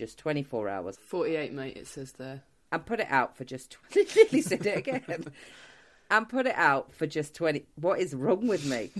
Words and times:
just 0.00 0.16
24 0.18 0.66
hours 0.66 0.96
48, 1.08 1.52
mate, 1.52 1.76
it 1.76 1.86
says 1.86 2.12
there. 2.12 2.42
and 2.72 2.86
put 2.86 3.00
it 3.00 3.06
out 3.10 3.36
for 3.36 3.44
just 3.44 3.72
20. 3.92 4.06
Nearly 4.16 4.40
said 4.50 4.64
it 4.64 4.78
again. 4.78 5.24
and 6.10 6.26
put 6.26 6.46
it 6.46 6.54
out 6.56 6.94
for 6.94 7.06
just 7.06 7.34
20. 7.34 7.66
What 7.74 8.00
is 8.00 8.14
wrong 8.14 8.46
with 8.46 8.64
me? 8.64 8.90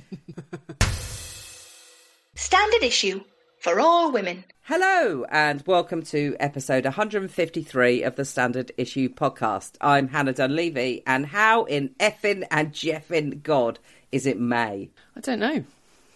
Standard 2.34 2.82
issue 2.82 3.22
for 3.60 3.80
all 3.80 4.12
women. 4.12 4.44
Hello, 4.64 5.24
and 5.30 5.62
welcome 5.66 6.02
to 6.02 6.36
episode 6.38 6.84
153 6.84 8.02
of 8.02 8.16
the 8.16 8.26
Standard 8.26 8.70
Issue 8.76 9.08
podcast. 9.08 9.76
I'm 9.80 10.08
Hannah 10.08 10.34
Dunleavy, 10.34 11.02
and 11.06 11.24
how 11.24 11.64
in 11.64 11.94
effing 11.98 12.46
and 12.50 12.72
jeffing 12.72 13.42
God 13.42 13.78
is 14.12 14.26
it 14.26 14.38
May? 14.38 14.90
I 15.16 15.20
don't 15.20 15.40
know. 15.40 15.64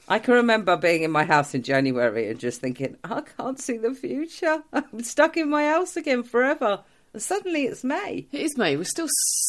I 0.08 0.18
can 0.18 0.34
remember 0.34 0.76
being 0.76 1.02
in 1.02 1.10
my 1.10 1.24
house 1.24 1.54
in 1.54 1.62
January 1.62 2.28
and 2.28 2.38
just 2.38 2.60
thinking, 2.60 2.96
I 3.04 3.22
can't 3.22 3.58
see 3.58 3.78
the 3.78 3.94
future. 3.94 4.62
I'm 4.72 5.02
stuck 5.02 5.36
in 5.36 5.48
my 5.48 5.64
house 5.66 5.96
again 5.96 6.22
forever. 6.22 6.80
And 7.12 7.22
suddenly 7.22 7.62
it's 7.64 7.84
May. 7.84 8.26
It 8.32 8.40
is 8.42 8.58
May. 8.58 8.76
We're 8.76 8.84
still 8.84 9.08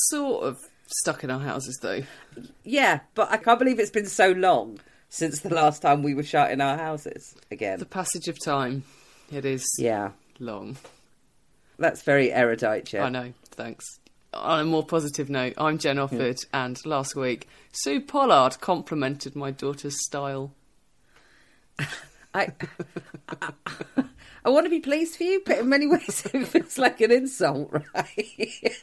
sort 0.10 0.44
of 0.46 0.60
stuck 0.88 1.24
in 1.24 1.32
our 1.32 1.40
houses, 1.42 1.78
though. 1.82 2.04
Yeah, 2.64 3.00
but 3.16 3.32
I 3.32 3.38
can't 3.38 3.60
believe 3.60 3.80
it's 3.80 3.92
been 3.92 4.06
so 4.06 4.32
long 4.32 4.80
since 5.10 5.40
the 5.42 5.54
last 5.54 5.82
time 5.82 6.04
we 6.04 6.14
were 6.14 6.24
shut 6.24 6.52
in 6.52 6.62
our 6.62 6.78
houses 6.78 7.36
again. 7.52 7.80
The 7.80 7.86
passage 7.86 8.28
of 8.28 8.38
time, 8.44 8.84
it 9.32 9.46
is 9.46 9.66
Yeah, 9.78 10.12
long. 10.40 10.78
that's 11.80 12.04
very 12.04 12.32
erudite, 12.32 12.94
yeah. 12.94 13.04
I 13.06 13.10
know, 13.10 13.34
thanks. 13.52 14.00
On 14.36 14.60
a 14.60 14.66
more 14.66 14.86
positive 14.86 15.30
note, 15.30 15.54
I'm 15.58 15.78
Jen 15.78 15.96
Offord, 15.98 16.46
and 16.54 16.84
last 16.86 17.16
week, 17.16 17.48
Sue 17.72 18.02
Pollard 18.02 18.60
complimented 18.60 19.36
my 19.36 19.50
daughter's 19.52 20.04
style. 20.06 20.52
I, 22.34 22.52
I, 23.30 23.52
I 24.44 24.50
want 24.50 24.66
to 24.66 24.70
be 24.70 24.82
pleased 24.82 25.16
for 25.16 25.24
you, 25.24 25.42
but 25.46 25.60
in 25.60 25.70
many 25.70 25.88
ways 25.88 26.28
it 26.34 26.48
feels 26.48 26.78
like 26.78 27.00
an 27.02 27.12
insult, 27.12 27.72
right? 27.72 28.50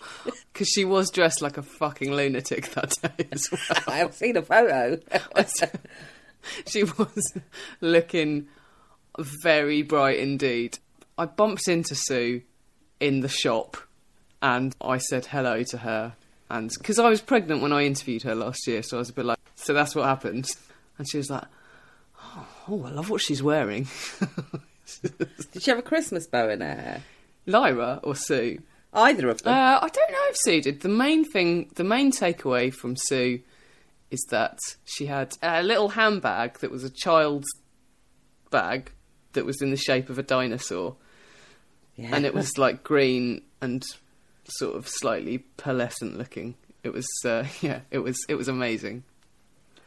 Because 0.52 0.68
she 0.68 0.84
was 0.84 1.10
dressed 1.10 1.42
like 1.42 1.58
a 1.58 1.62
fucking 1.62 2.12
lunatic 2.12 2.70
that 2.70 2.96
day 3.02 3.26
as 3.32 3.48
well. 3.52 3.78
I've 3.86 4.14
seen 4.14 4.36
a 4.36 4.42
photo. 4.42 4.98
she 6.66 6.84
was 6.84 7.32
looking 7.80 8.48
very 9.18 9.82
bright 9.82 10.18
indeed. 10.18 10.78
I 11.16 11.26
bumped 11.26 11.68
into 11.68 11.94
Sue 11.94 12.42
in 13.00 13.20
the 13.20 13.28
shop 13.28 13.76
and 14.42 14.74
I 14.80 14.98
said 14.98 15.26
hello 15.26 15.62
to 15.62 15.78
her. 15.78 16.14
And 16.50 16.70
because 16.76 16.98
I 16.98 17.08
was 17.08 17.22
pregnant 17.22 17.62
when 17.62 17.72
I 17.72 17.84
interviewed 17.84 18.24
her 18.24 18.34
last 18.34 18.66
year, 18.66 18.82
so 18.82 18.98
I 18.98 19.00
was 19.00 19.08
a 19.08 19.14
bit 19.14 19.24
like, 19.24 19.38
so 19.54 19.72
that's 19.72 19.94
what 19.94 20.04
happened. 20.04 20.50
And 20.98 21.08
she 21.08 21.16
was 21.16 21.30
like, 21.30 21.44
oh, 22.20 22.46
oh 22.68 22.84
I 22.84 22.90
love 22.90 23.08
what 23.08 23.22
she's 23.22 23.42
wearing. 23.42 23.86
Did 25.02 25.62
she 25.62 25.70
have 25.70 25.78
a 25.78 25.82
Christmas 25.82 26.26
bow 26.26 26.50
in 26.50 26.60
her 26.60 26.74
hair? 26.74 27.02
Lyra 27.46 28.00
or 28.02 28.14
Sue? 28.14 28.60
Either 28.92 29.30
of 29.30 29.42
them. 29.42 29.54
Uh, 29.54 29.78
I 29.80 29.88
don't 29.88 30.12
know 30.12 30.26
if 30.28 30.36
Sue 30.36 30.60
did. 30.60 30.82
The 30.82 30.88
main 30.88 31.24
thing, 31.24 31.70
the 31.76 31.84
main 31.84 32.12
takeaway 32.12 32.72
from 32.74 32.94
Sue 32.96 33.40
is 34.10 34.22
that 34.28 34.58
she 34.84 35.06
had 35.06 35.34
a 35.42 35.62
little 35.62 35.88
handbag 35.88 36.58
that 36.58 36.70
was 36.70 36.84
a 36.84 36.90
child's 36.90 37.48
bag 38.50 38.92
that 39.32 39.46
was 39.46 39.62
in 39.62 39.70
the 39.70 39.78
shape 39.78 40.10
of 40.10 40.18
a 40.18 40.22
dinosaur. 40.22 40.96
yeah. 41.96 42.14
And 42.14 42.26
it 42.26 42.34
was 42.34 42.58
like 42.58 42.84
green 42.84 43.40
and 43.62 43.82
sort 44.58 44.76
of 44.76 44.88
slightly 44.88 45.44
pearlescent 45.56 46.16
looking. 46.16 46.54
It 46.82 46.92
was, 46.92 47.06
uh, 47.24 47.44
yeah, 47.60 47.80
it 47.90 47.98
was, 47.98 48.16
it 48.28 48.34
was 48.34 48.48
amazing. 48.48 49.04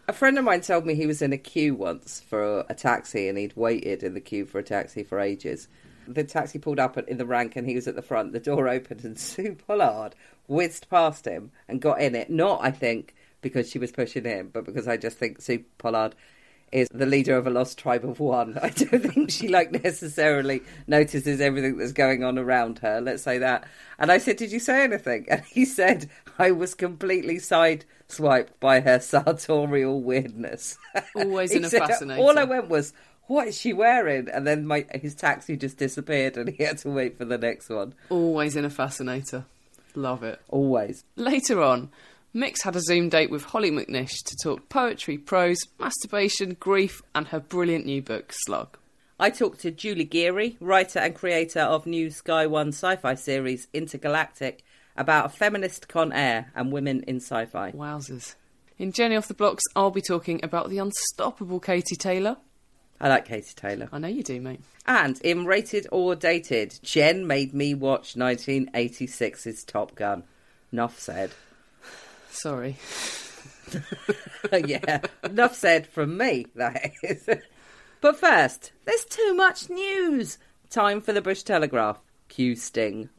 A 0.07 0.13
friend 0.13 0.38
of 0.38 0.45
mine 0.45 0.61
told 0.61 0.85
me 0.85 0.94
he 0.94 1.07
was 1.07 1.23
in 1.23 1.33
a 1.33 1.38
queue 1.38 1.73
once 1.73 2.22
for 2.30 2.63
a 2.69 2.75
taxi 2.75 3.27
and 3.27 3.38
he'd 3.38 3.56
waited 3.56 4.03
in 4.03 4.13
the 4.13 4.22
queue 4.22 4.45
for 4.45 4.59
a 4.59 4.63
taxi 4.63 5.03
for 5.03 5.19
ages. 5.19 5.67
The 6.07 6.23
taxi 6.23 6.59
pulled 6.59 6.79
up 6.79 6.95
in 6.95 7.17
the 7.17 7.25
rank 7.25 7.56
and 7.56 7.67
he 7.67 7.73
was 7.73 7.88
at 7.88 7.95
the 7.95 8.03
front. 8.03 8.31
The 8.31 8.40
door 8.40 8.67
opened 8.69 9.03
and 9.03 9.19
Sue 9.19 9.56
Pollard 9.67 10.12
whizzed 10.47 10.90
past 10.90 11.25
him 11.25 11.51
and 11.67 11.81
got 11.81 12.01
in 12.01 12.13
it. 12.13 12.29
Not, 12.29 12.63
I 12.63 12.69
think, 12.69 13.16
because 13.41 13.69
she 13.69 13.79
was 13.79 13.91
pushing 13.91 14.25
him, 14.25 14.51
but 14.53 14.63
because 14.63 14.88
I 14.88 14.97
just 14.97 15.17
think 15.17 15.41
Sue 15.41 15.63
Pollard 15.79 16.13
is 16.72 16.90
the 16.90 17.06
leader 17.06 17.38
of 17.38 17.48
a 17.48 17.50
lost 17.50 17.78
tribe 17.78 18.03
of 18.03 18.20
one. 18.20 18.58
I 18.62 18.70
don't 18.70 19.02
think 19.02 19.31
she 19.31 19.48
like 19.48 19.72
necessarily 19.84 20.62
notices 20.88 21.42
everything 21.42 21.78
that's 21.78 21.94
going 21.94 22.24
on 22.24 22.38
around 22.38 22.80
her. 22.80 23.02
Let's 23.02 23.24
say 23.24 23.38
that. 23.40 23.68
And 23.98 24.12
I 24.12 24.18
said, 24.18 24.38
"Did 24.38 24.52
you 24.52 24.59
say 24.59 24.84
anything?" 24.84 25.26
And 25.30 25.44
he 25.46 25.66
said, 25.66 26.09
"I 26.38 26.52
was 26.52 26.74
completely 26.74 27.36
sideswiped 27.36 28.59
by 28.59 28.81
her 28.81 29.00
sartorial 29.00 30.02
weirdness." 30.02 30.78
Always 31.16 31.52
in 31.52 31.66
a 31.66 31.70
said, 31.70 31.88
fascinator. 31.88 32.22
All 32.22 32.38
I 32.38 32.44
went 32.44 32.70
was, 32.70 32.94
"What 33.28 33.47
is 33.47 33.58
she 33.59 33.74
wearing?" 33.74 34.30
And 34.30 34.46
then 34.46 34.68
my 34.68 34.86
his 34.94 35.16
taxi 35.16 35.58
just 35.58 35.78
disappeared, 35.78 36.38
and 36.38 36.50
he 36.50 36.64
had 36.64 36.80
to 36.80 36.90
wait 36.90 37.18
for 37.18 37.26
the 37.26 37.38
next 37.38 37.70
one. 37.70 37.94
Always 38.09 38.56
in 38.56 38.66
a 38.66 38.70
fascinator. 38.70 39.46
Love 39.96 40.24
it. 40.24 40.42
Always. 40.50 41.06
Later 41.16 41.62
on, 41.62 41.90
Mix 42.38 42.63
had 42.63 42.75
a 42.75 42.81
Zoom 42.81 43.07
date 43.07 43.31
with 43.31 43.46
Hollie 43.46 43.72
McNish 43.72 44.22
to 44.25 44.35
talk 44.35 44.68
poetry, 44.68 45.18
prose, 45.18 45.57
masturbation, 45.79 46.57
grief, 46.59 47.01
and 47.16 47.29
her 47.29 47.40
brilliant 47.40 47.85
new 47.85 48.01
book, 48.01 48.34
Slug. 48.34 48.78
I 49.18 49.29
talked 49.29 49.62
to 49.62 49.72
Julie 49.72 50.06
Gearey, 50.06 50.57
writer 50.59 51.00
and 51.00 51.16
creator 51.16 51.62
of 51.62 51.85
new 51.85 52.09
Sky 52.09 52.46
One 52.46 52.73
sci-fi 52.73 53.16
series 53.16 53.69
Intergalactic, 53.72 54.66
about 54.97 55.28
a 55.28 55.29
feminist 55.29 55.88
Con 55.88 56.12
Air 56.12 56.51
and 56.53 56.73
women 56.73 57.03
in 57.03 57.22
sci-fi. 57.22 57.72
Wowzers. 57.72 58.35
In 58.78 58.91
Jenny 58.91 59.16
Off 59.16 59.29
the 59.29 59.34
Blocks, 59.34 59.63
I'll 59.73 59.90
be 59.90 60.02
talking 60.02 60.44
about 60.44 60.69
the 60.69 60.79
unstoppable 60.79 61.62
Katie 61.62 61.96
Taylor. 61.96 62.35
I 63.00 63.07
like 63.07 63.29
Katie 63.29 63.56
Taylor. 63.56 63.88
I 63.94 64.00
know 64.00 64.09
you 64.09 64.23
do, 64.23 64.41
mate. 64.41 64.59
And 64.85 65.22
in 65.22 65.46
Rated 65.46 65.88
or 65.90 66.16
Dated, 66.16 66.79
Jen 66.84 67.28
made 67.28 67.53
me 67.53 67.73
watch 67.73 68.16
1986's 68.16 69.63
Top 69.63 69.96
Gun. 69.96 70.23
Enough 70.73 71.00
said. 71.00 71.31
Sorry. 72.35 72.75
yeah, 74.66 75.00
enough 75.23 75.56
said 75.56 75.88
from 75.88 76.18
me, 76.18 76.46
that 76.56 76.91
is. 77.01 77.29
but 78.01 78.19
first, 78.19 78.73
there's 78.84 79.06
too 79.06 79.34
much 79.34 79.69
news. 79.69 80.38
Time 80.69 81.00
for 81.00 81.13
the 81.13 81.22
Bush 81.22 81.44
Telegraph. 81.44 82.01
Cue 82.28 82.57
Sting. 82.57 83.09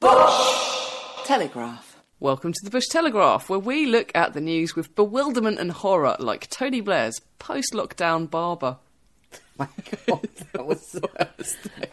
Bush 0.00 1.26
Telegraph. 1.26 1.98
Welcome 2.18 2.54
to 2.54 2.64
the 2.64 2.70
Bush 2.70 2.86
Telegraph, 2.88 3.50
where 3.50 3.58
we 3.58 3.84
look 3.84 4.10
at 4.14 4.32
the 4.32 4.40
news 4.40 4.74
with 4.74 4.94
bewilderment 4.94 5.58
and 5.58 5.70
horror, 5.70 6.16
like 6.18 6.48
Tony 6.48 6.80
Blair's 6.80 7.20
post 7.38 7.74
lockdown 7.74 8.30
barber. 8.30 8.78
My 9.58 9.68
God, 10.06 10.26
that 10.52 10.64
was 10.64 10.86
so, 10.86 11.02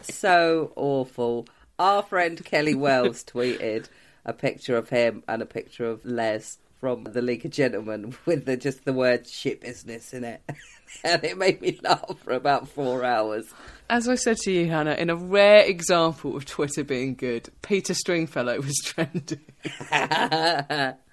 so 0.00 0.72
awful. 0.74 1.46
Our 1.80 2.02
friend 2.02 2.44
Kelly 2.44 2.74
Wells 2.74 3.24
tweeted 3.24 3.88
a 4.26 4.34
picture 4.34 4.76
of 4.76 4.90
him 4.90 5.22
and 5.26 5.40
a 5.40 5.46
picture 5.46 5.86
of 5.86 6.04
Les 6.04 6.58
from 6.78 7.04
the 7.04 7.22
League 7.22 7.46
of 7.46 7.52
Gentlemen 7.52 8.14
with 8.26 8.44
the, 8.44 8.58
just 8.58 8.84
the 8.84 8.92
word 8.92 9.26
shit 9.26 9.62
business 9.62 10.12
in 10.12 10.24
it. 10.24 10.42
and 11.04 11.24
it 11.24 11.38
made 11.38 11.62
me 11.62 11.80
laugh 11.82 12.18
for 12.22 12.34
about 12.34 12.68
four 12.68 13.02
hours. 13.02 13.46
As 13.88 14.10
I 14.10 14.16
said 14.16 14.36
to 14.40 14.52
you, 14.52 14.68
Hannah, 14.68 14.92
in 14.92 15.08
a 15.08 15.16
rare 15.16 15.64
example 15.64 16.36
of 16.36 16.44
Twitter 16.44 16.84
being 16.84 17.14
good, 17.14 17.48
Peter 17.62 17.94
Stringfellow 17.94 18.60
was 18.60 18.76
trending. 18.84 19.40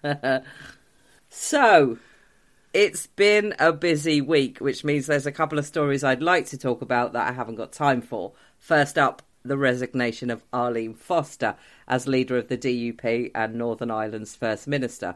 So, 1.29 1.97
it's 2.73 3.07
been 3.07 3.53
a 3.57 3.71
busy 3.71 4.19
week, 4.19 4.59
which 4.59 4.83
means 4.83 5.05
there's 5.05 5.25
a 5.25 5.31
couple 5.31 5.59
of 5.59 5.65
stories 5.65 6.03
I'd 6.03 6.21
like 6.21 6.47
to 6.47 6.57
talk 6.57 6.81
about 6.81 7.13
that 7.13 7.29
I 7.29 7.31
haven't 7.31 7.55
got 7.55 7.71
time 7.71 8.01
for. 8.01 8.33
First 8.59 8.97
up, 8.97 9.21
the 9.47 9.57
resignation 9.57 10.29
of 10.29 10.43
Arlene 10.53 10.93
Foster 10.93 11.55
as 11.87 12.07
leader 12.07 12.37
of 12.37 12.47
the 12.47 12.57
DUP 12.57 13.31
and 13.33 13.55
Northern 13.55 13.91
Ireland's 13.91 14.35
First 14.35 14.67
Minister. 14.67 15.15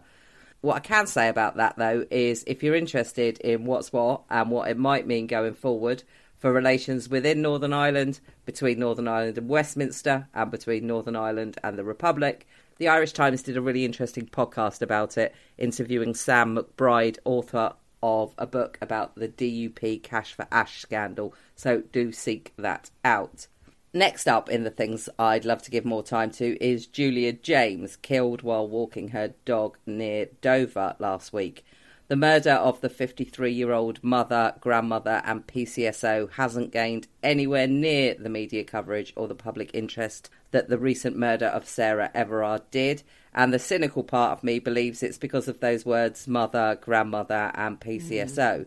What 0.61 0.75
I 0.77 0.79
can 0.79 1.07
say 1.07 1.27
about 1.27 1.57
that, 1.57 1.75
though, 1.77 2.05
is 2.11 2.43
if 2.45 2.61
you're 2.61 2.75
interested 2.75 3.39
in 3.39 3.65
what's 3.65 3.91
what 3.91 4.21
and 4.29 4.51
what 4.51 4.69
it 4.69 4.77
might 4.77 5.07
mean 5.07 5.27
going 5.27 5.55
forward 5.55 6.03
for 6.37 6.51
relations 6.51 7.09
within 7.09 7.41
Northern 7.41 7.73
Ireland, 7.73 8.19
between 8.45 8.79
Northern 8.79 9.07
Ireland 9.07 9.37
and 9.37 9.49
Westminster, 9.49 10.27
and 10.33 10.51
between 10.51 10.87
Northern 10.87 11.15
Ireland 11.15 11.57
and 11.63 11.77
the 11.77 11.83
Republic, 11.83 12.47
the 12.77 12.87
Irish 12.87 13.13
Times 13.13 13.43
did 13.43 13.57
a 13.57 13.61
really 13.61 13.85
interesting 13.85 14.25
podcast 14.25 14.81
about 14.81 15.17
it, 15.17 15.35
interviewing 15.57 16.15
Sam 16.15 16.55
McBride, 16.57 17.19
author 17.25 17.73
of 18.03 18.33
a 18.37 18.47
book 18.47 18.77
about 18.81 19.15
the 19.15 19.27
DUP 19.27 20.01
Cash 20.03 20.33
for 20.33 20.47
Ash 20.51 20.81
scandal. 20.81 21.35
So 21.55 21.81
do 21.91 22.11
seek 22.11 22.53
that 22.57 22.89
out. 23.05 23.47
Next 23.93 24.25
up 24.25 24.49
in 24.49 24.63
the 24.63 24.69
things 24.69 25.09
I'd 25.19 25.43
love 25.43 25.61
to 25.63 25.71
give 25.71 25.83
more 25.83 26.01
time 26.01 26.31
to 26.31 26.57
is 26.63 26.87
Julia 26.87 27.33
James, 27.33 27.97
killed 27.97 28.41
while 28.41 28.65
walking 28.65 29.09
her 29.09 29.33
dog 29.43 29.77
near 29.85 30.27
Dover 30.39 30.95
last 30.97 31.33
week. 31.33 31.65
The 32.07 32.15
murder 32.15 32.51
of 32.51 32.79
the 32.79 32.87
53 32.89 33.51
year 33.51 33.73
old 33.73 34.01
mother, 34.01 34.53
grandmother, 34.61 35.21
and 35.25 35.45
PCSO 35.45 36.31
hasn't 36.31 36.71
gained 36.71 37.07
anywhere 37.21 37.67
near 37.67 38.15
the 38.15 38.29
media 38.29 38.63
coverage 38.63 39.11
or 39.17 39.27
the 39.27 39.35
public 39.35 39.71
interest 39.73 40.29
that 40.51 40.69
the 40.69 40.77
recent 40.77 41.17
murder 41.17 41.47
of 41.47 41.67
Sarah 41.67 42.11
Everard 42.13 42.71
did. 42.71 43.03
And 43.33 43.53
the 43.53 43.59
cynical 43.59 44.03
part 44.03 44.31
of 44.31 44.43
me 44.43 44.59
believes 44.59 45.03
it's 45.03 45.17
because 45.17 45.49
of 45.49 45.59
those 45.59 45.85
words 45.85 46.29
mother, 46.29 46.77
grandmother, 46.79 47.51
and 47.55 47.77
mm. 47.77 48.01
PCSO. 48.01 48.65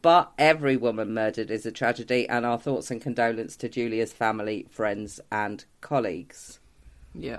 But 0.00 0.32
every 0.38 0.76
woman 0.76 1.12
murdered 1.12 1.50
is 1.50 1.66
a 1.66 1.72
tragedy, 1.72 2.28
and 2.28 2.46
our 2.46 2.58
thoughts 2.58 2.90
and 2.90 3.00
condolence 3.00 3.56
to 3.56 3.68
Julia's 3.68 4.12
family, 4.12 4.66
friends, 4.70 5.20
and 5.32 5.64
colleagues. 5.80 6.60
Yeah. 7.14 7.38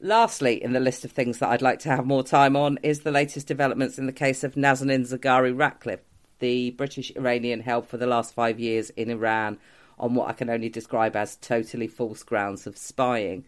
Lastly, 0.00 0.62
in 0.62 0.72
the 0.72 0.80
list 0.80 1.04
of 1.04 1.12
things 1.12 1.38
that 1.38 1.50
I'd 1.50 1.62
like 1.62 1.78
to 1.80 1.88
have 1.88 2.04
more 2.04 2.24
time 2.24 2.56
on 2.56 2.78
is 2.82 3.00
the 3.00 3.12
latest 3.12 3.46
developments 3.46 3.98
in 3.98 4.06
the 4.06 4.12
case 4.12 4.42
of 4.42 4.54
Nazanin 4.54 5.06
Zaghari 5.06 5.56
Ratcliffe, 5.56 6.02
the 6.40 6.72
British 6.72 7.12
Iranian 7.16 7.60
held 7.60 7.86
for 7.86 7.96
the 7.96 8.06
last 8.06 8.34
five 8.34 8.58
years 8.58 8.90
in 8.90 9.08
Iran 9.08 9.58
on 9.98 10.14
what 10.14 10.28
I 10.28 10.32
can 10.32 10.50
only 10.50 10.68
describe 10.68 11.14
as 11.16 11.36
totally 11.36 11.86
false 11.86 12.22
grounds 12.22 12.66
of 12.66 12.76
spying. 12.76 13.44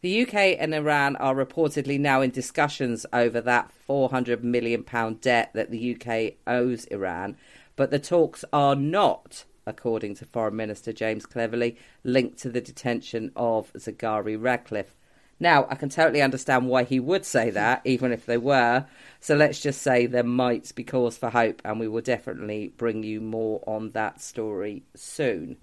The 0.00 0.22
UK 0.22 0.56
and 0.58 0.74
Iran 0.74 1.16
are 1.16 1.34
reportedly 1.34 1.98
now 1.98 2.20
in 2.20 2.30
discussions 2.30 3.06
over 3.12 3.40
that 3.42 3.70
£400 3.88 4.42
million 4.42 4.84
debt 5.20 5.50
that 5.54 5.70
the 5.70 5.94
UK 5.94 6.34
owes 6.46 6.84
Iran, 6.86 7.36
but 7.76 7.90
the 7.90 7.98
talks 7.98 8.44
are 8.52 8.74
not, 8.74 9.44
according 9.66 10.14
to 10.16 10.24
Foreign 10.24 10.56
Minister 10.56 10.92
James 10.92 11.26
Cleverly, 11.26 11.76
linked 12.02 12.38
to 12.38 12.50
the 12.50 12.60
detention 12.60 13.30
of 13.36 13.72
Zaghari 13.74 14.40
Ratcliffe. 14.40 14.94
Now, 15.38 15.66
I 15.68 15.74
can 15.74 15.90
totally 15.90 16.22
understand 16.22 16.66
why 16.66 16.84
he 16.84 16.98
would 16.98 17.26
say 17.26 17.50
that, 17.50 17.82
even 17.84 18.12
if 18.12 18.24
they 18.24 18.38
were. 18.38 18.86
So 19.20 19.36
let's 19.36 19.60
just 19.60 19.82
say 19.82 20.06
there 20.06 20.24
might 20.24 20.74
be 20.74 20.84
cause 20.84 21.18
for 21.18 21.30
hope, 21.30 21.60
and 21.64 21.78
we 21.78 21.88
will 21.88 22.00
definitely 22.00 22.72
bring 22.76 23.02
you 23.02 23.20
more 23.20 23.62
on 23.66 23.90
that 23.90 24.20
story 24.20 24.84
soon. 24.94 25.58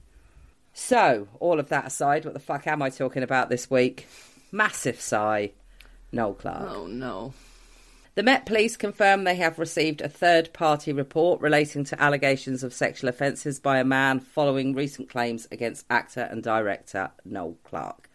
So, 0.74 1.28
all 1.40 1.60
of 1.60 1.70
that 1.70 1.88
aside, 1.88 2.26
what 2.26 2.34
the 2.34 2.40
fuck 2.40 2.66
am 2.68 2.82
I 2.82 2.90
talking 2.90 3.24
about 3.24 3.50
this 3.50 3.70
week? 3.70 4.08
Massive 4.52 5.00
sigh. 5.02 5.52
Noel 6.12 6.34
Clarke. 6.36 6.70
Oh 6.70 6.88
no. 6.88 7.34
The 8.16 8.22
Met 8.22 8.46
Police 8.46 8.78
confirm 8.78 9.24
they 9.24 9.38
have 9.38 9.58
received 9.58 10.00
a 10.00 10.08
third 10.08 10.54
party 10.54 10.94
report 10.94 11.42
relating 11.42 11.84
to 11.86 12.00
allegations 12.00 12.64
of 12.64 12.72
sexual 12.72 13.10
offences 13.10 13.60
by 13.60 13.80
a 13.80 13.84
man 13.84 14.20
following 14.20 14.76
recent 14.76 15.10
claims 15.10 15.48
against 15.52 15.88
actor 15.90 16.28
and 16.30 16.44
director 16.44 17.10
Noel 17.26 17.58
Clarke. 17.64 18.12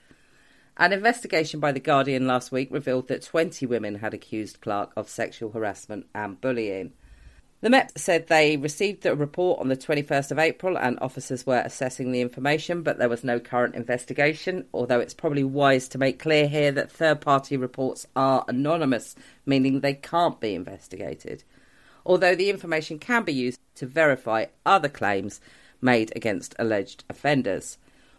An 0.76 0.92
investigation 0.92 1.58
by 1.58 1.72
The 1.72 1.80
Guardian 1.80 2.28
last 2.28 2.52
week 2.52 2.68
revealed 2.70 3.08
that 3.08 3.22
20 3.22 3.66
women 3.66 3.96
had 3.96 4.14
accused 4.14 4.60
Clarke 4.60 4.92
of 4.96 5.08
sexual 5.08 5.50
harassment 5.50 6.06
and 6.14 6.40
bullying. 6.40 6.92
The 7.60 7.70
Met 7.70 7.98
said 7.98 8.28
they 8.28 8.56
received 8.56 9.02
the 9.02 9.16
report 9.16 9.58
on 9.58 9.66
the 9.66 9.76
21st 9.76 10.30
of 10.30 10.38
April 10.38 10.78
and 10.78 10.96
officers 11.00 11.44
were 11.44 11.62
assessing 11.64 12.12
the 12.12 12.20
information, 12.20 12.82
but 12.82 12.98
there 12.98 13.08
was 13.08 13.24
no 13.24 13.40
current 13.40 13.74
investigation. 13.74 14.66
Although 14.72 15.00
it's 15.00 15.12
probably 15.12 15.42
wise 15.42 15.88
to 15.88 15.98
make 15.98 16.20
clear 16.20 16.46
here 16.46 16.70
that 16.70 16.92
third 16.92 17.20
party 17.20 17.56
reports 17.56 18.06
are 18.14 18.44
anonymous, 18.46 19.16
meaning 19.44 19.80
they 19.80 19.94
can't 19.94 20.38
be 20.38 20.54
investigated. 20.54 21.42
Although 22.06 22.36
the 22.36 22.48
information 22.48 23.00
can 23.00 23.24
be 23.24 23.32
used 23.32 23.58
to 23.74 23.86
verify 23.86 24.46
other 24.64 24.88
claims 24.88 25.40
made 25.80 26.12
against 26.14 26.54
alleged 26.60 27.02
offenders. 27.10 27.76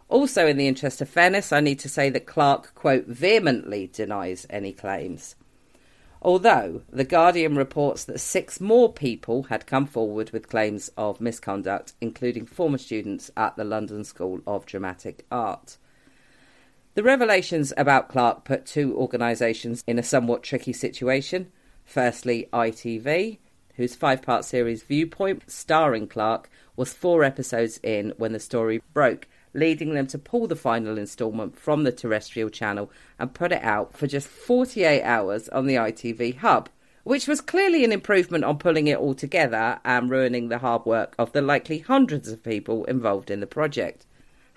Also, 0.09 0.47
in 0.47 0.57
the 0.57 0.67
interest 0.67 0.99
of 0.99 1.07
fairness, 1.07 1.53
I 1.53 1.61
need 1.61 1.79
to 1.79 1.89
say 1.89 2.09
that 2.09 2.25
Clarke, 2.25 2.75
quote, 2.75 3.05
vehemently 3.05 3.87
denies 3.87 4.45
any 4.49 4.73
claims. 4.73 5.35
Although 6.21 6.81
The 6.89 7.05
Guardian 7.05 7.55
reports 7.55 8.03
that 8.03 8.19
six 8.19 8.59
more 8.59 8.91
people 8.91 9.43
had 9.43 9.65
come 9.65 9.85
forward 9.85 10.31
with 10.31 10.49
claims 10.49 10.91
of 10.97 11.21
misconduct, 11.21 11.93
including 12.01 12.45
former 12.45 12.77
students 12.77 13.31
at 13.37 13.55
the 13.55 13.63
London 13.63 14.03
School 14.03 14.41
of 14.45 14.65
Dramatic 14.65 15.25
Art. 15.31 15.77
The 16.95 17.03
revelations 17.03 17.71
about 17.77 18.09
Clarke 18.09 18.43
put 18.43 18.65
two 18.65 18.97
organisations 18.97 19.83
in 19.87 19.97
a 19.97 20.03
somewhat 20.03 20.43
tricky 20.43 20.73
situation. 20.73 21.51
Firstly, 21.85 22.49
ITV, 22.51 23.37
whose 23.75 23.95
five 23.95 24.21
part 24.21 24.43
series 24.43 24.83
Viewpoint, 24.83 25.43
starring 25.47 26.07
Clarke, 26.07 26.49
was 26.75 26.93
four 26.93 27.23
episodes 27.23 27.79
in 27.81 28.13
when 28.17 28.33
the 28.33 28.39
story 28.39 28.81
broke 28.93 29.29
leading 29.53 29.93
them 29.93 30.07
to 30.07 30.17
pull 30.17 30.47
the 30.47 30.55
final 30.55 30.97
instalment 30.97 31.57
from 31.57 31.83
the 31.83 31.91
terrestrial 31.91 32.49
channel 32.49 32.91
and 33.17 33.33
put 33.33 33.51
it 33.51 33.63
out 33.63 33.97
for 33.97 34.07
just 34.07 34.27
48 34.27 35.01
hours 35.03 35.49
on 35.49 35.65
the 35.65 35.75
ITV 35.75 36.37
hub, 36.37 36.69
which 37.03 37.27
was 37.27 37.41
clearly 37.41 37.83
an 37.83 37.91
improvement 37.91 38.43
on 38.43 38.57
pulling 38.57 38.87
it 38.87 38.97
all 38.97 39.13
together 39.13 39.79
and 39.83 40.09
ruining 40.09 40.49
the 40.49 40.59
hard 40.59 40.85
work 40.85 41.15
of 41.17 41.31
the 41.31 41.41
likely 41.41 41.79
hundreds 41.79 42.29
of 42.29 42.43
people 42.43 42.85
involved 42.85 43.31
in 43.31 43.39
the 43.39 43.47
project. 43.47 44.05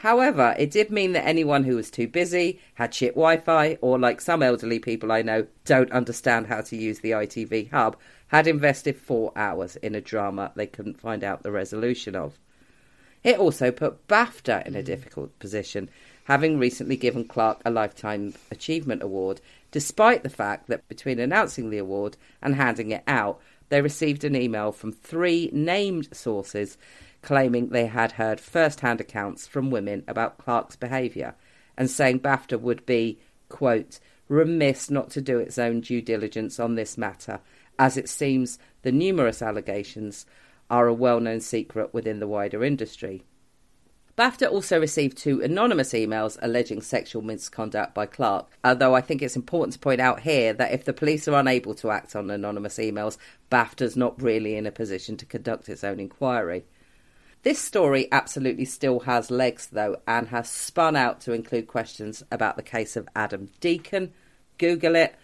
However, 0.02 0.56
it 0.58 0.72
did 0.72 0.90
mean 0.90 1.12
that 1.12 1.24
anyone 1.24 1.62
who 1.62 1.76
was 1.76 1.88
too 1.88 2.08
busy, 2.08 2.58
had 2.74 2.92
shit 2.92 3.14
Wi 3.14 3.36
Fi, 3.36 3.78
or 3.80 4.00
like 4.00 4.20
some 4.20 4.42
elderly 4.42 4.80
people 4.80 5.12
I 5.12 5.22
know, 5.22 5.46
don't 5.64 5.92
understand 5.92 6.48
how 6.48 6.60
to 6.62 6.76
use 6.76 6.98
the 6.98 7.12
ITV 7.12 7.70
hub, 7.70 7.96
had 8.26 8.48
invested 8.48 8.96
four 8.96 9.30
hours 9.36 9.76
in 9.76 9.94
a 9.94 10.00
drama 10.00 10.50
they 10.56 10.66
couldn't 10.66 11.00
find 11.00 11.22
out 11.22 11.44
the 11.44 11.52
resolution 11.52 12.16
of. 12.16 12.36
It 13.24 13.38
also 13.38 13.70
put 13.70 14.06
BAFTA 14.08 14.66
in 14.66 14.74
a 14.74 14.80
hmm. 14.80 14.84
difficult 14.84 15.38
position, 15.38 15.88
having 16.24 16.58
recently 16.58 16.96
given 16.96 17.24
Clarke 17.24 17.60
a 17.64 17.70
Lifetime 17.70 18.34
Achievement 18.50 19.02
Award, 19.02 19.40
despite 19.70 20.22
the 20.22 20.30
fact 20.30 20.69
that 20.69 20.86
between 20.88 21.19
announcing 21.19 21.70
the 21.70 21.78
award 21.78 22.16
and 22.40 22.56
handing 22.56 22.90
it 22.90 23.04
out, 23.06 23.40
they 23.69 23.80
received 23.80 24.22
an 24.24 24.36
email 24.36 24.70
from 24.70 24.92
three 24.92 25.50
named 25.52 26.08
sources 26.14 26.76
claiming 27.22 27.69
they 27.69 27.86
had 27.86 28.12
heard 28.12 28.40
first 28.40 28.80
hand 28.80 29.00
accounts 29.00 29.46
from 29.46 29.70
women 29.70 30.04
about 30.06 30.38
Clarke's 30.38 30.76
behaviour 30.76 31.34
and 31.76 31.88
saying 31.90 32.20
BAFTA 32.20 32.60
would 32.60 32.84
be, 32.84 33.18
quote, 33.48 33.98
remiss 34.28 34.90
not 34.90 35.10
to 35.10 35.20
do 35.20 35.38
its 35.38 35.58
own 35.58 35.80
due 35.80 36.02
diligence 36.02 36.58
on 36.60 36.75
this 36.75 36.98
matter, 36.98 37.40
as 37.78 37.96
it 37.96 38.08
seems 38.08 38.58
the 38.82 38.92
numerous 38.92 39.40
allegations 39.40 40.26
are 40.72 40.88
a 40.88 40.94
well 40.94 41.20
known 41.20 41.40
secret 41.40 41.92
within 41.94 42.19
the 42.19 42.26
wider 42.26 42.64
industry. 42.64 43.22
BAFTA 44.16 44.50
also 44.50 44.80
received 44.80 45.16
two 45.16 45.40
anonymous 45.40 45.92
emails 45.92 46.38
alleging 46.42 46.82
sexual 46.82 47.22
misconduct 47.22 47.94
by 47.94 48.06
Clarke, 48.06 48.50
although 48.64 48.94
I 48.94 49.00
think 49.00 49.22
it's 49.22 49.36
important 49.36 49.74
to 49.74 49.78
point 49.78 50.00
out 50.00 50.20
here 50.20 50.52
that 50.52 50.72
if 50.72 50.84
the 50.84 50.92
police 50.92 51.28
are 51.28 51.38
unable 51.38 51.74
to 51.76 51.90
act 51.90 52.16
on 52.16 52.30
anonymous 52.30 52.76
emails, 52.78 53.16
BAFTA's 53.50 53.96
not 53.96 54.20
really 54.20 54.56
in 54.56 54.66
a 54.66 54.72
position 54.72 55.16
to 55.19 55.26
conduct 55.26 55.69
its 55.69 55.84
own 55.84 56.00
inquiry. 56.00 56.64
This 57.42 57.58
story 57.58 58.06
absolutely 58.12 58.66
still 58.66 59.00
has 59.00 59.30
legs, 59.30 59.66
though, 59.66 59.96
and 60.06 60.28
has 60.28 60.48
spun 60.48 60.94
out 60.94 61.20
to 61.22 61.32
include 61.32 61.66
questions 61.66 62.22
about 62.30 62.56
the 62.56 62.62
case 62.62 62.96
of 62.96 63.08
Adam 63.16 63.49
Deacon, 63.61 64.12
Google 64.58 64.94
it, 64.94 65.16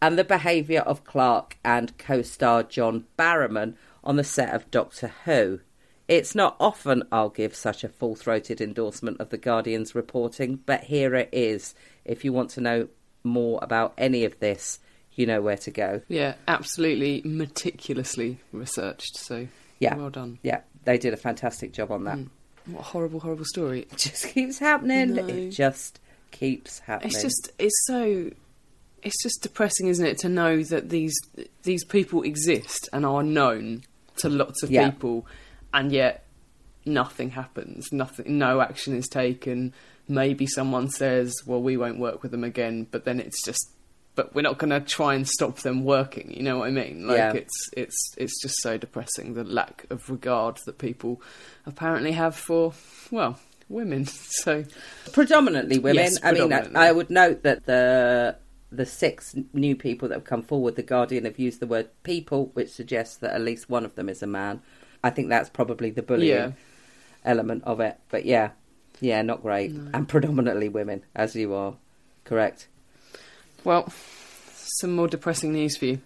and 0.00 0.18
the 0.18 0.24
behaviour 0.24 0.80
of 0.80 1.04
Clarke 1.04 1.56
and 1.64 1.96
co 1.98 2.22
star 2.22 2.62
John 2.62 3.06
Barrowman 3.18 3.74
on 4.06 4.16
the 4.16 4.24
set 4.24 4.54
of 4.54 4.70
Doctor 4.70 5.12
Who. 5.24 5.60
It's 6.08 6.34
not 6.34 6.56
often 6.60 7.02
I'll 7.10 7.28
give 7.30 7.54
such 7.56 7.82
a 7.82 7.88
full 7.88 8.14
throated 8.14 8.60
endorsement 8.60 9.20
of 9.20 9.30
The 9.30 9.38
Guardian's 9.38 9.94
reporting, 9.94 10.60
but 10.64 10.84
here 10.84 11.14
it 11.16 11.28
is. 11.32 11.74
If 12.04 12.24
you 12.24 12.32
want 12.32 12.50
to 12.50 12.60
know 12.60 12.88
more 13.24 13.58
about 13.60 13.92
any 13.98 14.24
of 14.24 14.38
this, 14.38 14.78
you 15.14 15.26
know 15.26 15.42
where 15.42 15.56
to 15.58 15.70
go. 15.72 16.02
Yeah, 16.08 16.34
absolutely 16.46 17.22
meticulously 17.24 18.38
researched. 18.52 19.16
So 19.18 19.48
Yeah. 19.80 19.96
well 19.96 20.10
done. 20.10 20.38
Yeah, 20.42 20.60
they 20.84 20.96
did 20.98 21.12
a 21.12 21.16
fantastic 21.16 21.72
job 21.72 21.90
on 21.90 22.04
that. 22.04 22.18
Hmm. 22.18 22.26
What 22.72 22.80
a 22.80 22.84
horrible, 22.84 23.20
horrible 23.20 23.44
story. 23.44 23.80
It 23.90 23.96
just 23.98 24.28
keeps 24.28 24.58
happening. 24.58 25.14
No. 25.14 25.26
It 25.26 25.50
just 25.50 25.98
keeps 26.30 26.80
happening. 26.80 27.12
It's 27.12 27.22
just 27.22 27.50
it's 27.58 27.86
so 27.86 28.30
it's 29.02 29.22
just 29.22 29.42
depressing, 29.42 29.88
isn't 29.88 30.04
it, 30.06 30.18
to 30.18 30.28
know 30.28 30.62
that 30.64 30.88
these 30.90 31.14
these 31.64 31.84
people 31.84 32.22
exist 32.22 32.88
and 32.92 33.04
are 33.06 33.22
known 33.22 33.82
to 34.18 34.28
lots 34.28 34.62
of 34.62 34.70
Yeah. 34.70 34.90
people, 34.90 35.26
and 35.72 35.92
yet 35.92 36.24
nothing 36.84 37.30
happens. 37.30 37.92
Nothing, 37.92 38.38
no 38.38 38.60
action 38.60 38.94
is 38.96 39.08
taken. 39.08 39.72
Maybe 40.08 40.46
someone 40.46 40.88
says, 40.88 41.34
"Well, 41.46 41.60
we 41.62 41.76
won't 41.76 41.98
work 41.98 42.22
with 42.22 42.30
them 42.30 42.44
again," 42.44 42.86
but 42.90 43.04
then 43.04 43.20
it's 43.20 43.44
just. 43.44 43.70
But 44.14 44.34
we're 44.34 44.40
not 44.40 44.56
going 44.56 44.70
to 44.70 44.80
try 44.80 45.14
and 45.14 45.28
stop 45.28 45.58
them 45.58 45.84
working. 45.84 46.32
You 46.32 46.42
know 46.42 46.56
what 46.60 46.68
I 46.68 46.70
mean? 46.70 47.06
Like 47.06 47.18
Yeah. 47.18 47.32
it's 47.34 47.68
it's 47.76 48.14
it's 48.16 48.40
just 48.40 48.54
so 48.62 48.78
depressing 48.78 49.34
the 49.34 49.44
lack 49.44 49.84
of 49.90 50.08
regard 50.08 50.56
that 50.64 50.78
people 50.78 51.20
apparently 51.66 52.12
have 52.12 52.34
for 52.34 52.72
well 53.10 53.38
women. 53.68 54.06
So 54.42 54.64
predominantly 55.12 55.78
women. 55.78 56.04
Yes, 56.04 56.18
I 56.22 56.32
mean. 56.32 56.50
I 56.76 56.92
would 56.92 57.10
note 57.10 57.42
that 57.42 57.66
the 57.66 58.36
the 58.72 58.86
six 58.86 59.34
new 59.52 59.76
people 59.76 60.08
that 60.08 60.14
have 60.16 60.24
come 60.24 60.42
forward, 60.42 60.76
the 60.76 60.82
Guardian 60.82 61.24
have 61.24 61.38
used 61.38 61.60
the 61.60 61.66
word 61.66 61.88
people, 62.02 62.50
which 62.54 62.70
suggests 62.70 63.16
that 63.18 63.32
at 63.34 63.40
least 63.40 63.70
one 63.70 63.84
of 63.84 63.94
them 63.94 64.08
is 64.08 64.22
a 64.22 64.26
man. 64.26 64.60
I 65.04 65.10
think 65.10 65.28
that's 65.28 65.48
probably 65.50 65.90
the 65.90 66.02
bullying 66.02 66.28
Yeah. 66.36 66.52
element 67.24 67.62
of 67.64 67.80
it. 67.80 67.96
But 68.08 68.24
yeah, 68.24 68.50
yeah, 69.00 69.22
not 69.22 69.42
great, 69.42 69.70
and 69.72 70.08
predominantly 70.08 70.68
women, 70.68 71.04
as 71.14 71.36
you 71.36 71.54
are 71.54 71.74
correct. 72.24 72.66
well, 73.64 73.92
some 74.80 74.94
more 74.96 75.06
depressing 75.08 75.52
news 75.52 75.76
for 75.76 75.84
you. 75.86 76.00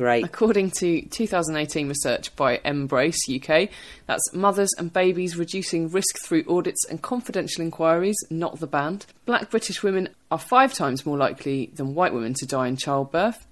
Great. 0.00 0.24
According 0.24 0.70
to 0.78 1.02
2018 1.02 1.86
research 1.86 2.34
by 2.34 2.56
MBRRACE 2.64 3.18
UK, 3.28 3.68
that's 4.06 4.32
mothers 4.32 4.70
and 4.78 4.90
babies 4.90 5.36
reducing 5.36 5.90
risk 5.90 6.16
through 6.24 6.42
audits 6.48 6.86
and 6.88 7.02
confidential 7.02 7.62
inquiries, 7.62 8.16
not 8.30 8.60
the 8.60 8.66
band. 8.66 9.04
Black 9.26 9.50
British 9.50 9.82
women 9.82 10.08
are 10.30 10.38
five 10.38 10.72
times 10.72 11.04
more 11.04 11.18
likely 11.18 11.70
than 11.74 11.94
white 11.94 12.14
women 12.14 12.32
to 12.32 12.46
die 12.46 12.68
in 12.68 12.76
childbirth. 12.76 13.46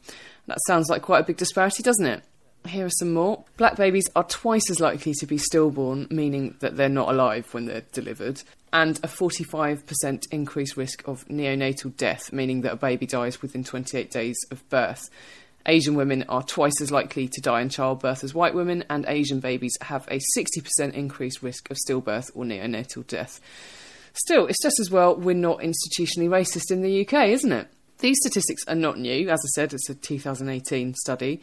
That 0.47 0.57
sounds 0.67 0.89
like 0.89 1.03
quite 1.03 1.19
a 1.19 1.25
big 1.25 1.37
disparity, 1.37 1.83
doesn't 1.83 2.07
it? 2.07 2.23
Here 2.67 2.87
are 2.87 2.91
some 2.99 3.13
more. 3.13 3.45
Black 3.59 3.77
babies 3.77 4.09
are 4.17 4.25
twice 4.25 4.71
as 4.71 4.81
likely 4.81 5.13
to 5.19 5.27
be 5.27 5.37
stillborn, 5.37 6.07
meaning 6.11 6.57
that 6.61 6.79
they're 6.79 6.89
not 6.89 7.11
alive 7.11 7.53
when 7.53 7.67
they're 7.67 7.85
delivered, 7.93 8.43
and 8.73 8.97
a 9.01 9.07
45% 9.07 10.27
increased 10.31 10.79
risk 10.79 11.07
of 11.07 11.29
neonatal 11.29 11.95
death, 11.99 12.33
meaning 12.33 12.63
that 12.63 12.73
a 12.73 12.77
baby 12.77 13.05
dies 13.05 13.43
within 13.43 13.65
28 13.65 14.11
days 14.11 14.39
of 14.51 14.67
birth. 14.71 15.11
Asian 15.69 15.95
women 15.95 16.25
are 16.31 16.43
twice 16.43 16.81
as 16.81 16.91
likely 16.91 17.29
to 17.29 17.41
die 17.43 17.61
in 17.61 17.69
childbirth 17.69 18.25
as 18.25 18.35
white 18.35 18.55
women, 18.55 18.85
and 18.89 19.05
Asian 19.07 19.39
babies 19.39 19.77
have 19.83 20.09
a 20.09 20.19
60% 20.37 20.95
increased 20.95 21.43
risk 21.43 21.71
of 21.71 21.77
stillbirth 21.77 22.31
or 22.35 22.45
neonatal 22.45 23.07
death. 23.07 23.39
Still, 24.15 24.47
it's 24.47 24.63
just 24.63 24.81
as 24.81 24.91
well 24.91 25.15
we're 25.15 25.35
not 25.35 25.59
institutionally 25.59 26.29
racist 26.29 26.71
in 26.71 26.81
the 26.81 27.07
UK, 27.07 27.29
isn't 27.29 27.53
it? 27.53 27.69
These 27.99 28.17
statistics 28.21 28.65
are 28.67 28.75
not 28.75 28.99
new. 28.99 29.29
As 29.29 29.41
I 29.45 29.49
said, 29.55 29.75
it's 29.75 29.91
a 29.91 29.95
2018 29.95 30.95
study. 30.95 31.43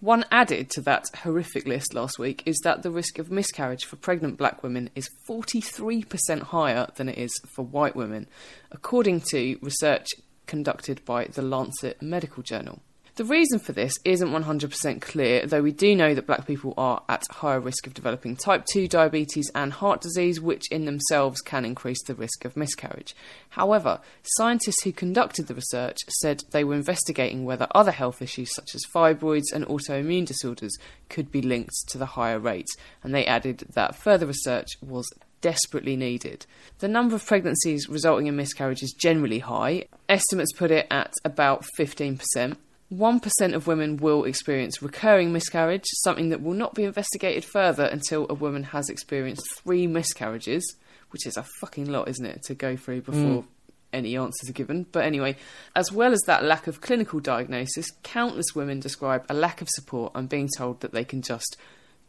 One 0.00 0.24
added 0.32 0.68
to 0.70 0.80
that 0.80 1.04
horrific 1.14 1.64
list 1.64 1.94
last 1.94 2.18
week 2.18 2.42
is 2.44 2.58
that 2.64 2.82
the 2.82 2.90
risk 2.90 3.20
of 3.20 3.30
miscarriage 3.30 3.84
for 3.84 3.94
pregnant 3.94 4.36
black 4.36 4.64
women 4.64 4.90
is 4.96 5.08
43% 5.28 6.42
higher 6.42 6.88
than 6.96 7.08
it 7.08 7.18
is 7.18 7.40
for 7.54 7.64
white 7.64 7.94
women, 7.94 8.26
according 8.72 9.22
to 9.30 9.58
research 9.62 10.08
conducted 10.46 11.04
by 11.04 11.26
the 11.26 11.42
Lancet 11.42 12.02
Medical 12.02 12.42
Journal. 12.42 12.80
The 13.16 13.24
reason 13.26 13.58
for 13.58 13.72
this 13.72 13.92
isn't 14.06 14.30
100% 14.30 15.02
clear, 15.02 15.44
though 15.44 15.60
we 15.60 15.72
do 15.72 15.94
know 15.94 16.14
that 16.14 16.26
black 16.26 16.46
people 16.46 16.72
are 16.78 17.02
at 17.10 17.22
higher 17.30 17.60
risk 17.60 17.86
of 17.86 17.92
developing 17.92 18.36
type 18.36 18.64
2 18.64 18.88
diabetes 18.88 19.50
and 19.54 19.70
heart 19.70 20.00
disease, 20.00 20.40
which 20.40 20.64
in 20.72 20.86
themselves 20.86 21.42
can 21.42 21.66
increase 21.66 22.02
the 22.04 22.14
risk 22.14 22.46
of 22.46 22.56
miscarriage. 22.56 23.14
However, 23.50 24.00
scientists 24.22 24.82
who 24.82 24.92
conducted 24.92 25.46
the 25.46 25.54
research 25.54 25.98
said 26.20 26.44
they 26.52 26.64
were 26.64 26.74
investigating 26.74 27.44
whether 27.44 27.66
other 27.74 27.90
health 27.90 28.22
issues 28.22 28.54
such 28.54 28.74
as 28.74 28.86
fibroids 28.94 29.52
and 29.52 29.66
autoimmune 29.66 30.24
disorders 30.24 30.74
could 31.10 31.30
be 31.30 31.42
linked 31.42 31.74
to 31.88 31.98
the 31.98 32.06
higher 32.06 32.38
rates, 32.38 32.74
and 33.02 33.14
they 33.14 33.26
added 33.26 33.64
that 33.74 33.94
further 33.94 34.24
research 34.24 34.68
was 34.80 35.06
desperately 35.42 35.96
needed. 35.96 36.46
The 36.78 36.88
number 36.88 37.16
of 37.16 37.26
pregnancies 37.26 37.90
resulting 37.90 38.26
in 38.26 38.36
miscarriage 38.36 38.82
is 38.82 38.94
generally 38.98 39.40
high. 39.40 39.84
Estimates 40.08 40.54
put 40.54 40.70
it 40.70 40.86
at 40.90 41.12
about 41.26 41.66
15%. 41.78 42.56
1% 42.92 43.54
of 43.54 43.66
women 43.66 43.96
will 43.96 44.24
experience 44.24 44.82
recurring 44.82 45.32
miscarriage, 45.32 45.84
something 46.04 46.28
that 46.28 46.42
will 46.42 46.52
not 46.52 46.74
be 46.74 46.84
investigated 46.84 47.44
further 47.44 47.84
until 47.84 48.26
a 48.28 48.34
woman 48.34 48.64
has 48.64 48.88
experienced 48.90 49.46
three 49.56 49.86
miscarriages, 49.86 50.76
which 51.10 51.26
is 51.26 51.36
a 51.36 51.46
fucking 51.60 51.90
lot, 51.90 52.08
isn't 52.08 52.26
it, 52.26 52.42
to 52.42 52.54
go 52.54 52.76
through 52.76 53.00
before 53.00 53.42
mm. 53.42 53.46
any 53.94 54.16
answers 54.16 54.50
are 54.50 54.52
given. 54.54 54.84
But 54.92 55.04
anyway, 55.04 55.36
as 55.74 55.90
well 55.90 56.12
as 56.12 56.20
that 56.26 56.44
lack 56.44 56.66
of 56.66 56.82
clinical 56.82 57.18
diagnosis, 57.18 57.90
countless 58.02 58.54
women 58.54 58.80
describe 58.80 59.24
a 59.30 59.34
lack 59.34 59.62
of 59.62 59.68
support 59.70 60.12
and 60.14 60.28
being 60.28 60.50
told 60.58 60.80
that 60.80 60.92
they 60.92 61.04
can 61.04 61.22
just 61.22 61.56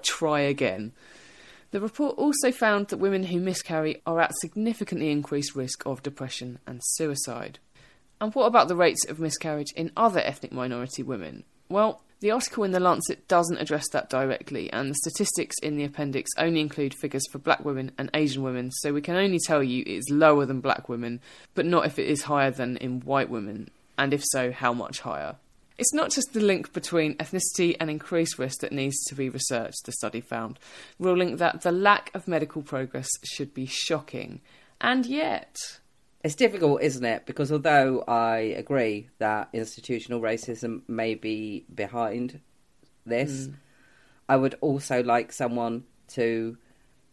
try 0.02 0.42
again. 0.42 0.92
The 1.72 1.80
report 1.80 2.18
also 2.18 2.52
found 2.52 2.90
that 2.90 2.98
women 2.98 3.24
who 3.24 3.40
miscarry 3.40 4.02
are 4.06 4.20
at 4.20 4.36
significantly 4.42 5.12
increased 5.12 5.56
risk 5.56 5.86
of 5.86 6.04
depression 6.04 6.60
and 6.68 6.82
suicide. 6.84 7.60
And 8.24 8.34
what 8.34 8.46
about 8.46 8.70
the 8.70 8.76
rates 8.78 9.04
of 9.10 9.20
miscarriage 9.20 9.74
in 9.76 9.92
other 9.98 10.22
ethnic 10.22 10.54
minority 10.54 11.04
women? 11.04 11.44
Well, 11.68 12.04
the 12.22 12.32
article 12.32 12.64
in 12.64 12.72
The 12.72 12.80
Lancet 12.80 13.28
doesn't 13.28 13.58
address 13.58 13.90
that 13.90 14.10
directly, 14.10 14.72
and 14.72 14.90
the 14.90 14.96
statistics 14.96 15.58
in 15.62 15.76
the 15.76 15.84
appendix 15.84 16.32
only 16.38 16.62
include 16.62 16.94
figures 16.94 17.28
for 17.30 17.40
black 17.40 17.66
women 17.66 17.92
and 17.98 18.10
Asian 18.14 18.42
women, 18.42 18.72
so 18.72 18.94
we 18.94 19.02
can 19.02 19.18
only 19.18 19.40
tell 19.46 19.62
you 19.62 19.84
it's 19.86 20.10
lower 20.10 20.46
than 20.46 20.62
black 20.62 20.88
women, 20.88 21.20
but 21.54 21.66
not 21.66 21.86
if 21.86 22.00
it 22.00 22.08
is 22.08 22.22
higher 22.22 22.50
than 22.50 22.78
in 22.78 23.02
white 23.02 23.30
women, 23.30 23.70
and 23.98 24.14
if 24.14 24.24
so, 24.24 24.54
how 24.54 24.72
much 24.72 25.02
higher. 25.02 25.36
It's 25.78 25.94
not 25.94 26.10
just 26.10 26.32
the 26.32 26.40
link 26.40 26.72
between 26.72 27.16
ethnicity 27.16 27.76
and 27.78 27.90
increased 27.90 28.40
risk 28.40 28.62
that 28.62 28.72
needs 28.72 29.04
to 29.08 29.16
be 29.16 29.28
researched, 29.28 29.84
the 29.84 29.92
study 29.92 30.22
found, 30.22 30.60
ruling 30.98 31.36
that 31.38 31.64
the 31.64 31.74
lack 31.74 32.10
of 32.14 32.30
medical 32.30 32.62
progress 32.62 33.10
should 33.26 33.54
be 33.54 33.66
shocking. 33.66 34.40
And 34.80 35.06
yet, 35.06 35.58
it's 36.24 36.36
difficult, 36.36 36.82
isn't 36.82 37.04
it? 37.04 37.26
Because 37.26 37.52
although 37.52 38.04
I 38.08 38.38
agree 38.38 39.10
that 39.20 39.50
institutional 39.52 40.22
racism 40.22 40.82
may 40.88 41.16
be 41.16 41.66
behind 41.74 42.40
this, 43.06 43.48
mm. 43.48 43.56
I 44.30 44.38
would 44.38 44.56
also 44.62 45.04
like 45.04 45.34
someone 45.34 45.84
to 46.10 46.58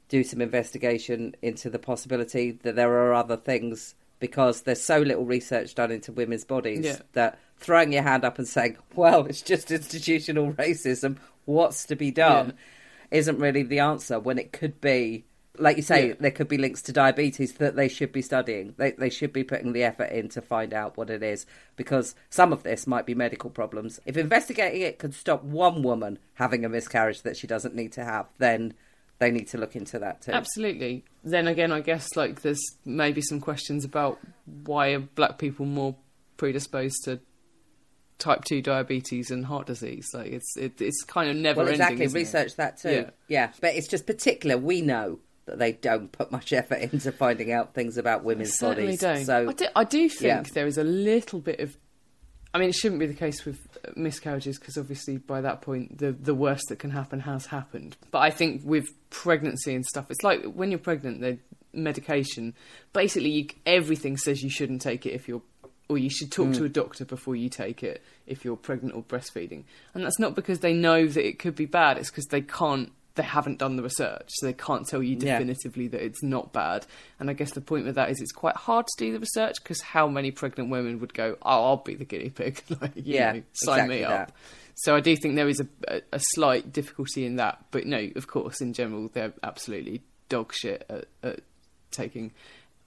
do 0.09 0.23
some 0.23 0.41
investigation 0.41 1.35
into 1.43 1.71
the 1.71 1.79
possibility 1.79 2.53
that 2.53 2.77
there 2.77 2.93
are 2.93 3.15
other 3.15 3.37
things 3.37 3.95
because 4.21 4.63
there's 4.63 4.83
so 4.83 4.99
little 5.01 5.25
research 5.25 5.75
done 5.75 5.91
into 5.91 6.13
women's 6.13 6.45
bodies 6.45 6.85
yeah. 6.85 6.99
that 7.15 7.39
throwing 7.57 7.93
your 7.93 8.03
hand 8.03 8.25
up 8.25 8.39
and 8.39 8.47
saying, 8.47 8.77
well, 8.95 9.25
it's 9.27 9.43
just 9.43 9.71
institutional 9.71 10.53
racism, 10.53 11.17
what's 11.47 11.85
to 11.87 11.97
be 11.97 12.11
done, 12.11 12.49
yeah. 12.49 13.19
isn't 13.19 13.39
really 13.39 13.63
the 13.63 13.79
answer 13.79 14.21
when 14.21 14.39
it 14.39 14.53
could 14.53 14.81
be 14.81 15.25
like 15.61 15.77
you 15.77 15.83
say, 15.83 16.09
yeah. 16.09 16.15
there 16.19 16.31
could 16.31 16.49
be 16.49 16.59
links 16.59 16.83
to 16.83 16.93
diabetes 16.93 17.53
that 17.55 17.77
they 17.77 17.89
should 17.89 18.13
be 18.13 18.23
studying. 18.23 18.75
They 18.77 18.93
they 18.93 19.11
should 19.11 19.33
be 19.33 19.45
putting 19.45 19.73
the 19.73 19.85
effort 19.85 20.11
in 20.11 20.29
to 20.31 20.43
find 20.43 20.73
out 20.73 20.97
what 20.97 21.11
it 21.11 21.23
is 21.23 21.47
because 21.77 22.15
some 22.31 22.53
of 22.53 22.63
this 22.63 22.87
might 22.87 23.07
be 23.07 23.15
medical 23.15 23.51
problems. 23.51 24.01
If 24.07 24.17
investigating 24.17 24.83
it 24.83 24.99
could 24.99 25.15
stop 25.15 25.45
one 25.45 25.83
woman 25.83 26.19
having 26.35 26.65
a 26.65 26.69
miscarriage 26.69 27.23
that 27.23 27.37
she 27.37 27.47
doesn't 27.47 27.75
need 27.75 27.93
to 27.93 28.05
have, 28.05 28.27
then 28.39 28.75
they 29.19 29.31
need 29.31 29.49
to 29.49 29.59
look 29.59 29.77
into 29.77 29.99
that 29.99 30.23
too. 30.23 30.33
Absolutely. 30.33 31.05
Then 31.23 31.47
again, 31.47 31.73
I 31.73 31.81
guess 31.81 32.17
like 32.17 32.41
there's 32.41 32.63
maybe 32.85 33.21
some 33.21 33.41
questions 33.41 33.85
about 33.85 34.19
why 34.65 34.89
are 34.89 35.01
black 35.01 35.39
people 35.39 35.67
more 35.67 35.95
predisposed 36.37 37.05
to 37.05 37.21
type 38.19 38.45
2 38.45 38.61
diabetes 38.61 39.31
and 39.31 39.47
heart 39.47 39.67
disease 39.67 40.07
like 40.13 40.27
it's 40.27 40.55
it, 40.55 40.79
it's 40.79 41.03
kind 41.05 41.31
of 41.31 41.37
never 41.37 41.63
well, 41.63 41.69
exactly 41.69 42.05
ending, 42.05 42.13
research 42.13 42.49
it? 42.53 42.57
that 42.59 42.77
too 42.77 42.91
yeah. 42.91 43.11
yeah 43.29 43.51
but 43.63 43.75
it's 43.75 43.89
just 43.89 44.07
particular 44.07 44.59
we 44.59 44.83
know 44.83 45.19
that 45.51 45.59
they 45.59 45.73
don't 45.73 46.11
put 46.13 46.31
much 46.33 46.53
effort 46.53 46.79
into 46.81 47.13
finding 47.13 47.53
out 47.53 47.75
things 47.75 47.99
about 47.99 48.25
women's 48.25 48.59
certainly 48.59 48.97
bodies. 48.97 49.01
Don't. 49.01 49.25
So 49.25 49.49
I 49.49 49.53
do, 49.53 49.67
I 49.77 49.85
do 49.85 50.09
think 50.09 50.47
yeah. 50.47 50.53
there 50.55 50.67
is 50.67 50.79
a 50.79 50.85
little 50.85 51.41
bit 51.41 51.61
of. 51.61 51.77
I 52.53 52.59
mean, 52.59 52.71
it 52.71 52.75
shouldn't 52.75 52.99
be 52.99 53.07
the 53.07 53.15
case 53.15 53.45
with 53.45 53.61
miscarriages 53.95 54.59
because 54.59 54.77
obviously 54.77 55.19
by 55.19 55.41
that 55.41 55.63
point 55.63 55.99
the 55.99 56.11
the 56.11 56.35
worst 56.35 56.65
that 56.69 56.79
can 56.79 56.91
happen 56.91 57.21
has 57.21 57.47
happened. 57.47 57.97
But 58.11 58.21
I 58.21 58.31
think 58.31 58.63
with 58.65 58.89
pregnancy 59.11 59.75
and 59.75 59.85
stuff, 59.85 60.11
it's 60.11 60.25
like 60.25 60.45
when 60.45 60.71
you're 60.71 60.81
pregnant, 60.81 61.21
the 61.21 61.39
medication 61.73 62.55
basically 62.93 63.31
you, 63.31 63.47
everything 63.65 64.17
says 64.17 64.43
you 64.43 64.51
shouldn't 64.51 64.83
take 64.83 65.07
it 65.07 65.11
if 65.11 65.29
you're 65.29 65.43
or 65.89 65.99
you 65.99 66.11
should 66.11 66.31
talk 66.31 66.49
mm. 66.49 66.57
to 66.57 66.65
a 66.65 66.69
doctor 66.69 67.05
before 67.05 67.35
you 67.35 67.49
take 67.49 67.83
it 67.83 68.03
if 68.27 68.45
you're 68.45 68.57
pregnant 68.57 68.95
or 68.95 69.03
breastfeeding. 69.03 69.65
And 69.93 70.05
that's 70.05 70.21
not 70.21 70.37
because 70.37 70.61
they 70.61 70.73
know 70.73 71.07
that 71.07 71.27
it 71.27 71.41
could 71.41 71.57
be 71.57 71.67
bad, 71.67 71.99
it's 71.99 72.11
because 72.11 72.27
they 72.27 72.43
can't 72.43 72.93
they 73.15 73.23
haven't 73.23 73.59
done 73.59 73.77
the 73.77 73.83
research, 73.83 74.29
so 74.29 74.47
they 74.47 74.53
can't 74.53 74.87
tell 74.87 75.03
you 75.03 75.17
definitively 75.17 75.85
yeah. 75.85 75.91
that 75.91 76.03
it's 76.03 76.23
not 76.23 76.53
bad. 76.53 76.87
And 77.19 77.29
I 77.29 77.33
guess 77.33 77.53
the 77.53 77.61
point 77.61 77.85
with 77.85 77.97
that 77.97 78.11
is 78.11 78.21
it's 78.21 78.33
quite 78.33 78.57
hard 78.57 78.87
to 78.87 79.05
do 79.05 79.13
the 79.13 79.19
research 79.19 79.57
because 79.63 79.81
how 79.81 80.09
many 80.09 80.31
pregnant 80.31 80.71
women 80.71 81.01
would 81.01 81.15
go, 81.15 81.37
"Oh, 81.43 81.65
I'll 81.65 81.77
be 81.79 81.95
the 81.95 82.05
guinea 82.05 82.31
pig," 82.31 82.63
like, 82.81 82.93
yeah, 82.95 83.33
know, 83.33 83.43
sign 83.53 83.75
exactly 83.75 83.97
me 83.97 84.03
that. 84.03 84.11
up. 84.13 84.33
So 84.77 84.97
I 84.97 85.01
do 85.01 85.15
think 85.17 85.35
there 85.35 85.49
is 85.49 85.61
a, 85.61 85.67
a, 85.89 86.01
a, 86.13 86.21
slight 86.35 86.73
difficulty 86.73 87.27
in 87.27 87.37
that, 87.37 87.63
but 87.71 87.85
no, 87.85 88.09
of 88.17 88.29
course, 88.29 88.63
in 88.63 88.73
general, 88.73 89.11
they're 89.13 89.35
absolutely 89.43 90.01
dog 90.31 90.55
shit 90.55 90.87
at, 90.89 91.05
at 91.23 91.41
taking 91.91 92.33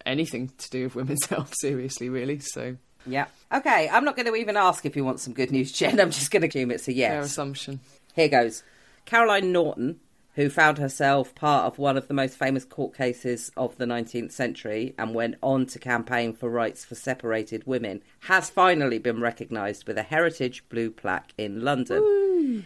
anything 0.05 0.51
to 0.57 0.69
do 0.71 0.85
with 0.85 0.95
women's 0.95 1.25
health 1.27 1.53
seriously, 1.59 2.09
really. 2.09 2.39
So 2.39 2.77
yeah, 3.05 3.25
okay. 3.53 3.89
I'm 3.89 4.05
not 4.05 4.15
going 4.15 4.27
to 4.27 4.35
even 4.35 4.57
ask 4.57 4.85
if 4.85 4.95
you 4.95 5.03
want 5.03 5.19
some 5.19 5.33
good 5.33 5.51
news, 5.51 5.71
Jen. 5.71 5.99
I'm 5.99 6.11
just 6.11 6.31
going 6.31 6.41
to 6.41 6.47
assume 6.47 6.71
it's 6.71 6.87
a 6.87 6.93
yes. 6.93 7.11
Fair 7.11 7.21
assumption. 7.21 7.79
Here 8.15 8.29
goes. 8.29 8.63
Caroline 9.05 9.51
Norton 9.51 9.99
who 10.35 10.49
found 10.49 10.77
herself 10.77 11.35
part 11.35 11.65
of 11.65 11.77
one 11.77 11.97
of 11.97 12.07
the 12.07 12.13
most 12.13 12.37
famous 12.37 12.65
court 12.65 12.95
cases 12.95 13.51
of 13.55 13.77
the 13.77 13.85
19th 13.85 14.31
century 14.31 14.95
and 14.97 15.13
went 15.13 15.35
on 15.41 15.65
to 15.67 15.79
campaign 15.79 16.33
for 16.33 16.49
rights 16.49 16.83
for 16.83 16.95
separated 16.95 17.65
women, 17.67 18.01
has 18.21 18.49
finally 18.49 18.97
been 18.97 19.21
recognised 19.21 19.87
with 19.87 19.97
a 19.97 20.03
Heritage 20.03 20.63
Blue 20.69 20.89
plaque 20.89 21.33
in 21.37 21.61
London. 21.61 22.01
Woo. 22.01 22.63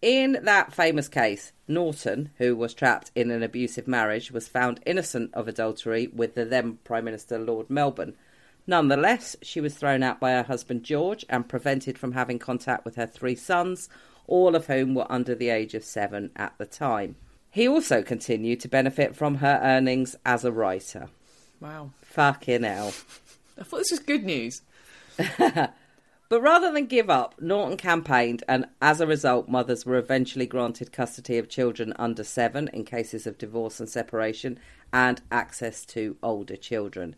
In 0.00 0.38
that 0.42 0.74
famous 0.74 1.08
case, 1.08 1.52
Norton, 1.66 2.30
who 2.36 2.54
was 2.54 2.74
trapped 2.74 3.10
in 3.14 3.30
an 3.30 3.42
abusive 3.42 3.88
marriage, 3.88 4.30
was 4.30 4.48
found 4.48 4.80
innocent 4.84 5.32
of 5.32 5.48
adultery 5.48 6.08
with 6.08 6.34
the 6.34 6.44
then 6.44 6.78
Prime 6.84 7.04
Minister 7.04 7.38
Lord 7.38 7.70
Melbourne. 7.70 8.14
Nonetheless, 8.66 9.36
she 9.42 9.60
was 9.60 9.74
thrown 9.74 10.02
out 10.02 10.20
by 10.20 10.32
her 10.32 10.42
husband 10.42 10.82
George 10.84 11.24
and 11.28 11.48
prevented 11.48 11.98
from 11.98 12.12
having 12.12 12.38
contact 12.38 12.84
with 12.84 12.96
her 12.96 13.06
three 13.06 13.34
sons, 13.34 13.88
all 14.26 14.54
of 14.54 14.66
whom 14.66 14.94
were 14.94 15.10
under 15.10 15.34
the 15.34 15.50
age 15.50 15.74
of 15.74 15.84
seven 15.84 16.30
at 16.36 16.54
the 16.58 16.66
time. 16.66 17.16
He 17.50 17.68
also 17.68 18.02
continued 18.02 18.60
to 18.60 18.68
benefit 18.68 19.14
from 19.14 19.36
her 19.36 19.60
earnings 19.62 20.16
as 20.26 20.44
a 20.44 20.52
writer. 20.52 21.08
Wow. 21.60 21.90
Fucking 22.02 22.64
hell. 22.64 22.92
I 23.58 23.62
thought 23.62 23.78
this 23.78 23.92
was 23.92 24.00
good 24.00 24.24
news. 24.24 24.62
but 25.38 25.72
rather 26.30 26.72
than 26.72 26.86
give 26.86 27.08
up, 27.08 27.40
Norton 27.40 27.76
campaigned, 27.76 28.42
and 28.48 28.66
as 28.82 29.00
a 29.00 29.06
result, 29.06 29.48
mothers 29.48 29.86
were 29.86 29.96
eventually 29.96 30.46
granted 30.46 30.92
custody 30.92 31.38
of 31.38 31.48
children 31.48 31.92
under 31.96 32.24
seven 32.24 32.68
in 32.72 32.84
cases 32.84 33.26
of 33.26 33.38
divorce 33.38 33.78
and 33.78 33.88
separation 33.88 34.58
and 34.92 35.22
access 35.30 35.84
to 35.86 36.16
older 36.22 36.56
children. 36.56 37.14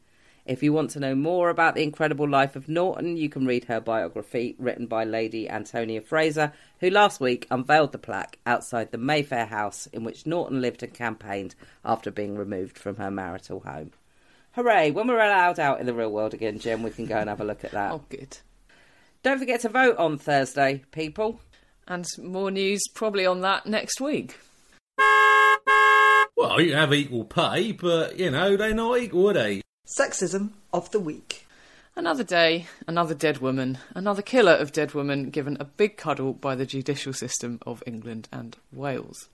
If 0.46 0.62
you 0.62 0.72
want 0.72 0.90
to 0.90 1.00
know 1.00 1.16
more 1.16 1.50
about 1.50 1.74
the 1.74 1.82
incredible 1.82 2.28
life 2.28 2.54
of 2.54 2.68
Norton, 2.68 3.16
you 3.16 3.28
can 3.28 3.46
read 3.46 3.64
her 3.64 3.80
biography 3.80 4.54
written 4.60 4.86
by 4.86 5.02
Lady 5.02 5.50
Antonia 5.50 6.00
Fraser, 6.00 6.52
who 6.78 6.88
last 6.88 7.20
week 7.20 7.48
unveiled 7.50 7.90
the 7.90 7.98
plaque 7.98 8.38
outside 8.46 8.92
the 8.92 8.98
Mayfair 8.98 9.46
house 9.46 9.88
in 9.88 10.04
which 10.04 10.24
Norton 10.24 10.60
lived 10.60 10.84
and 10.84 10.94
campaigned 10.94 11.56
after 11.84 12.12
being 12.12 12.36
removed 12.36 12.78
from 12.78 12.94
her 12.94 13.10
marital 13.10 13.58
home. 13.58 13.90
Hooray! 14.52 14.92
When 14.92 15.08
we're 15.08 15.20
allowed 15.20 15.58
out 15.58 15.80
in 15.80 15.86
the 15.86 15.94
real 15.94 16.12
world 16.12 16.32
again, 16.32 16.60
Jim, 16.60 16.84
we 16.84 16.90
can 16.90 17.06
go 17.06 17.16
and 17.16 17.28
have 17.28 17.40
a 17.40 17.44
look 17.44 17.64
at 17.64 17.72
that. 17.72 17.90
Oh, 17.90 18.04
good. 18.08 18.38
Don't 19.24 19.40
forget 19.40 19.62
to 19.62 19.68
vote 19.68 19.96
on 19.96 20.16
Thursday, 20.16 20.84
people. 20.92 21.40
And 21.88 22.06
more 22.22 22.52
news 22.52 22.82
probably 22.94 23.26
on 23.26 23.40
that 23.40 23.66
next 23.66 24.00
week. 24.00 24.38
Well, 26.36 26.60
you 26.60 26.74
have 26.74 26.94
equal 26.94 27.24
pay, 27.24 27.72
but, 27.72 28.16
you 28.16 28.30
know, 28.30 28.56
they're 28.56 28.74
not 28.74 28.98
equal, 28.98 29.30
are 29.30 29.34
they? 29.34 29.62
Sexism 29.86 30.50
of 30.72 30.90
the 30.90 30.98
week. 30.98 31.46
Another 31.94 32.24
day, 32.24 32.66
another 32.88 33.14
dead 33.14 33.38
woman, 33.38 33.78
another 33.94 34.20
killer 34.20 34.54
of 34.54 34.72
dead 34.72 34.94
women 34.94 35.30
given 35.30 35.56
a 35.60 35.64
big 35.64 35.96
cuddle 35.96 36.32
by 36.32 36.56
the 36.56 36.66
judicial 36.66 37.12
system 37.12 37.60
of 37.64 37.84
England 37.86 38.28
and 38.32 38.56
Wales. 38.72 39.28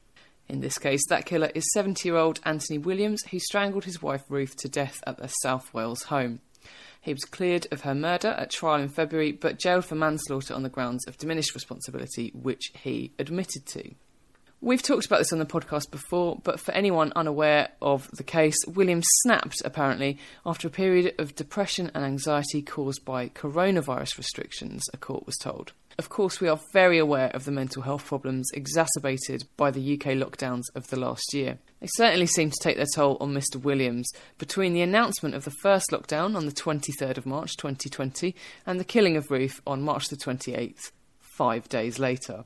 In 0.50 0.60
this 0.60 0.76
case, 0.76 1.00
that 1.08 1.24
killer 1.24 1.50
is 1.54 1.72
70 1.72 2.06
year 2.06 2.18
old 2.18 2.38
Anthony 2.44 2.76
Williams, 2.76 3.22
who 3.30 3.38
strangled 3.38 3.86
his 3.86 4.02
wife 4.02 4.24
Ruth 4.28 4.54
to 4.56 4.68
death 4.68 5.02
at 5.06 5.16
their 5.16 5.30
South 5.42 5.72
Wales 5.72 6.02
home. 6.02 6.40
He 7.00 7.14
was 7.14 7.24
cleared 7.24 7.66
of 7.72 7.80
her 7.80 7.94
murder 7.94 8.28
at 8.28 8.50
trial 8.50 8.82
in 8.82 8.90
February, 8.90 9.32
but 9.32 9.58
jailed 9.58 9.86
for 9.86 9.94
manslaughter 9.94 10.52
on 10.52 10.64
the 10.64 10.68
grounds 10.68 11.06
of 11.06 11.16
diminished 11.16 11.54
responsibility, 11.54 12.30
which 12.34 12.72
he 12.74 13.12
admitted 13.18 13.64
to. 13.68 13.94
We've 14.64 14.80
talked 14.80 15.06
about 15.06 15.18
this 15.18 15.32
on 15.32 15.40
the 15.40 15.44
podcast 15.44 15.90
before, 15.90 16.38
but 16.44 16.60
for 16.60 16.70
anyone 16.70 17.12
unaware 17.16 17.70
of 17.82 18.08
the 18.12 18.22
case, 18.22 18.54
Williams 18.64 19.08
snapped 19.22 19.60
apparently 19.64 20.18
after 20.46 20.68
a 20.68 20.70
period 20.70 21.16
of 21.18 21.34
depression 21.34 21.90
and 21.96 22.04
anxiety 22.04 22.62
caused 22.62 23.04
by 23.04 23.30
coronavirus 23.30 24.18
restrictions, 24.18 24.84
a 24.94 24.98
court 24.98 25.26
was 25.26 25.36
told. 25.36 25.72
Of 25.98 26.10
course, 26.10 26.40
we 26.40 26.46
are 26.46 26.60
very 26.72 26.98
aware 26.98 27.30
of 27.34 27.44
the 27.44 27.50
mental 27.50 27.82
health 27.82 28.06
problems 28.06 28.52
exacerbated 28.54 29.48
by 29.56 29.72
the 29.72 29.94
UK 29.94 30.12
lockdowns 30.14 30.66
of 30.76 30.86
the 30.86 30.96
last 30.96 31.34
year. 31.34 31.58
They 31.80 31.88
certainly 31.96 32.26
seem 32.26 32.50
to 32.50 32.62
take 32.62 32.76
their 32.76 32.86
toll 32.94 33.16
on 33.18 33.34
Mr. 33.34 33.56
Williams 33.56 34.12
between 34.38 34.74
the 34.74 34.82
announcement 34.82 35.34
of 35.34 35.42
the 35.42 35.56
first 35.60 35.90
lockdown 35.90 36.36
on 36.36 36.46
the 36.46 36.52
23rd 36.52 37.18
of 37.18 37.26
March 37.26 37.56
2020 37.56 38.36
and 38.64 38.78
the 38.78 38.84
killing 38.84 39.16
of 39.16 39.28
Ruth 39.28 39.60
on 39.66 39.82
March 39.82 40.06
the 40.06 40.16
28th, 40.16 40.92
five 41.18 41.68
days 41.68 41.98
later. 41.98 42.44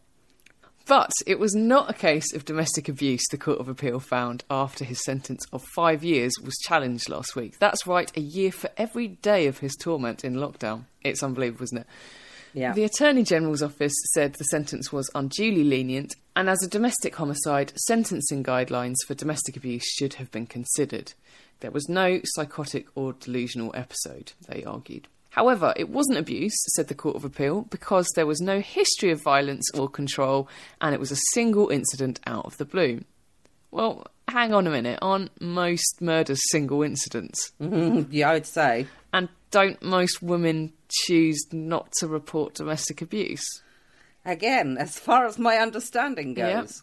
But 0.87 1.11
it 1.27 1.41
was 1.41 1.55
not 1.55 1.91
a 1.91 1.95
case 1.95 2.33
of 2.33 2.45
domestic 2.45 2.89
abuse, 2.89 3.25
the 3.31 3.37
Court 3.37 3.59
of 3.59 3.69
Appeal 3.69 3.99
found 3.99 4.45
after 4.49 4.85
his 4.85 5.03
sentence 5.05 5.45
of 5.53 5.65
five 5.75 6.05
years 6.05 6.33
was 6.43 6.55
challenged 6.59 7.09
last 7.09 7.35
week. 7.35 7.59
That's 7.59 7.89
right, 7.89 8.17
a 8.17 8.21
year 8.21 8.53
for 8.53 8.71
every 8.77 9.09
day 9.09 9.49
of 9.49 9.59
his 9.59 9.75
torment 9.75 10.25
in 10.25 10.37
lockdown. 10.37 10.85
It's 11.03 11.25
unbelievable, 11.25 11.65
isn't 11.65 11.79
it? 11.79 11.87
Yeah. 12.55 12.73
The 12.73 12.85
Attorney 12.85 13.25
General's 13.25 13.65
office 13.65 13.93
said 14.15 14.35
the 14.35 14.45
sentence 14.45 14.93
was 14.93 15.11
unduly 15.15 15.65
lenient, 15.65 16.15
and 16.37 16.49
as 16.49 16.63
a 16.63 16.71
domestic 16.71 17.17
homicide, 17.17 17.73
sentencing 17.77 18.45
guidelines 18.45 18.95
for 19.09 19.15
domestic 19.15 19.57
abuse 19.57 19.85
should 19.85 20.15
have 20.15 20.31
been 20.31 20.47
considered. 20.47 21.15
There 21.61 21.73
was 21.73 21.89
no 21.89 22.21
psychotic 22.23 22.87
or 22.95 23.13
delusional 23.13 23.73
episode, 23.75 24.33
they 24.49 24.63
argued. 24.63 25.09
However, 25.37 25.75
it 25.77 25.91
wasn't 25.91 26.17
abuse, 26.17 26.57
said 26.75 26.89
the 26.89 26.95
Court 26.95 27.15
of 27.15 27.25
Appeal, 27.25 27.67
because 27.69 28.09
there 28.15 28.27
was 28.27 28.41
no 28.41 28.61
history 28.61 29.11
of 29.11 29.21
violence 29.21 29.71
or 29.75 29.87
control, 29.87 30.49
and 30.81 30.95
it 30.95 30.99
was 30.99 31.13
a 31.13 31.21
single 31.35 31.69
incident 31.69 32.21
out 32.27 32.47
of 32.47 32.57
the 32.57 32.65
blue. 32.65 33.05
Well, 33.71 34.07
hang 34.29 34.55
on 34.55 34.67
a 34.67 34.71
minute, 34.71 34.99
aren't 35.03 35.39
most 35.39 36.01
murders 36.01 36.41
single 36.51 36.83
incidents? 36.83 37.53
yeah, 37.61 38.31
I'd 38.31 38.47
say. 38.47 38.87
And 39.13 39.29
don't 39.51 39.83
most 39.83 40.23
women 40.23 40.73
choose 40.89 41.45
not 41.53 41.93
to 41.99 42.07
report 42.07 42.55
domestic 42.55 43.03
abuse? 43.03 43.47
Again, 44.25 44.79
as 44.81 44.99
far 44.99 45.27
as 45.27 45.39
my 45.39 45.57
understanding 45.57 46.33
goes. 46.33 46.83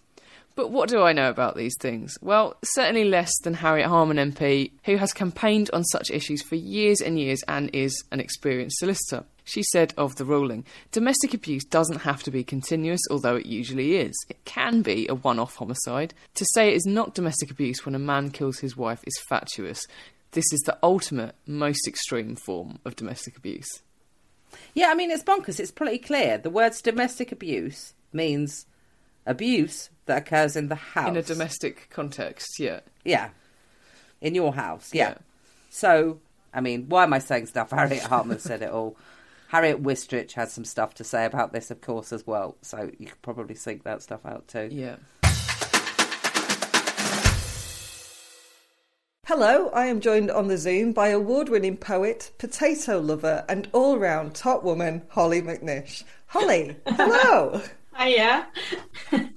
But 0.56 0.70
what 0.70 0.90
do 0.90 1.02
I 1.02 1.14
know 1.14 1.30
about 1.30 1.56
these 1.56 1.76
things? 1.80 2.18
Well, 2.22 2.56
certainly 2.64 3.06
less 3.06 3.32
than 3.44 3.56
Harriet 3.56 3.88
Harman 3.88 4.18
MP, 4.18 4.72
who 4.86 4.98
has 4.98 5.12
campaigned 5.12 5.70
on 5.74 5.84
such 5.86 6.12
issues 6.12 6.44
for 6.44 6.56
years 6.56 7.02
and 7.02 7.20
years 7.20 7.42
and 7.48 7.72
is 7.74 8.04
an 8.12 8.20
experienced 8.20 8.78
solicitor. 8.78 9.26
She 9.46 9.64
said 9.64 9.94
of 9.98 10.16
the 10.16 10.26
ruling 10.26 10.64
domestic 10.92 11.34
abuse 11.34 11.66
doesn't 11.66 12.02
have 12.02 12.24
to 12.24 12.32
be 12.32 12.44
continuous, 12.44 13.02
although 13.10 13.36
it 13.36 13.46
usually 13.46 13.98
is. 13.98 14.14
It 14.30 14.46
can 14.46 14.82
be 14.82 15.08
a 15.08 15.16
one 15.16 15.40
off 15.40 15.56
homicide. 15.56 16.14
To 16.36 16.46
say 16.54 16.70
it 16.70 16.76
is 16.76 16.86
not 16.86 17.16
domestic 17.16 17.52
abuse 17.52 17.86
when 17.86 17.96
a 17.96 18.00
man 18.00 18.30
kills 18.30 18.60
his 18.60 18.78
wife 18.78 19.04
is 19.06 19.20
fatuous. 19.28 19.86
This 20.32 20.46
is 20.54 20.62
the 20.62 20.78
ultimate, 20.82 21.36
most 21.46 21.88
extreme 21.88 22.36
form 22.36 22.80
of 22.86 22.96
domestic 22.96 23.38
abuse. 23.38 23.82
Yeah, 24.74 24.90
I 24.90 24.96
mean, 24.96 25.12
it's 25.12 25.24
bonkers. 25.24 25.60
It's 25.60 25.72
pretty 25.72 25.98
clear. 25.98 26.38
The 26.38 26.50
words 26.50 26.82
domestic 26.82 27.32
abuse 27.32 27.94
means 28.14 28.66
abuse 29.26 29.90
that 30.06 30.20
occurs 30.20 30.56
in 30.56 30.68
the 30.68 30.76
house. 30.76 31.10
In 31.10 31.18
a 31.18 31.22
domestic 31.22 31.90
context, 31.90 32.60
yeah. 32.60 32.82
Yeah. 33.04 33.30
In 34.22 34.36
your 34.36 34.54
house, 34.54 34.90
yeah. 34.94 35.10
Yeah. 35.10 35.18
So, 35.70 36.20
I 36.54 36.62
mean, 36.62 36.88
why 36.90 37.04
am 37.04 37.14
I 37.14 37.20
saying 37.20 37.48
stuff? 37.48 37.70
Harriet 37.72 38.04
Harman 38.04 38.40
said 38.40 38.62
it 38.62 38.70
all. 38.70 38.98
Harriet 39.48 39.84
Wistrich 39.84 40.34
has 40.34 40.52
some 40.52 40.66
stuff 40.66 40.96
to 40.96 41.04
say 41.04 41.26
about 41.26 41.54
this, 41.54 41.70
of 41.70 41.80
course, 41.82 42.12
as 42.12 42.26
well. 42.26 42.58
So 42.62 42.90
you 42.98 43.06
could 43.08 43.22
probably 43.22 43.56
seek 43.56 43.84
that 43.84 44.02
stuff 44.02 44.26
out 44.26 44.48
too. 44.48 44.70
Yeah. 44.72 44.96
Hello, 49.26 49.70
I 49.70 49.86
am 49.86 50.02
joined 50.02 50.30
on 50.32 50.48
the 50.48 50.58
Zoom 50.58 50.92
by 50.92 51.08
award 51.08 51.48
winning 51.48 51.78
poet, 51.78 52.32
potato 52.40 53.00
lover, 53.00 53.46
and 53.48 53.70
all 53.72 53.98
round 53.98 54.36
top 54.36 54.64
woman, 54.64 55.02
Hollie 55.08 55.42
McNish. 55.42 56.04
Hollie, 56.28 56.76
hello. 56.88 57.62
Oh 57.98 58.06
yeah, 58.06 58.46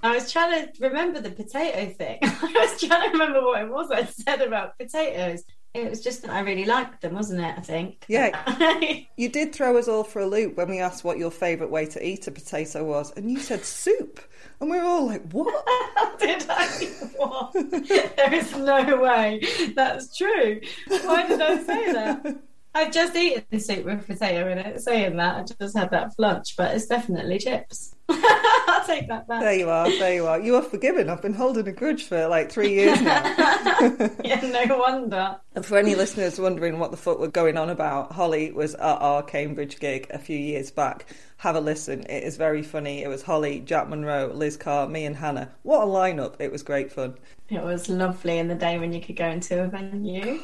I 0.01 0.15
was 0.15 0.31
trying 0.31 0.65
to 0.65 0.71
remember 0.79 1.21
the 1.21 1.31
potato 1.31 1.93
thing. 1.93 2.19
I 2.23 2.67
was 2.71 2.81
trying 2.81 3.03
to 3.03 3.11
remember 3.11 3.41
what 3.41 3.61
it 3.61 3.69
was 3.69 3.91
I 3.91 4.05
said 4.05 4.41
about 4.41 4.77
potatoes. 4.77 5.43
It 5.73 5.89
was 5.89 6.01
just 6.01 6.23
that 6.23 6.31
I 6.31 6.39
really 6.39 6.65
liked 6.65 7.01
them, 7.01 7.13
wasn't 7.13 7.41
it? 7.41 7.55
I 7.57 7.61
think. 7.61 8.05
Yeah. 8.07 9.01
You 9.19 9.29
did 9.29 9.51
throw 9.53 9.75
us 9.77 9.87
all 9.87 10.03
for 10.03 10.19
a 10.19 10.27
loop 10.27 10.57
when 10.57 10.69
we 10.69 10.79
asked 10.79 11.03
what 11.03 11.17
your 11.17 11.31
favourite 11.31 11.71
way 11.71 11.87
to 11.87 12.07
eat 12.07 12.27
a 12.27 12.31
potato 12.31 12.83
was, 12.83 13.11
and 13.17 13.31
you 13.31 13.39
said 13.39 13.65
soup. 13.65 14.19
And 14.59 14.69
we 14.69 14.77
were 14.77 14.85
all 14.85 15.07
like, 15.07 15.31
what? 15.31 15.65
did 16.19 16.45
I? 16.47 16.67
What? 17.15 17.51
there 17.53 18.33
is 18.33 18.55
no 18.55 19.01
way 19.01 19.41
that's 19.75 20.15
true. 20.15 20.61
Why 20.87 21.27
did 21.27 21.41
I 21.41 21.63
say 21.63 21.91
that? 21.93 22.39
I've 22.73 22.91
just 22.91 23.15
eaten 23.15 23.43
this 23.49 23.67
soup 23.67 23.85
with 23.85 24.05
potato 24.05 24.51
in 24.51 24.59
it. 24.59 24.81
Saying 24.81 25.17
that, 25.17 25.35
I 25.35 25.63
just 25.63 25.75
had 25.75 25.91
that 25.91 26.15
for 26.15 26.21
lunch, 26.21 26.55
but 26.55 26.75
it's 26.75 26.85
definitely 26.85 27.39
chips. 27.39 27.95
I'll 28.09 28.85
take 28.85 29.07
that 29.07 29.27
back. 29.27 29.41
There 29.41 29.53
you 29.53 29.69
are, 29.69 29.89
there 29.89 30.13
you 30.13 30.27
are. 30.27 30.39
You 30.39 30.55
are 30.55 30.61
forgiven. 30.61 31.09
I've 31.09 31.21
been 31.21 31.33
holding 31.33 31.67
a 31.67 31.71
grudge 31.71 32.05
for 32.05 32.27
like 32.27 32.51
three 32.51 32.73
years 32.73 33.01
now. 33.01 33.23
yeah, 34.23 34.65
no 34.67 34.77
wonder. 34.77 35.37
And 35.55 35.65
for 35.65 35.77
any 35.77 35.95
listeners 35.95 36.39
wondering 36.39 36.79
what 36.79 36.91
the 36.91 36.97
fuck 36.97 37.19
we're 37.19 37.27
going 37.27 37.57
on 37.57 37.69
about, 37.69 38.11
Hollie 38.11 38.51
was 38.51 38.75
at 38.75 38.81
our 38.81 39.23
Cambridge 39.23 39.79
gig 39.79 40.07
a 40.11 40.19
few 40.19 40.37
years 40.37 40.71
back. 40.71 41.07
Have 41.37 41.55
a 41.55 41.61
listen. 41.61 42.01
It 42.03 42.23
is 42.23 42.37
very 42.37 42.63
funny. 42.63 43.03
It 43.03 43.07
was 43.07 43.23
Hollie, 43.23 43.59
Jack 43.59 43.89
Monroe, 43.89 44.31
Liz 44.33 44.57
Carr, 44.57 44.87
me, 44.87 45.05
and 45.05 45.15
Hannah. 45.15 45.51
What 45.63 45.83
a 45.83 45.85
lineup. 45.85 46.35
It 46.39 46.51
was 46.51 46.63
great 46.63 46.91
fun. 46.91 47.15
It 47.49 47.63
was 47.63 47.89
lovely 47.89 48.37
in 48.37 48.47
the 48.47 48.55
day 48.55 48.79
when 48.79 48.93
you 48.93 49.01
could 49.01 49.17
go 49.17 49.27
into 49.27 49.63
a 49.63 49.67
venue. 49.67 50.41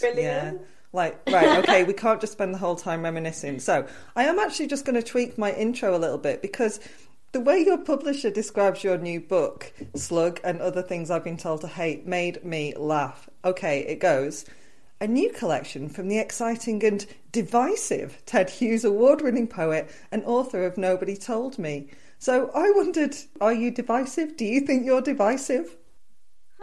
Brilliant. 0.00 0.60
Yeah. 0.60 0.66
Like, 0.96 1.20
right, 1.30 1.58
okay, 1.58 1.84
we 1.84 1.92
can't 1.92 2.22
just 2.22 2.32
spend 2.32 2.54
the 2.54 2.58
whole 2.58 2.74
time 2.74 3.02
reminiscing. 3.02 3.60
So, 3.60 3.86
I 4.16 4.24
am 4.24 4.38
actually 4.38 4.66
just 4.68 4.86
going 4.86 4.94
to 4.94 5.02
tweak 5.02 5.36
my 5.36 5.52
intro 5.52 5.94
a 5.94 5.98
little 5.98 6.16
bit 6.16 6.40
because 6.40 6.80
the 7.32 7.40
way 7.40 7.62
your 7.62 7.76
publisher 7.76 8.30
describes 8.30 8.82
your 8.82 8.96
new 8.96 9.20
book, 9.20 9.70
Slug, 9.94 10.40
and 10.42 10.58
other 10.58 10.80
things 10.80 11.10
I've 11.10 11.22
been 11.22 11.36
told 11.36 11.60
to 11.60 11.66
hate, 11.68 12.06
made 12.06 12.42
me 12.46 12.74
laugh. 12.78 13.28
Okay, 13.44 13.80
it 13.80 14.00
goes. 14.00 14.46
A 14.98 15.06
new 15.06 15.30
collection 15.34 15.90
from 15.90 16.08
the 16.08 16.18
exciting 16.18 16.82
and 16.82 17.04
divisive 17.30 18.22
Ted 18.24 18.48
Hughes 18.48 18.82
award 18.82 19.20
winning 19.20 19.48
poet 19.48 19.90
and 20.10 20.24
author 20.24 20.64
of 20.64 20.78
Nobody 20.78 21.14
Told 21.14 21.58
Me. 21.58 21.90
So 22.18 22.50
I 22.54 22.70
wondered, 22.70 23.14
are 23.42 23.52
you 23.52 23.70
divisive? 23.70 24.38
Do 24.38 24.46
you 24.46 24.62
think 24.62 24.86
you're 24.86 25.02
divisive? 25.02 25.76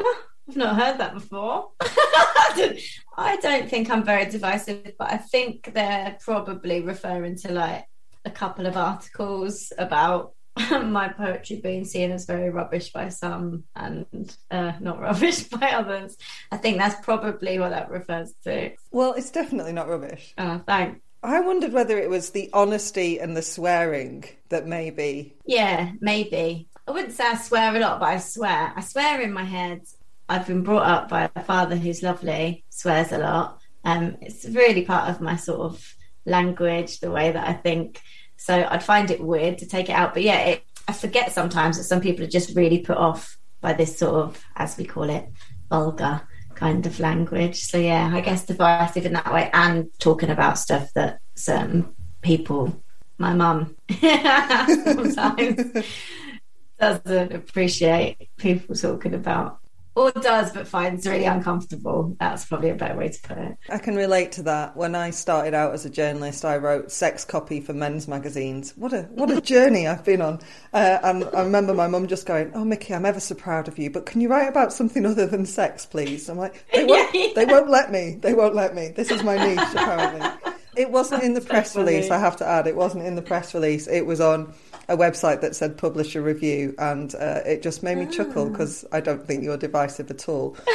I've 0.49 0.55
not 0.55 0.75
heard 0.81 0.97
that 0.97 1.13
before. 1.13 1.69
I 1.81 2.53
don't- 2.57 2.79
I 3.15 3.37
don't 3.37 3.69
think 3.69 3.89
I'm 3.89 4.03
very 4.03 4.25
divisive, 4.25 4.93
but 4.97 5.11
I 5.11 5.17
think 5.17 5.73
they're 5.73 6.17
probably 6.21 6.81
referring 6.81 7.37
to 7.37 7.51
like 7.51 7.85
a 8.25 8.31
couple 8.31 8.65
of 8.65 8.77
articles 8.77 9.71
about 9.77 10.33
my 10.71 11.09
poetry 11.09 11.59
being 11.61 11.85
seen 11.85 12.11
as 12.11 12.25
very 12.25 12.49
rubbish 12.49 12.91
by 12.91 13.09
some 13.09 13.63
and 13.75 14.35
uh, 14.51 14.73
not 14.79 14.99
rubbish 15.01 15.43
by 15.43 15.71
others. 15.71 16.17
I 16.51 16.57
think 16.57 16.77
that's 16.77 17.03
probably 17.03 17.59
what 17.59 17.69
that 17.69 17.89
refers 17.89 18.33
to. 18.43 18.71
Well, 18.91 19.13
it's 19.13 19.31
definitely 19.31 19.73
not 19.73 19.89
rubbish. 19.89 20.33
Oh, 20.37 20.61
thanks. 20.65 21.01
I 21.23 21.39
wondered 21.39 21.71
whether 21.71 21.97
it 21.97 22.09
was 22.09 22.31
the 22.31 22.49
honesty 22.53 23.19
and 23.19 23.35
the 23.35 23.41
swearing 23.41 24.25
that 24.49 24.67
maybe. 24.67 25.33
Yeah, 25.45 25.91
maybe. 26.01 26.67
I 26.85 26.91
wouldn't 26.91 27.13
say 27.13 27.23
I 27.25 27.35
swear 27.35 27.73
a 27.73 27.79
lot, 27.79 28.01
but 28.01 28.09
I 28.09 28.17
swear. 28.17 28.73
I 28.75 28.81
swear 28.81 29.21
in 29.21 29.31
my 29.31 29.45
head. 29.45 29.83
I've 30.29 30.47
been 30.47 30.63
brought 30.63 30.87
up 30.87 31.09
by 31.09 31.29
a 31.35 31.43
father 31.43 31.75
who's 31.75 32.03
lovely, 32.03 32.63
swears 32.69 33.11
a 33.11 33.17
lot, 33.17 33.59
Um, 33.83 34.17
it's 34.21 34.45
really 34.45 34.85
part 34.85 35.09
of 35.09 35.19
my 35.19 35.35
sort 35.35 35.59
of 35.59 35.95
language, 36.25 36.99
the 36.99 37.11
way 37.11 37.31
that 37.31 37.47
I 37.47 37.53
think. 37.53 38.01
So 38.37 38.65
I'd 38.69 38.83
find 38.83 39.11
it 39.11 39.21
weird 39.21 39.57
to 39.59 39.65
take 39.67 39.89
it 39.89 39.93
out. 39.93 40.13
But 40.13 40.23
yeah, 40.23 40.39
it, 40.39 40.63
I 40.87 40.93
forget 40.93 41.33
sometimes 41.33 41.77
that 41.77 41.83
some 41.83 42.01
people 42.01 42.23
are 42.23 42.29
just 42.29 42.55
really 42.55 42.79
put 42.79 42.97
off 42.97 43.37
by 43.61 43.73
this 43.73 43.97
sort 43.97 44.15
of, 44.15 44.43
as 44.55 44.77
we 44.77 44.85
call 44.85 45.09
it, 45.09 45.29
vulgar 45.69 46.21
kind 46.55 46.85
of 46.85 46.99
language. 46.99 47.61
So 47.61 47.77
yeah, 47.77 48.09
I 48.13 48.21
guess 48.21 48.45
divisive 48.45 49.05
in 49.05 49.13
that 49.13 49.33
way 49.33 49.49
and 49.53 49.87
talking 49.99 50.29
about 50.29 50.57
stuff 50.57 50.91
that 50.95 51.19
certain 51.35 51.93
people, 52.21 52.83
my 53.17 53.33
mum, 53.33 53.75
sometimes 53.99 55.85
doesn't 56.79 57.33
appreciate 57.33 58.29
people 58.37 58.75
talking 58.75 59.13
about 59.13 59.59
or 59.95 60.11
does 60.11 60.51
but 60.51 60.67
finds 60.67 61.05
really 61.05 61.25
uncomfortable. 61.25 62.15
That's 62.19 62.45
probably 62.45 62.69
a 62.69 62.75
better 62.75 62.95
way 62.95 63.09
to 63.09 63.21
put 63.21 63.37
it. 63.37 63.57
I 63.69 63.77
can 63.77 63.95
relate 63.95 64.31
to 64.33 64.43
that. 64.43 64.75
When 64.75 64.95
I 64.95 65.11
started 65.11 65.53
out 65.53 65.73
as 65.73 65.85
a 65.85 65.89
journalist, 65.89 66.45
I 66.45 66.57
wrote 66.57 66.91
sex 66.91 67.23
copy 67.23 67.61
for 67.61 67.73
men's 67.73 68.07
magazines. 68.07 68.73
What 68.75 68.93
a 68.93 69.03
what 69.03 69.31
a 69.31 69.41
journey 69.53 69.87
I've 69.87 70.03
been 70.03 70.21
on. 70.21 70.39
Uh, 70.73 70.99
and 71.03 71.23
I 71.33 71.43
remember 71.43 71.73
my 71.73 71.87
mum 71.87 72.07
just 72.07 72.25
going, 72.25 72.51
"Oh, 72.53 72.65
Mickey, 72.65 72.93
I'm 72.93 73.05
ever 73.05 73.19
so 73.19 73.35
proud 73.35 73.67
of 73.67 73.77
you, 73.77 73.89
but 73.89 74.05
can 74.05 74.21
you 74.21 74.29
write 74.29 74.47
about 74.47 74.73
something 74.73 75.05
other 75.05 75.27
than 75.27 75.45
sex, 75.45 75.85
please?" 75.85 76.29
I'm 76.29 76.37
like, 76.37 76.65
"They 76.73 76.85
won't. 76.85 76.93
Yeah, 77.13 77.27
yeah. 77.27 77.33
They 77.35 77.45
won't 77.45 77.69
let 77.69 77.91
me. 77.91 78.17
They 78.21 78.33
won't 78.33 78.55
let 78.55 78.75
me. 78.75 78.89
This 78.95 79.11
is 79.11 79.23
my 79.23 79.37
niche, 79.47 79.59
apparently." 79.73 80.53
It 80.75 80.89
wasn't 80.89 81.23
in 81.23 81.33
the 81.35 81.41
press 81.41 81.75
release. 81.75 82.09
I 82.09 82.17
have 82.17 82.37
to 82.37 82.47
add, 82.47 82.65
it 82.65 82.75
wasn't 82.75 83.05
in 83.05 83.13
the 83.15 83.21
press 83.21 83.53
release. 83.53 83.87
It 83.87 84.07
was 84.07 84.19
on 84.19 84.53
a 84.89 84.97
website 84.97 85.41
that 85.41 85.55
said 85.55 85.77
publisher 85.77 86.21
review, 86.21 86.75
and 86.77 87.13
uh, 87.15 87.41
it 87.45 87.61
just 87.61 87.83
made 87.83 87.97
me 87.97 88.05
chuckle 88.07 88.49
because 88.49 88.85
I 88.91 88.99
don't 88.99 89.25
think 89.25 89.43
you're 89.43 89.57
divisive 89.57 90.09
at 90.11 90.27
all. 90.29 90.57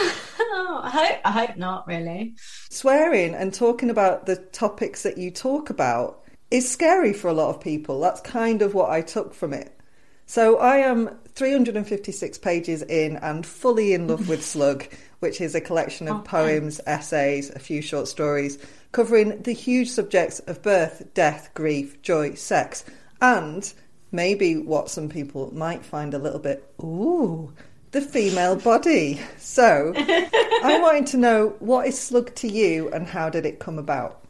Oh, 0.50 0.80
I 0.82 0.90
hope 0.90 1.18
I 1.24 1.30
hope 1.30 1.56
not 1.56 1.86
really. 1.86 2.34
swearing 2.70 3.34
and 3.34 3.52
talking 3.54 3.90
about 3.90 4.26
the 4.26 4.36
topics 4.36 5.02
that 5.02 5.16
you 5.18 5.30
talk 5.30 5.70
about 5.70 6.24
is 6.50 6.70
scary 6.70 7.12
for 7.12 7.28
a 7.28 7.32
lot 7.32 7.50
of 7.54 7.60
people. 7.60 8.00
That's 8.00 8.20
kind 8.20 8.60
of 8.62 8.74
what 8.74 8.90
I 8.90 9.00
took 9.02 9.34
from 9.34 9.52
it. 9.52 9.78
So 10.26 10.58
I 10.58 10.78
am 10.78 11.10
356 11.34 12.38
pages 12.38 12.82
in 12.82 13.16
and 13.16 13.46
fully 13.46 13.92
in 13.94 14.08
love 14.08 14.28
with 14.28 14.44
Slug, 14.52 14.86
which 15.20 15.40
is 15.40 15.54
a 15.54 15.60
collection 15.60 16.06
of 16.08 16.16
Oh, 16.16 16.20
poems, 16.20 16.80
essays, 16.86 17.50
a 17.50 17.58
few 17.58 17.80
short 17.82 18.08
stories 18.08 18.58
covering 18.92 19.42
the 19.42 19.52
huge 19.52 19.88
subjects 19.90 20.38
of 20.40 20.62
birth, 20.62 21.02
death, 21.14 21.50
grief, 21.54 22.00
joy, 22.02 22.34
sex, 22.34 22.84
and 23.20 23.72
maybe 24.12 24.56
what 24.56 24.90
some 24.90 25.08
people 25.08 25.52
might 25.54 25.84
find 25.84 26.14
a 26.14 26.18
little 26.18 26.38
bit 26.38 26.72
ooh, 26.82 27.52
the 27.90 28.00
female 28.00 28.56
body. 28.56 29.20
So 29.38 29.92
I 29.96 30.78
wanted 30.82 31.06
to 31.08 31.16
know 31.16 31.56
what 31.58 31.86
is 31.86 31.98
Slug 31.98 32.34
to 32.36 32.48
you 32.48 32.88
and 32.90 33.06
how 33.06 33.30
did 33.30 33.46
it 33.46 33.58
come 33.58 33.78
about? 33.78 34.22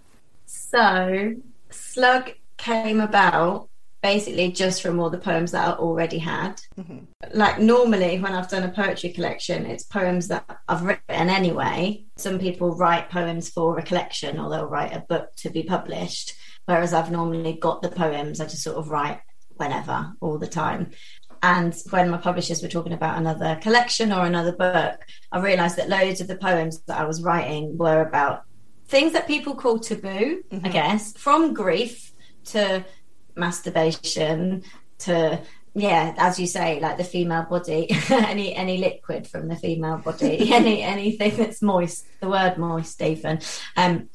So 0.47 1.35
Slug 1.71 2.33
came 2.57 3.01
about 3.01 3.69
basically 4.03 4.53
just 4.53 4.81
from 4.81 5.01
all 5.01 5.11
the 5.11 5.19
poems 5.19 5.51
that 5.53 5.67
I 5.67 5.73
already 5.73 6.19
had. 6.19 6.61
Mm-hmm. 6.79 6.99
Like 7.35 7.59
normally 7.59 8.19
when 8.21 8.33
I've 8.33 8.49
done 8.49 8.63
a 8.63 8.71
poetry 8.71 9.11
collection, 9.11 9.67
it's 9.67 9.85
poems 9.85 10.29
that 10.29 10.45
I've 10.69 10.83
written 10.83 11.29
anyway. 11.29 12.05
Some 12.17 12.39
people 12.39 12.77
write 12.77 13.11
poems 13.11 13.49
for 13.49 13.79
a 13.79 13.83
collection 13.83 14.39
or 14.39 14.51
they'll 14.51 14.67
write 14.67 14.95
a 14.95 15.01
book 15.01 15.35
to 15.37 15.51
be 15.51 15.65
published. 15.65 16.35
Whereas 16.67 16.93
I've 16.93 17.11
normally 17.11 17.55
got 17.55 17.83
the 17.83 17.89
poems, 17.89 18.41
I 18.41 18.45
just 18.45 18.63
sort 18.63 18.77
of 18.77 18.91
write 18.91 19.21
whenever, 19.59 20.13
all 20.21 20.39
the 20.39 20.47
time. 20.47 20.91
And 21.43 21.75
when 21.91 22.11
my 22.11 22.19
publishers 22.19 22.63
were 22.63 22.69
talking 22.69 22.93
about 22.93 23.19
another 23.19 23.59
collection 23.63 24.13
or 24.13 24.25
another 24.25 24.53
book, 24.53 25.05
I 25.31 25.39
realised 25.39 25.77
that 25.77 25.89
loads 25.89 26.21
of 26.21 26.27
the 26.27 26.37
poems 26.37 26.81
that 26.87 26.99
I 26.99 27.05
was 27.05 27.23
writing 27.23 27.79
were 27.79 28.03
about 28.03 28.43
things 28.87 29.13
that 29.13 29.27
people 29.27 29.55
call 29.55 29.79
taboo, 29.79 30.43
I 30.51 30.69
guess, 30.69 31.17
from 31.17 31.55
grief 31.55 32.13
to 32.47 32.85
masturbation 33.37 34.65
to 34.99 35.41
yeah, 35.75 36.15
as 36.17 36.41
you 36.41 36.47
say, 36.47 36.81
like 36.81 36.97
the 36.97 37.05
female 37.05 37.45
body, 37.45 37.89
any 38.11 38.55
any 38.55 38.79
liquid 38.79 39.29
from 39.29 39.49
the 39.49 39.57
female 39.57 39.99
body, 39.99 40.53
any 40.53 40.83
anything 40.83 41.37
that's 41.37 41.63
moist, 41.63 42.07
the 42.21 42.29
word 42.29 42.59
moist 42.59 43.01
even. 43.01 43.41
Um, 43.77 44.09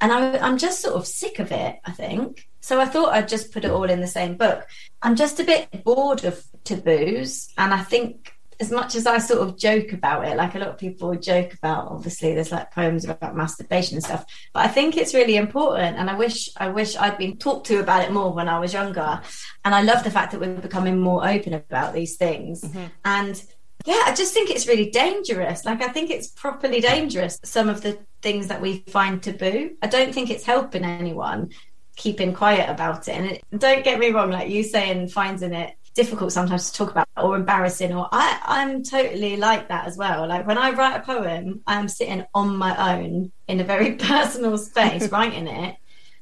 and 0.00 0.12
I, 0.12 0.38
I'm 0.38 0.58
just 0.58 0.80
sort 0.80 0.96
of 0.96 1.06
sick 1.06 1.38
of 1.38 1.52
it, 1.52 1.78
I 1.84 1.92
think. 1.92 2.48
So 2.62 2.80
I 2.80 2.86
thought 2.86 3.12
I'd 3.12 3.28
just 3.28 3.52
put 3.52 3.64
it 3.64 3.70
all 3.70 3.90
in 3.90 4.00
the 4.00 4.06
same 4.06 4.36
book. 4.36 4.66
I'm 5.02 5.16
just 5.16 5.40
a 5.40 5.44
bit 5.44 5.84
bored 5.84 6.24
of 6.24 6.42
taboos. 6.64 7.52
And 7.58 7.74
I 7.74 7.82
think, 7.82 8.34
as 8.60 8.70
much 8.70 8.94
as 8.94 9.06
I 9.08 9.18
sort 9.18 9.40
of 9.40 9.58
joke 9.58 9.92
about 9.92 10.24
it, 10.28 10.36
like 10.36 10.54
a 10.54 10.60
lot 10.60 10.68
of 10.68 10.78
people 10.78 11.12
joke 11.16 11.54
about, 11.54 11.88
obviously, 11.88 12.32
there's 12.32 12.52
like 12.52 12.70
poems 12.70 13.04
about 13.04 13.34
masturbation 13.34 13.96
and 13.96 14.04
stuff, 14.04 14.24
but 14.52 14.64
I 14.64 14.68
think 14.68 14.96
it's 14.96 15.12
really 15.12 15.34
important. 15.34 15.98
And 15.98 16.08
I 16.08 16.14
wish, 16.14 16.48
I 16.56 16.68
wish 16.68 16.96
I'd 16.96 17.18
been 17.18 17.36
talked 17.36 17.66
to 17.66 17.80
about 17.80 18.04
it 18.04 18.12
more 18.12 18.32
when 18.32 18.48
I 18.48 18.60
was 18.60 18.72
younger. 18.72 19.20
And 19.64 19.74
I 19.74 19.82
love 19.82 20.04
the 20.04 20.12
fact 20.12 20.30
that 20.30 20.40
we're 20.40 20.54
becoming 20.54 21.00
more 21.00 21.28
open 21.28 21.54
about 21.54 21.92
these 21.92 22.16
things. 22.16 22.60
Mm-hmm. 22.60 22.84
And 23.04 23.44
yeah, 23.84 24.04
I 24.06 24.14
just 24.14 24.32
think 24.32 24.50
it's 24.50 24.68
really 24.68 24.90
dangerous. 24.90 25.64
Like, 25.64 25.82
I 25.82 25.88
think 25.88 26.10
it's 26.10 26.28
properly 26.28 26.80
dangerous, 26.80 27.40
some 27.42 27.68
of 27.68 27.82
the 27.82 27.98
things 28.20 28.46
that 28.46 28.60
we 28.60 28.84
find 28.86 29.20
taboo. 29.20 29.76
I 29.82 29.88
don't 29.88 30.14
think 30.14 30.30
it's 30.30 30.44
helping 30.44 30.84
anyone 30.84 31.50
keeping 31.96 32.32
quiet 32.34 32.68
about 32.70 33.08
it. 33.08 33.12
And 33.12 33.26
it, 33.32 33.44
don't 33.56 33.84
get 33.84 33.98
me 33.98 34.10
wrong, 34.10 34.30
like 34.30 34.48
you 34.48 34.62
saying, 34.62 35.08
finding 35.08 35.52
it 35.52 35.74
difficult 35.94 36.32
sometimes 36.32 36.70
to 36.70 36.78
talk 36.78 36.90
about 36.90 37.06
or 37.16 37.36
embarrassing, 37.36 37.92
or 37.94 38.08
I, 38.12 38.40
I'm 38.44 38.82
totally 38.82 39.36
like 39.36 39.68
that 39.68 39.86
as 39.86 39.96
well. 39.96 40.26
Like, 40.26 40.46
when 40.46 40.56
I 40.58 40.70
write 40.70 40.96
a 40.96 41.00
poem, 41.00 41.60
I'm 41.66 41.88
sitting 41.88 42.24
on 42.34 42.56
my 42.56 42.94
own 42.96 43.30
in 43.46 43.60
a 43.60 43.64
very 43.64 43.94
personal 43.96 44.56
space 44.58 45.08
writing 45.12 45.46
it. 45.48 45.76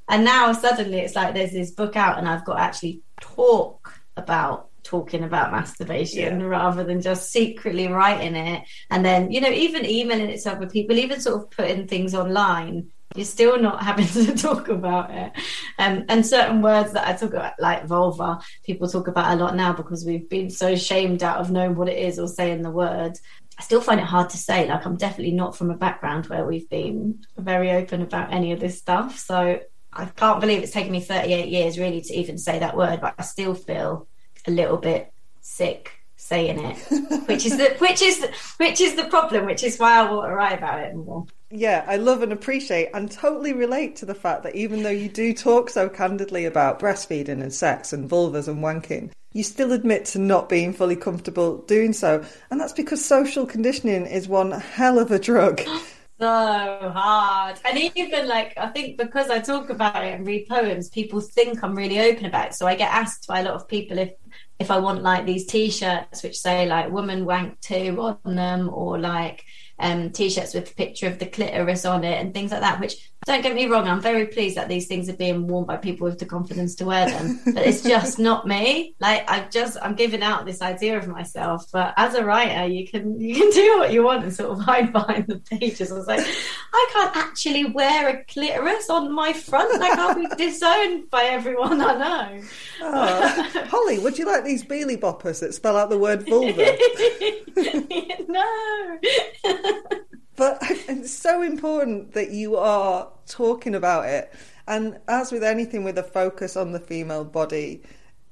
And 0.09 0.25
now 0.25 0.53
suddenly 0.53 0.99
it's 0.99 1.15
like 1.15 1.35
there's 1.35 1.53
this 1.53 1.71
book 1.71 1.95
out, 1.95 2.19
and 2.19 2.29
I've 2.29 2.45
got 2.45 2.55
to 2.57 2.63
actually 2.63 3.03
talk 3.21 3.95
about 4.17 4.71
talking 4.83 5.23
about 5.23 5.53
masturbation 5.53 6.41
Yeah. 6.41 6.47
rather 6.47 6.83
than 6.85 7.01
just 7.01 7.31
secretly 7.31 7.87
writing 7.87 8.35
it 8.35 8.65
and 8.91 9.05
then 9.05 9.31
you 9.31 9.41
know 9.41 9.51
even 9.51 9.85
emailing 9.85 10.31
it 10.31 10.41
to 10.43 10.53
other 10.53 10.67
people 10.67 10.97
even 10.97 11.21
sort 11.21 11.37
of 11.43 11.51
putting 11.51 11.87
things 11.87 12.15
online 12.15 12.91
you're 13.15 13.25
still 13.25 13.59
not 13.59 13.83
having 13.83 14.07
to 14.09 14.35
talk 14.35 14.69
about 14.69 15.11
it 15.11 15.33
um, 15.79 16.05
and 16.09 16.27
certain 16.27 16.63
words 16.63 16.93
that 16.93 17.09
i 17.09 17.13
talk 17.13 17.31
about 17.31 17.53
like 17.59 17.85
vulva 17.87 18.41
people 18.65 18.89
talk 18.89 19.09
about 19.09 19.33
a 19.33 19.37
lot 19.37 19.57
now 19.57 19.73
because 19.73 20.05
we've 20.05 20.29
been 20.29 20.51
so 20.51 20.77
shamed 20.77 21.23
out 21.23 21.39
of 21.39 21.51
knowing 21.51 21.75
what 21.75 21.89
it 21.89 21.99
is 21.99 22.19
or 22.19 22.29
saying 22.29 22.63
the 22.63 22.71
word 22.71 23.19
I 23.59 23.63
still 23.63 23.83
find 23.83 24.01
it 24.01 24.07
hard 24.07 24.31
to 24.31 24.39
say. 24.39 24.67
Like, 24.67 24.87
I'm 24.87 24.97
definitely 24.97 25.35
not 25.35 25.55
from 25.55 25.71
a 25.71 25.77
background 25.77 26.25
where 26.29 26.47
we've 26.47 26.71
been 26.71 27.27
very 27.37 27.73
open 27.73 28.01
about 28.01 28.33
any 28.33 28.53
of 28.53 28.61
this 28.61 28.79
stuff. 28.79 29.19
So, 29.19 29.61
I 29.93 30.05
can't 30.07 30.41
believe 30.41 30.63
it's 30.63 30.73
taken 30.73 30.93
me 30.93 31.01
38 31.01 31.49
years 31.49 31.79
really 31.79 32.01
to 32.01 32.15
even 32.15 32.39
say 32.39 32.61
that 32.61 32.77
word, 32.77 33.01
but 33.01 33.15
I 33.19 33.23
still 33.23 33.55
feel 33.55 34.07
a 34.47 34.51
little 34.51 34.77
bit 34.77 35.13
sick 35.41 35.93
saying 36.17 36.59
it, 36.59 37.29
which 37.29 37.45
is 37.45 37.57
the 37.57 37.75
which 37.79 38.01
is 38.01 38.21
the, 38.21 38.33
which 38.59 38.81
is 38.81 38.95
the 38.95 39.05
problem, 39.05 39.47
which 39.47 39.65
is 39.65 39.79
why 39.79 39.99
I 39.99 40.11
want 40.11 40.31
to 40.31 40.35
write 40.35 40.59
about 40.59 40.81
it 40.81 40.95
more. 40.95 41.27
Yeah, 41.53 41.85
I 41.89 41.97
love 41.97 42.23
and 42.23 42.33
appreciate 42.33 42.91
and 42.95 43.11
totally 43.11 43.53
relate 43.53 43.97
to 43.97 44.07
the 44.07 44.15
fact 44.15 44.45
that 44.45 44.55
even 44.55 44.83
though 44.83 44.91
you 44.91 45.09
do 45.09 45.35
talk 45.35 45.69
so 45.69 45.89
candidly 45.89 46.45
about 46.45 46.79
breastfeeding 46.79 47.43
and 47.43 47.53
sex 47.53 47.93
and 47.93 48.09
vulvas 48.09 48.47
and 48.47 48.63
wanking, 48.63 49.11
you 49.33 49.43
still 49.43 49.73
admit 49.73 50.05
to 50.07 50.21
not 50.21 50.49
being 50.49 50.73
fully 50.73 50.95
comfortable 50.97 51.59
doing 51.63 51.93
so. 51.93 52.25
And 52.51 52.61
that's 52.61 52.73
because 52.73 53.05
social 53.05 53.47
conditioning 53.47 54.07
is 54.07 54.29
one 54.29 54.53
hell 54.53 54.99
of 55.01 55.11
a 55.11 55.19
drug. 55.19 55.61
so 56.21 56.93
hard. 56.95 57.59
And 57.65 57.79
even 57.97 58.29
like, 58.29 58.55
I 58.57 58.69
think 58.69 58.97
because 58.97 59.29
I 59.29 59.41
talk 59.41 59.71
about 59.71 60.05
it 60.05 60.15
and 60.15 60.27
read 60.27 60.47
poems, 60.49 60.89
people 60.89 61.21
think 61.21 61.65
I'm 61.65 61.75
really 61.75 61.99
open 61.99 62.27
about 62.27 62.49
it. 62.49 62.55
So 62.55 62.67
I 62.69 62.77
get 62.77 62.93
asked 62.93 63.27
by 63.27 63.41
a 63.41 63.45
lot 63.45 63.55
of 63.55 63.67
people 63.69 63.99
if 63.99 64.13
if 64.61 64.71
I 64.71 64.79
want 64.79 65.03
like 65.03 65.25
these 65.25 65.47
t-shirts 65.47 66.23
which 66.23 66.39
say 66.39 66.67
like 66.67 66.93
"woman 66.93 67.25
wank 67.25 67.59
too" 67.61 67.97
on 68.25 68.37
them, 68.37 68.69
or 68.73 68.99
like 68.99 69.45
um, 69.81 70.11
t-shirts 70.11 70.55
with 70.55 70.71
a 70.71 70.75
picture 70.75 71.07
of 71.07 71.19
the 71.19 71.27
clitoris 71.27 71.85
on 71.85 72.05
it 72.05 72.21
and 72.21 72.33
things 72.33 72.53
like 72.53 72.61
that. 72.61 72.81
Which 72.81 73.11
don't 73.27 73.43
get 73.43 73.55
me 73.55 73.67
wrong, 73.67 73.87
I'm 73.87 74.01
very 74.01 74.27
pleased 74.27 74.57
that 74.57 74.69
these 74.69 74.87
things 74.87 75.09
are 75.11 75.17
being 75.17 75.47
worn 75.47 75.67
by 75.67 75.77
people 75.77 76.07
with 76.07 76.19
the 76.19 76.25
confidence 76.25 76.75
to 76.77 76.87
wear 76.87 77.07
them. 77.07 77.39
But 77.45 77.67
it's 77.67 77.83
just 77.83 78.19
not 78.31 78.47
me. 78.47 78.95
Like 78.99 79.31
I 79.31 79.47
just 79.51 79.77
I'm 79.83 79.95
giving 79.95 80.23
out 80.23 80.47
this 80.47 80.63
idea 80.63 80.97
of 80.97 81.07
myself. 81.07 81.67
But 81.71 81.93
as 81.99 82.15
a 82.15 82.25
writer, 82.25 82.67
you 82.67 82.89
can 82.89 83.21
you 83.21 83.35
can 83.35 83.51
do 83.51 83.79
what 83.79 83.93
you 83.93 84.05
want 84.05 84.25
and 84.25 84.33
sort 84.33 84.51
of 84.51 84.61
hide 84.61 84.93
behind 84.95 85.27
the 85.27 85.39
pages. 85.39 85.93
I 85.93 85.97
was 85.97 86.07
like, 86.07 86.27
I 86.73 86.91
can't 86.95 87.17
actually 87.17 87.67
wear 87.67 88.09
a 88.09 88.25
clitoris 88.25 88.89
on 88.89 89.13
my 89.13 89.35
front. 89.35 89.83
I 89.83 89.95
can't 89.95 90.31
be 90.31 90.37
disowned 90.37 91.11
by 91.11 91.25
everyone 91.25 91.83
I 91.83 91.95
know. 91.99 92.43
Oh. 92.81 93.65
Hollie, 93.69 93.99
would 93.99 94.19
you 94.19 94.25
like 94.25 94.45
these 94.45 94.63
deely 94.63 94.97
boppers 94.97 95.41
that 95.41 95.53
spell 95.53 95.77
out 95.77 95.91
the 95.91 95.99
word 95.99 96.27
vulva? 96.27 96.77
no. 98.29 98.99
But 100.41 100.57
it's 100.63 101.13
so 101.13 101.43
important 101.43 102.15
that 102.15 102.31
you 102.31 102.57
are 102.57 103.07
talking 103.27 103.75
about 103.75 104.07
it. 104.07 104.33
And 104.67 104.99
as 105.07 105.31
with 105.33 105.45
anything 105.45 105.85
with 105.85 105.99
a 105.99 106.03
focus 106.03 106.57
on 106.57 106.73
the 106.73 106.81
female 106.81 107.27
body, 107.27 107.83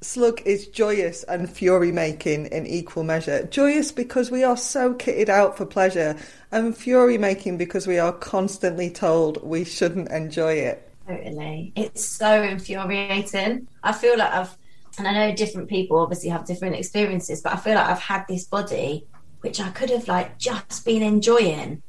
Slug 0.01 0.41
is 0.47 0.69
joyous 0.69 1.23
and 1.25 1.51
fury 1.51 1.93
making 1.93 2.47
in 2.47 2.67
equal 2.67 3.05
measure. 3.05 3.45
Joyous 3.45 3.93
because 3.93 4.31
we 4.31 4.43
are 4.43 4.57
so 4.57 4.95
kitted 4.95 5.29
out 5.29 5.59
for 5.59 5.67
pleasure, 5.67 6.17
and 6.51 6.75
fury 6.75 7.19
making 7.19 7.59
because 7.59 7.87
we 7.87 7.99
are 7.99 8.13
constantly 8.13 8.89
told 8.89 9.45
we 9.45 9.65
shouldn't 9.65 10.11
enjoy 10.11 10.55
it. 10.55 10.91
Totally. 11.07 11.75
It's 11.77 12.03
so 12.03 12.43
infuriating. 12.43 13.69
I 13.83 13.93
feel 13.93 14.17
like 14.17 14.33
I've, 14.33 14.57
and 14.97 15.07
I 15.07 15.13
know 15.13 15.37
different 15.37 15.69
people 15.69 15.99
obviously 15.99 16.31
have 16.31 16.47
different 16.47 16.77
experiences, 16.77 17.43
but 17.43 17.53
I 17.53 17.57
feel 17.57 17.75
like 17.75 17.87
I've 17.87 18.01
had 18.01 18.25
this 18.29 18.45
body 18.45 19.07
which 19.41 19.61
I 19.61 19.69
could 19.71 19.91
have 19.91 20.09
like 20.09 20.39
just 20.39 20.85
been 20.85 21.03
enjoying 21.03 21.83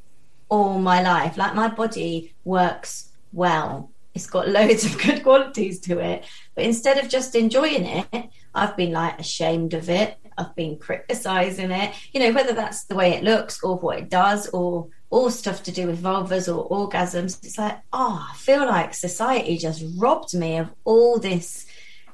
all 0.50 0.80
my 0.80 1.02
life. 1.02 1.38
Like 1.38 1.56
my 1.56 1.68
body 1.70 2.34
works 2.44 3.10
well. 3.32 3.92
It's 4.14 4.28
got 4.28 4.48
loads 4.58 4.86
of 4.86 4.98
good 5.02 5.24
qualities 5.24 5.80
to 5.82 6.00
it. 6.00 6.26
But 6.56 6.66
instead 6.66 6.98
of 6.98 7.10
just 7.10 7.36
enjoying 7.36 7.86
it, 7.86 8.30
I've 8.54 8.76
been 8.76 8.92
like 8.92 9.20
ashamed 9.20 9.74
of 9.74 9.90
it. 9.90 10.18
I've 10.38 10.56
been 10.56 10.78
criticizing 10.78 11.70
it, 11.72 11.94
you 12.14 12.22
know, 12.22 12.32
whether 12.32 12.54
that's 12.54 12.86
the 12.86 12.96
way 12.96 13.14
it 13.14 13.26
looks 13.26 13.62
or 13.62 13.78
what 13.78 14.00
it 14.00 14.10
does 14.10 14.48
or 14.50 14.88
all 15.10 15.30
stuff 15.30 15.64
to 15.64 15.72
do 15.72 15.88
with 15.88 16.02
vulvas 16.02 16.48
or 16.48 16.70
orgasms. 16.70 17.44
It's 17.44 17.58
like, 17.58 17.78
oh, 17.92 18.26
I 18.32 18.36
feel 18.38 18.66
like 18.66 18.94
society 18.94 19.58
just 19.58 19.84
robbed 19.98 20.34
me 20.34 20.58
of 20.58 20.70
all 20.86 21.20
this 21.20 21.66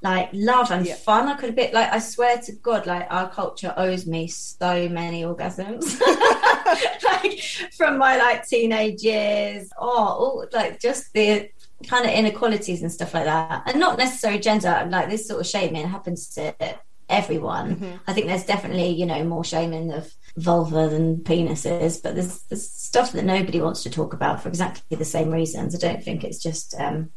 like 0.02 0.30
love 0.34 0.72
and 0.72 0.86
Yeah. 0.88 0.96
fun. 0.96 1.28
I 1.28 1.36
could 1.36 1.48
have 1.50 1.56
been 1.56 1.74
like, 1.74 1.92
I 1.94 2.00
swear 2.00 2.38
to 2.40 2.52
God, 2.54 2.88
like 2.88 3.06
our 3.12 3.30
culture 3.30 3.74
owes 3.78 4.08
me 4.08 4.28
so 4.28 4.90
many 4.90 5.22
orgasms, 5.22 6.00
like 7.04 7.42
from 7.78 7.98
my 7.98 8.18
like 8.18 8.48
teenage 8.48 9.04
years. 9.04 9.70
Oh, 9.80 10.46
like 10.52 10.80
just 10.80 11.14
the 11.14 11.50
kind 11.88 12.06
of 12.06 12.12
inequalities 12.12 12.82
and 12.82 12.92
stuff 12.92 13.14
like 13.14 13.26
that, 13.26 13.64
and 13.68 13.80
not 13.80 13.98
necessarily 13.98 14.40
gender. 14.40 14.88
Like 14.90 15.10
this 15.10 15.28
sort 15.28 15.42
of 15.42 15.48
shaming 15.48 15.88
happens 15.88 16.30
to 16.36 16.56
everyone. 17.08 18.00
I 18.08 18.14
think 18.14 18.28
there's 18.28 18.46
definitely 18.46 18.90
you 18.90 19.06
know 19.06 19.24
more 19.24 19.44
shaming 19.44 19.94
of 19.94 20.12
vulva 20.38 20.90
than 20.90 21.18
penises, 21.18 22.02
but 22.02 22.16
there's, 22.16 22.42
there's 22.44 22.70
stuff 22.70 23.14
that 23.14 23.24
nobody 23.24 23.62
wants 23.62 23.84
to 23.84 23.90
talk 23.90 24.14
about 24.14 24.42
for 24.42 24.50
exactly 24.50 24.98
the 24.98 25.06
same 25.06 25.32
reasons. 25.32 25.76
I 25.76 25.78
don't 25.78 26.04
think 26.04 26.24
it's 26.24 26.42
just. 26.42 26.76
um 26.80 27.12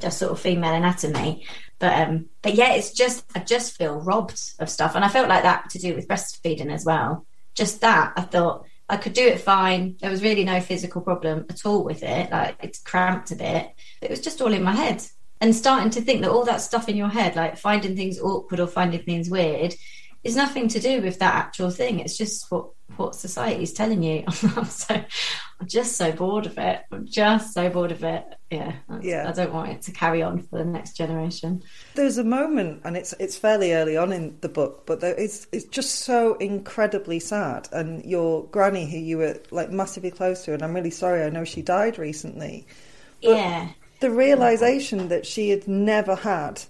just 0.00 0.18
sort 0.18 0.32
of 0.32 0.40
female 0.40 0.74
anatomy. 0.74 1.44
But 1.78 2.08
um 2.08 2.26
but 2.42 2.54
yeah, 2.54 2.74
it's 2.74 2.92
just 2.92 3.24
I 3.34 3.40
just 3.40 3.76
feel 3.76 4.00
robbed 4.00 4.40
of 4.58 4.68
stuff. 4.68 4.94
And 4.94 5.04
I 5.04 5.08
felt 5.08 5.28
like 5.28 5.42
that 5.42 5.70
to 5.70 5.78
do 5.78 5.94
with 5.94 6.08
breastfeeding 6.08 6.72
as 6.72 6.84
well. 6.84 7.26
Just 7.54 7.80
that 7.80 8.12
I 8.16 8.22
thought 8.22 8.66
I 8.88 8.96
could 8.96 9.14
do 9.14 9.26
it 9.26 9.40
fine. 9.40 9.96
There 10.00 10.10
was 10.10 10.22
really 10.22 10.44
no 10.44 10.60
physical 10.60 11.00
problem 11.00 11.46
at 11.48 11.64
all 11.64 11.84
with 11.84 12.02
it. 12.02 12.30
Like 12.30 12.56
it's 12.62 12.80
cramped 12.80 13.30
a 13.30 13.36
bit. 13.36 13.70
It 14.02 14.10
was 14.10 14.20
just 14.20 14.40
all 14.42 14.52
in 14.52 14.62
my 14.62 14.72
head. 14.72 15.02
And 15.40 15.54
starting 15.54 15.90
to 15.90 16.00
think 16.00 16.22
that 16.22 16.30
all 16.30 16.44
that 16.44 16.60
stuff 16.60 16.88
in 16.88 16.96
your 16.96 17.08
head, 17.08 17.36
like 17.36 17.58
finding 17.58 17.96
things 17.96 18.20
awkward 18.20 18.60
or 18.60 18.66
finding 18.66 19.02
things 19.02 19.28
weird, 19.30 19.74
is 20.24 20.34
nothing 20.36 20.68
to 20.68 20.80
do 20.80 21.02
with 21.02 21.18
that 21.20 21.34
actual 21.34 21.70
thing. 21.70 22.00
It's 22.00 22.16
just 22.16 22.50
what 22.50 22.70
what 22.96 23.14
society's 23.14 23.72
telling 23.72 24.02
you. 24.02 24.24
I'm 24.26 24.64
so 24.66 24.94
I'm 24.94 25.66
just 25.66 25.96
so 25.96 26.12
bored 26.12 26.46
of 26.46 26.58
it. 26.58 26.82
I'm 26.92 27.06
just 27.06 27.52
so 27.54 27.68
bored 27.70 27.92
of 27.92 28.04
it. 28.04 28.24
Yeah, 28.50 28.72
Yeah. 29.00 29.28
I 29.28 29.32
don't 29.32 29.52
want 29.52 29.70
it 29.70 29.82
to 29.82 29.92
carry 29.92 30.22
on 30.22 30.42
for 30.42 30.58
the 30.58 30.64
next 30.64 30.96
generation. 30.96 31.62
There's 31.94 32.18
a 32.18 32.24
moment, 32.24 32.82
and 32.84 32.96
it's 32.96 33.12
it's 33.18 33.36
fairly 33.36 33.72
early 33.72 33.96
on 33.96 34.12
in 34.12 34.36
the 34.40 34.48
book, 34.48 34.84
but 34.86 35.00
there, 35.00 35.14
it's 35.14 35.46
it's 35.52 35.64
just 35.66 36.00
so 36.00 36.34
incredibly 36.34 37.18
sad. 37.20 37.68
And 37.72 38.04
your 38.04 38.44
granny, 38.46 38.88
who 38.90 38.98
you 38.98 39.18
were 39.18 39.40
like 39.50 39.70
massively 39.70 40.10
close 40.10 40.44
to, 40.44 40.54
and 40.54 40.62
I'm 40.62 40.74
really 40.74 40.90
sorry. 40.90 41.22
I 41.24 41.30
know 41.30 41.44
she 41.44 41.62
died 41.62 41.98
recently. 41.98 42.66
yeah, 43.20 43.70
The 44.00 44.10
realization 44.10 45.08
that 45.08 45.26
she 45.26 45.50
had 45.50 45.66
never 45.66 46.14
had 46.14 46.62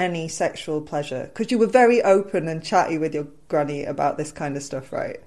any 0.00 0.26
sexual 0.26 0.80
pleasure 0.80 1.30
because 1.32 1.50
you 1.52 1.58
were 1.58 1.66
very 1.66 2.02
open 2.02 2.48
and 2.48 2.64
chatty 2.64 2.98
with 2.98 3.14
your 3.14 3.28
granny 3.48 3.84
about 3.84 4.18
this 4.18 4.32
kind 4.32 4.56
of 4.56 4.62
stuff, 4.62 4.92
right? 4.92 5.20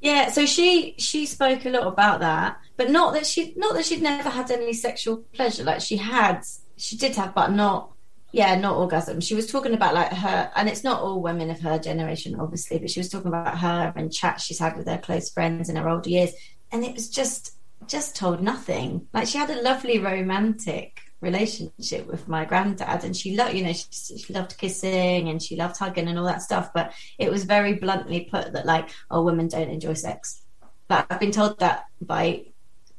yeah. 0.00 0.30
So 0.30 0.46
she 0.46 0.94
she 0.98 1.26
spoke 1.26 1.64
a 1.64 1.70
lot 1.70 1.86
about 1.86 2.20
that, 2.20 2.58
but 2.76 2.90
not 2.90 3.14
that 3.14 3.26
she 3.26 3.54
not 3.56 3.74
that 3.74 3.84
she'd 3.84 4.02
never 4.02 4.28
had 4.28 4.50
any 4.50 4.72
sexual 4.72 5.18
pleasure. 5.32 5.64
Like 5.64 5.80
she 5.80 5.96
had, 5.96 6.42
she 6.76 6.96
did 6.96 7.16
have, 7.16 7.34
but 7.34 7.52
not. 7.52 7.92
Yeah, 8.30 8.56
not 8.56 8.76
orgasm. 8.76 9.22
She 9.22 9.34
was 9.34 9.50
talking 9.50 9.72
about 9.72 9.94
like 9.94 10.12
her, 10.12 10.52
and 10.54 10.68
it's 10.68 10.84
not 10.84 11.00
all 11.00 11.22
women 11.22 11.48
of 11.50 11.60
her 11.60 11.78
generation, 11.78 12.38
obviously, 12.38 12.78
but 12.78 12.90
she 12.90 13.00
was 13.00 13.08
talking 13.08 13.28
about 13.28 13.56
her 13.56 13.90
and 13.96 14.12
chats 14.12 14.44
she's 14.44 14.58
had 14.58 14.76
with 14.76 14.86
her 14.86 14.98
close 14.98 15.30
friends 15.30 15.70
in 15.70 15.76
her 15.76 15.88
older 15.88 16.10
years, 16.10 16.32
and 16.70 16.84
it 16.84 16.94
was 16.94 17.08
just 17.08 17.54
just 17.86 18.14
told 18.14 18.42
nothing. 18.42 19.06
Like 19.14 19.28
she 19.28 19.38
had 19.38 19.48
a 19.48 19.62
lovely 19.62 19.98
romantic 19.98 21.00
relationship 21.20 22.06
with 22.06 22.28
my 22.28 22.44
granddad, 22.44 23.04
and 23.04 23.16
she 23.16 23.36
loved, 23.36 23.54
you 23.54 23.64
know, 23.64 23.72
she, 23.72 24.18
she 24.18 24.32
loved 24.32 24.56
kissing 24.58 25.28
and 25.28 25.42
she 25.42 25.56
loved 25.56 25.76
hugging 25.76 26.08
and 26.08 26.18
all 26.18 26.26
that 26.26 26.42
stuff. 26.42 26.72
But 26.72 26.92
it 27.18 27.30
was 27.30 27.44
very 27.44 27.74
bluntly 27.74 28.28
put 28.30 28.52
that 28.52 28.66
like, 28.66 28.90
oh, 29.10 29.22
women 29.22 29.48
don't 29.48 29.70
enjoy 29.70 29.94
sex. 29.94 30.42
Like 30.88 31.06
I've 31.10 31.20
been 31.20 31.32
told 31.32 31.58
that 31.58 31.86
by 32.00 32.44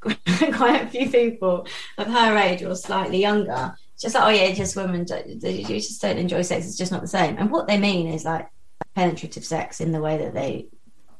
quite 0.00 0.82
a 0.82 0.88
few 0.88 1.10
people 1.10 1.66
of 1.98 2.06
her 2.06 2.36
age 2.36 2.62
or 2.62 2.74
slightly 2.74 3.20
younger. 3.20 3.74
Just 3.98 4.14
like, 4.14 4.24
oh 4.24 4.28
yeah, 4.28 4.54
just 4.54 4.76
women, 4.76 5.06
you 5.26 5.62
just 5.80 6.00
don't 6.00 6.18
enjoy 6.18 6.42
sex. 6.42 6.66
It's 6.66 6.78
just 6.78 6.92
not 6.92 7.02
the 7.02 7.08
same. 7.08 7.36
And 7.36 7.50
what 7.50 7.66
they 7.66 7.78
mean 7.78 8.06
is 8.08 8.24
like 8.24 8.48
penetrative 8.94 9.44
sex 9.44 9.80
in 9.80 9.92
the 9.92 10.00
way 10.00 10.18
that 10.18 10.32
they, 10.32 10.66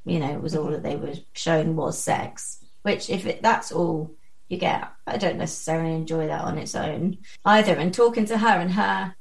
you 0.04 0.18
know, 0.18 0.38
was 0.38 0.56
all 0.56 0.70
that 0.70 0.82
they 0.82 0.96
were 0.96 1.14
shown 1.34 1.76
was 1.76 1.98
sex. 1.98 2.64
Which, 2.82 3.10
if 3.10 3.26
it, 3.26 3.42
that's 3.42 3.72
all 3.72 4.14
you 4.50 4.58
get, 4.58 4.90
I 5.06 5.16
don't 5.16 5.38
necessarily 5.38 5.94
enjoy 5.94 6.26
that 6.26 6.42
on 6.44 6.58
its 6.58 6.74
own 6.74 7.18
either. 7.44 7.74
And 7.74 7.94
talking 7.94 8.26
to 8.26 8.36
her 8.36 8.60
and 8.60 8.72
her, 8.72 9.14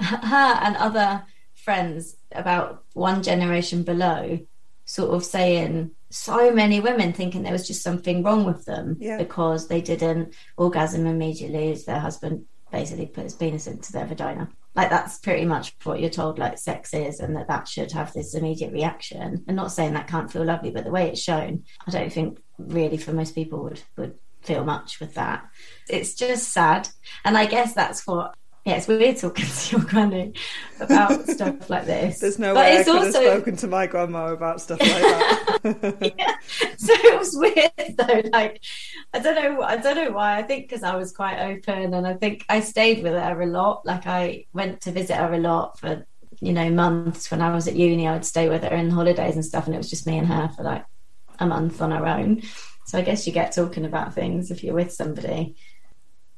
her 0.00 0.58
and 0.62 0.76
other 0.76 1.24
friends 1.54 2.16
about 2.32 2.84
one 2.94 3.22
generation 3.22 3.82
below, 3.82 4.38
sort 4.84 5.10
of 5.10 5.24
saying 5.24 5.90
so 6.10 6.50
many 6.52 6.80
women 6.80 7.12
thinking 7.12 7.42
there 7.42 7.52
was 7.52 7.66
just 7.66 7.82
something 7.82 8.22
wrong 8.22 8.44
with 8.44 8.64
them 8.64 8.96
Yeah. 9.00 9.18
because 9.18 9.68
they 9.68 9.82
didn't 9.82 10.32
orgasm 10.56 11.06
immediately 11.06 11.72
as 11.72 11.84
their 11.84 11.98
husband 11.98 12.46
basically 12.70 13.06
put 13.06 13.24
his 13.24 13.34
penis 13.34 13.66
into 13.66 13.92
their 13.92 14.06
vagina. 14.06 14.48
Like 14.74 14.90
that's 14.90 15.18
pretty 15.18 15.44
much 15.44 15.74
what 15.82 16.00
you're 16.00 16.08
told 16.08 16.38
like 16.38 16.56
sex 16.56 16.94
is 16.94 17.18
and 17.18 17.34
that 17.36 17.48
that 17.48 17.66
should 17.66 17.90
have 17.92 18.12
this 18.12 18.34
immediate 18.34 18.72
reaction. 18.72 19.44
And 19.48 19.56
not 19.56 19.72
saying 19.72 19.94
that 19.94 20.06
can't 20.06 20.30
feel 20.30 20.44
lovely, 20.44 20.70
but 20.70 20.84
the 20.84 20.90
way 20.90 21.08
it's 21.08 21.20
shown, 21.20 21.64
I 21.86 21.90
don't 21.90 22.12
think 22.12 22.38
really 22.58 22.96
for 22.96 23.12
most 23.12 23.34
people 23.34 23.62
would 23.64 23.82
would 23.96 24.18
feel 24.42 24.64
much 24.64 25.00
with 25.00 25.14
that. 25.14 25.44
It's 25.88 26.14
just 26.14 26.52
sad. 26.52 26.88
And 27.24 27.36
I 27.36 27.46
guess 27.46 27.74
that's 27.74 28.06
what 28.06 28.34
yeah, 28.64 28.74
it's 28.76 28.86
weird 28.88 29.16
talking 29.16 29.46
to 29.60 29.76
your 29.76 29.86
granny 29.86 30.34
about 30.78 31.26
stuff 31.28 31.70
like 31.70 31.86
this. 31.86 32.18
There's 32.20 32.38
no 32.38 32.52
But 32.52 32.66
way 32.66 32.78
I 32.80 32.84
could 32.84 32.96
also- 32.96 33.22
have 33.22 33.32
spoken 33.32 33.56
to 33.56 33.66
my 33.66 33.86
grandma 33.86 34.32
about 34.32 34.60
stuff 34.60 34.78
like 34.80 34.88
that. 34.90 36.38
so 36.76 36.92
it 36.92 37.18
was 37.18 37.34
weird 37.34 37.96
though 37.96 38.30
like 38.32 38.62
i 39.12 39.18
don't 39.18 39.34
know 39.34 39.62
i 39.62 39.76
don't 39.76 39.96
know 39.96 40.12
why 40.12 40.38
i 40.38 40.42
think 40.42 40.68
because 40.68 40.82
i 40.84 40.94
was 40.94 41.12
quite 41.12 41.38
open 41.40 41.92
and 41.94 42.06
i 42.06 42.14
think 42.14 42.44
i 42.48 42.60
stayed 42.60 43.02
with 43.02 43.12
her 43.12 43.40
a 43.42 43.46
lot 43.46 43.84
like 43.84 44.06
i 44.06 44.44
went 44.52 44.80
to 44.80 44.92
visit 44.92 45.16
her 45.16 45.32
a 45.32 45.38
lot 45.38 45.78
for 45.80 46.06
you 46.40 46.52
know 46.52 46.70
months 46.70 47.30
when 47.30 47.42
i 47.42 47.52
was 47.52 47.66
at 47.66 47.74
uni 47.74 48.06
i 48.06 48.12
would 48.12 48.24
stay 48.24 48.48
with 48.48 48.62
her 48.62 48.74
in 48.74 48.88
the 48.88 48.94
holidays 48.94 49.34
and 49.34 49.44
stuff 49.44 49.66
and 49.66 49.74
it 49.74 49.78
was 49.78 49.90
just 49.90 50.06
me 50.06 50.16
and 50.18 50.28
her 50.28 50.48
for 50.56 50.62
like 50.62 50.84
a 51.40 51.46
month 51.46 51.82
on 51.82 51.92
our 51.92 52.06
own 52.06 52.40
so 52.88 52.96
i 52.96 53.02
guess 53.02 53.26
you 53.26 53.34
get 53.34 53.52
talking 53.52 53.84
about 53.84 54.14
things 54.14 54.50
if 54.50 54.64
you're 54.64 54.74
with 54.74 54.90
somebody. 54.90 55.56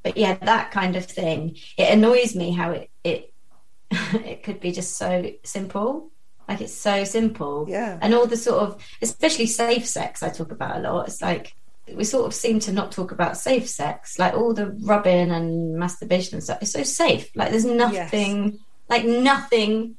But 0.03 0.17
yeah 0.17 0.35
that 0.35 0.73
kind 0.73 0.97
of 0.97 1.07
thing. 1.07 1.57
It 1.79 1.93
annoys 1.93 2.35
me 2.35 2.51
how 2.51 2.73
it 2.73 2.91
it 3.05 3.33
it 3.91 4.43
could 4.43 4.59
be 4.59 4.73
just 4.73 4.97
so 4.97 5.31
simple. 5.45 6.11
Like 6.49 6.61
it's 6.61 6.75
so 6.75 7.05
simple. 7.05 7.67
Yeah. 7.69 7.97
and 8.03 8.13
all 8.15 8.27
the 8.27 8.37
sort 8.37 8.63
of 8.65 8.85
especially 9.01 9.47
safe 9.47 9.87
sex 9.87 10.25
i 10.25 10.29
talk 10.29 10.51
about 10.51 10.79
a 10.79 10.81
lot. 10.81 11.07
It's 11.07 11.23
like 11.23 11.55
we 11.95 12.03
sort 12.03 12.27
of 12.27 12.35
seem 12.35 12.59
to 12.61 12.73
not 12.73 12.91
talk 12.91 13.13
about 13.13 13.37
safe 13.37 13.69
sex. 13.69 14.19
Like 14.19 14.35
all 14.35 14.53
the 14.53 14.77
rubbing 14.83 15.31
and 15.31 15.77
masturbation 15.77 16.35
and 16.35 16.43
stuff 16.43 16.63
it's 16.63 16.73
so 16.73 16.83
safe. 16.83 17.31
Like 17.37 17.51
there's 17.51 17.65
nothing 17.65 18.59
like 18.89 19.05
nothing 19.05 19.95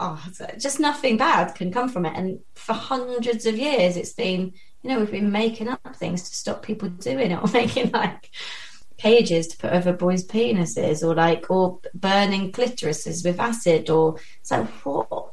oh 0.00 0.20
just 0.58 0.80
nothing 0.80 1.16
bad 1.16 1.54
can 1.54 1.70
come 1.70 1.88
from 1.88 2.06
it. 2.06 2.16
And 2.16 2.40
for 2.54 2.72
hundreds 2.72 3.46
of 3.46 3.56
years 3.56 3.96
it's 3.96 4.14
been 4.14 4.54
you 4.82 4.90
know 4.90 4.98
we've 4.98 5.10
been 5.10 5.32
making 5.32 5.68
up 5.68 5.96
things 5.96 6.28
to 6.28 6.36
stop 6.36 6.62
people 6.62 6.88
doing 6.88 7.30
it 7.30 7.42
or 7.42 7.48
making 7.52 7.90
like 7.92 8.30
cages 8.98 9.48
to 9.48 9.56
put 9.56 9.72
over 9.72 9.92
boys' 9.92 10.26
penises 10.26 11.06
or 11.06 11.14
like 11.14 11.50
or 11.50 11.80
burning 11.94 12.52
clitorises 12.52 13.24
with 13.24 13.40
acid 13.40 13.90
or 13.90 14.16
it's 14.40 14.50
like 14.50 14.68
what 14.84 15.32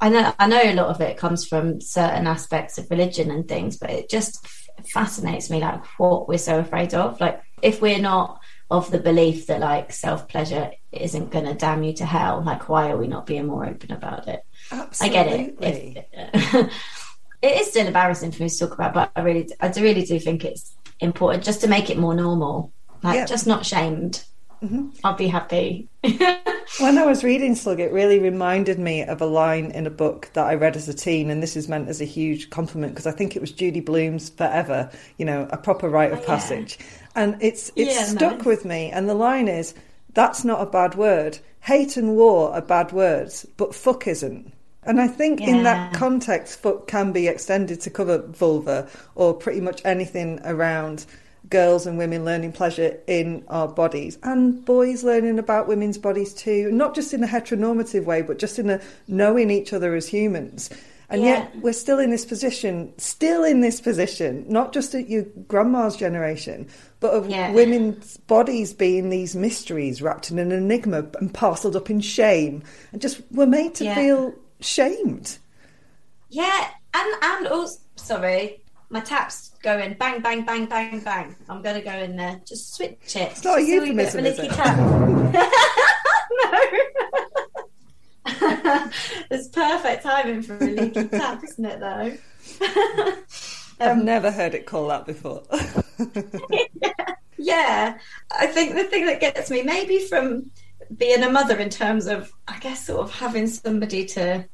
I 0.00 0.08
know 0.08 0.34
I 0.38 0.46
know 0.46 0.62
a 0.62 0.74
lot 0.74 0.88
of 0.88 1.00
it 1.00 1.16
comes 1.16 1.46
from 1.46 1.80
certain 1.80 2.26
aspects 2.26 2.76
of 2.76 2.90
religion 2.90 3.30
and 3.30 3.46
things, 3.46 3.76
but 3.76 3.90
it 3.90 4.10
just 4.10 4.44
f- 4.44 4.86
fascinates 4.92 5.48
me 5.48 5.60
like 5.60 5.84
what 5.98 6.26
we're 6.26 6.38
so 6.38 6.58
afraid 6.58 6.92
of. 6.92 7.20
Like 7.20 7.40
if 7.62 7.80
we're 7.80 8.00
not 8.00 8.40
of 8.68 8.90
the 8.90 8.98
belief 8.98 9.46
that 9.46 9.60
like 9.60 9.92
self 9.92 10.26
pleasure 10.26 10.72
isn't 10.90 11.30
going 11.30 11.44
to 11.44 11.54
damn 11.54 11.84
you 11.84 11.92
to 11.94 12.04
hell, 12.04 12.42
like 12.44 12.68
why 12.68 12.90
are 12.90 12.96
we 12.96 13.06
not 13.06 13.26
being 13.26 13.46
more 13.46 13.64
open 13.64 13.92
about 13.92 14.26
it? 14.26 14.44
Absolutely. 14.72 15.18
I 15.18 15.22
get 15.22 15.32
it. 15.32 16.08
If- 16.34 16.72
it 17.42 17.60
is 17.60 17.68
still 17.68 17.86
embarrassing 17.86 18.32
for 18.32 18.42
me 18.42 18.48
to 18.48 18.58
talk 18.58 18.72
about, 18.72 18.94
but 18.94 19.10
I 19.16 19.20
really, 19.22 19.48
I 19.60 19.68
do 19.68 19.82
really 19.82 20.02
do 20.04 20.18
think 20.18 20.44
it's 20.44 20.74
important 21.00 21.44
just 21.44 21.60
to 21.62 21.68
make 21.68 21.90
it 21.90 21.98
more 21.98 22.14
normal, 22.14 22.72
like 23.02 23.16
Yeah. 23.16 23.26
just 23.26 23.46
not 23.46 23.66
shamed. 23.66 24.24
Mm-hmm. 24.62 24.90
I'll 25.04 25.14
be 25.16 25.26
happy. 25.26 25.88
When 26.78 26.96
I 26.96 27.04
was 27.04 27.22
reading 27.22 27.54
Slug, 27.54 27.80
it 27.80 27.92
really 27.92 28.18
reminded 28.18 28.78
me 28.78 29.02
of 29.02 29.20
a 29.20 29.26
line 29.26 29.72
in 29.72 29.86
a 29.86 29.90
book 29.90 30.30
that 30.32 30.46
I 30.46 30.54
read 30.54 30.74
as 30.74 30.88
a 30.88 30.94
teen, 30.94 31.28
and 31.28 31.42
this 31.42 31.54
is 31.54 31.68
meant 31.68 31.88
as 31.90 32.00
a 32.00 32.04
huge 32.06 32.48
compliment 32.48 32.92
because 32.94 33.06
I 33.06 33.10
think 33.12 33.36
it 33.36 33.40
was 33.42 33.52
Judy 33.52 33.80
Blume's 33.80 34.30
Forever, 34.30 34.88
you 35.18 35.26
know, 35.26 35.46
a 35.50 35.58
proper 35.58 35.90
rite 35.90 36.12
of 36.12 36.20
Oh, 36.20 36.22
yeah. 36.22 36.26
passage. 36.28 36.78
And 37.14 37.36
it's 37.42 37.70
it's 37.76 37.94
Yeah, 37.94 38.04
stuck 38.04 38.38
nice. 38.38 38.46
with 38.46 38.64
me. 38.64 38.90
And 38.90 39.06
the 39.06 39.14
line 39.14 39.48
is, 39.48 39.74
"That's 40.14 40.44
not 40.44 40.62
a 40.62 40.66
bad 40.66 40.94
word. 40.94 41.40
Hate 41.60 41.98
and 41.98 42.16
war 42.16 42.52
are 42.54 42.62
bad 42.62 42.92
words, 42.92 43.44
but 43.58 43.74
fuck 43.74 44.06
isn't." 44.06 44.50
And 44.84 45.00
I 45.00 45.06
think 45.06 45.40
in 45.40 45.62
that 45.62 45.94
context, 45.94 46.60
fuck 46.60 46.88
can 46.88 47.12
be 47.12 47.28
extended 47.28 47.80
to 47.82 47.90
cover 47.90 48.18
vulva 48.18 48.88
or 49.14 49.32
pretty 49.32 49.60
much 49.60 49.80
anything 49.84 50.40
around 50.44 51.06
girls 51.50 51.86
and 51.86 51.98
women 51.98 52.24
learning 52.24 52.52
pleasure 52.52 52.98
in 53.06 53.44
our 53.48 53.68
bodies 53.68 54.16
and 54.22 54.64
boys 54.64 55.04
learning 55.04 55.38
about 55.38 55.68
women's 55.68 55.98
bodies 55.98 56.32
too, 56.32 56.70
not 56.72 56.94
just 56.94 57.12
in 57.12 57.22
a 57.22 57.26
heteronormative 57.26 58.04
way, 58.04 58.22
but 58.22 58.38
just 58.38 58.58
in 58.58 58.70
a 58.70 58.80
knowing 59.06 59.50
each 59.50 59.72
other 59.72 59.94
as 59.94 60.08
humans. 60.08 60.70
And 61.10 61.20
Yeah. 61.22 61.28
yet 61.28 61.52
we're 61.60 61.74
still 61.74 61.98
in 61.98 62.10
this 62.10 62.24
position, 62.24 62.92
still 62.96 63.44
in 63.44 63.60
this 63.60 63.82
position, 63.82 64.46
not 64.48 64.72
just 64.72 64.94
at 64.94 65.10
your 65.10 65.24
grandma's 65.46 65.94
generation, 65.94 66.66
but 67.00 67.12
of 67.12 67.28
Yeah. 67.28 67.52
women's 67.52 68.16
bodies 68.16 68.72
being 68.72 69.10
these 69.10 69.36
mysteries 69.36 70.00
wrapped 70.00 70.30
in 70.30 70.38
an 70.38 70.52
enigma 70.52 71.04
and 71.20 71.34
parcelled 71.34 71.76
up 71.76 71.90
in 71.90 72.00
shame. 72.00 72.62
And 72.92 73.02
just 73.02 73.20
we're 73.30 73.46
made 73.46 73.74
to 73.74 73.84
Yeah. 73.84 73.94
feel 73.94 74.34
shamed. 74.62 75.38
Yeah, 76.30 76.68
and 76.94 77.14
and 77.22 77.46
also 77.48 77.78
sorry, 77.96 78.62
my 78.90 79.00
tap's 79.00 79.50
going 79.62 79.94
bang 79.94 80.20
bang 80.22 80.44
bang 80.44 80.66
bang 80.66 81.00
bang. 81.00 81.36
I'm 81.48 81.62
gonna 81.62 81.82
go 81.82 81.92
in 81.92 82.16
there. 82.16 82.40
Just 82.46 82.74
switch 82.74 83.16
it. 83.16 83.32
It's 83.32 83.44
not 83.44 83.58
a 83.58 83.62
Just 83.66 83.70
wee 83.70 83.92
bit 83.94 84.14
of 84.14 84.14
euphemism, 84.14 84.26
is 84.26 84.38
it? 84.38 84.50
tap. 84.52 84.76
no. 86.42 86.60
it's 89.30 89.48
perfect 89.48 90.02
timing 90.04 90.42
for 90.42 90.56
a 90.56 90.60
leaky 90.66 91.08
tap, 91.08 91.42
isn't 91.44 91.64
it 91.64 91.80
though? 91.80 92.16
I've 93.80 93.98
Um, 93.98 94.04
never 94.04 94.30
heard 94.30 94.54
it 94.54 94.66
called 94.66 94.90
that 94.90 95.06
before. 95.06 95.42
Yeah, 97.38 97.98
I 98.30 98.46
think 98.46 98.74
the 98.74 98.84
thing 98.84 99.06
that 99.06 99.20
gets 99.20 99.50
me, 99.50 99.62
maybe 99.62 99.98
from 100.06 100.50
being 100.96 101.22
a 101.22 101.30
mother, 101.30 101.58
in 101.58 101.70
terms 101.70 102.06
of, 102.06 102.32
I 102.48 102.58
guess, 102.58 102.86
sort 102.86 103.00
of 103.00 103.12
having 103.12 103.46
somebody 103.46 104.04
to 104.06 104.44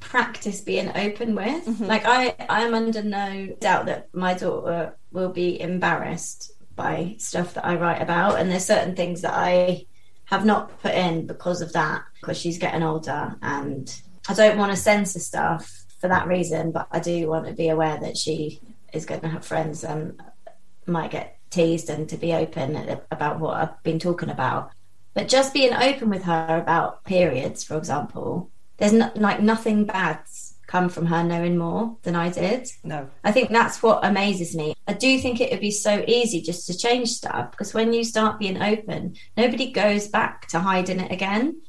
practice 0.00 0.60
being 0.60 0.90
open 0.94 1.34
with. 1.34 1.66
Mm-hmm. 1.66 1.84
Like, 1.84 2.04
I, 2.04 2.34
I'm 2.48 2.74
under 2.74 3.02
no 3.02 3.46
doubt 3.60 3.86
that 3.86 4.14
my 4.14 4.34
daughter 4.34 4.96
will 5.12 5.30
be 5.30 5.60
embarrassed 5.60 6.52
by 6.76 7.16
stuff 7.18 7.54
that 7.54 7.64
I 7.64 7.76
write 7.76 8.02
about, 8.02 8.38
and 8.38 8.50
there's 8.50 8.64
certain 8.64 8.96
things 8.96 9.22
that 9.22 9.34
I 9.34 9.86
have 10.24 10.44
not 10.44 10.80
put 10.80 10.94
in 10.94 11.26
because 11.26 11.62
of 11.62 11.72
that, 11.74 12.02
because 12.20 12.38
she's 12.38 12.58
getting 12.58 12.82
older, 12.82 13.36
and 13.42 13.94
I 14.28 14.34
don't 14.34 14.58
want 14.58 14.72
to 14.72 14.76
censor 14.76 15.20
stuff 15.20 15.84
for 16.00 16.08
that 16.08 16.26
reason, 16.26 16.72
but 16.72 16.88
I 16.90 17.00
do 17.00 17.28
want 17.28 17.46
to 17.46 17.52
be 17.52 17.68
aware 17.68 17.98
that 18.00 18.16
she 18.16 18.60
is 18.92 19.06
going 19.06 19.20
to 19.20 19.28
have 19.28 19.44
friends 19.44 19.84
and 19.84 20.20
might 20.86 21.10
get 21.10 21.38
teased 21.50 21.88
and 21.88 22.08
to 22.08 22.16
be 22.16 22.34
open 22.34 22.98
about 23.10 23.40
what 23.40 23.56
I've 23.56 23.82
been 23.82 23.98
talking 23.98 24.30
about. 24.30 24.70
But 25.14 25.28
just 25.28 25.54
being 25.54 25.72
open 25.72 26.10
with 26.10 26.24
her 26.24 26.58
about 26.60 27.04
periods, 27.04 27.64
for 27.64 27.76
example, 27.76 28.50
there's 28.76 28.92
no, 28.92 29.10
like 29.14 29.40
nothing 29.40 29.84
bad's 29.84 30.54
come 30.66 30.88
from 30.88 31.06
her 31.06 31.22
knowing 31.22 31.56
more 31.56 31.96
than 32.02 32.16
I 32.16 32.30
did. 32.30 32.68
no. 32.82 33.08
I 33.22 33.30
think 33.32 33.50
that's 33.50 33.82
what 33.82 34.04
amazes 34.04 34.56
me. 34.56 34.74
I 34.88 34.92
do 34.92 35.18
think 35.18 35.40
it 35.40 35.50
would 35.52 35.60
be 35.60 35.70
so 35.70 36.04
easy 36.08 36.40
just 36.42 36.66
to 36.66 36.76
change 36.76 37.10
stuff 37.10 37.52
because 37.52 37.74
when 37.74 37.92
you 37.92 38.02
start 38.02 38.40
being 38.40 38.60
open, 38.60 39.14
nobody 39.36 39.70
goes 39.70 40.08
back 40.08 40.48
to 40.48 40.58
hiding 40.58 41.00
it 41.00 41.12
again. 41.12 41.60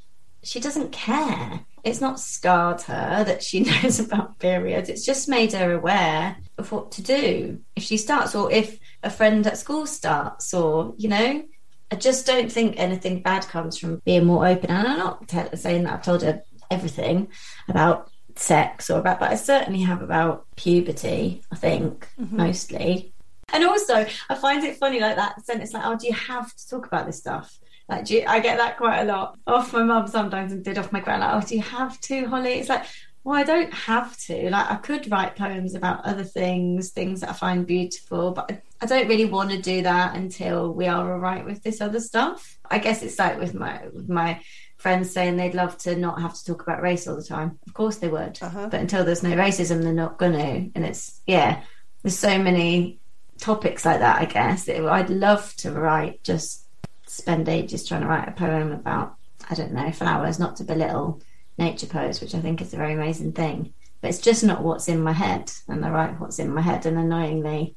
She 0.44 0.60
doesn't 0.60 0.92
care. 0.92 1.60
It's 1.84 2.02
not 2.02 2.20
scarred 2.20 2.82
her 2.84 3.24
that 3.24 3.44
she 3.44 3.60
knows 3.84 4.00
about 4.00 4.40
periods. 4.40 4.90
It's 4.90 5.06
just 5.06 5.30
made 5.30 5.54
her 5.54 5.74
aware 5.74 6.38
of 6.58 6.72
what 6.72 6.92
to 6.94 7.04
do 7.04 7.60
if 7.76 7.84
she 7.84 7.98
starts 7.98 8.34
or 8.34 8.52
if 8.52 8.80
a 9.04 9.12
friend 9.12 9.46
at 9.46 9.60
school 9.60 9.86
starts 9.86 10.52
or, 10.54 10.96
you 10.98 11.10
know, 11.10 11.44
I 11.92 11.96
just 11.96 12.26
don't 12.26 12.52
think 12.52 12.76
anything 12.78 13.22
bad 13.22 13.44
comes 13.44 13.78
from 13.78 14.02
being 14.06 14.26
more 14.26 14.48
open. 14.48 14.72
And 14.72 14.88
I'm 14.88 14.98
not 14.98 15.30
saying 15.58 15.84
that 15.84 15.94
I've 15.94 16.04
told 16.04 16.24
her 16.24 16.42
everything 16.72 17.28
about 17.68 18.10
sex 18.36 18.90
or 18.90 19.00
about, 19.00 19.20
but 19.20 19.32
I 19.32 19.36
certainly 19.36 19.82
have 19.82 20.02
about 20.02 20.46
puberty, 20.56 21.42
I 21.52 21.56
think, 21.56 22.08
mm-hmm. 22.20 22.38
mostly. 22.38 23.14
And 23.54 23.64
also, 23.64 24.06
I 24.30 24.36
find 24.36 24.64
it 24.64 24.78
funny 24.78 25.00
like 25.00 25.16
that 25.16 25.46
sentence, 25.46 25.74
like, 25.74 25.86
oh, 25.86 25.96
do 25.96 26.08
you 26.08 26.14
have 26.14 26.54
to 26.56 26.70
talk 26.70 26.88
about 26.88 27.06
this 27.06 27.20
stuff? 27.20 27.58
Like, 27.88 28.06
do 28.06 28.16
you, 28.16 28.24
I 28.28 28.40
get 28.40 28.58
that 28.58 28.78
quite 28.78 29.02
a 29.02 29.06
lot 29.06 29.38
off 29.46 29.72
my 29.74 29.84
mum 29.84 30.08
sometimes 30.08 30.52
and 30.52 30.64
did 30.64 30.80
off 30.80 30.92
my 30.92 31.00
gran. 31.00 31.20
Like, 31.20 31.44
oh, 31.44 31.48
do 31.48 31.56
you 31.56 31.62
have 31.62 32.00
to, 32.02 32.26
Hollie? 32.26 32.54
It's 32.54 32.70
like, 32.70 32.86
well, 33.24 33.38
I 33.38 33.44
don't 33.44 33.74
have 33.74 34.18
to. 34.26 34.50
Like, 34.50 34.72
I 34.72 34.76
could 34.76 35.10
write 35.12 35.36
poems 35.36 35.76
about 35.76 36.04
other 36.06 36.24
things, 36.24 36.92
things 36.92 37.22
that 37.22 37.30
I 37.30 37.34
find 37.34 37.66
beautiful, 37.66 38.32
but 38.32 38.52
I, 38.52 38.62
I 38.86 39.00
don't 39.00 39.08
really 39.10 39.26
want 39.26 39.50
to 39.50 39.60
do 39.60 39.82
that 39.82 40.16
until 40.16 40.72
we 40.72 40.86
are 40.86 41.12
all 41.12 41.18
right 41.20 41.44
with 41.44 41.64
this 41.64 41.82
other 41.82 42.00
stuff. 42.00 42.56
I 42.70 42.78
guess 42.78 43.02
it's 43.02 43.18
like 43.18 43.40
with 43.40 43.56
my 43.56 43.82
with 43.92 44.08
my 44.10 44.42
friends 44.78 45.10
saying 45.10 45.38
they'd 45.38 45.56
love 45.56 45.76
to 45.80 45.96
not 45.96 46.22
have 46.22 46.36
to 46.36 46.46
talk 46.46 46.62
about 46.62 46.84
race 46.84 47.08
all 47.08 47.16
the 47.16 47.24
time. 47.24 47.58
Of 47.66 47.74
course 47.74 47.96
they 47.98 48.10
would, 48.10 48.38
Uh-huh. 48.40 48.68
but 48.70 48.80
until 48.80 49.04
there's 49.04 49.24
no 49.24 49.32
racism, 49.36 49.82
they're 49.82 49.92
not 49.92 50.20
gonna. 50.20 50.68
And 50.76 50.86
it's 50.86 51.20
yeah, 51.26 51.64
there's 52.04 52.20
so 52.20 52.38
many 52.38 53.00
topics 53.40 53.86
like 53.86 54.00
that. 54.02 54.22
I 54.22 54.26
guess 54.26 54.68
It- 54.68 54.84
I'd 54.84 55.10
love 55.10 55.56
to 55.58 55.72
write 55.72 56.24
just 56.24 56.68
spend 57.08 57.50
ages 57.50 57.88
trying 57.88 58.02
to 58.02 58.08
write 58.08 58.28
a 58.30 58.34
poem 58.34 58.72
about 58.72 59.16
I 59.50 59.56
don't 59.56 59.74
know 59.74 59.92
flowers, 59.92 60.38
not 60.38 60.58
to 60.58 60.64
belittle 60.64 61.22
nature 61.58 61.88
poets, 61.88 62.22
which 62.22 62.36
I 62.36 62.40
think 62.40 62.62
is 62.62 62.74
a 62.74 62.78
very 62.78 62.94
amazing 62.94 63.32
thing. 63.32 63.74
But 64.02 64.10
it's 64.12 64.20
just 64.20 64.44
not 64.44 64.64
what's 64.64 64.88
in 64.88 65.02
my 65.02 65.14
head, 65.14 65.52
and 65.68 65.84
I 65.84 65.90
write 65.90 66.20
what's 66.20 66.38
in 66.38 66.54
my 66.54 66.62
head. 66.62 66.86
And 66.86 67.00
annoyingly, 67.00 67.76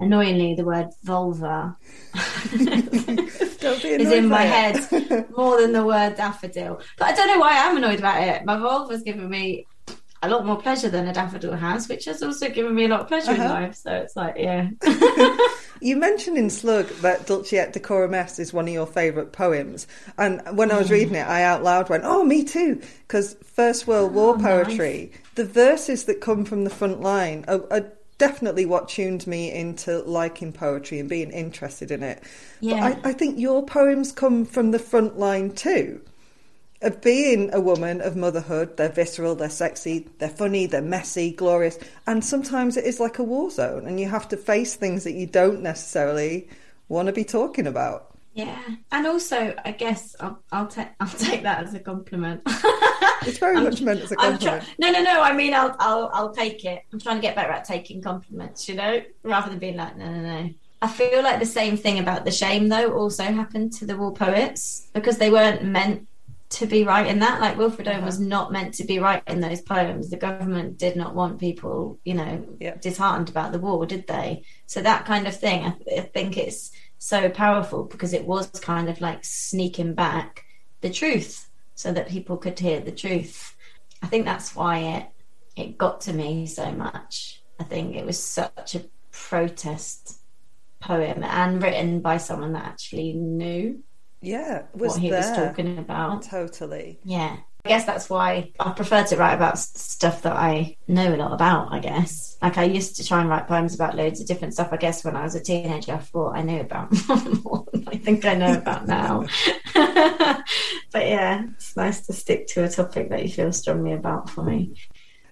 annoyingly, 0.00 0.54
the 0.54 0.64
word 0.64 0.88
vulva 1.04 1.76
is 2.52 4.10
in 4.12 4.28
my 4.28 4.42
head 4.42 4.76
more 5.36 5.60
than 5.60 5.72
the 5.72 5.84
word 5.84 6.16
daffodil. 6.16 6.80
But 6.98 7.08
I 7.08 7.12
don't 7.14 7.28
know 7.28 7.38
why 7.38 7.52
I'm 7.66 7.76
annoyed 7.76 7.98
about 7.98 8.22
it. 8.22 8.44
My 8.44 8.56
vulva's 8.56 9.02
given 9.02 9.28
me 9.28 9.66
a 10.22 10.28
lot 10.28 10.44
more 10.44 10.60
pleasure 10.60 10.90
than 10.90 11.08
a 11.08 11.14
daffodil 11.14 11.54
has, 11.54 11.88
which 11.88 12.04
has 12.04 12.22
also 12.22 12.50
given 12.50 12.74
me 12.74 12.84
a 12.84 12.88
lot 12.88 13.00
of 13.00 13.08
pleasure 13.08 13.32
in 13.32 13.40
Uh-huh. 13.40 13.54
life. 13.54 13.74
So 13.74 13.90
it's 13.92 14.16
like, 14.16 14.36
yeah. 14.38 14.68
You 15.82 15.96
mentioned 15.96 16.36
in 16.36 16.50
Slug 16.50 16.88
that 17.00 17.26
Dulce 17.26 17.54
et 17.54 17.72
Decorum 17.72 18.12
Est 18.12 18.38
is 18.38 18.52
one 18.52 18.68
of 18.68 18.74
your 18.74 18.86
favourite 18.86 19.32
poems. 19.32 19.86
And 20.18 20.42
when 20.54 20.70
I 20.70 20.76
was 20.76 20.90
reading 20.90 21.14
it, 21.14 21.26
I 21.26 21.42
out 21.42 21.62
loud 21.62 21.88
went, 21.88 22.04
oh, 22.04 22.22
me 22.22 22.44
too. 22.44 22.82
Because 23.08 23.34
First 23.54 23.86
World 23.86 24.12
War 24.12 24.34
Oh, 24.34 24.36
nice. 24.36 24.66
poetry, 24.66 25.12
the 25.36 25.44
verses 25.46 26.04
that 26.04 26.20
come 26.20 26.44
from 26.44 26.64
the 26.64 26.70
front 26.70 27.00
line 27.00 27.46
are, 27.48 27.62
are 27.70 27.90
definitely 28.20 28.66
what 28.66 28.88
tuned 28.88 29.26
me 29.26 29.50
into 29.50 29.98
liking 30.02 30.52
poetry 30.52 31.00
and 31.00 31.08
being 31.08 31.30
interested 31.30 31.90
in 31.90 32.04
it. 32.04 32.22
Yeah. 32.60 32.90
But 32.90 33.06
I, 33.06 33.10
I 33.10 33.12
think 33.14 33.38
your 33.38 33.64
poems 33.64 34.12
come 34.12 34.44
from 34.44 34.70
the 34.70 34.78
front 34.78 35.18
line 35.18 35.50
too. 35.52 36.02
Of 36.82 37.00
being 37.02 37.52
a 37.52 37.60
woman, 37.60 38.00
of 38.00 38.16
motherhood, 38.16 38.76
they're 38.76 38.88
visceral, 38.88 39.34
they're 39.34 39.50
sexy, 39.50 40.08
they're 40.18 40.30
funny, 40.30 40.66
they're 40.66 40.80
messy, 40.80 41.30
glorious, 41.30 41.78
and 42.06 42.24
sometimes 42.24 42.76
it 42.76 42.84
is 42.84 43.00
like 43.00 43.18
a 43.18 43.22
war 43.22 43.50
zone, 43.50 43.86
and 43.86 44.00
you 44.00 44.08
have 44.08 44.28
to 44.28 44.36
face 44.38 44.76
things 44.76 45.04
that 45.04 45.12
you 45.12 45.26
don't 45.26 45.60
necessarily 45.60 46.48
want 46.88 47.06
to 47.06 47.12
be 47.12 47.24
talking 47.24 47.66
about. 47.66 48.09
Yeah, 48.32 48.58
and 48.92 49.06
also, 49.06 49.54
I 49.64 49.72
guess 49.72 50.14
I'll 50.20 50.40
I'll, 50.52 50.68
ta- 50.68 50.90
I'll 51.00 51.08
take 51.08 51.42
that 51.42 51.64
as 51.64 51.74
a 51.74 51.80
compliment. 51.80 52.42
It's 53.22 53.38
very 53.38 53.56
I'm- 53.56 53.64
much 53.64 53.80
meant 53.82 54.00
as 54.00 54.12
a 54.12 54.16
I'm 54.20 54.32
compliment. 54.38 54.62
try- 54.64 54.74
no, 54.78 54.90
no, 54.92 55.02
no. 55.02 55.20
I 55.22 55.32
mean, 55.34 55.52
I'll 55.52 55.74
I'll 55.78 56.10
I'll 56.14 56.32
take 56.34 56.64
it. 56.64 56.82
I'm 56.92 57.00
trying 57.00 57.16
to 57.16 57.22
get 57.22 57.34
better 57.34 57.50
at 57.50 57.64
taking 57.64 58.00
compliments, 58.02 58.68
you 58.68 58.76
know, 58.76 59.02
rather 59.24 59.50
than 59.50 59.58
being 59.58 59.76
like, 59.76 59.96
no, 59.96 60.10
no, 60.10 60.20
no. 60.20 60.50
I 60.82 60.88
feel 60.88 61.22
like 61.22 61.40
the 61.40 61.46
same 61.46 61.76
thing 61.76 61.98
about 61.98 62.24
the 62.24 62.30
shame, 62.30 62.68
though, 62.68 62.92
also 62.94 63.24
happened 63.24 63.72
to 63.74 63.84
the 63.86 63.96
war 63.98 64.14
poets 64.14 64.88
because 64.94 65.18
they 65.18 65.28
weren't 65.30 65.62
meant 65.62 66.06
to 66.50 66.66
be 66.66 66.84
writing 66.84 67.18
that. 67.18 67.40
Like 67.40 67.58
Wilfred 67.58 67.86
Owen 67.88 68.04
was 68.04 68.16
uh-huh. 68.18 68.28
not 68.28 68.52
meant 68.52 68.74
to 68.74 68.84
be 68.84 68.98
writing 68.98 69.40
those 69.40 69.60
poems. 69.60 70.08
The 70.08 70.16
government 70.16 70.78
did 70.78 70.96
not 70.96 71.14
want 71.14 71.38
people, 71.38 71.98
you 72.04 72.14
know, 72.14 72.46
Yeah. 72.58 72.76
disheartened 72.76 73.28
about 73.28 73.52
the 73.52 73.58
war, 73.58 73.84
did 73.86 74.06
they? 74.06 74.44
So 74.66 74.80
that 74.82 75.04
kind 75.04 75.28
of 75.28 75.36
thing, 75.38 75.64
I, 75.64 75.70
th- 75.72 75.98
I 76.00 76.02
think 76.02 76.38
it's 76.38 76.72
so 77.00 77.30
powerful 77.30 77.84
because 77.86 78.14
it 78.14 78.26
was 78.26 78.50
kind 78.62 78.90
of 78.90 79.00
like 79.02 79.24
sneaking 79.24 79.94
back 79.94 80.44
the 80.82 80.90
truth 80.90 81.50
so 81.76 81.92
that 81.92 82.08
people 82.08 82.38
could 82.38 82.58
hear 82.60 82.80
the 82.80 82.92
truth. 82.92 83.56
I 84.02 84.08
think 84.08 84.26
that's 84.26 84.54
why 84.56 84.78
it 84.80 85.08
it 85.56 85.78
got 85.78 86.02
to 86.02 86.14
me 86.14 86.46
so 86.46 86.72
much. 86.72 87.42
I 87.60 87.64
think 87.64 87.96
it 87.96 88.06
was 88.06 88.22
such 88.22 88.76
a 88.76 88.86
protest 89.12 90.20
poem 90.80 91.22
and 91.24 91.62
written 91.62 92.00
by 92.02 92.18
someone 92.18 92.54
that 92.54 92.66
actually 92.66 93.14
knew 93.14 93.84
Yeah, 94.22 94.66
was 94.74 94.96
what 94.96 95.00
he 95.00 95.10
there. 95.10 95.10
was 95.10 95.30
talking 95.32 95.78
about. 95.78 96.22
Totally. 96.22 97.00
Yeah. 97.04 97.38
I 97.64 97.68
guess 97.68 97.84
that's 97.84 98.08
why 98.08 98.52
I 98.58 98.70
prefer 98.70 99.04
to 99.04 99.16
write 99.16 99.34
about 99.34 99.58
stuff 99.58 100.22
that 100.22 100.34
I 100.34 100.76
know 100.88 101.14
a 101.14 101.16
lot 101.16 101.32
about, 101.32 101.72
I 101.72 101.78
guess. 101.78 102.38
Like 102.40 102.56
I 102.56 102.64
used 102.64 102.96
to 102.96 103.06
try 103.06 103.20
and 103.20 103.28
write 103.28 103.48
poems 103.48 103.74
about 103.74 103.96
loads 103.96 104.20
of 104.20 104.26
different 104.26 104.54
stuff. 104.54 104.70
I 104.72 104.78
guess 104.78 105.04
when 105.04 105.14
I 105.14 105.24
was 105.24 105.34
a 105.34 105.40
teenager, 105.40 105.92
I 105.92 105.98
thought 105.98 106.36
I 106.36 106.42
knew 106.42 106.60
about 106.60 106.90
more 107.44 107.66
than 107.72 107.86
I 107.88 107.96
think 107.96 108.24
I 108.24 108.34
know 108.34 108.54
about 108.54 108.86
now. 108.86 109.26
but 109.74 111.06
yeah, 111.06 111.44
it's 111.54 111.76
nice 111.76 112.06
to 112.06 112.14
stick 112.14 112.46
to 112.48 112.64
a 112.64 112.68
topic 112.68 113.10
that 113.10 113.22
you 113.22 113.28
feel 113.28 113.52
strongly 113.52 113.92
about 113.92 114.30
for 114.30 114.42
me. 114.42 114.74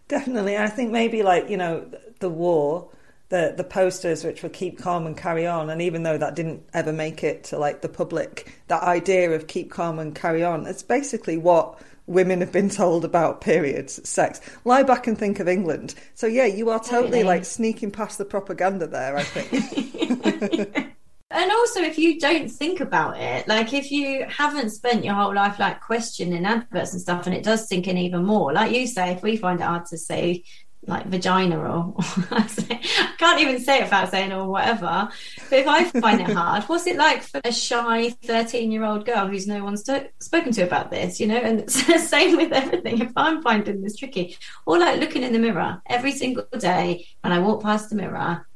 Definitely. 0.09 0.59
I 0.59 0.68
think 0.68 0.91
maybe 0.91 1.22
like, 1.22 1.49
you 1.49 1.57
know, 1.57 1.91
the 2.18 2.31
war, 2.31 2.91
the 3.31 3.55
the 3.57 3.64
posters 3.64 4.24
which 4.24 4.43
were 4.43 4.49
keep 4.49 4.79
calm 4.79 5.07
and 5.07 5.16
carry 5.16 5.47
on 5.47 5.68
and 5.68 5.83
even 5.83 6.03
though 6.03 6.16
that 6.16 6.35
didn't 6.35 6.62
ever 6.72 6.93
make 6.93 7.22
it 7.22 7.45
to 7.45 7.59
like 7.59 7.81
the 7.81 7.89
public, 7.89 8.61
that 8.68 8.83
idea 8.83 9.31
of 9.33 9.47
keep 9.47 9.70
calm 9.70 9.99
and 9.99 10.14
carry 10.14 10.45
on, 10.45 10.66
it's 10.66 10.83
basically 10.83 11.37
what 11.37 11.79
women 12.09 12.41
have 12.41 12.53
been 12.53 12.71
told 12.71 13.05
about 13.05 13.41
periods, 13.41 14.07
sex. 14.09 14.41
Lie 14.65 14.83
back 14.83 15.07
and 15.07 15.17
think 15.17 15.41
of 15.41 15.49
England. 15.49 15.95
So 16.15 16.27
yeah, 16.27 16.47
you 16.47 16.71
are 16.71 16.81
totally 16.81 17.23
like 17.23 17.45
sneaking 17.45 17.91
past 17.91 18.19
the 18.19 18.25
propaganda 18.25 18.87
there, 18.87 19.17
I 19.17 19.23
think. 19.23 20.85
And 21.31 21.51
also, 21.53 21.83
if 21.83 21.99
you 21.99 22.19
don't 22.19 22.49
think 22.49 22.81
about 22.81 23.21
it, 23.21 23.47
like 23.47 23.75
if 23.75 23.91
you 23.91 24.25
haven't 24.29 24.71
spent 24.71 25.05
your 25.05 25.15
whole 25.15 25.35
life 25.35 25.59
like 25.59 25.81
questioning 25.81 26.47
adverts 26.47 26.95
and 26.95 27.03
stuff, 27.03 27.27
and 27.27 27.35
it 27.35 27.45
does 27.45 27.69
sink 27.69 27.87
in 27.87 27.99
even 27.99 28.25
more. 28.25 28.53
Like 28.53 28.73
you 28.73 28.87
say, 28.87 29.13
if 29.13 29.23
we 29.23 29.37
find 29.37 29.61
it 29.61 29.65
hard 29.65 29.85
to 29.87 29.99
say 29.99 30.45
like 30.89 31.07
vagina 31.07 31.59
or 31.59 31.95
I 32.30 32.47
say- 32.47 32.80
I 32.99 33.14
can't 33.18 33.41
even 33.41 33.61
say 33.61 33.78
it 33.78 33.84
without 33.84 34.11
saying 34.11 34.32
or 34.32 34.49
whatever. 34.49 35.09
But 35.51 35.59
if 35.59 35.66
I 35.68 35.84
find 35.84 36.20
it 36.20 36.30
hard, 36.30 36.64
what's 36.64 36.86
it 36.86 36.97
like 36.97 37.22
for 37.22 37.41
a 37.45 37.53
shy 37.53 38.11
thirteen-year-old 38.11 39.05
girl 39.05 39.26
who's 39.26 39.47
no 39.47 39.62
one's 39.62 39.82
to- 39.84 40.09
spoken 40.20 40.53
to 40.53 40.62
about 40.62 40.91
this? 40.91 41.20
You 41.20 41.26
know, 41.28 41.36
and 41.36 41.61
it's 41.61 41.86
the 41.86 41.99
same 41.99 42.36
with 42.36 42.53
everything. 42.53 43.01
If 43.01 43.12
I'm 43.16 43.43
finding 43.43 43.82
this 43.82 43.97
tricky, 43.97 44.36
or 44.66 44.78
like 44.78 44.99
looking 45.01 45.22
in 45.22 45.32
the 45.32 45.39
mirror 45.39 45.80
every 45.86 46.12
single 46.12 46.47
day 46.59 47.07
when 47.20 47.32
I 47.32 47.39
walk 47.39 47.62
past 47.62 47.91
the 47.91 47.97
mirror, 47.97 48.47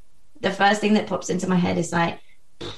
the 0.41 0.51
first 0.51 0.81
thing 0.81 0.95
that 0.95 1.07
pops 1.07 1.31
into 1.31 1.49
my 1.49 1.57
head 1.57 1.79
is 1.79 1.93
like 1.93 2.19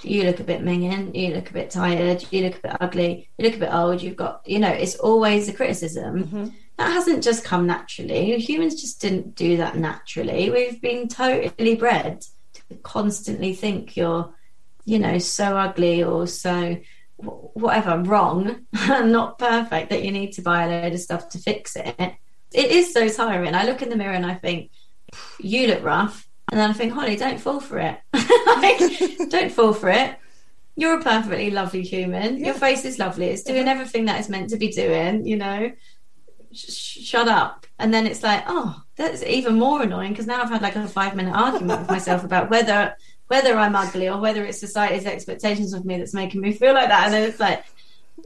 you 0.03 0.25
look 0.25 0.41
a 0.41 0.45
bit 0.45 0.63
minging, 0.63 1.15
you 1.15 1.35
look 1.35 1.51
a 1.51 1.53
bit 1.53 1.71
tired, 1.71 2.25
you 2.31 2.43
look 2.43 2.57
a 2.57 2.61
bit 2.63 2.77
ugly, 2.81 3.29
you 3.39 3.45
look 3.45 3.57
a 3.57 3.61
bit 3.61 3.73
old, 3.73 4.01
you've 4.03 4.17
got, 4.17 4.41
you 4.47 4.59
know, 4.59 4.71
it's 4.71 4.97
always 4.97 5.49
a 5.49 5.53
criticism. 5.53 6.25
Mm-hmm. 6.25 6.47
That 6.77 6.93
hasn't 6.93 7.23
just 7.23 7.45
come 7.45 7.67
naturally. 7.67 8.39
Humans 8.39 8.81
just 8.81 9.01
didn't 9.01 9.35
do 9.35 9.59
that 9.59 9.77
naturally. 9.77 10.51
We've 10.51 10.81
been 10.81 11.09
totally 11.09 11.77
bred 11.77 12.25
to 12.55 12.75
constantly 12.83 13.55
think 13.55 13.97
you're, 13.97 14.35
you 14.85 14.99
know, 14.99 15.19
so 15.19 15.57
ugly 15.57 16.03
or 16.03 16.27
so 16.27 16.79
whatever 17.17 17.99
wrong 17.99 18.67
and 18.73 19.13
not 19.13 19.39
perfect 19.39 19.91
that 19.91 20.03
you 20.05 20.11
need 20.11 20.33
to 20.33 20.43
buy 20.43 20.65
a 20.65 20.83
load 20.83 20.93
of 20.93 21.01
stuff 21.01 21.29
to 21.31 21.39
fix 21.39 21.77
it. 21.77 21.95
It 22.53 22.71
is 22.71 22.93
so 22.93 23.09
tiring. 23.09 23.55
I 23.55 23.65
look 23.65 23.83
in 23.83 23.89
the 23.89 23.97
mirror 23.97 24.15
and 24.15 24.27
I 24.27 24.35
think, 24.35 24.71
you 25.39 25.69
look 25.69 25.83
rough. 25.83 26.29
And 26.51 26.61
then 26.61 26.71
I 26.71 26.73
think, 26.73 26.93
Hollie, 26.93 27.17
don't 27.17 27.41
fall 27.41 27.61
for 27.61 27.79
it. 27.79 27.99
like, 28.13 29.31
don't 29.31 29.53
fall 29.53 29.73
for 29.73 29.89
it. 29.89 30.19
You're 30.77 30.99
a 30.99 31.03
perfectly 31.03 31.51
lovely 31.51 31.83
human. 31.83 32.39
Your 32.39 32.55
face 32.55 32.85
is 32.85 32.99
lovely. 32.99 33.27
It's 33.27 33.45
doing 33.45 33.69
everything 33.69 34.07
that 34.07 34.19
it's 34.19 34.29
meant 34.29 34.51
to 34.51 34.57
be 34.57 34.69
doing, 34.69 35.25
you 35.25 35.37
know. 35.37 35.73
Sh- 36.55 36.73
sh- 36.73 37.05
shut 37.05 37.29
up. 37.29 37.67
And 37.79 37.93
then 37.93 38.07
it's 38.07 38.23
like, 38.23 38.45
oh, 38.47 38.83
that's 38.97 39.23
even 39.23 39.59
more 39.59 39.83
annoying 39.83 40.13
because 40.13 40.27
now 40.27 40.41
I've 40.43 40.51
had 40.51 40.63
like 40.63 40.77
a 40.77 40.87
five 40.87 41.17
minute 41.17 41.35
argument 41.35 41.81
with 41.81 41.91
myself 41.91 42.25
about 42.25 42.51
whether 42.51 42.97
whether 43.29 43.57
I'm 43.57 43.75
ugly 43.75 44.09
or 44.09 44.21
whether 44.21 44.45
it's 44.45 44.61
society's 44.61 45.07
expectations 45.07 45.73
of 45.73 45.85
me 45.85 45.99
that's 45.99 46.15
making 46.15 46.41
me 46.41 46.53
feel 46.53 46.75
like 46.75 46.89
that. 46.89 47.07
And 47.07 47.15
then 47.15 47.29
it's 47.29 47.41
like, 47.41 47.65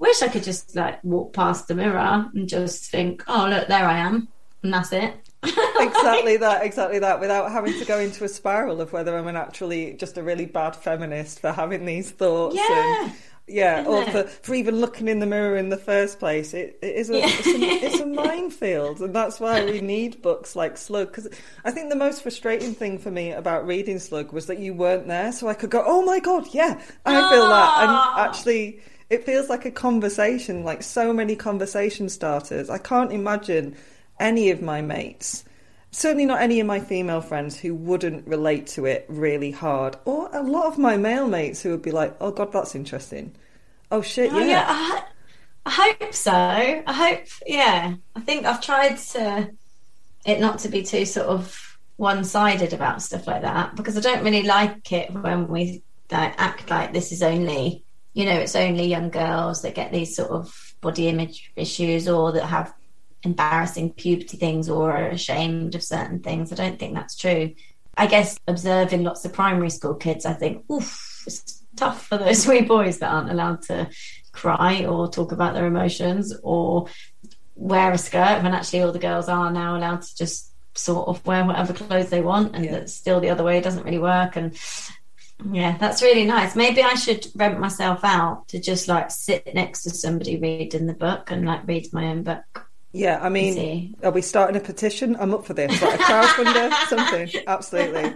wish 0.01 0.23
I 0.23 0.29
could 0.29 0.43
just 0.43 0.75
like 0.77 1.03
walk 1.05 1.33
past 1.33 1.69
the 1.69 1.75
mirror 1.75 2.29
and 2.35 2.49
just 2.49 2.91
think, 2.91 3.23
oh, 3.29 3.47
look, 3.49 3.69
there 3.69 3.85
I 3.85 3.99
am. 3.99 4.29
And 4.63 4.75
that's 4.75 4.93
it. 4.93 5.15
exactly 5.45 6.37
that, 6.39 6.65
exactly 6.65 6.99
that, 6.99 7.21
without 7.21 7.53
having 7.53 7.79
to 7.79 7.85
go 7.85 8.01
into 8.01 8.25
a 8.25 8.29
spiral 8.29 8.81
of 8.81 8.93
whether 8.93 9.17
I'm 9.17 9.29
an 9.29 9.37
actually 9.37 9.95
just 9.95 10.19
a 10.19 10.23
really 10.23 10.47
bad 10.47 10.75
feminist 10.75 11.41
for 11.41 11.53
having 11.53 11.85
these 11.85 12.11
thoughts. 12.11 12.57
Yeah. 12.57 13.05
And, 13.05 13.13
yeah, 13.49 13.81
Isn't 13.81 13.93
or 13.93 14.03
it? 14.03 14.11
for, 14.11 14.23
for 14.25 14.55
even 14.55 14.81
looking 14.81 15.09
in 15.09 15.19
the 15.19 15.27
mirror 15.27 15.57
in 15.57 15.69
the 15.69 15.77
first 15.77 16.19
place. 16.19 16.55
It, 16.55 16.79
it 16.83 16.97
is 16.97 17.11
a, 17.11 17.19
Yeah. 17.19 17.27
it's, 17.29 17.47
a, 17.47 17.87
it's 17.87 18.01
a 18.01 18.07
minefield, 18.27 19.01
and 19.01 19.15
that's 19.15 19.41
why 19.41 19.65
we 19.65 19.81
need 19.81 20.23
books 20.23 20.55
like 20.57 20.77
Slug. 20.77 21.09
Because 21.09 21.29
I 21.65 21.71
think 21.71 21.89
the 21.91 21.97
most 21.97 22.23
frustrating 22.23 22.75
thing 22.75 22.99
for 22.99 23.11
me 23.11 23.33
about 23.33 23.67
reading 23.67 23.99
Slug 23.99 24.33
was 24.33 24.47
that 24.47 24.59
you 24.59 24.75
weren't 24.75 25.07
there, 25.09 25.33
so 25.33 25.49
I 25.49 25.55
could 25.55 25.71
go, 25.71 25.83
"Oh 25.87 26.03
my 26.05 26.21
god, 26.21 26.47
yeah, 26.53 26.81
I 27.07 27.15
feel 27.31 27.49
that," 27.49 27.69
Ah. 27.75 28.13
and 28.21 28.29
actually. 28.29 28.81
It 29.11 29.25
feels 29.25 29.49
like 29.49 29.65
a 29.65 29.71
conversation, 29.71 30.65
like 30.65 30.83
so 30.83 31.15
many 31.15 31.35
conversation 31.35 32.11
starters. 32.11 32.69
I 32.69 32.77
can't 32.77 33.11
imagine 33.11 33.75
any 34.21 34.51
of 34.51 34.61
my 34.61 34.83
mates 34.83 35.45
certainly 35.91 36.27
not 36.27 36.41
any 36.43 36.61
of 36.61 36.67
my 36.67 36.81
female 36.81 37.21
friends 37.21 37.59
who 37.59 37.75
wouldn't 37.75 38.27
relate 38.27 38.67
to 38.69 38.87
it 38.87 39.07
really 39.09 39.51
hard, 39.51 39.97
or 40.05 40.31
a 40.35 40.43
lot 40.43 40.67
of 40.67 40.79
my 40.79 40.97
male 40.97 41.29
mates 41.29 41.63
who 41.63 41.71
would 41.71 41.83
be 41.83 41.91
like, 41.91 42.17
"Oh 42.21 42.31
God, 42.33 42.53
that's 42.53 42.75
interesting." 42.75 43.35
Oh 43.91 44.03
shit, 44.03 44.33
Oh, 44.33 44.41
yeah. 44.41 44.45
yeah, 44.45 44.65
I, 44.69 45.03
I 45.67 45.71
hope 45.71 46.15
so. 46.15 46.33
I 46.33 46.93
hope, 46.93 47.27
yeah. 47.47 47.95
I 48.15 48.21
think 48.21 48.47
I've 48.47 48.61
tried 48.61 48.97
to 48.99 49.51
it 50.27 50.41
not 50.41 50.61
to 50.61 50.69
be 50.69 50.83
too 50.85 51.05
sort 51.07 51.29
of 51.29 51.79
one 51.97 52.25
sided 52.25 52.73
about 52.73 53.03
stuff 53.03 53.27
like 53.27 53.43
that 53.43 53.77
because 53.77 53.97
I 53.97 54.01
don't 54.01 54.25
really 54.25 54.45
like 54.45 54.93
it 54.93 55.13
when 55.13 55.49
we 55.49 55.83
like, 56.11 56.35
act 56.39 56.71
like 56.71 56.93
this 56.93 57.13
is 57.13 57.23
only, 57.23 57.85
you 58.15 58.25
know, 58.27 58.35
it's 58.39 58.57
only 58.57 58.87
young 58.87 59.11
girls 59.11 59.63
that 59.63 59.75
get 59.75 59.93
these 59.93 60.17
sort 60.17 60.31
of 60.31 60.75
body 60.81 61.09
image 61.09 61.53
issues 61.57 62.09
or 62.09 62.33
that 62.33 62.47
have 62.47 62.75
embarrassing 63.23 63.93
puberty 63.93 64.37
things 64.37 64.69
or 64.69 64.93
are 64.93 65.09
ashamed 65.09 65.75
of 65.75 65.83
certain 65.83 66.21
things. 66.21 66.53
I 66.53 66.57
don't 66.57 66.79
think 66.79 66.95
that's 66.95 67.17
true. 67.17 67.55
I 67.97 68.07
guess 68.07 68.39
observing 68.47 69.03
lots 69.03 69.25
of 69.25 69.33
primary 69.33 69.71
school 69.71 69.95
kids, 69.95 70.25
I 70.25 70.33
think, 70.35 70.65
oof, 70.71 71.25
it's 71.27 71.65
tough 71.77 72.07
for 72.07 72.17
those 72.17 72.47
wee 72.49 72.63
boys 72.63 72.99
that 72.99 73.13
aren't 73.13 73.31
allowed 73.31 73.63
to 73.63 73.89
cry 74.33 74.85
or 74.85 75.09
talk 75.11 75.33
about 75.33 75.55
their 75.55 75.67
emotions 75.67 76.35
or 76.43 76.87
wear 77.57 77.91
a 77.91 77.99
skirt 77.99 78.43
when 78.43 78.55
actually 78.55 78.83
all 78.83 78.93
the 78.93 78.99
girls 79.01 79.29
are 79.29 79.51
now 79.51 79.77
allowed 79.77 80.03
to 80.03 80.17
just 80.17 80.53
sort 80.75 81.09
of 81.09 81.27
wear 81.27 81.45
whatever 81.45 81.73
clothes 81.73 82.09
they 82.09 82.21
want 82.21 82.55
and 82.55 82.65
Yeah. 82.65 82.71
that's 82.73 82.95
still 82.95 83.19
the 83.19 83.31
other 83.31 83.43
way 83.43 83.59
it 83.59 83.65
doesn't 83.65 83.83
really 83.83 83.99
work 83.99 84.37
and 84.37 84.57
yeah 85.53 85.77
that's 85.77 86.01
really 86.03 86.25
nice 86.25 86.55
maybe 86.55 86.83
i 86.83 86.95
should 86.95 87.27
rent 87.35 87.59
myself 87.59 88.05
out 88.05 88.47
to 88.47 88.61
just 88.61 88.87
like 88.87 89.11
sit 89.11 89.53
next 89.55 89.83
to 89.83 89.91
somebody 89.91 90.37
reading 90.39 90.87
the 90.87 90.95
book 90.95 91.33
and 91.33 91.45
like 91.47 91.67
read 91.67 91.93
my 91.93 92.07
own 92.07 92.23
book 92.23 92.68
Yeah, 92.93 93.19
I 93.21 93.29
mean, 93.29 93.97
are 94.03 94.11
we 94.11 94.23
starting 94.23 94.57
a 94.57 94.61
petition? 94.61 95.17
I'm 95.21 95.35
up 95.35 95.45
for 95.45 95.53
this. 95.53 95.83
Like 95.83 96.01
a 96.01 96.03
crowdfunder, 96.03 96.73
something. 96.89 97.43
Absolutely. 97.47 98.11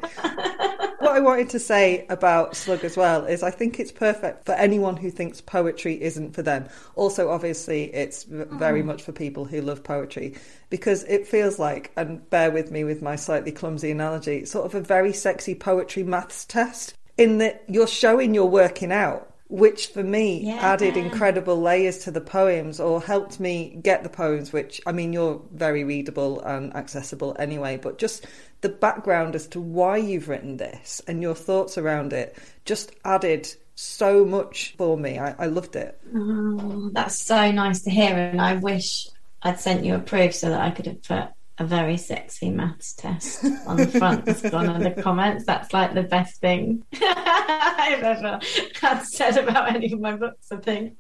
What 0.98 1.12
I 1.16 1.20
wanted 1.20 1.50
to 1.50 1.58
say 1.58 2.06
about 2.08 2.56
Slug 2.56 2.82
as 2.84 2.96
well 2.96 3.26
is 3.26 3.42
I 3.42 3.50
think 3.50 3.78
it's 3.78 3.92
perfect 3.92 4.46
for 4.46 4.52
anyone 4.52 4.96
who 4.96 5.10
thinks 5.10 5.40
poetry 5.40 6.00
isn't 6.00 6.34
for 6.34 6.42
them. 6.42 6.68
Also, 6.94 7.28
obviously, 7.28 7.92
it's 7.92 8.22
very 8.22 8.82
mm. 8.82 8.86
much 8.86 9.02
for 9.02 9.12
people 9.12 9.44
who 9.44 9.60
love 9.60 9.84
poetry 9.84 10.36
because 10.70 11.04
it 11.04 11.26
feels 11.26 11.58
like, 11.58 11.92
and 11.96 12.28
bear 12.30 12.50
with 12.50 12.70
me 12.70 12.84
with 12.84 13.02
my 13.02 13.16
slightly 13.16 13.52
clumsy 13.52 13.90
analogy, 13.90 14.46
sort 14.46 14.64
of 14.64 14.74
a 14.74 14.80
very 14.80 15.12
sexy 15.12 15.54
poetry 15.54 16.02
maths 16.02 16.44
test 16.46 16.94
in 17.18 17.38
that 17.38 17.62
you're 17.68 17.86
showing 17.86 18.32
you're 18.32 18.46
working 18.46 18.90
out. 18.90 19.31
Which 19.52 19.88
for 19.88 20.02
me 20.02 20.40
Yeah. 20.46 20.54
added 20.72 20.96
incredible 20.96 21.60
layers 21.60 21.98
to 22.04 22.10
the 22.10 22.22
poems 22.22 22.80
or 22.80 23.02
helped 23.02 23.38
me 23.38 23.78
get 23.82 24.02
the 24.02 24.08
poems, 24.08 24.50
which 24.50 24.80
I 24.86 24.92
mean, 24.92 25.12
you're 25.12 25.42
very 25.52 25.84
readable 25.84 26.40
and 26.40 26.74
accessible 26.74 27.36
anyway, 27.38 27.76
but 27.76 27.98
just 27.98 28.26
the 28.62 28.70
background 28.70 29.34
as 29.34 29.46
to 29.48 29.60
why 29.60 29.98
you've 29.98 30.28
written 30.30 30.56
this 30.56 31.02
and 31.06 31.20
your 31.20 31.34
thoughts 31.34 31.76
around 31.76 32.14
it 32.14 32.36
just 32.64 32.92
added 33.04 33.46
so 33.74 34.24
much 34.24 34.74
for 34.78 34.96
me. 34.96 35.18
I, 35.18 35.34
I 35.38 35.46
loved 35.46 35.76
it. 35.76 36.00
Oh, 36.16 36.90
that's 36.94 37.20
so 37.20 37.50
nice 37.50 37.82
to 37.82 37.90
hear 37.90 38.14
and 38.16 38.40
i 38.40 38.54
wish 38.56 39.06
i'd 39.42 39.60
sent 39.60 39.84
you 39.84 39.94
a 39.94 39.98
proof 39.98 40.34
so 40.34 40.48
that 40.50 40.60
i 40.60 40.70
could 40.70 40.86
have 40.86 41.02
put 41.02 41.24
a 41.62 41.64
very 41.64 41.96
sexy 41.96 42.50
maths 42.50 42.92
test 42.92 43.44
on 43.66 43.76
the 43.76 43.86
front. 43.86 44.26
One 44.52 44.68
of 44.68 44.82
the 44.82 45.00
comments. 45.00 45.44
That's 45.46 45.72
like 45.72 45.94
the 45.94 46.02
best 46.02 46.40
thing 46.40 46.84
i've 46.94 48.02
ever 48.02 48.40
had 48.80 49.02
said 49.02 49.36
about 49.38 49.74
any 49.74 49.92
of 49.92 50.00
my 50.00 50.16
books 50.16 50.50
i 50.50 50.56
think. 50.56 50.94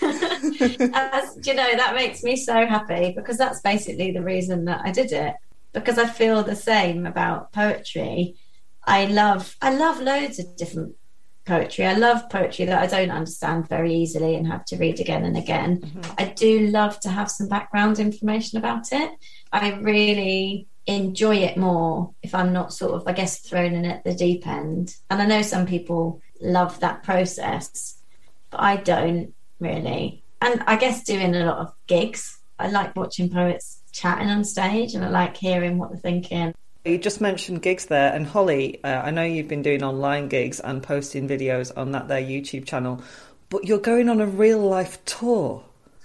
You 1.46 1.54
know 1.54 1.76
that 1.76 1.92
makes 1.94 2.22
me 2.22 2.36
so 2.36 2.66
happy 2.66 3.12
because 3.14 3.36
that's 3.36 3.60
basically 3.60 4.12
the 4.12 4.22
reason 4.22 4.64
that 4.66 4.80
i 4.84 4.92
did 4.92 5.12
it. 5.12 5.34
Because 5.72 5.98
i 5.98 6.06
feel 6.06 6.42
the 6.42 6.56
same 6.56 7.04
about 7.04 7.52
poetry. 7.52 8.36
I 8.84 9.06
love 9.06 9.56
i 9.60 9.74
love 9.74 10.00
loads 10.00 10.38
of 10.38 10.56
different 10.56 10.94
poetry. 11.46 11.86
I 11.86 11.94
love 11.94 12.28
poetry 12.28 12.66
that 12.66 12.82
I 12.82 12.86
don't 12.86 13.10
understand 13.10 13.68
very 13.68 13.94
easily 13.94 14.34
and 14.34 14.46
have 14.46 14.64
to 14.66 14.76
read 14.76 15.00
again 15.00 15.24
and 15.24 15.36
again. 15.36 15.80
Mm-hmm. 15.80 16.12
I 16.18 16.26
do 16.26 16.66
love 16.66 17.00
to 17.00 17.08
have 17.08 17.30
some 17.30 17.48
background 17.48 17.98
information 17.98 18.58
about 18.58 18.92
it. 18.92 19.10
I 19.52 19.72
really 19.74 20.66
enjoy 20.86 21.36
it 21.36 21.56
more 21.56 22.12
if 22.22 22.34
I'm 22.34 22.52
not 22.52 22.72
sort 22.72 22.92
of, 22.92 23.06
I 23.06 23.12
guess, 23.12 23.40
thrown 23.40 23.74
in 23.74 23.84
at 23.84 24.04
the 24.04 24.14
deep 24.14 24.46
end. 24.46 24.96
And 25.10 25.22
I 25.22 25.26
know 25.26 25.42
some 25.42 25.66
people 25.66 26.20
love 26.40 26.80
that 26.80 27.02
process, 27.02 27.98
but 28.50 28.60
I 28.60 28.76
don't 28.76 29.32
really. 29.60 30.22
And 30.42 30.62
I 30.66 30.76
guess 30.76 31.04
doing 31.04 31.34
a 31.34 31.44
lot 31.44 31.58
of 31.58 31.72
gigs, 31.86 32.38
I 32.58 32.68
like 32.68 32.96
watching 32.96 33.30
poets 33.30 33.82
chatting 33.92 34.28
on 34.28 34.44
stage 34.44 34.94
and 34.94 35.04
I 35.04 35.08
like 35.08 35.36
hearing 35.36 35.78
what 35.78 35.90
they're 35.90 36.00
thinking. 36.00 36.54
You 36.86 36.98
just 36.98 37.20
mentioned 37.20 37.62
gigs 37.62 37.86
there, 37.86 38.12
and 38.12 38.24
Hollie, 38.24 38.82
uh, 38.84 39.02
I 39.04 39.10
know 39.10 39.24
you've 39.24 39.48
been 39.48 39.62
doing 39.62 39.82
online 39.82 40.28
gigs 40.28 40.60
and 40.60 40.80
posting 40.80 41.28
videos 41.28 41.76
on 41.76 41.90
that 41.92 42.06
their 42.06 42.22
YouTube 42.22 42.64
channel. 42.64 43.02
but 43.48 43.64
you're 43.64 43.78
going 43.78 44.08
on 44.08 44.20
a 44.20 44.26
real 44.26 44.60
life 44.60 45.04
tour. 45.04 45.64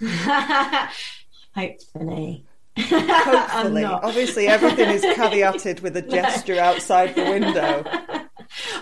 Hopefully. 1.54 2.44
Hopefully. 2.76 3.84
Obviously, 3.84 4.48
everything 4.48 4.88
is 4.88 5.02
caveated 5.02 5.82
with 5.82 5.96
a 5.96 6.02
gesture 6.16 6.58
outside 6.58 7.14
the 7.14 7.24
window. 7.24 7.84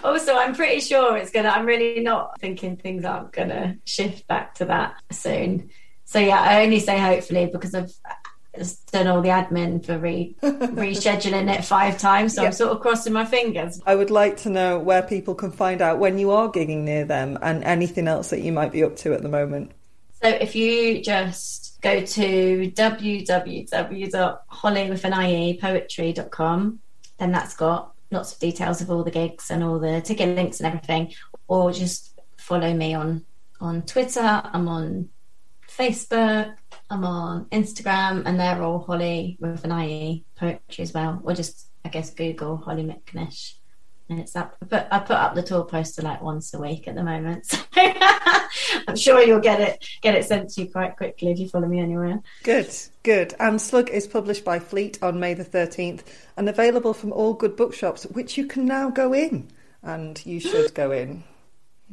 Also, 0.03 0.37
I'm 0.37 0.55
pretty 0.55 0.81
sure 0.81 1.19
it's 1.19 1.31
gonna. 1.31 1.51
I'm 1.51 1.67
really 1.67 2.01
not 2.01 2.41
thinking 2.41 2.77
things 2.79 3.05
aren't 3.05 3.33
gonna 3.33 3.77
shift 3.85 4.27
back 4.27 4.55
to 4.55 4.65
that 4.67 4.95
soon. 5.13 5.69
So 6.05 6.19
yeah, 6.19 6.41
I 6.41 6.65
only 6.65 6.81
say 6.81 6.99
hopefully 6.99 7.51
because 7.53 7.75
I've 7.75 7.93
done 8.93 9.07
all 9.07 9.23
the 9.23 9.29
admin 9.29 9.85
for 9.85 9.99
re- 9.99 10.35
rescheduling 10.43 11.53
it 11.55 11.65
five 11.65 11.99
times. 11.99 12.35
So 12.35 12.43
Yeah. 12.43 12.49
I'm 12.49 12.53
sort 12.53 12.73
of 12.73 12.81
crossing 12.81 13.13
my 13.13 13.25
fingers. 13.25 13.81
I 13.87 13.95
would 13.95 14.11
like 14.11 14.37
to 14.39 14.51
know 14.51 14.79
where 14.79 15.03
people 15.03 15.35
can 15.35 15.53
find 15.53 15.81
out 15.81 15.99
when 15.99 16.19
you 16.19 16.31
are 16.33 16.51
gigging 16.51 16.79
near 16.83 17.05
them 17.05 17.39
and 17.43 17.63
anything 17.65 18.09
else 18.09 18.31
that 18.31 18.41
you 18.41 18.53
might 18.53 18.73
be 18.73 18.83
up 18.85 18.97
to 18.97 19.15
at 19.15 19.23
the 19.23 19.29
moment. 19.29 19.73
So 20.23 20.29
if 20.29 20.55
you 20.55 21.01
just 21.03 21.81
go 21.81 22.01
to 22.05 22.71
www.hollywithanIepoetry.com, 25.61 26.79
then 27.19 27.33
that's 27.33 27.55
got 27.57 27.93
lots 28.11 28.33
of 28.33 28.39
details 28.39 28.81
of 28.81 28.91
all 28.91 29.05
the 29.05 29.11
gigs 29.11 29.51
and 29.51 29.63
all 29.63 29.79
the 29.79 30.01
ticket 30.01 30.35
links 30.35 30.61
and 30.61 30.67
everything. 30.67 31.13
Or 31.49 31.73
just 31.73 32.19
follow 32.37 32.73
me 32.75 32.95
on 32.95 33.25
on 33.61 33.83
Twitter. 33.83 34.21
I'm 34.45 34.69
on 34.69 35.09
Facebook. 35.81 36.55
I'm 36.91 37.05
on 37.05 37.47
Instagram, 37.47 38.25
and 38.27 38.39
they're 38.39 38.63
all 38.63 38.81
Holly 38.81 39.39
with 39.41 39.65
an 39.65 39.73
IE 39.73 40.25
poetry 40.37 40.83
as 40.83 40.93
well. 40.93 41.21
Or 41.25 41.33
just 41.33 41.69
I 41.85 41.89
guess 41.89 42.11
Google 42.11 42.59
Hollie 42.59 42.85
McNish. 42.85 43.55
And 44.11 44.21
it's 44.21 44.37
up. 44.37 44.57
But 44.69 44.89
I 44.91 44.99
put 44.99 45.17
up 45.17 45.35
the 45.35 45.43
tour 45.43 45.65
poster 45.65 46.03
like 46.03 46.21
once 46.21 46.53
a 46.53 46.59
week 46.59 46.87
at 46.87 46.95
the 46.95 47.03
moment. 47.03 47.47
So 47.73 47.93
I'm 48.89 48.97
sure 48.97 49.23
you'll 49.23 49.41
get 49.41 49.61
it 49.61 49.87
get 50.03 50.17
it 50.17 50.25
sent 50.27 50.51
to 50.51 50.63
you 50.63 50.71
quite 50.71 50.97
quickly 50.97 51.31
if 51.31 51.39
you 51.39 51.49
follow 51.49 51.69
me 51.69 51.81
anywhere. 51.81 52.21
Good, 52.43 52.71
good. 53.05 53.33
And 53.39 53.61
Slug 53.61 53.89
is 53.91 54.07
published 54.07 54.45
by 54.45 54.59
Fleet 54.59 54.99
on 55.01 55.21
May 55.21 55.35
the 55.35 55.45
13th 55.45 56.03
and 56.37 56.49
available 56.49 56.93
from 56.93 57.13
all 57.13 57.33
good 57.33 57.57
bookshops, 57.57 58.05
which 58.05 58.37
you 58.37 58.47
can 58.47 58.67
now 58.67 58.91
go 58.91 59.13
in. 59.15 59.49
And 59.83 60.21
you 60.27 60.41
should 60.41 60.75
go 60.75 60.91
in. 60.91 61.25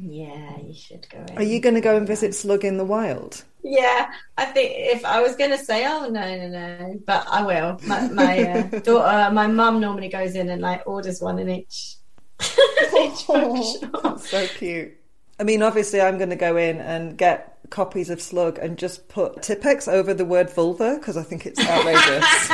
Yeah, 0.00 0.58
you 0.60 0.74
should 0.74 1.08
go 1.10 1.18
in. 1.18 1.38
Are 1.38 1.42
you 1.42 1.58
going 1.58 1.74
to 1.74 1.80
go 1.80 1.96
and 1.96 2.06
visit 2.06 2.32
Slug 2.32 2.64
in 2.64 2.76
the 2.76 2.84
wild? 2.84 3.42
Yeah, 3.68 4.10
I 4.38 4.46
think 4.46 4.72
if 4.74 5.04
I 5.04 5.20
was 5.20 5.36
going 5.36 5.50
to 5.50 5.58
say, 5.58 5.86
oh 5.86 6.08
no, 6.08 6.36
no, 6.36 6.48
no, 6.48 7.00
but 7.06 7.26
I 7.28 7.42
will. 7.42 7.78
My, 7.86 8.08
my 8.08 8.42
uh, 8.42 8.62
daughter, 8.80 9.34
my 9.34 9.46
mum 9.46 9.78
normally 9.78 10.08
goes 10.08 10.34
in 10.34 10.48
and 10.48 10.62
like 10.62 10.86
orders 10.86 11.20
one 11.20 11.38
in 11.38 11.50
each. 11.50 11.96
each 12.40 13.26
bookshop. 13.26 14.20
so 14.20 14.46
cute. 14.46 14.94
I 15.38 15.44
mean, 15.44 15.62
obviously, 15.62 16.00
I'm 16.00 16.16
going 16.16 16.30
to 16.30 16.36
go 16.36 16.56
in 16.56 16.80
and 16.80 17.18
get 17.18 17.58
copies 17.68 18.08
of 18.08 18.22
Slug 18.22 18.58
and 18.58 18.78
just 18.78 19.06
put 19.08 19.42
Tipp-Ex 19.42 19.86
over 19.86 20.14
the 20.14 20.24
word 20.24 20.48
vulva 20.48 20.96
because 20.98 21.18
I 21.18 21.22
think 21.22 21.44
it's 21.44 21.60
outrageous. 21.60 22.48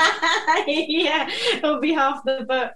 yeah, 0.66 1.30
it'll 1.54 1.80
be 1.80 1.92
half 1.92 2.24
the 2.24 2.44
book. 2.46 2.72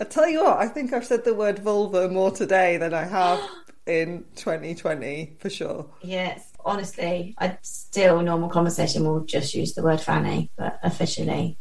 I 0.00 0.04
tell 0.04 0.28
you 0.28 0.44
what, 0.44 0.58
I 0.58 0.66
think 0.66 0.94
I've 0.94 1.04
said 1.04 1.24
the 1.24 1.34
word 1.34 1.58
vulva 1.58 2.08
more 2.08 2.30
today 2.30 2.78
than 2.78 2.94
I 2.94 3.04
have 3.04 3.40
in 3.86 4.24
2020 4.36 5.36
for 5.38 5.50
sure. 5.50 5.86
Yes, 6.02 6.49
honestly, 6.64 7.34
I 7.38 7.58
still 7.62 8.22
normal 8.22 8.48
conversation 8.48 9.04
will 9.04 9.20
just 9.20 9.54
use 9.54 9.74
the 9.74 9.82
word 9.82 10.00
fanny, 10.00 10.50
but 10.56 10.78
officially, 10.82 11.58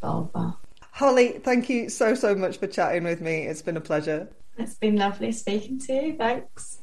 vulva. 0.00 0.56
Hollie, 0.92 1.40
thank 1.42 1.70
you 1.70 1.88
so, 1.88 2.14
so 2.14 2.34
much 2.34 2.58
for 2.58 2.66
chatting 2.66 3.04
with 3.04 3.20
me. 3.20 3.46
It's 3.46 3.62
been 3.62 3.76
a 3.76 3.80
pleasure. 3.80 4.28
It's 4.58 4.74
been 4.74 4.96
lovely 4.96 5.32
speaking 5.32 5.78
to 5.80 5.92
you. 5.94 6.16
Thanks. 6.16 6.79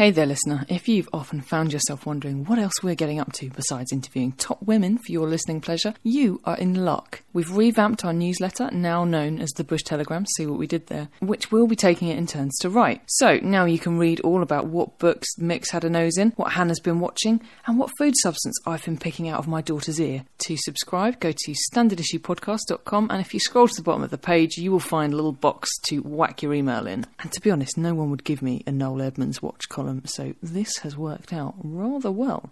Hey 0.00 0.10
there, 0.12 0.24
listener. 0.24 0.64
If 0.66 0.88
you've 0.88 1.10
often 1.12 1.42
found 1.42 1.74
yourself 1.74 2.06
wondering 2.06 2.46
what 2.46 2.58
else 2.58 2.82
we're 2.82 2.94
getting 2.94 3.20
up 3.20 3.34
to 3.34 3.50
besides 3.50 3.92
interviewing 3.92 4.32
top 4.32 4.62
women 4.62 4.96
for 4.96 5.12
your 5.12 5.28
listening 5.28 5.60
pleasure, 5.60 5.92
you 6.02 6.40
are 6.46 6.56
in 6.56 6.86
luck. 6.86 7.20
We've 7.34 7.54
revamped 7.54 8.02
our 8.06 8.14
newsletter, 8.14 8.70
now 8.72 9.04
known 9.04 9.40
as 9.40 9.50
the 9.50 9.62
Bush 9.62 9.82
Telegram, 9.82 10.24
see 10.24 10.46
what 10.46 10.58
we 10.58 10.66
did 10.66 10.86
there, 10.86 11.10
which 11.20 11.52
we'll 11.52 11.66
be 11.66 11.76
taking 11.76 12.08
it 12.08 12.16
in 12.16 12.26
turns 12.26 12.56
to 12.60 12.70
write. 12.70 13.02
So 13.08 13.40
now 13.42 13.66
you 13.66 13.78
can 13.78 13.98
read 13.98 14.20
all 14.20 14.42
about 14.42 14.68
what 14.68 14.98
books 14.98 15.28
Mick's 15.36 15.70
had 15.70 15.84
a 15.84 15.90
nose 15.90 16.16
in, 16.16 16.30
what 16.30 16.52
Hannah's 16.52 16.80
been 16.80 17.00
watching, 17.00 17.42
and 17.66 17.78
what 17.78 17.90
food 17.98 18.14
substance 18.16 18.58
I've 18.64 18.84
been 18.86 18.96
picking 18.96 19.28
out 19.28 19.38
of 19.38 19.48
my 19.48 19.60
daughter's 19.60 20.00
ear. 20.00 20.24
To 20.46 20.56
subscribe, 20.56 21.20
go 21.20 21.30
to 21.30 21.54
standardissuepodcast.com, 21.74 23.10
and 23.10 23.20
if 23.20 23.34
you 23.34 23.40
scroll 23.40 23.68
to 23.68 23.76
the 23.76 23.82
bottom 23.82 24.02
of 24.02 24.10
the 24.10 24.16
page, 24.16 24.56
you 24.56 24.72
will 24.72 24.80
find 24.80 25.12
a 25.12 25.16
little 25.16 25.32
box 25.32 25.68
to 25.88 25.98
whack 25.98 26.42
your 26.42 26.54
email 26.54 26.86
in. 26.86 27.04
And 27.18 27.30
to 27.32 27.40
be 27.42 27.50
honest, 27.50 27.76
no 27.76 27.92
one 27.92 28.08
would 28.10 28.24
give 28.24 28.40
me 28.40 28.64
a 28.66 28.72
Noel 28.72 29.02
Edmonds 29.02 29.42
watch 29.42 29.68
column, 29.68 29.89
so 30.04 30.34
this 30.42 30.78
has 30.78 30.96
worked 30.96 31.32
out 31.32 31.54
rather 31.62 32.10
well. 32.10 32.50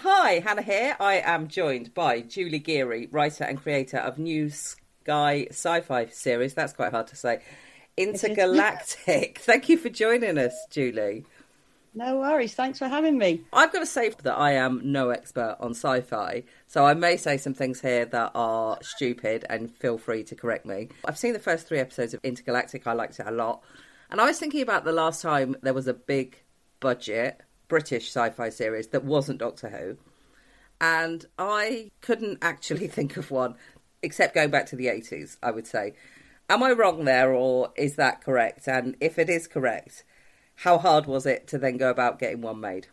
Hi, 0.00 0.40
Hannah 0.40 0.62
here. 0.62 0.96
I 1.00 1.14
am 1.14 1.48
joined 1.48 1.92
by 1.94 2.20
Julie 2.20 2.60
Gearey, 2.60 3.08
writer 3.10 3.44
and 3.44 3.60
creator 3.60 3.98
of 3.98 4.18
New 4.18 4.50
Sky 4.50 5.46
sci 5.50 5.80
fi 5.80 6.06
series. 6.06 6.54
That's 6.54 6.72
quite 6.72 6.92
hard 6.92 7.08
to 7.08 7.16
say. 7.16 7.40
Intergalactic. 7.96 9.38
Thank 9.42 9.68
you 9.68 9.78
for 9.78 9.88
joining 9.88 10.38
us, 10.38 10.54
Julie. 10.70 11.24
No 11.94 12.18
worries. 12.18 12.54
Thanks 12.54 12.78
for 12.78 12.88
having 12.88 13.16
me. 13.16 13.40
I've 13.54 13.72
got 13.72 13.78
to 13.78 13.86
say 13.86 14.10
that 14.10 14.36
I 14.36 14.52
am 14.52 14.80
no 14.84 15.08
expert 15.08 15.56
on 15.60 15.70
sci 15.70 16.02
fi, 16.02 16.44
so 16.66 16.84
I 16.84 16.92
may 16.92 17.16
say 17.16 17.38
some 17.38 17.54
things 17.54 17.80
here 17.80 18.04
that 18.04 18.32
are 18.34 18.78
stupid 18.82 19.46
and 19.48 19.74
feel 19.74 19.96
free 19.96 20.22
to 20.24 20.34
correct 20.34 20.66
me. 20.66 20.90
I've 21.06 21.16
seen 21.16 21.32
the 21.32 21.38
first 21.38 21.66
three 21.66 21.78
episodes 21.78 22.12
of 22.12 22.20
Intergalactic, 22.22 22.86
I 22.86 22.92
liked 22.92 23.18
it 23.18 23.26
a 23.26 23.30
lot. 23.30 23.62
And 24.10 24.20
I 24.20 24.24
was 24.26 24.38
thinking 24.38 24.62
about 24.62 24.84
the 24.84 24.92
last 24.92 25.22
time 25.22 25.56
there 25.62 25.74
was 25.74 25.88
a 25.88 25.94
big 25.94 26.38
budget 26.80 27.40
British 27.68 28.08
sci 28.08 28.30
fi 28.30 28.48
series 28.48 28.88
that 28.88 29.04
wasn't 29.04 29.38
Doctor 29.38 29.68
Who. 29.68 29.96
And 30.80 31.24
I 31.38 31.90
couldn't 32.00 32.38
actually 32.42 32.88
think 32.88 33.16
of 33.16 33.30
one, 33.30 33.56
except 34.02 34.34
going 34.34 34.50
back 34.50 34.66
to 34.66 34.76
the 34.76 34.86
80s, 34.86 35.36
I 35.42 35.50
would 35.50 35.66
say. 35.66 35.94
Am 36.48 36.62
I 36.62 36.70
wrong 36.70 37.04
there, 37.04 37.32
or 37.32 37.72
is 37.76 37.96
that 37.96 38.22
correct? 38.22 38.68
And 38.68 38.96
if 39.00 39.18
it 39.18 39.28
is 39.28 39.48
correct, 39.48 40.04
how 40.56 40.78
hard 40.78 41.06
was 41.06 41.26
it 41.26 41.48
to 41.48 41.58
then 41.58 41.76
go 41.76 41.90
about 41.90 42.20
getting 42.20 42.40
one 42.40 42.60
made? 42.60 42.86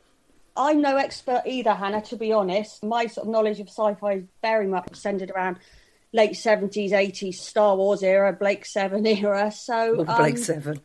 I'm 0.56 0.82
no 0.82 0.98
expert 0.98 1.44
either, 1.46 1.74
Hannah, 1.74 2.02
to 2.04 2.16
be 2.16 2.32
honest. 2.32 2.84
My 2.84 3.08
sort 3.08 3.28
of 3.28 3.32
knowledge 3.32 3.60
of 3.60 3.68
sci 3.68 3.94
fi 3.96 4.14
is 4.14 4.24
very 4.42 4.68
much 4.68 4.96
centered 4.96 5.32
around 5.32 5.60
late 6.14 6.34
70s, 6.34 6.92
80s, 6.92 7.36
Star 7.36 7.76
Wars 7.76 8.04
era, 8.04 8.34
Blake 8.34 8.66
Seven 8.66 9.06
era. 9.06 9.52
So, 9.52 10.04
Blake 10.04 10.36
um, 10.36 10.38
Seven. 10.38 10.82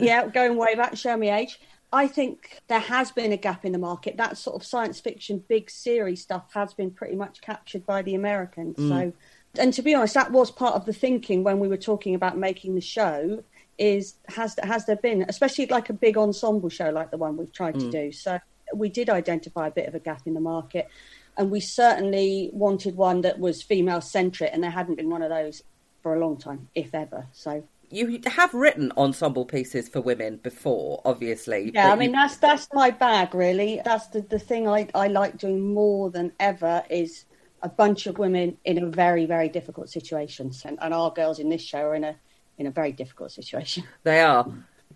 Yeah, 0.00 0.26
going 0.26 0.56
way 0.56 0.74
back, 0.74 0.96
show 0.96 1.16
me 1.16 1.30
age. 1.30 1.60
I 1.92 2.08
think 2.08 2.60
there 2.68 2.80
has 2.80 3.12
been 3.12 3.32
a 3.32 3.36
gap 3.36 3.64
in 3.64 3.72
the 3.72 3.78
market. 3.78 4.16
That 4.16 4.38
sort 4.38 4.56
of 4.56 4.66
science 4.66 4.98
fiction, 4.98 5.44
big 5.46 5.68
series 5.70 6.22
stuff 6.22 6.52
has 6.54 6.72
been 6.72 6.90
pretty 6.90 7.16
much 7.16 7.42
captured 7.42 7.84
by 7.84 8.00
the 8.00 8.14
Americans. 8.14 8.78
Mm. 8.78 8.88
So, 8.88 9.12
and 9.58 9.74
to 9.74 9.82
be 9.82 9.94
honest, 9.94 10.14
that 10.14 10.32
was 10.32 10.50
part 10.50 10.74
of 10.74 10.86
the 10.86 10.94
thinking 10.94 11.44
when 11.44 11.58
we 11.58 11.68
were 11.68 11.76
talking 11.76 12.14
about 12.14 12.38
making 12.38 12.74
the 12.74 12.80
show. 12.80 13.44
Is 13.78 14.14
has 14.28 14.54
has 14.62 14.86
there 14.86 14.96
been, 14.96 15.24
especially 15.28 15.66
like 15.66 15.90
a 15.90 15.92
big 15.92 16.16
ensemble 16.16 16.68
show 16.68 16.90
like 16.90 17.10
the 17.10 17.16
one 17.16 17.36
we've 17.36 17.52
tried 17.52 17.74
to 17.80 17.86
mm. 17.86 17.90
do? 17.90 18.12
So 18.12 18.38
we 18.74 18.88
did 18.88 19.10
identify 19.10 19.66
a 19.66 19.70
bit 19.70 19.88
of 19.88 19.94
a 19.94 19.98
gap 19.98 20.22
in 20.26 20.34
the 20.34 20.40
market, 20.40 20.88
and 21.36 21.50
we 21.50 21.60
certainly 21.60 22.50
wanted 22.52 22.96
one 22.96 23.22
that 23.22 23.38
was 23.38 23.62
female 23.62 24.00
centric, 24.00 24.50
and 24.52 24.62
there 24.62 24.70
hadn't 24.70 24.96
been 24.96 25.10
one 25.10 25.22
of 25.22 25.30
those 25.30 25.62
for 26.02 26.14
a 26.14 26.20
long 26.20 26.36
time, 26.36 26.68
if 26.74 26.94
ever. 26.94 27.26
So 27.32 27.64
You 27.92 28.20
have 28.26 28.54
written 28.54 28.92
ensemble 28.96 29.44
pieces 29.44 29.88
for 29.88 30.00
women 30.00 30.38
before, 30.38 31.00
obviously. 31.04 31.72
Yeah, 31.74 31.92
I 31.92 31.96
mean 31.96 32.12
you- 32.12 32.12
that's 32.12 32.36
that's 32.36 32.68
my 32.72 32.90
bag 32.90 33.34
really. 33.34 33.80
That's 33.84 34.08
the, 34.08 34.22
the 34.22 34.38
thing 34.38 34.68
I, 34.68 34.88
I 34.94 35.08
like 35.08 35.38
doing 35.38 35.72
more 35.74 36.10
than 36.10 36.32
ever 36.38 36.84
is 36.90 37.24
a 37.62 37.68
bunch 37.68 38.06
of 38.06 38.18
women 38.18 38.58
in 38.64 38.82
a 38.82 38.86
very, 38.90 39.26
very 39.26 39.48
difficult 39.48 39.88
situation. 39.88 40.50
And, 40.64 40.78
and 40.82 40.92
our 40.92 41.12
girls 41.12 41.38
in 41.38 41.48
this 41.48 41.62
show 41.62 41.80
are 41.80 41.94
in 41.94 42.04
a 42.04 42.16
in 42.58 42.66
a 42.66 42.70
very 42.70 42.92
difficult 42.92 43.32
situation. 43.32 43.84
they 44.04 44.20
are. 44.20 44.46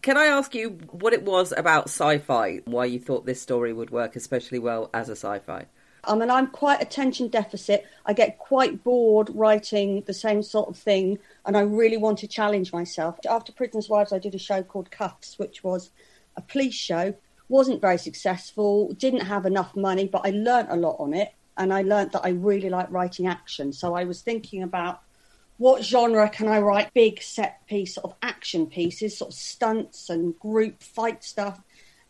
Can 0.03 0.17
I 0.19 0.27
ask 0.27 0.55
you 0.55 0.71
what 0.91 1.13
it 1.15 1.23
was 1.23 1.53
about 1.53 1.85
sci-fi? 1.89 2.61
Why 2.67 2.85
you 2.85 3.01
thought 3.01 3.25
this 3.27 3.41
story 3.41 3.73
would 3.73 3.91
work 3.91 4.15
especially 4.17 4.59
well 4.59 4.91
as 4.93 5.09
a 5.09 5.13
sci-fi? 5.17 5.67
I 6.07 6.15
mean, 6.15 6.31
I'm 6.31 6.47
quite 6.49 6.81
attention 6.81 7.29
deficit. 7.29 7.87
I 8.05 8.13
get 8.13 8.39
quite 8.39 8.85
bored 8.85 9.31
writing 9.35 10.03
the 10.07 10.15
same 10.15 10.43
sort 10.43 10.69
of 10.69 10.77
thing, 10.77 11.19
and 11.45 11.57
I 11.57 11.61
really 11.61 11.97
want 11.97 12.19
to 12.21 12.29
challenge 12.29 12.73
myself. 12.73 13.19
After 13.29 13.53
Prisoners' 13.53 13.89
Wives, 13.89 14.13
I 14.13 14.19
did 14.19 14.35
a 14.35 14.39
show 14.39 14.63
called 14.63 14.91
Cuffs, 14.91 15.39
which 15.39 15.65
was 15.65 15.91
a 16.37 16.43
police 16.43 16.75
show. 16.75 17.15
wasn't 17.49 17.81
very 17.81 17.99
successful, 17.99 18.93
didn't 18.95 19.21
have 19.21 19.47
enough 19.47 19.77
money, 19.77 20.07
but 20.07 20.23
I 20.25 20.31
learnt 20.31 20.71
a 20.71 20.77
lot 20.77 20.97
on 20.99 21.15
it, 21.15 21.33
and 21.57 21.73
I 21.73 21.83
learnt 21.83 22.13
that 22.13 22.25
I 22.25 22.31
really 22.31 22.71
like 22.71 22.91
writing 22.91 23.27
action. 23.27 23.73
So 23.73 23.95
I 23.95 24.05
was 24.05 24.23
thinking 24.23 24.63
about 24.63 25.01
what 25.59 25.83
genre 25.85 26.29
can 26.29 26.49
I 26.49 26.61
write 26.61 26.93
big 26.93 27.23
set 27.23 27.67
piece 27.67 27.95
sort 27.95 28.13
of 28.13 28.17
action 28.23 28.67
pieces, 28.67 29.17
sort 29.17 29.31
of 29.31 29.39
stunts 29.39 30.11
and 30.11 30.39
group 30.39 30.83
fight 30.83 31.25
stuff. 31.25 31.61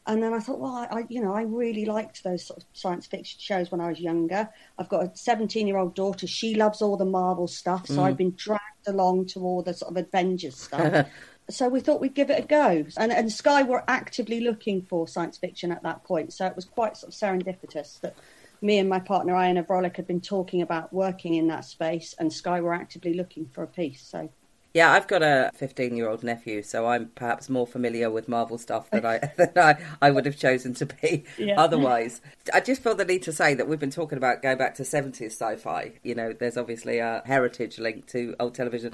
And 0.06 0.22
then 0.22 0.32
I 0.32 0.38
thought, 0.38 0.60
well, 0.60 0.74
I, 0.74 1.00
I, 1.00 1.04
you 1.08 1.20
know, 1.20 1.34
I 1.34 1.42
really 1.42 1.84
liked 1.84 2.22
those 2.22 2.46
sort 2.46 2.62
of 2.62 2.68
science 2.72 3.06
fiction 3.06 3.38
shows 3.40 3.72
when 3.72 3.80
I 3.80 3.88
was 3.88 4.00
younger. 4.00 4.48
I've 4.78 4.88
got 4.88 5.04
a 5.04 5.10
17 5.16 5.66
year 5.66 5.78
old 5.78 5.94
daughter. 5.94 6.26
She 6.26 6.54
loves 6.54 6.80
all 6.80 6.96
the 6.96 7.04
Marvel 7.04 7.48
stuff. 7.48 7.86
So 7.88 7.96
mm. 7.96 8.02
I've 8.04 8.16
been 8.16 8.34
dragged 8.36 8.86
along 8.86 9.26
to 9.26 9.40
all 9.40 9.62
the 9.62 9.74
sort 9.74 9.90
of 9.90 9.96
Avengers 9.96 10.56
stuff. 10.56 11.06
so 11.50 11.68
we 11.68 11.80
thought 11.80 12.00
we'd 12.00 12.14
give 12.14 12.30
it 12.30 12.44
a 12.44 12.46
go. 12.46 12.86
And, 12.96 13.12
and 13.12 13.32
Sky 13.32 13.64
were 13.64 13.82
actively 13.88 14.40
looking 14.40 14.82
for 14.82 15.08
science 15.08 15.38
fiction 15.38 15.72
at 15.72 15.82
that 15.82 16.04
point. 16.04 16.32
So 16.32 16.46
it 16.46 16.54
was 16.54 16.64
quite 16.64 16.96
sort 16.96 17.12
of 17.12 17.18
serendipitous 17.18 18.00
that 18.00 18.14
me 18.62 18.78
and 18.78 18.88
my 18.88 19.00
partner, 19.00 19.34
Ian 19.34 19.56
Avrolic, 19.56 19.96
had 19.96 20.06
been 20.06 20.20
talking 20.20 20.62
about 20.62 20.92
working 20.92 21.34
in 21.34 21.48
that 21.48 21.64
space 21.64 22.14
and 22.18 22.32
Sky 22.32 22.60
were 22.60 22.74
actively 22.74 23.14
looking 23.14 23.46
for 23.46 23.62
a 23.62 23.66
piece. 23.66 24.02
So 24.02 24.30
Yeah, 24.76 24.92
I've 24.92 25.06
got 25.06 25.22
a 25.22 25.50
15 25.54 25.96
year 25.96 26.06
old 26.06 26.22
nephew, 26.22 26.62
so 26.62 26.86
I'm 26.86 27.06
perhaps 27.14 27.48
more 27.48 27.66
familiar 27.66 28.10
with 28.10 28.28
Marvel 28.28 28.58
stuff 28.58 28.90
than 28.90 29.06
I 29.06 29.18
than 29.38 29.52
I, 29.56 29.76
I 30.02 30.10
would 30.10 30.26
have 30.26 30.36
chosen 30.36 30.74
to 30.74 30.84
be 30.84 31.24
Yeah. 31.38 31.58
otherwise. 31.58 32.20
I 32.52 32.60
just 32.60 32.82
feel 32.82 32.94
the 32.94 33.06
need 33.06 33.22
to 33.22 33.32
say 33.32 33.54
that 33.54 33.66
we've 33.68 33.80
been 33.80 33.90
talking 33.90 34.18
about 34.18 34.42
going 34.42 34.58
back 34.58 34.74
to 34.74 34.82
70s 34.82 35.32
sci 35.32 35.56
fi. 35.56 35.92
You 36.02 36.14
know, 36.14 36.34
there's 36.34 36.58
obviously 36.58 36.98
a 36.98 37.22
heritage 37.24 37.78
link 37.78 38.06
to 38.08 38.36
old 38.38 38.54
television. 38.54 38.92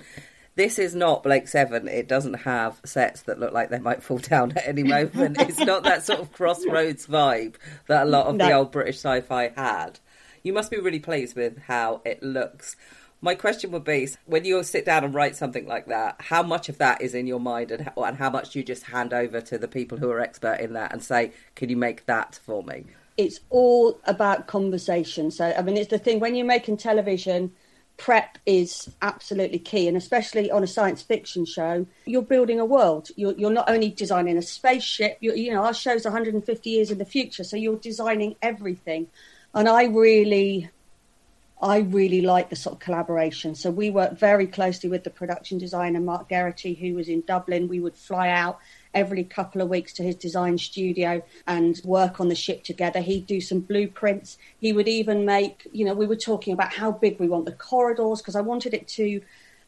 This 0.55 0.79
is 0.79 0.95
not 0.95 1.25
Blake 1.25 1.49
Seven. 1.49 1.89
It 1.89 2.07
doesn't 2.07 2.35
have 2.35 2.81
sets 2.85 3.23
that 3.23 3.41
look 3.41 3.53
like 3.53 3.71
they 3.71 3.81
might 3.81 4.05
fall 4.05 4.19
down 4.33 4.53
at 4.53 4.69
any 4.69 4.85
moment. 4.85 5.41
it's 5.41 5.59
not 5.59 5.83
that 5.83 6.07
sort 6.07 6.21
of 6.21 6.31
crossroads 6.31 7.09
vibe 7.09 7.57
that 7.89 8.07
a 8.07 8.09
lot 8.09 8.27
of 8.27 8.39
the 8.39 8.53
old 8.53 8.71
British 8.71 8.99
sci 8.99 9.21
fi 9.23 9.49
had. 9.57 9.99
You 10.45 10.53
must 10.53 10.71
be 10.71 10.79
really 10.79 11.01
pleased 11.01 11.35
with 11.35 11.59
how 11.63 12.03
it 12.05 12.23
looks. 12.23 12.77
My 13.23 13.35
question 13.35 13.71
would 13.71 13.85
be 13.85 14.09
when 14.27 14.45
you 14.45 14.63
sit 14.65 14.85
down 14.85 15.05
and 15.05 15.15
write 15.15 15.37
something 15.37 15.67
like 15.67 15.87
that, 15.87 16.17
how 16.21 16.43
much 16.43 16.69
of 16.69 16.79
that 16.79 17.01
is 17.01 17.15
in 17.15 17.27
your 17.27 17.41
mind 17.41 17.71
and 17.71 17.85
how, 17.85 18.03
and 18.03 18.17
how 18.17 18.29
much 18.29 18.51
do 18.51 18.59
you 18.59 18.65
just 18.65 18.83
hand 18.83 19.15
over 19.15 19.41
to 19.41 19.57
the 19.57 19.69
people 19.69 19.97
who 19.97 20.11
are 20.11 20.21
expert 20.21 20.61
in 20.61 20.75
that 20.75 20.93
and 20.93 21.03
say, 21.03 21.33
can 21.55 21.71
you 21.71 21.77
make 21.77 22.05
that 22.07 22.39
for 22.45 22.63
me? 22.63 22.85
it's 23.17 23.41
all 23.51 24.01
about 24.05 24.47
conversation. 24.47 25.31
So, 25.31 25.53
I 25.57 25.63
mean, 25.63 25.77
it's 25.77 25.91
the 25.91 25.99
thing 25.99 26.21
when 26.21 26.35
you're 26.35 26.47
making 26.47 26.79
television, 26.79 27.53
prep 27.97 28.39
is 28.47 28.91
absolutely 29.03 29.59
key, 29.59 29.87
and 29.89 29.97
especially 29.97 30.51
on 30.51 30.63
a 30.63 30.67
science 30.67 31.03
fiction 31.03 31.45
show, 31.45 31.87
you're 32.07 32.23
building 32.23 32.59
a 32.59 32.65
world. 32.65 33.09
You're, 33.17 33.35
you're 33.35 33.51
not 33.51 33.69
only 33.69 33.91
designing 33.91 34.37
a 34.39 34.43
spaceship. 34.43 35.19
You, 35.21 35.35
you 35.35 35.53
know, 35.53 35.63
our 35.63 35.75
show's 35.75 36.05
150 36.05 36.71
years 36.71 36.91
in 36.91 36.99
the 36.99 37.05
future, 37.05 37.45
so 37.45 37.57
you're 37.57 37.77
designing 37.77 38.37
everything. 38.43 39.09
And 39.55 39.69
I 39.69 39.85
really, 39.85 40.71
I 41.63 41.79
really 41.79 42.23
like 42.23 42.51
the 42.51 42.57
sort 42.57 42.75
of 42.75 42.81
collaboration. 42.81 43.55
So 43.55 43.71
we 43.71 43.89
work 43.89 44.19
very 44.19 44.49
closely 44.49 44.91
with 44.91 45.05
the 45.05 45.11
production 45.11 45.59
designer 45.59 46.01
Mark 46.01 46.29
Geraghty, 46.29 46.75
who 46.75 46.95
was 46.95 47.09
in 47.09 47.21
Dublin. 47.21 47.69
We 47.69 47.79
would 47.79 47.95
fly 47.95 48.31
out 48.31 48.59
every 48.93 49.23
couple 49.23 49.63
of 49.63 49.69
weeks 49.69 49.93
to 49.95 50.03
his 50.03 50.17
design 50.17 50.59
studio 50.59 51.23
and 51.47 51.81
work 51.85 52.21
on 52.21 52.29
the 52.29 52.35
ship 52.35 52.65
together. 52.65 53.01
He'd 53.01 53.29
do 53.29 53.41
some 53.41 53.61
blueprints. 53.61 54.39
He 54.61 54.73
would 54.73 54.89
even 54.89 55.25
make, 55.25 55.69
you 55.71 55.85
know, 55.85 55.95
we 55.95 56.07
were 56.07 56.17
talking 56.17 56.53
about 56.53 56.73
how 56.73 56.91
big 56.91 57.21
we 57.21 57.29
want 57.29 57.45
the 57.45 57.53
corridors 57.53 58.21
because 58.21 58.35
I 58.35 58.41
wanted 58.41 58.75
it 58.75 58.89
to 58.89 59.23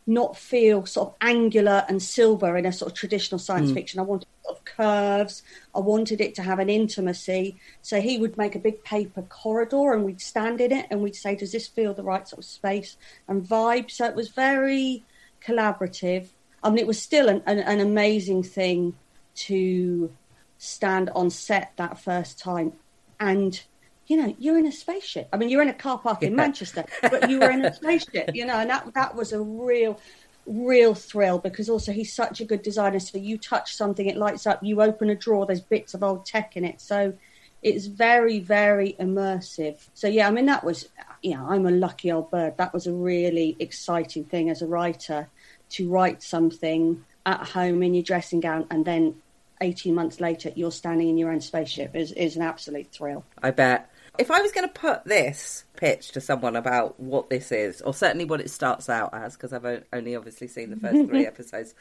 not 0.04 0.36
feel 0.36 0.86
sort 0.86 1.10
of 1.10 1.14
angular 1.20 1.84
and 1.88 2.02
silver 2.02 2.56
in 2.56 2.66
a 2.66 2.72
sort 2.72 2.90
of 2.90 2.98
traditional 2.98 3.38
science 3.38 3.70
mm. 3.70 3.74
fiction. 3.74 4.00
I 4.00 4.02
wanted 4.02 4.26
of 4.56 4.64
curves. 4.64 5.42
I 5.74 5.80
wanted 5.80 6.20
it 6.20 6.34
to 6.36 6.42
have 6.42 6.58
an 6.58 6.68
intimacy. 6.70 7.56
So 7.82 8.00
he 8.00 8.18
would 8.18 8.36
make 8.36 8.54
a 8.54 8.58
big 8.58 8.82
paper 8.84 9.22
corridor 9.22 9.92
and 9.92 10.04
we'd 10.04 10.20
stand 10.20 10.60
in 10.60 10.72
it 10.72 10.86
and 10.90 11.02
we'd 11.02 11.16
say, 11.16 11.34
does 11.36 11.52
this 11.52 11.66
feel 11.66 11.94
the 11.94 12.02
right 12.02 12.26
sort 12.26 12.38
of 12.38 12.44
space 12.44 12.96
and 13.28 13.42
vibe? 13.42 13.90
So 13.90 14.06
it 14.06 14.14
was 14.14 14.28
very 14.28 15.04
collaborative. 15.44 16.28
I 16.62 16.70
mean, 16.70 16.78
it 16.78 16.86
was 16.86 17.00
still 17.00 17.28
an, 17.28 17.42
an, 17.46 17.58
an 17.58 17.80
amazing 17.80 18.42
thing 18.42 18.94
to 19.36 20.12
stand 20.58 21.10
on 21.14 21.28
set 21.30 21.72
that 21.76 21.98
first 21.98 22.38
time 22.38 22.72
and 23.20 23.62
you 24.06 24.16
know 24.16 24.34
you're 24.38 24.58
in 24.58 24.66
a 24.66 24.72
spaceship 24.72 25.28
i 25.32 25.36
mean 25.36 25.48
you're 25.48 25.60
in 25.62 25.68
a 25.68 25.74
car 25.74 25.98
park 25.98 26.22
in 26.22 26.30
Yeah. 26.30 26.36
manchester 26.36 26.84
but 27.02 27.28
you 27.28 27.40
were 27.40 27.50
in 27.50 27.64
a 27.64 27.74
spaceship 27.74 28.30
you 28.34 28.46
know 28.46 28.54
and 28.54 28.70
that 28.70 28.92
that 28.94 29.14
was 29.14 29.32
a 29.32 29.40
real 29.40 29.98
real 30.46 30.94
thrill 30.94 31.38
because 31.38 31.68
also 31.68 31.92
he's 31.92 32.12
such 32.12 32.40
a 32.40 32.44
good 32.44 32.62
designer. 32.62 33.00
So 33.00 33.18
you 33.18 33.38
touch 33.38 33.74
something 33.74 34.06
it 34.06 34.16
lights 34.16 34.46
up 34.46 34.62
you 34.62 34.82
open 34.82 35.10
a 35.10 35.14
drawer 35.14 35.46
there's 35.46 35.60
bits 35.60 35.94
of 35.94 36.02
old 36.02 36.26
tech 36.26 36.56
in 36.56 36.64
it. 36.64 36.80
So 36.80 37.14
it's 37.62 37.86
very 37.86 38.40
very 38.40 38.94
immersive. 39.00 39.86
So 39.94 40.06
yeah 40.06 40.28
i 40.28 40.30
mean 40.30 40.46
that 40.46 40.64
was 40.64 40.88
you 41.22 41.34
know 41.34 41.46
i'm 41.48 41.66
a 41.66 41.70
lucky 41.70 42.12
old 42.12 42.30
bird. 42.30 42.56
That 42.56 42.72
was 42.72 42.86
a 42.86 42.92
really 42.92 43.56
exciting 43.58 44.24
thing 44.24 44.50
as 44.50 44.62
a 44.62 44.66
writer 44.66 45.28
to 45.70 45.88
write 45.88 46.22
something 46.22 47.04
at 47.26 47.40
home 47.48 47.82
in 47.82 47.94
your 47.94 48.02
dressing 48.02 48.40
gown 48.40 48.66
and 48.70 48.84
then 48.84 49.14
18 49.60 49.94
months 49.94 50.20
later 50.20 50.52
you're 50.54 50.72
standing 50.72 51.08
in 51.08 51.16
your 51.16 51.30
own 51.30 51.40
spaceship 51.40 51.94
is, 51.94 52.12
is 52.12 52.36
an 52.36 52.42
absolute 52.42 52.90
thrill. 52.92 53.24
I 53.42 53.50
bet. 53.50 53.88
If 54.18 54.30
I 54.30 54.40
was 54.40 54.52
going 54.52 54.68
to 54.68 54.72
put 54.72 55.04
this 55.04 55.64
pitch 55.76 56.12
to 56.12 56.20
someone 56.20 56.54
about 56.54 57.00
what 57.00 57.30
this 57.30 57.50
is, 57.50 57.80
or 57.80 57.92
certainly 57.92 58.24
what 58.24 58.40
it 58.40 58.50
starts 58.50 58.88
out 58.88 59.12
as, 59.12 59.36
because 59.36 59.52
I've 59.52 59.84
only 59.92 60.14
obviously 60.14 60.46
seen 60.46 60.70
the 60.70 60.76
first 60.76 61.08
three 61.08 61.26
episodes, 61.26 61.74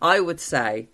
I 0.00 0.20
would 0.20 0.38
say 0.38 0.88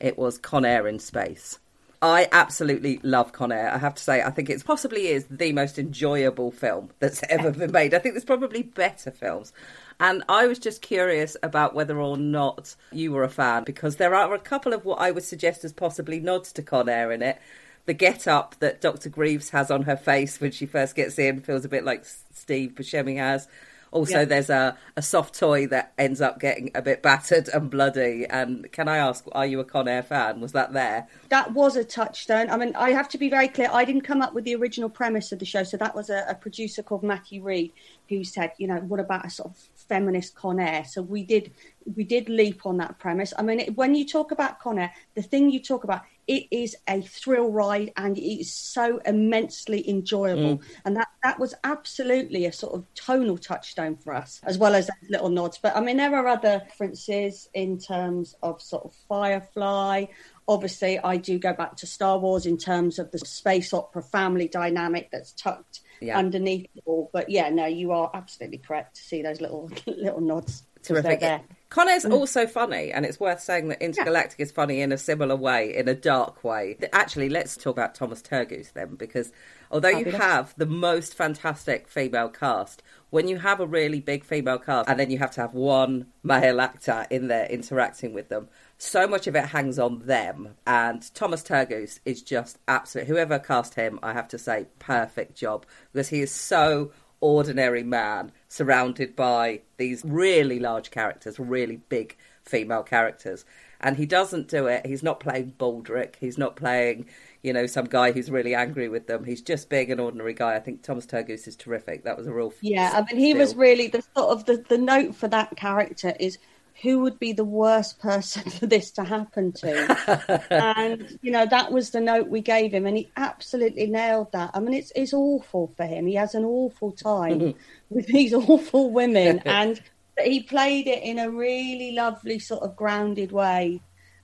it 0.00 0.18
was 0.18 0.38
Con 0.38 0.64
Air 0.64 0.88
in 0.88 0.98
space. 0.98 1.58
I 2.02 2.28
absolutely 2.32 3.00
love 3.02 3.32
Con 3.32 3.50
Air. 3.52 3.72
I 3.72 3.78
have 3.78 3.94
to 3.94 4.02
say, 4.02 4.22
I 4.22 4.30
think 4.30 4.50
it 4.50 4.62
possibly 4.64 5.06
is 5.06 5.24
the 5.30 5.52
most 5.52 5.78
enjoyable 5.78 6.50
film 6.50 6.90
that's 6.98 7.22
ever 7.30 7.50
been 7.50 7.72
made. 7.72 7.94
I 7.94 7.98
think 7.98 8.14
there's 8.14 8.24
probably 8.24 8.62
better 8.62 9.10
films. 9.10 9.52
And 10.00 10.22
I 10.28 10.46
was 10.46 10.58
just 10.58 10.82
curious 10.82 11.36
about 11.42 11.74
whether 11.74 11.98
or 11.98 12.16
not 12.16 12.74
you 12.92 13.12
were 13.12 13.22
a 13.22 13.30
fan, 13.30 13.64
because 13.64 13.96
there 13.96 14.14
are 14.14 14.34
a 14.34 14.38
couple 14.38 14.72
of 14.72 14.84
what 14.84 15.00
I 15.00 15.12
would 15.12 15.22
suggest 15.22 15.64
as 15.64 15.72
possibly 15.72 16.20
nods 16.20 16.52
to 16.52 16.62
Con 16.62 16.88
Air 16.88 17.10
in 17.12 17.22
it. 17.22 17.38
The 17.86 17.94
get 17.94 18.26
up 18.26 18.56
that 18.60 18.80
Dr. 18.80 19.08
Greaves 19.10 19.50
has 19.50 19.70
on 19.70 19.82
her 19.82 19.96
face 19.96 20.40
when 20.40 20.52
she 20.52 20.64
first 20.66 20.94
gets 20.96 21.18
in 21.18 21.40
feels 21.40 21.64
a 21.64 21.68
bit 21.68 21.84
like 21.84 22.04
Steve 22.32 22.72
Buscemi 22.72 23.16
has. 23.16 23.46
Also, 23.90 24.20
Yeah. 24.20 24.24
there's 24.24 24.50
a, 24.50 24.76
a 24.96 25.02
soft 25.02 25.38
toy 25.38 25.68
that 25.68 25.92
ends 25.96 26.20
up 26.20 26.40
getting 26.40 26.70
a 26.74 26.82
bit 26.82 27.00
battered 27.00 27.48
and 27.48 27.70
bloody. 27.70 28.26
And 28.28 28.70
can 28.72 28.88
I 28.88 28.96
ask, 28.96 29.24
are 29.32 29.46
you 29.46 29.60
a 29.60 29.64
Con 29.64 29.86
Air 29.86 30.02
fan? 30.02 30.40
Was 30.40 30.50
that 30.52 30.72
there? 30.72 31.06
that 31.28 31.52
was 31.52 31.76
a 31.76 31.84
touchstone. 31.84 32.50
I 32.50 32.56
mean, 32.56 32.74
I 32.74 32.90
have 32.90 33.08
to 33.10 33.18
be 33.18 33.28
very 33.28 33.46
clear. 33.48 33.68
I 33.72 33.84
didn't 33.84 34.00
come 34.00 34.20
up 34.20 34.34
with 34.34 34.44
the 34.44 34.56
original 34.56 34.88
premise 34.88 35.30
of 35.30 35.38
the 35.38 35.44
show, 35.44 35.62
so 35.62 35.76
that 35.76 35.94
was 35.94 36.10
a, 36.10 36.24
a 36.28 36.34
producer 36.34 36.82
called 36.82 37.04
Matthew 37.04 37.42
Reed 37.42 37.72
who 38.08 38.24
said, 38.24 38.50
you 38.58 38.66
know, 38.66 38.78
what 38.78 38.98
about 38.98 39.26
a 39.26 39.30
sort 39.30 39.50
of 39.50 39.58
feminist 39.88 40.34
Con 40.34 40.60
Air? 40.60 40.84
So 40.84 41.02
we 41.02 41.24
did 41.24 41.52
we 41.94 42.04
did 42.04 42.28
leap 42.28 42.64
on 42.64 42.78
that 42.78 42.98
premise. 42.98 43.34
I 43.38 43.42
mean, 43.42 43.60
it, 43.60 43.76
when 43.76 43.94
you 43.94 44.06
talk 44.06 44.30
about 44.30 44.60
Con 44.60 44.78
Air, 44.78 44.92
the 45.14 45.22
thing 45.22 45.50
you 45.50 45.60
talk 45.60 45.84
about 45.84 46.02
it 46.26 46.46
is 46.50 46.74
a 46.88 47.02
thrill 47.02 47.50
ride 47.50 47.92
and 47.96 48.16
it 48.16 48.40
is 48.40 48.52
so 48.52 48.98
immensely 49.04 49.88
enjoyable, 49.88 50.58
mm. 50.58 50.62
and 50.84 50.96
that 50.96 51.08
that 51.22 51.38
was 51.38 51.54
absolutely 51.64 52.46
a 52.46 52.52
sort 52.52 52.74
of 52.74 52.86
tonal 52.94 53.36
touchstone 53.36 53.96
for 53.96 54.14
us, 54.14 54.40
as 54.44 54.56
well 54.56 54.74
as 54.74 54.90
little 55.10 55.28
nods. 55.28 55.58
But 55.58 55.76
I 55.76 55.80
mean, 55.80 55.98
there 55.98 56.14
are 56.14 56.26
other 56.26 56.62
differences 56.64 57.48
in 57.52 57.78
terms 57.78 58.34
of 58.42 58.62
sort 58.62 58.84
of 58.84 58.94
Firefly. 59.08 60.06
Obviously, 60.46 60.98
I 60.98 61.16
do 61.16 61.38
go 61.38 61.52
back 61.52 61.76
to 61.76 61.86
Star 61.86 62.18
Wars 62.18 62.46
in 62.46 62.56
terms 62.56 62.98
of 62.98 63.10
the 63.10 63.18
space 63.18 63.72
opera 63.72 64.02
family 64.02 64.48
dynamic 64.48 65.10
that's 65.10 65.32
tucked 65.32 65.80
Yeah. 66.04 66.18
underneath 66.18 66.66
it 66.74 66.82
all. 66.86 67.10
But 67.12 67.30
yeah, 67.30 67.48
no, 67.50 67.66
you 67.66 67.92
are 67.92 68.10
absolutely 68.14 68.58
correct 68.58 68.96
to 68.96 69.02
see 69.02 69.22
those 69.22 69.40
little 69.40 69.70
little 69.86 70.20
nods. 70.20 70.62
Terrific. 70.82 71.20
There. 71.20 71.40
Con 71.70 71.88
Air's 71.88 72.04
mm. 72.04 72.12
also 72.12 72.46
funny, 72.46 72.92
and 72.92 73.06
it's 73.06 73.18
worth 73.18 73.40
saying 73.40 73.68
that 73.68 73.80
Intergalactic 73.82 74.38
is 74.38 74.52
funny 74.52 74.80
in 74.80 74.92
a 74.92 74.98
similar 74.98 75.34
way, 75.34 75.74
in 75.74 75.88
a 75.88 75.94
dark 75.94 76.44
way. 76.44 76.76
Actually, 76.92 77.30
let's 77.30 77.56
talk 77.56 77.74
about 77.76 77.94
Thomas 77.94 78.20
Turgoose 78.20 78.72
then, 78.74 78.94
because 78.94 79.32
although 79.70 79.88
you 79.88 80.12
have 80.12 80.54
the 80.58 80.66
most 80.66 81.14
fantastic 81.14 81.88
female 81.88 82.28
cast, 82.28 82.82
when 83.10 83.28
you 83.28 83.38
have 83.38 83.60
a 83.60 83.66
really 83.66 84.00
big 84.00 84.24
female 84.24 84.58
cast 84.58 84.88
and 84.88 85.00
then 85.00 85.10
you 85.10 85.18
have 85.18 85.30
to 85.30 85.40
have 85.40 85.54
one 85.54 86.06
male 86.22 86.60
actor 86.60 87.06
in 87.10 87.28
there 87.28 87.46
interacting 87.46 88.12
with 88.12 88.28
them, 88.28 88.48
so 88.78 89.06
much 89.06 89.26
of 89.26 89.36
it 89.36 89.46
hangs 89.46 89.78
on 89.78 90.00
them. 90.00 90.54
And 90.66 91.12
Thomas 91.14 91.42
Turgoose 91.42 92.00
is 92.04 92.22
just 92.22 92.58
absolute. 92.68 93.06
Whoever 93.06 93.38
cast 93.38 93.74
him, 93.74 93.98
I 94.02 94.12
have 94.12 94.28
to 94.28 94.38
say, 94.38 94.66
perfect 94.78 95.36
job 95.36 95.66
because 95.92 96.08
he 96.08 96.20
is 96.20 96.30
so 96.30 96.92
ordinary 97.20 97.82
man 97.82 98.30
surrounded 98.48 99.16
by 99.16 99.60
these 99.78 100.04
really 100.04 100.58
large 100.58 100.90
characters, 100.90 101.38
really 101.38 101.76
big 101.88 102.16
female 102.42 102.82
characters. 102.82 103.44
And 103.80 103.96
he 103.96 104.06
doesn't 104.06 104.48
do 104.48 104.66
it. 104.66 104.86
He's 104.86 105.02
not 105.02 105.20
playing 105.20 105.54
Baldric. 105.58 106.16
He's 106.16 106.38
not 106.38 106.56
playing, 106.56 107.06
you 107.42 107.52
know, 107.52 107.66
some 107.66 107.84
guy 107.84 108.12
who's 108.12 108.30
really 108.30 108.54
angry 108.54 108.88
with 108.88 109.06
them. 109.06 109.24
He's 109.24 109.42
just 109.42 109.68
being 109.68 109.90
an 109.90 110.00
ordinary 110.00 110.32
guy. 110.32 110.54
I 110.54 110.60
think 110.60 110.82
Thomas 110.82 111.06
Turgoose 111.06 111.46
is 111.46 111.56
terrific. 111.56 112.04
That 112.04 112.16
was 112.16 112.26
a 112.26 112.32
real. 112.32 112.52
Yeah, 112.62 112.90
I 112.94 113.02
mean, 113.02 113.20
he 113.20 113.34
was 113.34 113.54
really 113.54 113.88
the 113.88 114.02
sort 114.16 114.30
of 114.30 114.44
the, 114.46 114.64
the 114.68 114.78
note 114.78 115.14
for 115.14 115.28
that 115.28 115.56
character 115.56 116.14
is 116.18 116.38
who 116.82 117.00
would 117.00 117.18
be 117.18 117.32
the 117.32 117.44
worst 117.44 117.98
person 118.00 118.50
for 118.50 118.66
this 118.66 118.90
to 118.92 119.04
happen 119.04 119.52
to, 119.52 120.46
and 120.50 121.18
you 121.22 121.30
know 121.30 121.46
that 121.46 121.72
was 121.72 121.90
the 121.90 122.00
note 122.00 122.28
we 122.28 122.40
gave 122.40 122.72
him, 122.72 122.86
and 122.86 122.96
he 122.96 123.10
absolutely 123.16 123.86
nailed 123.86 124.32
that. 124.32 124.50
I 124.54 124.60
mean, 124.60 124.74
it's 124.74 124.92
it's 124.94 125.12
awful 125.12 125.72
for 125.76 125.86
him. 125.86 126.06
He 126.06 126.14
has 126.14 126.34
an 126.34 126.44
awful 126.44 126.92
time 126.92 127.40
mm-hmm. 127.40 127.58
with 127.90 128.06
these 128.06 128.34
awful 128.34 128.90
women, 128.90 129.38
and 129.44 129.80
he 130.22 130.42
played 130.42 130.86
it 130.86 131.02
in 131.02 131.18
a 131.18 131.30
really 131.30 131.92
lovely 131.92 132.38
sort 132.38 132.62
of 132.62 132.76
grounded 132.76 133.32
way. 133.32 133.80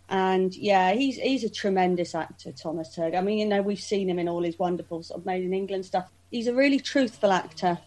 And 0.08 0.52
yeah, 0.54 0.92
he's 0.92 1.16
he's 1.16 1.44
a 1.44 1.50
tremendous 1.50 2.16
actor, 2.16 2.50
Thomas 2.50 2.94
Turg. 2.94 3.14
I 3.14 3.20
mean, 3.20 3.38
you 3.38 3.46
know, 3.46 3.62
we've 3.62 3.80
seen 3.80 4.10
him 4.10 4.18
in 4.18 4.28
all 4.28 4.42
his 4.42 4.58
wonderful 4.58 5.04
sort 5.04 5.20
of 5.20 5.26
Made 5.26 5.44
in 5.44 5.54
England 5.54 5.86
stuff. 5.86 6.10
He's 6.32 6.48
a 6.48 6.54
really 6.54 6.80
truthful 6.80 7.30
actor, 7.30 7.78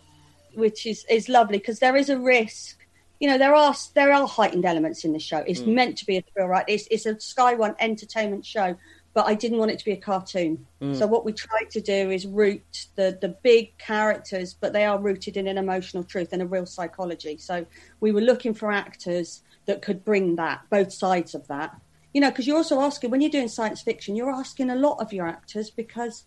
which 0.53 0.85
is 0.85 1.05
is 1.09 1.27
lovely 1.27 1.57
because 1.57 1.79
there 1.79 1.97
is 1.97 2.09
a 2.09 2.17
risk. 2.17 2.82
You 3.19 3.29
know, 3.29 3.37
there 3.37 3.55
are 3.55 3.75
there 3.93 4.11
are 4.11 4.27
heightened 4.27 4.65
elements 4.65 5.05
in 5.05 5.13
the 5.13 5.19
show. 5.19 5.39
It's 5.39 5.61
hmm. 5.61 5.75
meant 5.75 5.97
to 5.99 6.05
be 6.05 6.17
a 6.17 6.21
thrill, 6.21 6.47
right? 6.47 6.65
It's 6.67 6.87
it's 6.91 7.05
a 7.05 7.19
Sky 7.19 7.53
One 7.55 7.75
entertainment 7.79 8.45
show, 8.45 8.75
but 9.13 9.27
I 9.27 9.35
didn't 9.35 9.59
want 9.59 9.71
it 9.71 9.79
to 9.79 9.85
be 9.85 9.91
a 9.91 9.97
cartoon. 9.97 10.65
Hmm. 10.81 10.93
So 10.93 11.07
what 11.07 11.23
we 11.23 11.31
tried 11.33 11.69
to 11.71 11.81
do 11.81 12.11
is 12.11 12.25
root 12.25 12.87
the 12.95 13.17
the 13.21 13.29
big 13.29 13.77
characters, 13.77 14.53
but 14.53 14.73
they 14.73 14.85
are 14.85 14.99
rooted 14.99 15.37
in 15.37 15.47
an 15.47 15.57
emotional 15.57 16.03
truth 16.03 16.29
and 16.33 16.41
a 16.41 16.45
real 16.45 16.65
psychology. 16.65 17.37
So 17.37 17.65
we 17.99 18.11
were 18.11 18.21
looking 18.21 18.53
for 18.53 18.71
actors 18.71 19.41
that 19.65 19.81
could 19.81 20.03
bring 20.03 20.35
that, 20.35 20.61
both 20.69 20.91
sides 20.91 21.33
of 21.35 21.47
that. 21.47 21.79
You 22.13 22.21
know, 22.21 22.29
because 22.29 22.45
you're 22.45 22.57
also 22.57 22.79
asking 22.81 23.09
when 23.09 23.21
you're 23.21 23.31
doing 23.31 23.47
science 23.47 23.81
fiction, 23.81 24.15
you're 24.15 24.31
asking 24.31 24.69
a 24.69 24.75
lot 24.75 25.01
of 25.01 25.13
your 25.13 25.27
actors 25.27 25.71
because 25.71 26.25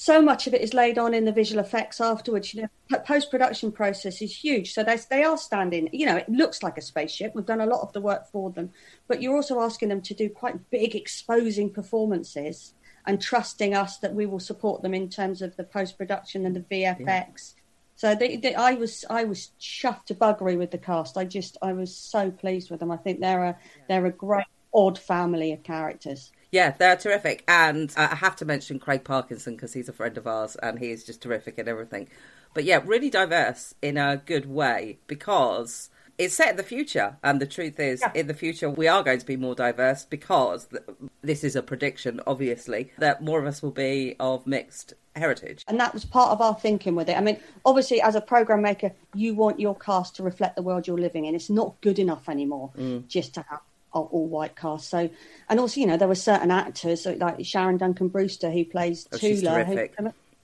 so 0.00 0.22
much 0.22 0.46
of 0.46 0.54
it 0.54 0.60
is 0.60 0.74
laid 0.74 0.96
on 0.96 1.12
in 1.12 1.24
the 1.24 1.32
visual 1.32 1.60
effects 1.60 2.00
afterwards. 2.00 2.54
You 2.54 2.68
know, 2.88 2.98
post 3.00 3.32
production 3.32 3.72
process 3.72 4.22
is 4.22 4.32
huge. 4.32 4.72
So 4.72 4.84
they 4.84 4.96
they 5.10 5.24
are 5.24 5.36
standing. 5.36 5.88
You 5.92 6.06
know, 6.06 6.16
it 6.18 6.28
looks 6.28 6.62
like 6.62 6.78
a 6.78 6.80
spaceship. 6.80 7.32
We've 7.34 7.44
done 7.44 7.60
a 7.60 7.66
lot 7.66 7.80
of 7.80 7.92
the 7.92 8.00
work 8.00 8.30
for 8.30 8.48
them, 8.52 8.70
but 9.08 9.20
you're 9.20 9.34
also 9.34 9.60
asking 9.60 9.88
them 9.88 10.00
to 10.02 10.14
do 10.14 10.30
quite 10.30 10.70
big, 10.70 10.94
exposing 10.94 11.70
performances 11.70 12.74
and 13.08 13.20
trusting 13.20 13.74
us 13.74 13.98
that 13.98 14.14
we 14.14 14.24
will 14.24 14.38
support 14.38 14.82
them 14.82 14.94
in 14.94 15.08
terms 15.08 15.42
of 15.42 15.56
the 15.56 15.64
post 15.64 15.98
production 15.98 16.46
and 16.46 16.54
the 16.54 16.60
VFX. 16.60 17.54
So 17.96 18.14
they, 18.14 18.36
they, 18.36 18.54
I 18.54 18.74
was 18.74 19.04
I 19.10 19.24
was 19.24 19.50
chuffed 19.60 20.04
to 20.06 20.14
buggery 20.14 20.56
with 20.56 20.70
the 20.70 20.78
cast. 20.78 21.16
I 21.16 21.24
just 21.24 21.56
I 21.60 21.72
was 21.72 21.92
so 21.96 22.30
pleased 22.30 22.70
with 22.70 22.78
them. 22.78 22.92
I 22.92 22.98
think 22.98 23.18
they're 23.18 23.42
a 23.42 23.58
they're 23.88 24.06
a 24.06 24.12
great 24.12 24.46
odd 24.72 24.96
family 24.96 25.52
of 25.52 25.64
characters. 25.64 26.30
Yeah, 26.50 26.70
they're 26.70 26.96
terrific. 26.96 27.44
And 27.46 27.92
uh, 27.96 28.08
I 28.12 28.16
have 28.16 28.36
to 28.36 28.44
mention 28.44 28.78
Craig 28.78 29.04
Parkinson 29.04 29.54
because 29.54 29.72
he's 29.72 29.88
a 29.88 29.92
friend 29.92 30.16
of 30.16 30.26
ours 30.26 30.56
and 30.56 30.78
he 30.78 30.90
is 30.90 31.04
just 31.04 31.22
terrific 31.22 31.58
in 31.58 31.68
everything. 31.68 32.08
But 32.54 32.64
yeah, 32.64 32.80
really 32.84 33.10
diverse 33.10 33.74
in 33.82 33.96
a 33.96 34.22
good 34.24 34.46
way 34.46 34.98
because 35.06 35.90
it's 36.16 36.34
set 36.34 36.50
in 36.50 36.56
the 36.56 36.62
future. 36.62 37.16
And 37.22 37.40
the 37.40 37.46
truth 37.46 37.78
is, 37.78 38.00
Yeah. 38.00 38.10
in 38.14 38.26
the 38.26 38.34
future, 38.34 38.68
we 38.68 38.88
are 38.88 39.02
going 39.02 39.20
to 39.20 39.26
be 39.26 39.36
more 39.36 39.54
diverse 39.54 40.04
because 40.04 40.66
th- 40.66 40.82
this 41.22 41.44
is 41.44 41.54
a 41.54 41.62
prediction, 41.62 42.20
obviously, 42.26 42.90
that 42.98 43.22
more 43.22 43.38
of 43.38 43.46
us 43.46 43.62
will 43.62 43.70
be 43.70 44.16
of 44.18 44.46
mixed 44.46 44.94
heritage. 45.14 45.64
And 45.68 45.78
that 45.78 45.94
was 45.94 46.04
part 46.04 46.30
of 46.30 46.40
our 46.40 46.54
thinking 46.54 46.94
with 46.96 47.08
it. 47.08 47.16
I 47.16 47.20
mean, 47.20 47.38
obviously, 47.64 48.00
as 48.00 48.14
a 48.14 48.20
program 48.20 48.62
maker, 48.62 48.92
you 49.14 49.34
want 49.34 49.60
your 49.60 49.76
cast 49.76 50.16
to 50.16 50.22
reflect 50.22 50.56
the 50.56 50.62
world 50.62 50.86
you're 50.86 50.98
living 50.98 51.26
in. 51.26 51.34
It's 51.34 51.50
not 51.50 51.80
good 51.80 51.98
enough 51.98 52.28
anymore 52.28 52.70
mm. 52.76 53.06
just 53.06 53.34
to 53.34 53.44
have 53.48 53.60
all 53.92 54.26
white 54.26 54.56
cast. 54.56 54.88
So, 54.88 55.10
and 55.48 55.60
also, 55.60 55.80
you 55.80 55.86
know, 55.86 55.96
there 55.96 56.08
were 56.08 56.14
certain 56.14 56.50
actors 56.50 57.02
so 57.02 57.12
like 57.12 57.44
Sharon 57.44 57.76
Duncan 57.76 58.08
Brewster 58.08 58.50
who 58.50 58.64
plays 58.64 59.08
Oh, 59.12 59.16
Tula. 59.16 59.64
Who, 59.64 59.88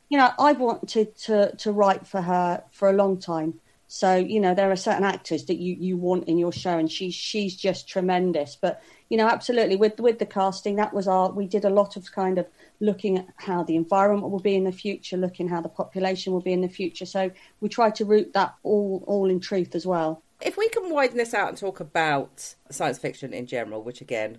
you 0.08 0.18
know, 0.18 0.30
I've 0.38 0.60
wanted 0.60 1.16
to 1.18 1.54
to 1.56 1.72
write 1.72 2.06
for 2.06 2.22
her 2.22 2.62
for 2.72 2.88
a 2.88 2.92
long 2.92 3.18
time. 3.18 3.60
So 3.86 4.16
you 4.16 4.40
know, 4.40 4.54
there 4.54 4.70
are 4.70 4.76
certain 4.76 5.04
actors 5.04 5.44
that 5.44 5.58
you 5.58 5.76
you 5.78 5.96
want 5.96 6.28
in 6.28 6.38
your 6.38 6.52
show, 6.52 6.78
and 6.78 6.90
she's 6.90 7.14
she's 7.14 7.54
just 7.54 7.88
tremendous. 7.88 8.56
But 8.60 8.82
you 9.08 9.16
know, 9.16 9.28
absolutely 9.28 9.76
with 9.76 10.00
with 10.00 10.18
the 10.18 10.26
casting, 10.26 10.76
that 10.76 10.92
was 10.92 11.06
our. 11.06 11.30
We 11.30 11.46
did 11.46 11.64
a 11.64 11.70
lot 11.70 11.96
of 11.96 12.10
kind 12.10 12.38
of 12.38 12.46
looking 12.80 13.18
at 13.18 13.28
how 13.36 13.62
the 13.62 13.76
environment 13.76 14.30
will 14.30 14.40
be 14.40 14.56
in 14.56 14.64
the 14.64 14.72
future, 14.72 15.16
looking 15.16 15.48
how 15.48 15.60
the 15.60 15.68
population 15.68 16.32
will 16.32 16.40
be 16.40 16.52
in 16.52 16.60
the 16.60 16.68
future. 16.68 17.06
So 17.06 17.30
we 17.60 17.68
try 17.68 17.90
to 17.90 18.04
root 18.04 18.32
that 18.32 18.54
all 18.62 19.04
all 19.06 19.30
in 19.30 19.40
truth 19.40 19.74
as 19.74 19.86
well. 19.86 20.22
If 20.44 20.56
we 20.58 20.68
can 20.68 20.90
widen 20.90 21.16
this 21.16 21.32
out 21.34 21.48
and 21.48 21.56
talk 21.58 21.80
about 21.80 22.54
science 22.70 22.98
fiction 22.98 23.32
in 23.32 23.46
general, 23.46 23.82
which 23.82 24.00
again, 24.00 24.38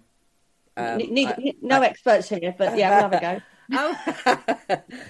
um, 0.77 1.01
I- 1.01 1.53
no 1.61 1.81
experts 1.81 2.29
here, 2.29 2.53
but 2.57 2.77
yeah, 2.77 3.01
we'll 3.01 3.09
have 3.09 3.13
a 3.13 3.19
go. 3.21 3.41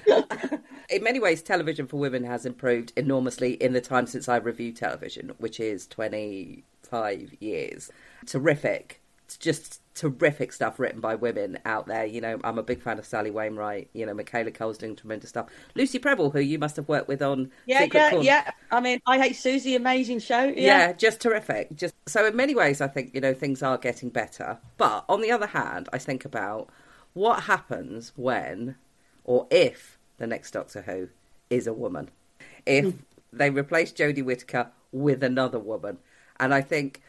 Oh. 0.08 0.60
in 0.89 1.04
many 1.04 1.20
ways, 1.20 1.41
television 1.41 1.88
for 1.88 1.98
women 1.98 2.24
has 2.24 2.46
improved 2.46 2.93
enormously 2.96 3.54
in 3.54 3.74
the 3.74 3.82
time 3.82 4.08
since 4.08 4.30
I 4.30 4.38
reviewed 4.38 4.78
television, 4.78 5.34
which 5.39 5.60
is 5.60 5.86
25 5.88 7.34
years. 7.41 7.91
Terrific. 8.26 9.02
It's 9.26 9.36
just 9.36 9.82
terrific 9.96 10.52
stuff 10.52 10.78
written 10.78 11.00
by 11.00 11.16
women 11.16 11.58
out 11.66 11.88
there. 11.88 12.06
You 12.06 12.22
know, 12.22 12.39
I'm 12.43 12.60
a 12.60 12.64
big 12.64 12.82
fan 12.82 13.00
of 13.00 13.06
Sally 13.06 13.32
Wainwright. 13.32 13.89
You 13.93 14.06
know, 14.06 14.14
Michaela 14.14 14.52
Coel's 14.52 14.78
doing 14.78 14.96
tremendous 14.96 15.30
stuff. 15.30 15.48
Lucy 15.74 15.98
Prebble, 15.98 16.30
who 16.30 16.39
you 16.39 16.60
must 16.60 16.76
have 16.76 16.88
worked 16.88 17.08
with 17.08 17.22
on 17.22 17.50
Yeah, 17.66 17.80
Secret 17.84 18.00
yeah, 18.00 18.10
Corner. 18.10 18.26
yeah. 18.26 18.52
I 18.72 18.82
mean, 18.82 19.00
I 19.08 19.18
hate 19.18 19.34
Suzie, 19.34 19.76
amazing 19.76 20.20
show. 20.20 20.43
yeah. 20.43 20.54
Yeah, 20.56 20.93
just 20.93 21.22
terrific. 21.22 21.76
Just 21.76 21.96
so 22.06 22.26
in 22.28 22.36
many 22.36 22.54
ways, 22.54 22.82
I 22.82 22.88
think 22.88 23.16
you 23.16 23.22
know 23.22 23.34
things 23.34 23.64
are 23.64 23.78
getting 23.78 24.10
better. 24.10 24.60
But 24.78 25.06
on 25.08 25.22
the 25.22 25.32
other 25.32 25.48
hand, 25.48 25.89
I 25.93 25.98
think 25.98 26.26
about 26.26 26.70
what 27.14 27.43
happens 27.43 28.12
when 28.18 28.76
or 29.24 29.48
if 29.50 29.98
the 30.18 30.28
next 30.28 30.52
Doctor 30.52 30.82
Who 30.82 31.10
is 31.50 31.68
a 31.68 31.74
woman, 31.74 32.10
if 32.66 32.86
hmm. 32.86 32.91
they 33.32 33.50
replace 33.50 33.93
Jodie 33.93 34.24
Whittaker 34.24 34.72
with 34.91 35.24
another 35.24 35.60
woman, 35.60 36.00
and 36.38 36.54
I 36.54 36.62
think 36.62 37.02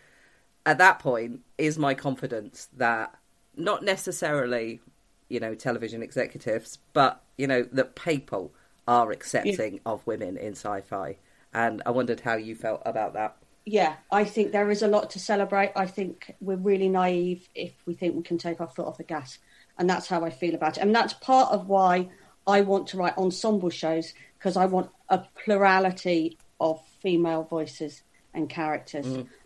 at 0.66 0.78
that 0.78 0.98
point 0.98 1.40
is 1.56 1.78
my 1.78 1.94
confidence 1.94 2.68
that 2.76 3.14
not 3.56 3.82
necessarily 3.82 4.80
you 5.28 5.40
know 5.40 5.54
television 5.54 6.02
executives, 6.02 6.78
but 6.92 7.22
you 7.38 7.46
know 7.46 7.62
that 7.72 7.94
people 7.94 8.52
are 8.86 9.10
accepting 9.10 9.80
of 9.86 10.06
women 10.06 10.36
in 10.36 10.52
sci-fi. 10.52 11.16
And 11.54 11.82
I 11.86 11.90
wondered 11.90 12.20
how 12.20 12.34
you 12.36 12.54
felt 12.54 12.82
about 12.84 13.14
that. 13.14 13.36
yeah, 13.64 13.94
I 14.12 14.24
think 14.24 14.52
there 14.52 14.70
is 14.70 14.82
a 14.82 14.88
lot 14.88 15.10
to 15.10 15.18
celebrate. 15.18 15.72
I 15.74 15.86
think 15.86 16.34
we're 16.40 16.56
really 16.56 16.88
naive 16.88 17.48
if 17.54 17.72
we 17.86 17.94
think 17.94 18.14
we 18.14 18.22
can 18.22 18.38
take 18.38 18.60
our 18.60 18.68
foot 18.68 18.86
off 18.86 18.98
the 18.98 19.04
gas. 19.04 19.38
And 19.78 19.90
that's 19.90 20.06
how 20.06 20.24
I 20.24 20.30
feel 20.30 20.54
about 20.54 20.78
it. 20.78 20.82
And 20.82 20.94
that's 20.94 21.14
part 21.14 21.52
of 21.52 21.66
why 21.66 22.08
I 22.46 22.60
want 22.60 22.86
to 22.88 22.96
write 22.96 23.18
ensemble 23.18 23.70
shows 23.70 24.14
because 24.38 24.56
I 24.56 24.66
want 24.66 24.90
a 25.08 25.18
plurality 25.44 26.38
of 26.60 26.80
female 27.00 27.42
voices 27.42 28.02
and 28.32 28.48
characters. 28.48 29.06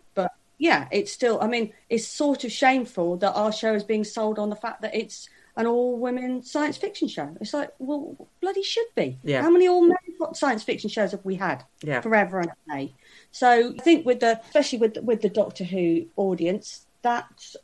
yeah, 0.61 0.87
it's 0.91 1.11
still, 1.11 1.41
I 1.41 1.47
mean, 1.47 1.73
it's 1.89 2.07
sort 2.07 2.43
of 2.43 2.51
shameful 2.51 3.17
that 3.17 3.33
our 3.33 3.51
show 3.51 3.73
is 3.73 3.83
being 3.83 4.03
sold 4.03 4.37
on 4.37 4.51
the 4.51 4.55
fact 4.55 4.83
that 4.83 4.93
it's 4.93 5.27
an 5.55 5.65
all 5.65 5.97
women 5.97 6.43
science 6.43 6.77
fiction 6.77 7.07
show. 7.07 7.35
It's 7.41 7.51
like, 7.51 7.73
well, 7.79 8.15
bloody 8.41 8.61
should 8.61 8.85
be. 8.95 9.17
Yeah. 9.23 9.41
How 9.41 9.49
many 9.49 9.67
all 9.67 9.81
men 9.81 9.97
science 10.35 10.61
fiction 10.61 10.87
shows 10.87 11.13
have 11.13 11.25
we 11.25 11.33
had? 11.33 11.63
Yeah. 11.81 12.01
Forever 12.01 12.41
and 12.41 12.51
a 12.51 12.75
day. 12.75 12.93
So 13.31 13.73
I 13.75 13.81
think 13.81 14.05
with 14.05 14.19
the, 14.19 14.39
especially 14.39 14.77
with 14.77 14.97
with 14.97 15.21
the 15.21 15.29
Doctor 15.29 15.63
Who 15.63 16.05
audience, 16.15 16.85
that 17.01 17.55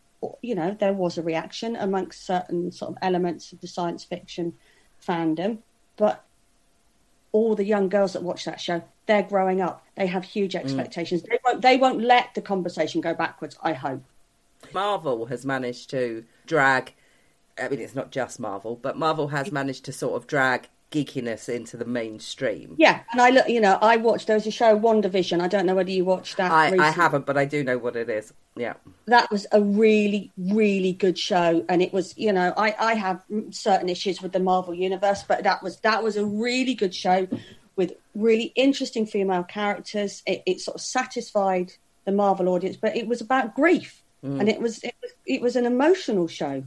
you 0.42 0.56
know 0.56 0.76
there 0.80 0.94
was 0.94 1.20
a 1.20 1.22
reaction 1.22 1.76
amongst 1.76 2.26
certain 2.26 2.72
sort 2.72 2.94
of 2.94 2.98
elements 3.04 3.52
of 3.52 3.62
the 3.62 3.68
science 3.68 4.06
fiction 4.06 4.54
fandom, 5.08 5.60
but 5.98 6.26
all 7.38 7.56
the 7.56 7.64
young 7.64 7.88
girls 7.90 8.14
that 8.14 8.24
watch 8.24 8.46
that 8.46 8.60
show, 8.60 8.84
they're 9.06 9.24
growing 9.24 9.62
up. 9.62 9.86
They 9.96 10.08
have 10.08 10.24
huge 10.24 10.54
mm. 10.54 10.60
expectations. 10.60 11.24
They 11.24 11.40
won't. 11.46 11.62
They 11.62 11.78
won't 11.78 12.02
let 12.02 12.34
the 12.34 12.42
conversation 12.42 13.02
go 13.02 13.14
backwards. 13.14 13.58
I 13.62 13.74
hope. 13.74 14.04
Marvel 14.74 15.28
has 15.28 15.46
managed 15.46 15.90
to 15.92 16.26
drag. 16.46 16.94
I 17.58 17.70
mean, 17.70 17.80
it's 17.80 17.96
not 17.96 18.12
just 18.12 18.40
Marvel, 18.40 18.76
but 18.76 18.98
Marvel 18.98 19.30
has 19.30 19.52
managed 19.52 19.86
to 19.86 19.94
sort 19.94 20.16
of 20.16 20.28
drag 20.28 20.68
geekiness 20.92 21.50
into 21.50 21.78
the 21.78 21.86
mainstream. 21.86 22.76
Yeah, 22.78 23.02
and 23.12 23.22
I 23.22 23.30
look. 23.30 23.48
You 23.50 23.62
know, 23.62 23.78
I 23.82 23.98
watched. 23.98 24.28
There 24.28 24.36
was 24.36 24.48
a 24.48 24.52
show, 24.52 24.78
WandaVision. 24.78 25.42
I 25.42 25.48
don't 25.48 25.66
know 25.66 25.76
whether 25.76 25.92
you 25.92 26.06
watched 26.06 26.38
that. 26.38 26.52
I, 26.52 26.76
I 26.78 26.92
haven't, 26.92 27.26
but 27.26 27.38
I 27.38 27.46
do 27.46 27.64
know 27.64 27.78
what 27.78 27.96
it 27.96 28.10
is. 28.10 28.34
Yeah. 28.56 28.74
that 29.06 29.30
was 29.30 29.46
a 29.52 29.62
really 29.62 30.32
really 30.36 30.92
good 30.92 31.18
show 31.18 31.64
and 31.70 31.80
it 31.80 31.94
was 31.94 32.18
you 32.18 32.34
know 32.34 32.54
i 32.58 32.76
i 32.80 32.96
have 32.96 33.24
certain 33.52 33.88
issues 33.88 34.20
with 34.20 34.32
the 34.32 34.40
marvel 34.40 34.74
universe 34.74 35.24
but 35.28 35.44
that 35.44 35.62
was 35.62 35.78
that 35.82 36.04
was 36.04 36.18
a 36.18 36.26
really 36.26 36.74
good 36.74 36.96
show 36.96 37.28
with 37.76 37.94
really 38.16 38.52
interesting 38.56 39.06
female 39.06 39.44
characters 39.44 40.24
it, 40.26 40.42
it 40.48 40.60
sort 40.60 40.74
of 40.74 40.82
satisfied 40.82 41.72
the 42.06 42.12
marvel 42.12 42.50
audience 42.50 42.78
but 42.78 42.98
it 42.98 43.08
was 43.08 43.22
about 43.22 43.56
grief 43.56 44.02
mm. 44.24 44.40
and 44.40 44.50
it 44.50 44.60
was, 44.60 44.84
it 44.84 44.96
was 45.04 45.12
it 45.28 45.42
was 45.42 45.56
an 45.56 45.68
emotional 45.68 46.28
show 46.28 46.64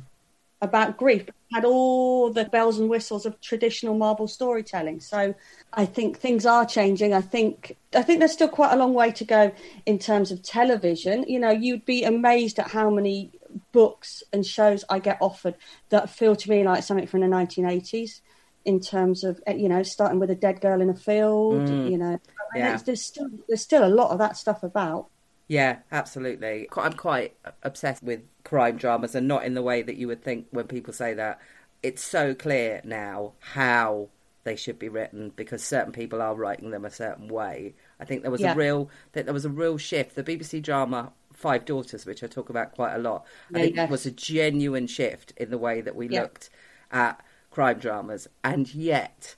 about 0.62 0.96
grief. 0.96 1.26
Had 1.52 1.64
all 1.64 2.30
the 2.30 2.44
bells 2.44 2.78
and 2.78 2.88
whistles 2.88 3.26
of 3.26 3.40
traditional 3.40 3.94
marvel 3.94 4.28
storytelling. 4.28 5.00
So 5.00 5.34
i 5.72 5.84
think 5.84 6.18
things 6.18 6.46
are 6.46 6.66
changing. 6.66 7.14
I 7.14 7.20
think 7.20 7.76
i 7.94 8.02
think 8.02 8.18
there's 8.18 8.32
still 8.32 8.48
quite 8.48 8.72
a 8.72 8.76
long 8.76 8.94
way 8.94 9.10
to 9.12 9.24
go 9.24 9.52
in 9.86 9.98
terms 9.98 10.30
of 10.30 10.42
television. 10.42 11.24
You 11.28 11.40
know 11.40 11.50
you'd 11.50 11.84
be 11.84 12.04
amazed 12.04 12.58
at 12.58 12.70
how 12.70 12.90
many 12.90 13.32
books 13.72 14.22
and 14.32 14.46
shows 14.46 14.84
i 14.88 15.00
get 15.00 15.18
offered 15.20 15.56
that 15.88 16.08
feel 16.08 16.36
to 16.36 16.50
me 16.50 16.62
like 16.62 16.84
something 16.84 17.08
from 17.08 17.20
the 17.20 17.26
1980s 17.26 18.20
in 18.64 18.78
terms 18.78 19.24
of 19.24 19.40
eh, 19.48 19.54
you 19.54 19.68
know 19.68 19.82
starting 19.82 20.20
with 20.20 20.30
a 20.30 20.36
dead 20.36 20.60
girl 20.60 20.80
in 20.80 20.88
a 20.88 20.94
field 20.94 21.68
you 21.68 21.98
know. 21.98 22.20
Yeah. 22.54 22.76
there's 22.84 23.04
still 23.04 23.28
there's 23.48 23.62
still 23.62 23.84
a 23.84 23.88
lot 23.88 24.10
of 24.10 24.18
that 24.18 24.36
stuff 24.36 24.62
about 24.62 25.08
Yeah, 25.50 25.78
absolutely. 25.90 26.68
I'm 26.76 26.92
quite 26.92 27.34
obsessed 27.64 28.04
with 28.04 28.20
crime 28.44 28.76
dramas 28.76 29.16
and 29.16 29.26
not 29.26 29.44
in 29.44 29.54
the 29.54 29.62
way 29.62 29.82
that 29.82 29.96
you 29.96 30.06
would 30.06 30.22
think 30.22 30.46
when 30.52 30.68
people 30.68 30.92
say 30.92 31.12
that. 31.14 31.40
It's 31.82 32.04
so 32.04 32.36
clear 32.36 32.80
now 32.84 33.32
how 33.40 34.10
they 34.44 34.54
should 34.54 34.78
be 34.78 34.88
written 34.88 35.32
because 35.34 35.64
certain 35.64 35.90
people 35.92 36.22
are 36.22 36.36
writing 36.36 36.70
them 36.70 36.84
a 36.84 36.90
certain 36.90 37.26
way. 37.26 37.74
I 37.98 38.04
think 38.04 38.22
there 38.22 38.30
was 38.30 38.42
Yeah. 38.42 38.52
a 38.52 38.54
real 38.54 38.90
that 39.10 39.24
there 39.24 39.34
was 39.34 39.44
a 39.44 39.50
real 39.50 39.76
shift. 39.76 40.14
The 40.14 40.22
BBC 40.22 40.60
drama 40.60 41.12
Five 41.32 41.64
Daughters, 41.64 42.06
which 42.06 42.22
I 42.22 42.28
talk 42.28 42.48
about 42.48 42.70
quite 42.76 42.94
a 42.94 42.98
lot, 42.98 43.26
I 43.52 43.58
Yeah, 43.58 43.64
think 43.64 43.74
yes. 43.74 43.90
was 43.90 44.06
a 44.06 44.12
genuine 44.12 44.86
shift 44.86 45.32
in 45.36 45.50
the 45.50 45.58
way 45.58 45.80
that 45.80 45.96
we 45.96 46.06
Yeah. 46.08 46.22
looked 46.22 46.50
at 46.92 47.20
crime 47.50 47.80
dramas, 47.80 48.28
and 48.44 48.72
yet 48.72 49.34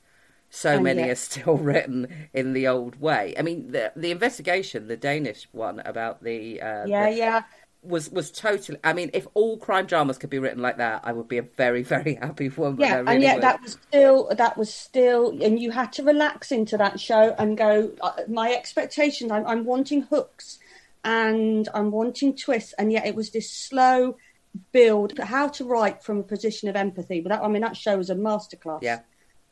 so 0.55 0.75
And 0.75 0.85
many 0.85 1.01
yet- 1.01 1.11
are 1.11 1.15
still 1.15 1.57
written 1.69 2.29
in 2.35 2.53
the 2.53 2.69
old 2.69 3.01
way. 3.01 3.35
I 3.39 3.43
mean, 3.43 3.73
the 3.73 3.91
the 3.97 4.11
investigation, 4.11 4.87
the 4.87 4.97
Danish 4.99 5.49
one 5.53 5.81
about 5.81 6.23
the 6.23 6.61
uh, 6.61 6.85
Yeah, 6.87 7.11
the- 7.11 7.17
yeah. 7.17 7.43
was 7.83 8.11
was 8.11 8.31
totally. 8.31 8.79
I 8.85 8.93
mean, 8.93 9.11
if 9.15 9.27
all 9.35 9.57
crime 9.57 9.87
dramas 9.87 10.19
could 10.19 10.29
be 10.31 10.39
written 10.39 10.61
like 10.63 10.77
that, 10.77 11.01
I 11.05 11.13
would 11.13 11.27
be 11.27 11.39
a 11.39 11.43
very 11.43 11.83
very 11.97 12.15
happy 12.17 12.49
woman. 12.51 12.81
Yeah, 12.81 12.97
really 12.99 13.15
and 13.15 13.23
yet 13.23 13.35
would. 13.37 13.45
that 13.45 13.63
was 13.63 13.73
still 13.89 14.31
that 14.37 14.57
was 14.59 14.73
still, 14.73 15.31
and 15.43 15.59
you 15.59 15.71
had 15.71 15.91
to 15.95 16.03
relax 16.03 16.53
into 16.53 16.77
that 16.77 17.01
show 17.01 17.35
and 17.39 17.57
go. 17.57 17.91
Uh, 18.03 18.13
my 18.29 18.53
expectations, 18.53 19.33
I'm, 19.33 19.47
I'm 19.47 19.65
wanting 19.65 20.03
hooks, 20.03 20.59
and 21.03 21.69
I'm 21.75 21.91
wanting 21.91 22.37
twists, 22.37 22.75
and 22.79 22.93
yet 22.93 23.07
it 23.07 23.15
was 23.15 23.31
this 23.31 23.51
slow 23.51 24.17
build. 24.71 25.19
How 25.19 25.49
to 25.49 25.65
write 25.65 26.03
from 26.05 26.19
a 26.19 26.23
position 26.23 26.69
of 26.69 26.77
empathy. 26.77 27.21
But 27.21 27.31
that, 27.31 27.43
I 27.43 27.49
mean, 27.49 27.63
that 27.63 27.77
show 27.77 27.97
was 27.97 28.11
a 28.11 28.15
masterclass. 28.15 28.83
Yeah. 28.83 29.01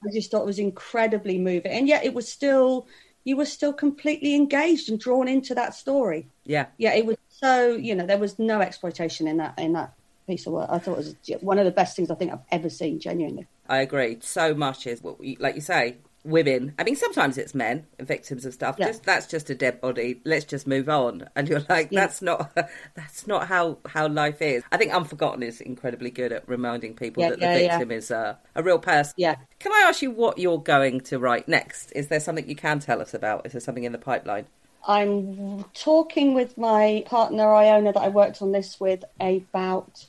I 0.04 0.12
just 0.12 0.30
thought 0.30 0.42
it 0.42 0.46
was 0.46 0.58
incredibly 0.58 1.38
moving, 1.38 1.72
and 1.72 1.88
yet 1.88 2.04
it 2.04 2.14
was 2.14 2.28
still. 2.28 2.86
You 3.22 3.36
were 3.36 3.44
still 3.44 3.74
completely 3.74 4.34
engaged 4.34 4.88
and 4.88 4.98
drawn 4.98 5.28
into 5.28 5.54
that 5.54 5.74
story. 5.74 6.26
yeah. 6.44 6.66
Yeah, 6.78 6.94
it 6.94 7.04
was 7.04 7.18
so. 7.28 7.72
You 7.74 7.94
know, 7.94 8.06
there 8.06 8.18
was 8.18 8.38
no 8.38 8.60
exploitation 8.60 9.28
in 9.28 9.36
that 9.36 9.58
in 9.58 9.74
that 9.74 9.92
piece 10.26 10.46
of 10.46 10.54
work. 10.54 10.70
I 10.70 10.78
thought 10.78 10.98
it 10.98 11.14
was 11.28 11.42
one 11.42 11.58
of 11.58 11.64
the 11.66 11.70
best 11.70 11.96
things 11.96 12.10
I 12.10 12.14
think 12.14 12.32
I've 12.32 12.38
ever 12.50 12.70
seen. 12.70 12.98
Genuinely. 12.98 13.46
I 13.68 13.78
agree. 13.82 14.18
So 14.20 14.54
much 14.54 14.86
is 14.86 15.02
what 15.02 15.20
we, 15.20 15.36
like 15.38 15.54
you 15.54 15.60
say, 15.60 15.98
women. 16.24 16.74
I 16.78 16.84
mean, 16.84 16.96
sometimes 16.96 17.38
it's 17.38 17.54
men 17.54 17.86
victims 17.98 18.44
of 18.44 18.52
stuff. 18.54 18.76
Yeah. 18.78 18.88
Just 18.88 19.04
that's 19.04 19.26
just 19.26 19.50
a 19.50 19.54
dead 19.54 19.80
body. 19.80 20.20
Let's 20.24 20.44
just 20.44 20.66
move 20.66 20.88
on. 20.88 21.28
And 21.34 21.48
you're 21.48 21.64
like, 21.68 21.88
Yeah. 21.90 22.00
that's 22.00 22.22
not 22.22 22.54
that's 22.94 23.26
not 23.26 23.48
how 23.48 23.78
how 23.86 24.08
life 24.08 24.42
is. 24.42 24.62
I 24.70 24.76
think 24.76 24.92
Unforgotten 24.92 25.42
is 25.42 25.60
incredibly 25.60 26.10
good 26.10 26.32
at 26.32 26.48
reminding 26.48 26.94
people 26.94 27.22
Yeah, 27.22 27.30
that 27.30 27.40
the 27.40 27.46
victim 27.46 27.90
is 27.90 28.10
a, 28.10 28.38
a 28.54 28.62
real 28.62 28.78
person. 28.78 29.14
Yeah. 29.16 29.36
Can 29.58 29.72
I 29.72 29.86
ask 29.88 30.02
you 30.02 30.10
what 30.10 30.38
you're 30.38 30.58
going 30.62 31.00
to 31.02 31.18
write 31.18 31.48
next? 31.48 31.92
Is 31.92 32.08
there 32.08 32.20
something 32.20 32.48
you 32.48 32.56
can 32.56 32.80
tell 32.80 33.00
us 33.00 33.14
about? 33.14 33.46
Is 33.46 33.52
there 33.52 33.60
something 33.60 33.84
in 33.84 33.92
the 33.92 33.98
pipeline? 33.98 34.46
I'm 34.86 35.64
talking 35.74 36.34
with 36.34 36.56
my 36.56 37.04
partner 37.06 37.54
Iona 37.54 37.92
that 37.92 38.00
I 38.00 38.08
worked 38.08 38.40
on 38.40 38.52
this 38.52 38.80
with 38.80 39.04
about 39.20 40.06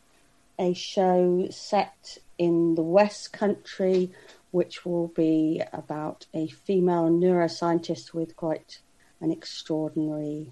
a 0.57 0.73
show 0.73 1.47
set 1.49 2.17
in 2.37 2.75
the 2.75 2.81
West 2.81 3.33
Country, 3.33 4.11
which 4.51 4.85
will 4.85 5.07
be 5.09 5.61
about 5.73 6.25
a 6.33 6.47
female 6.47 7.09
neuroscientist 7.09 8.13
with 8.13 8.35
quite 8.35 8.79
an 9.19 9.31
extraordinary 9.31 10.51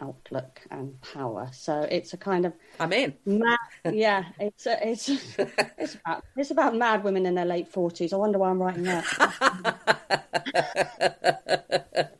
outlook 0.00 0.60
and 0.70 1.00
power. 1.02 1.50
So 1.52 1.82
it's 1.82 2.12
a 2.12 2.16
kind 2.16 2.46
of 2.46 2.54
I'm 2.78 2.92
in. 2.92 3.14
mad, 3.26 3.58
yeah. 3.92 4.24
It's 4.38 4.66
a, 4.66 4.88
it's 4.88 5.08
it's 5.78 5.94
about 5.96 6.24
it's 6.36 6.50
about 6.50 6.76
mad 6.76 7.04
women 7.04 7.26
in 7.26 7.34
their 7.34 7.44
late 7.44 7.68
forties. 7.68 8.12
I 8.12 8.16
wonder 8.16 8.38
why 8.38 8.50
I'm 8.50 8.62
writing 8.62 8.84
that. 8.84 9.04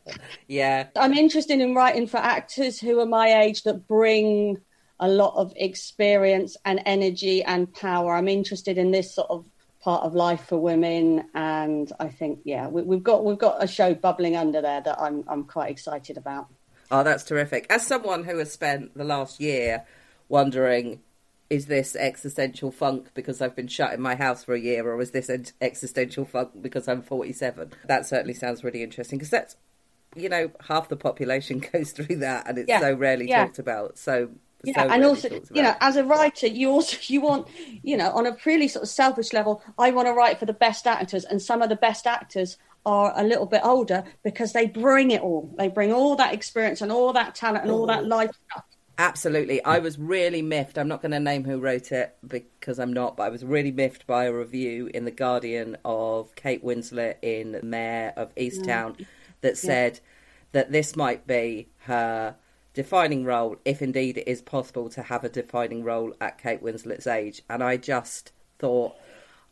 Yeah. 0.51 0.87
I'm 0.97 1.13
interested 1.13 1.61
in 1.61 1.73
writing 1.73 2.07
for 2.07 2.17
actors 2.17 2.77
who 2.77 2.99
are 2.99 3.05
my 3.05 3.41
age 3.41 3.63
that 3.63 3.87
bring 3.87 4.57
a 4.99 5.07
lot 5.07 5.33
of 5.35 5.53
experience 5.55 6.57
and 6.65 6.81
energy 6.85 7.41
and 7.41 7.73
power. 7.73 8.15
I'm 8.15 8.27
interested 8.27 8.77
in 8.77 8.91
this 8.91 9.15
sort 9.15 9.29
of 9.29 9.45
part 9.81 10.03
of 10.03 10.13
life 10.13 10.45
for 10.47 10.57
women, 10.57 11.25
and 11.33 11.91
I 11.99 12.09
think 12.09 12.39
yeah, 12.45 12.67
we, 12.67 12.81
we've 12.83 13.03
got 13.03 13.25
we've 13.25 13.37
got 13.37 13.63
a 13.63 13.67
show 13.67 13.93
bubbling 13.93 14.35
under 14.35 14.61
there 14.61 14.81
that 14.81 14.99
I'm 14.99 15.23
I'm 15.27 15.43
quite 15.45 15.71
excited 15.71 16.17
about. 16.17 16.47
Oh, 16.89 17.03
that's 17.03 17.23
terrific. 17.23 17.65
As 17.69 17.85
someone 17.87 18.25
who 18.25 18.37
has 18.37 18.51
spent 18.51 18.97
the 18.97 19.05
last 19.05 19.39
year 19.39 19.85
wondering, 20.27 21.01
is 21.49 21.65
this 21.67 21.95
existential 21.95 22.71
funk 22.71 23.09
because 23.13 23.41
I've 23.41 23.55
been 23.55 23.67
shut 23.67 23.93
in 23.93 24.01
my 24.01 24.15
house 24.15 24.43
for 24.43 24.53
a 24.53 24.59
year, 24.59 24.85
or 24.87 25.01
is 25.01 25.11
this 25.11 25.29
existential 25.61 26.25
funk 26.25 26.51
because 26.61 26.87
I'm 26.87 27.01
47? 27.01 27.71
That 27.87 28.05
certainly 28.05 28.33
sounds 28.33 28.63
really 28.63 28.83
interesting 28.83 29.19
because 29.19 29.29
that's, 29.29 29.55
you 30.15 30.29
know, 30.29 30.51
half 30.67 30.89
the 30.89 30.97
population 30.97 31.59
goes 31.73 31.91
through 31.91 32.17
that 32.17 32.47
and 32.47 32.57
it's 32.57 32.69
Yeah, 32.69 32.81
so 32.81 32.93
rarely 32.93 33.27
yeah. 33.27 33.45
talked 33.45 33.59
about. 33.59 33.97
So, 33.97 34.29
Yeah, 34.63 34.83
so 34.83 34.89
and 34.89 35.03
also, 35.03 35.29
you 35.53 35.63
know, 35.63 35.75
as 35.81 35.95
a 35.95 36.03
writer, 36.03 36.47
you 36.47 36.69
also 36.69 36.97
you 37.13 37.21
want, 37.21 37.47
you 37.83 37.97
know, 37.97 38.11
on 38.11 38.25
a 38.25 38.37
really 38.45 38.67
sort 38.67 38.83
of 38.83 38.89
selfish 38.89 39.33
level, 39.33 39.63
I 39.77 39.91
want 39.91 40.07
to 40.07 40.13
write 40.13 40.39
for 40.39 40.45
the 40.45 40.53
best 40.53 40.87
actors, 40.87 41.25
and 41.25 41.41
some 41.41 41.61
of 41.61 41.69
the 41.69 41.75
best 41.75 42.07
actors 42.07 42.57
are 42.85 43.13
a 43.15 43.23
little 43.23 43.45
bit 43.45 43.61
older 43.63 44.03
because 44.23 44.53
they 44.53 44.65
bring 44.65 45.11
it 45.11 45.21
all. 45.21 45.53
They 45.57 45.67
bring 45.67 45.93
all 45.93 46.15
that 46.15 46.33
experience 46.33 46.81
and 46.81 46.91
all 46.91 47.13
that 47.13 47.35
talent 47.35 47.63
and 47.63 47.71
all 47.71 47.85
that 47.87 48.03
oh. 48.03 48.07
life 48.07 48.31
stuff. 48.49 48.65
Absolutely. 48.97 49.63
I 49.63 49.79
was 49.79 49.97
really 49.97 50.41
miffed. 50.41 50.77
I'm 50.77 50.87
not 50.87 51.01
going 51.01 51.11
to 51.11 51.19
name 51.19 51.43
who 51.43 51.59
wrote 51.59 51.91
it 51.91 52.15
because 52.27 52.77
I'm 52.77 52.93
not, 52.93 53.17
but 53.17 53.23
I 53.23 53.29
was 53.29 53.43
really 53.43 53.71
miffed 53.71 54.05
by 54.05 54.25
a 54.25 54.33
review 54.33 54.91
in 54.93 55.05
The 55.05 55.11
Guardian 55.11 55.77
of 55.83 56.35
Kate 56.35 56.63
Winslet 56.63 57.15
in 57.23 57.59
Mare 57.63 58.13
of 58.15 58.33
Easttown 58.35 58.97
mm. 58.97 59.05
that 59.41 59.57
said 59.57 59.99
that 60.51 60.71
this 60.71 60.95
might 60.95 61.25
be 61.25 61.69
her 61.85 62.35
defining 62.73 63.23
role, 63.23 63.57
if 63.65 63.81
indeed 63.81 64.17
it 64.17 64.27
is 64.29 64.41
possible 64.41 64.89
to 64.89 65.03
have 65.03 65.23
a 65.23 65.29
defining 65.29 65.83
role 65.83 66.13
at 66.21 66.37
Kate 66.37 66.61
Winslet's 66.61 67.07
age. 67.07 67.41
And 67.49 67.63
I 67.63 67.77
just 67.77 68.31
thought, 68.59 68.95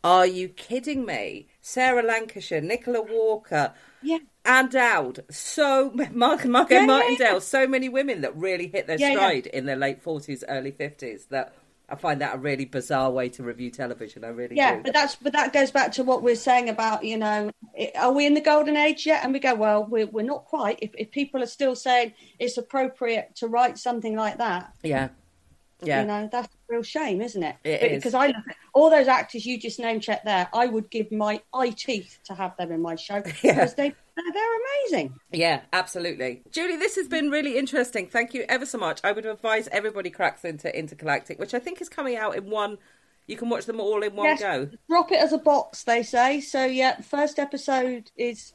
are 0.03 0.26
you 0.26 0.47
kidding 0.49 1.05
me? 1.05 1.47
Sarah 1.61 2.03
Lancashire, 2.03 2.61
Nicola 2.61 3.01
Walker, 3.01 3.74
Yeah. 4.01 4.20
Ann 4.45 4.70
Dowd, 4.70 5.26
so 5.30 5.91
Mark, 6.11 6.45
Margo 6.45 6.74
Yeah, 6.74 6.82
yeah, 6.82 6.86
Martindale, 6.86 7.41
so 7.41 7.67
many 7.67 7.89
women 7.89 8.22
that 8.22 8.36
really 8.36 8.67
hit 8.67 8.88
their 8.88 8.97
Yeah, 8.97 9.09
yeah. 9.09 9.15
stride 9.15 9.47
in 9.47 9.65
their 9.65 9.76
late 9.76 10.01
forties, 10.01 10.43
early 10.47 10.72
fifties. 10.72 11.26
That 11.26 11.53
I 11.91 11.95
find 11.95 12.21
that 12.21 12.35
a 12.35 12.37
really 12.37 12.65
bizarre 12.65 13.09
way 13.11 13.29
to 13.29 13.43
review 13.43 13.69
television. 13.71 14.23
I 14.23 14.29
really 14.29 14.55
Yeah, 14.55 14.77
do. 14.77 14.83
but 14.83 14.93
that's 14.93 15.15
but 15.15 15.33
that 15.33 15.53
goes 15.53 15.71
back 15.71 15.91
to 15.93 16.03
what 16.03 16.21
we're 16.23 16.35
saying 16.35 16.69
about 16.69 17.03
you 17.03 17.17
know, 17.17 17.51
are 17.95 18.11
we 18.11 18.25
in 18.25 18.33
the 18.33 18.41
golden 18.41 18.77
age 18.77 19.05
yet? 19.05 19.23
And 19.23 19.33
we 19.33 19.39
go, 19.39 19.55
well, 19.55 19.85
we're 19.85 20.07
we're 20.07 20.25
not 20.25 20.45
quite. 20.45 20.79
If 20.81 20.91
if 20.97 21.11
people 21.11 21.41
are 21.43 21.47
still 21.47 21.75
saying 21.75 22.13
it's 22.39 22.57
appropriate 22.57 23.35
to 23.37 23.47
write 23.47 23.77
something 23.77 24.15
like 24.15 24.37
that, 24.37 24.73
yeah, 24.83 25.09
yeah, 25.81 26.01
you 26.01 26.07
know, 26.07 26.29
that's 26.31 26.47
a 26.47 26.73
real 26.73 26.83
shame, 26.83 27.21
isn't 27.21 27.41
it? 27.43 27.55
It 27.63 27.81
But- 27.81 27.91
is. 27.91 27.97
Because 27.97 28.13
I 28.13 28.27
look 28.27 28.47
at 28.49 28.55
all 28.73 28.89
those 28.89 29.07
actors 29.07 29.45
you 29.45 29.57
just 29.59 29.79
name 29.79 29.99
checked 29.99 30.25
there. 30.25 30.47
I 30.53 30.67
would 30.67 30.89
give 30.89 31.11
my 31.11 31.41
eye 31.53 31.71
teeth 31.71 32.19
to 32.25 32.33
have 32.35 32.55
them 32.57 32.71
in 32.71 32.81
my 32.81 32.95
show 32.95 33.15
Yeah. 33.43 33.53
because 33.53 33.73
they 33.75 33.93
they're, 34.24 34.34
they're 34.34 34.59
amazing. 35.01 35.20
yeah, 35.32 35.61
absolutely. 35.74 36.43
Julie, 36.51 36.78
this 36.78 36.95
has 36.95 37.07
been 37.07 37.30
really 37.30 37.57
interesting. 37.57 38.07
Thank 38.07 38.34
you 38.34 38.45
ever 38.49 38.65
so 38.65 38.78
much. 38.78 38.99
I 39.03 39.11
would 39.11 39.26
advise 39.26 39.67
everybody 39.72 40.09
cracks 40.09 40.43
into 40.45 40.76
Intergalactic, 40.78 41.39
which 41.39 41.53
I 41.53 41.59
think 41.59 41.82
is 41.82 41.89
coming 41.89 42.15
out 42.17 42.36
in 42.36 42.49
one. 42.49 42.78
You 43.28 43.38
can 43.38 43.49
watch 43.49 43.65
them 43.65 43.80
all 43.80 44.01
in 44.03 44.15
one 44.15 44.26
Yes, 44.26 44.41
go. 44.41 44.70
drop 44.89 45.11
it 45.11 45.20
as 45.20 45.34
a 45.34 45.38
box, 45.38 45.84
they 45.84 46.01
say. 46.03 46.41
So 46.41 46.65
yeah, 46.65 46.99
first 47.01 47.38
episode 47.39 48.09
is 48.17 48.53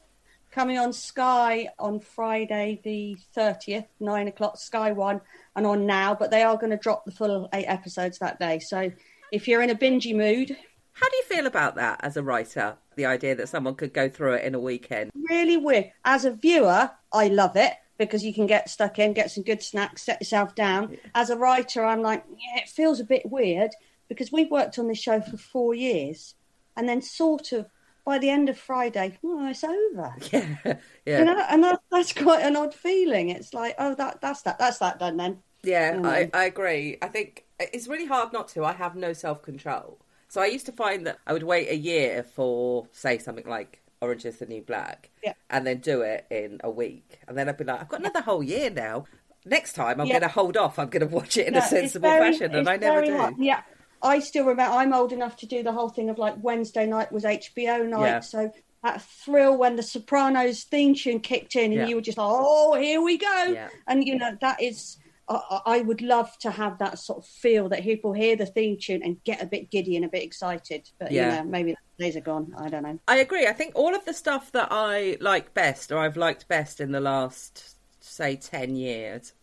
coming 0.51 0.77
on 0.77 0.91
Sky 0.93 1.69
on 1.79 1.99
Friday 1.99 2.79
the 2.83 3.15
thirtieth, 3.33 3.85
nine 3.99 4.27
o'clock, 4.27 4.57
Sky 4.57 4.91
One, 4.91 5.21
and 5.55 5.65
on 5.65 5.85
now. 5.85 6.13
But 6.13 6.29
they 6.31 6.43
are 6.43 6.57
going 6.57 6.71
to 6.71 6.77
drop 6.77 7.05
the 7.05 7.11
full 7.11 7.47
eight 7.53 7.65
episodes 7.65 8.19
that 8.19 8.39
day. 8.39 8.59
So 8.59 8.91
if 9.31 9.47
you're 9.47 9.61
in 9.61 9.69
a 9.69 9.75
bingey 9.75 10.15
mood, 10.15 10.57
How 10.95 11.09
do 11.09 11.17
you 11.17 11.23
feel 11.23 11.45
about 11.45 11.75
that 11.75 11.99
as 12.03 12.15
a 12.15 12.23
writer? 12.23 12.77
The 12.95 13.05
idea 13.05 13.35
that 13.35 13.49
someone 13.49 13.75
could 13.75 13.93
go 13.93 14.07
through 14.07 14.35
it 14.35 14.45
in 14.45 14.55
a 14.55 14.59
weekend. 14.59 15.11
really 15.29 15.57
weird. 15.57 15.91
As 16.05 16.23
a 16.23 16.31
viewer, 16.31 16.89
I 17.11 17.27
love 17.27 17.57
it 17.57 17.73
because 17.97 18.23
you 18.23 18.33
can 18.33 18.47
get 18.47 18.69
stuck 18.69 18.97
in, 18.97 19.11
get 19.13 19.29
some 19.29 19.43
good 19.43 19.61
snacks, 19.61 20.03
set 20.03 20.21
yourself 20.21 20.55
down. 20.55 20.97
As 21.13 21.29
a 21.29 21.37
writer, 21.37 21.83
I'm 21.83 22.01
like, 22.01 22.23
yeah, 22.29 22.61
it 22.63 22.69
feels 22.69 23.01
a 23.01 23.05
bit 23.05 23.29
weird 23.29 23.71
because 24.07 24.31
we've 24.31 24.49
worked 24.49 24.79
on 24.79 24.87
this 24.87 24.97
show 24.97 25.19
for 25.19 25.35
four 25.35 25.73
years, 25.73 26.35
and 26.77 26.87
then 26.87 27.01
sort 27.01 27.51
of 27.51 27.67
by 28.05 28.17
the 28.17 28.29
end 28.29 28.47
of 28.47 28.57
Friday, 28.57 29.17
oh, 29.23 29.47
it's 29.49 29.63
over. 29.63 30.15
Yeah, 30.31 30.77
yeah. 31.05 31.19
You 31.19 31.25
know, 31.25 31.45
and 31.49 31.63
that, 31.63 31.81
that's 31.91 32.13
quite 32.13 32.43
an 32.43 32.55
odd 32.55 32.73
feeling. 32.73 33.29
It's 33.29 33.53
like, 33.53 33.75
oh, 33.79 33.95
that 33.95 34.21
that's 34.21 34.43
that, 34.43 34.57
that's 34.59 34.77
that 34.77 34.99
done 34.99 35.17
then. 35.17 35.39
Yeah, 35.63 35.97
you 35.97 36.05
I. 36.05 36.29
I 36.33 36.45
agree. 36.45 36.97
I 37.01 37.07
think 37.07 37.45
it's 37.59 37.87
really 37.87 38.05
hard 38.05 38.31
not 38.31 38.47
to. 38.49 38.63
I 38.63 38.73
have 38.73 38.95
no 38.95 39.11
self 39.11 39.41
control. 39.41 39.99
So 40.35 40.41
I 40.41 40.47
used 40.47 40.65
to 40.65 40.73
find 40.73 41.07
that 41.07 41.19
I 41.25 41.31
would 41.31 41.43
wait 41.43 41.69
a 41.69 41.77
year 41.77 42.21
for, 42.21 42.89
say, 42.91 43.19
something 43.19 43.47
like 43.47 43.81
Orange 44.01 44.25
is 44.25 44.35
the 44.39 44.45
New 44.45 44.61
Black, 44.61 45.09
Yeah. 45.23 45.31
and 45.49 45.65
then 45.65 45.77
do 45.77 46.01
it 46.01 46.25
in 46.29 46.59
a 46.61 46.69
week. 46.69 47.21
And 47.25 47.37
then 47.37 47.47
I'd 47.47 47.55
be 47.55 47.63
like, 47.63 47.79
I've 47.79 47.87
got 47.87 48.01
another 48.01 48.19
whole 48.19 48.43
year 48.43 48.69
now. 48.69 49.05
Next 49.45 49.75
time, 49.75 50.01
I'm 50.01 50.07
Yeah. 50.07 50.15
going 50.19 50.23
to 50.23 50.27
hold 50.35 50.57
off. 50.57 50.77
I'm 50.77 50.89
going 50.89 51.07
to 51.07 51.15
watch 51.15 51.37
it 51.37 51.47
in 51.47 51.53
No, 51.53 51.59
a 51.59 51.61
sensible 51.61 52.09
very- 52.09 52.33
fashion, 52.33 52.53
and 52.53 52.67
I 52.67 52.75
never 52.75 53.01
do. 53.05 53.33
Yeah, 53.39 53.61
I 54.01 54.19
still 54.19 54.43
remember. 54.43 54.75
I'm 54.75 54.91
old 54.93 55.13
enough 55.13 55.37
to 55.37 55.45
do 55.45 55.63
the 55.63 55.71
whole 55.71 55.87
thing 55.87 56.09
of 56.09 56.17
like 56.17 56.35
Wednesday 56.41 56.85
night 56.85 57.13
was 57.13 57.23
HBO 57.23 57.87
night, 57.87 58.05
Yeah. 58.05 58.19
so 58.19 58.51
that 58.83 59.01
thrill 59.03 59.55
when 59.57 59.77
the 59.77 59.83
Sopranos 59.83 60.65
theme 60.65 60.95
tune 60.95 61.21
kicked 61.21 61.55
in, 61.55 61.71
and 61.71 61.89
you 61.89 61.95
were 61.95 62.01
just 62.01 62.17
like, 62.17 62.27
"Oh, 62.29 62.73
here 62.75 63.01
we 63.01 63.17
go!" 63.17 63.43
Yeah. 63.53 63.69
And 63.87 64.05
you 64.05 64.17
know 64.17 64.35
that 64.41 64.61
is. 64.61 64.97
I, 65.27 65.61
I 65.65 65.81
would 65.81 66.01
love 66.01 66.37
to 66.39 66.51
have 66.51 66.77
that 66.79 66.99
sort 66.99 67.19
of 67.19 67.25
feel 67.25 67.69
that 67.69 67.83
people 67.83 68.13
hear 68.13 68.35
the 68.35 68.45
theme 68.45 68.77
tune 68.79 69.01
and 69.03 69.23
get 69.23 69.41
a 69.41 69.45
bit 69.45 69.71
giddy 69.71 69.95
and 69.95 70.05
a 70.05 70.09
bit 70.09 70.23
excited. 70.23 70.89
But 70.99 71.11
Yeah. 71.11 71.23
you 71.31 71.43
know, 71.43 71.43
maybe 71.49 71.71
the 71.97 72.03
days 72.03 72.15
are 72.15 72.21
gone. 72.21 72.53
I 72.57 72.69
don't 72.69 72.83
know. 72.83 72.99
I 73.07 73.17
agree. 73.17 73.47
I 73.47 73.53
think 73.53 73.73
all 73.75 73.95
of 73.95 74.05
the 74.05 74.13
stuff 74.13 74.51
that 74.51 74.67
I 74.71 75.17
like 75.21 75.53
best, 75.53 75.91
or 75.91 75.99
I've 75.99 76.17
liked 76.17 76.47
best 76.47 76.79
in 76.79 76.91
the 76.91 76.99
last, 76.99 77.75
say, 77.99 78.35
10 78.35 78.75
years, 78.75 79.33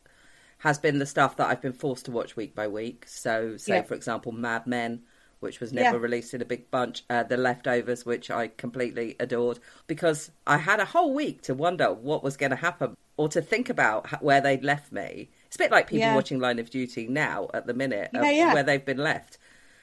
has 0.58 0.78
been 0.78 0.98
the 1.00 1.06
stuff 1.06 1.36
that 1.36 1.48
I've 1.48 1.60
been 1.60 1.72
forced 1.72 2.04
to 2.04 2.12
watch 2.12 2.36
week 2.36 2.54
by 2.54 2.68
week. 2.68 3.04
So, 3.08 3.56
say 3.56 3.76
Yeah. 3.76 3.82
for 3.82 3.94
example, 3.94 4.30
Mad 4.32 4.66
Men, 4.66 5.02
which 5.40 5.58
was 5.58 5.72
never 5.72 5.96
Yeah. 5.96 6.02
released 6.02 6.34
in 6.34 6.40
a 6.42 6.44
big 6.44 6.70
bunch, 6.70 7.02
uh, 7.10 7.24
The 7.24 7.36
Leftovers, 7.36 8.06
which 8.06 8.30
I 8.30 8.46
completely 8.46 9.16
adored, 9.18 9.58
because 9.88 10.30
I 10.46 10.58
had 10.58 10.78
a 10.78 10.84
whole 10.84 11.12
week 11.12 11.42
to 11.42 11.54
wonder 11.54 11.92
what 11.92 12.22
was 12.22 12.36
going 12.36 12.50
to 12.50 12.56
happen 12.56 12.96
or 13.16 13.28
to 13.30 13.42
think 13.42 13.68
about 13.68 14.22
where 14.22 14.40
they'd 14.40 14.62
left 14.64 14.92
me. 14.92 15.30
It's 15.52 15.56
a 15.56 15.64
bit 15.64 15.70
like 15.70 15.86
people 15.86 15.98
Yeah. 16.00 16.14
watching 16.14 16.38
Line 16.40 16.58
of 16.58 16.70
Duty 16.70 17.06
now 17.08 17.50
at 17.52 17.66
the 17.66 17.74
minute, 17.74 18.08
of 18.14 18.24
Yeah, 18.24 18.30
yeah. 18.30 18.54
where 18.54 18.62
they've 18.62 18.82
been 18.82 18.96
left. 18.96 19.36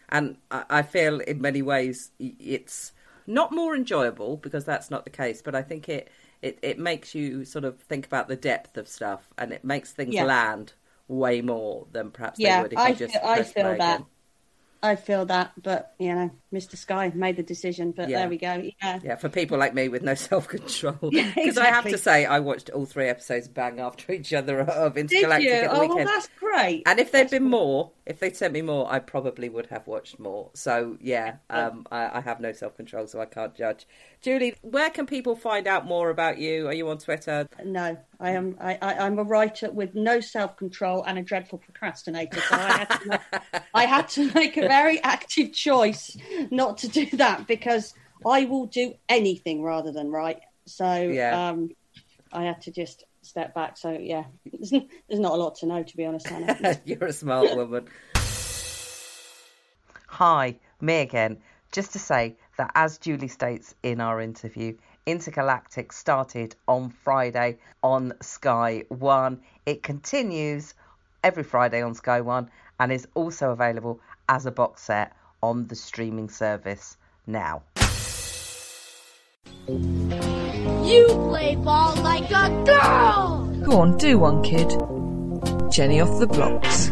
And 0.09 0.37
I, 0.49 0.63
I 0.67 0.81
feel 0.81 1.19
in 1.19 1.39
many 1.41 1.61
ways 1.61 2.09
it's 2.17 2.91
not 3.27 3.51
more 3.51 3.75
enjoyable 3.75 4.37
because 4.37 4.65
that's 4.65 4.89
not 4.89 5.03
the 5.03 5.11
case, 5.11 5.43
but 5.43 5.53
I 5.53 5.61
think 5.61 5.87
it, 5.87 6.09
it, 6.41 6.57
it 6.63 6.79
makes 6.79 7.13
you 7.13 7.45
sort 7.45 7.65
of 7.65 7.77
think 7.81 8.07
about 8.07 8.27
the 8.29 8.35
depth 8.35 8.77
of 8.77 8.87
stuff 8.87 9.29
and 9.37 9.51
it 9.53 9.63
makes 9.63 9.91
things 9.91 10.15
land 10.15 10.73
way 11.07 11.39
more 11.41 11.85
than 11.91 12.09
perhaps 12.09 12.39
they 12.39 12.61
would 12.63 12.73
if 12.73 12.79
I 12.79 12.87
you 12.89 12.95
just 12.95 13.13
feel- 13.13 13.21
I 13.23 13.43
feel 13.43 13.63
play 13.65 13.77
that. 13.77 13.95
again. 13.97 14.05
I 14.81 14.95
feel 14.95 15.25
that, 15.25 15.51
but 15.61 15.93
you 15.99 16.13
know, 16.15 16.31
Mr. 16.53 16.77
Sky 16.77 17.11
made 17.13 17.35
the 17.35 17.43
decision. 17.43 17.91
But 17.91 18.09
Yeah. 18.09 18.19
there 18.19 18.29
we 18.29 18.37
go. 18.37 18.63
Yeah, 18.81 18.99
Yeah, 19.03 19.15
for 19.17 19.27
people 19.29 19.57
like 19.57 19.73
me 19.73 19.89
with 19.89 20.03
no 20.03 20.15
self 20.15 20.47
control. 20.47 20.95
Because 21.01 21.57
Yeah, 21.57 21.63
I 21.63 21.65
have 21.67 21.83
to 21.85 21.97
say, 21.97 22.25
I 22.25 22.39
watched 22.39 22.69
all 22.69 22.85
three 22.85 23.07
episodes 23.09 23.47
bang 23.47 23.79
after 23.79 24.11
each 24.13 24.33
other 24.33 24.61
of 24.69 24.93
did 24.95 25.11
Intergalactic 25.11 25.47
you? 25.49 25.53
at 25.55 25.61
the 25.61 25.69
Oh, 25.71 25.87
well, 25.95 26.05
that's 26.05 26.29
great. 26.39 26.83
And 26.85 26.99
if 26.99 27.11
there'd 27.11 27.23
That's 27.25 27.31
been 27.31 27.43
great. 27.43 27.51
more, 27.51 27.91
if 28.09 28.19
they'd 28.19 28.35
sent 28.35 28.53
me 28.53 28.63
more, 28.63 28.91
I 28.91 28.97
probably 28.97 29.49
would 29.49 29.67
have 29.67 29.85
watched 29.85 30.19
more. 30.19 30.49
So 30.55 30.97
yeah, 30.99 31.35
um, 31.51 31.85
I, 31.91 32.17
I 32.17 32.21
have 32.21 32.39
no 32.39 32.51
self 32.51 32.75
control, 32.75 33.05
so 33.05 33.21
I 33.21 33.25
can't 33.25 33.53
judge. 33.55 33.85
Julie, 34.19 34.55
where 34.61 34.89
can 34.89 35.05
people 35.05 35.35
find 35.35 35.67
out 35.67 35.85
more 35.85 36.09
about 36.09 36.39
you? 36.39 36.67
Are 36.67 36.73
you 36.73 36.89
on 36.89 36.97
Twitter? 36.97 37.47
No, 37.63 37.95
I 38.19 38.31
am. 38.31 38.57
I, 38.59 38.79
I, 38.81 39.05
I'm 39.05 39.19
a 39.19 39.23
writer 39.23 39.69
with 39.71 39.93
no 39.93 40.21
self 40.21 40.57
control 40.57 41.03
and 41.03 41.19
a 41.19 41.21
dreadful 41.21 41.59
procrastinator. 41.59 42.41
So 42.41 42.55
I 42.55 42.71
had, 42.71 42.89
to 42.89 43.07
make, 43.07 43.21
I 43.75 43.85
had 43.85 44.09
to 44.09 44.33
make 44.33 44.57
a 44.57 44.61
very 44.61 44.99
active 45.03 45.53
choice 45.53 46.17
not 46.49 46.79
to 46.79 46.87
do 46.87 47.05
that 47.17 47.45
because 47.45 47.93
I 48.25 48.45
will 48.45 48.65
do 48.65 48.95
anything 49.07 49.61
rather 49.61 49.91
than 49.91 50.09
write. 50.09 50.41
So 50.65 50.91
Yeah. 50.93 51.49
um, 51.49 51.69
I 52.33 52.43
had 52.43 52.61
to 52.63 52.71
just 52.71 53.03
step 53.29 53.53
back. 53.53 53.77
So 53.77 53.91
yeah, 53.91 54.25
there's, 54.45 54.69
there's 55.07 55.19
not 55.19 55.33
a 55.33 55.35
lot 55.35 55.55
to 55.55 55.65
know 55.65 55.83
to 55.83 55.97
be 55.97 56.05
honest. 56.05 56.27
Hannah. 56.27 56.79
You're 56.85 57.05
a 57.05 57.13
smart 57.13 57.55
woman. 57.55 57.87
Hi, 60.07 60.55
me 60.81 61.01
again. 61.01 61.37
Just 61.71 61.93
to 61.93 61.99
say 61.99 62.35
that, 62.57 62.71
as 62.73 62.97
Julie 62.97 63.27
states 63.27 63.75
in 63.83 64.01
our 64.01 64.19
interview, 64.19 64.75
Intergalactic 65.05 65.93
started 65.93 66.55
on 66.67 66.89
Friday 66.89 67.57
on 67.81 68.13
Sky 68.21 68.83
One. 68.89 69.41
It 69.65 69.81
continues 69.81 70.73
every 71.23 71.43
Friday 71.43 71.81
on 71.81 71.95
Sky 71.95 72.21
One 72.21 72.49
and 72.79 72.91
is 72.91 73.07
also 73.13 73.51
available 73.51 73.99
as 74.27 74.45
a 74.45 74.51
box 74.51 74.83
set 74.83 75.15
on 75.41 75.67
the 75.67 75.75
streaming 75.75 76.29
service 76.29 76.97
now. 77.25 77.63
You 80.89 81.05
play 81.29 81.55
ball 81.55 81.93
like 81.97 82.31
a 82.31 82.49
girl! 82.65 83.45
Go 83.63 83.79
on, 83.79 83.95
do 83.99 84.17
one, 84.17 84.41
kid. 84.41 84.69
Jenny 85.71 86.01
off 86.01 86.19
the 86.19 86.25
blocks. 86.25 86.89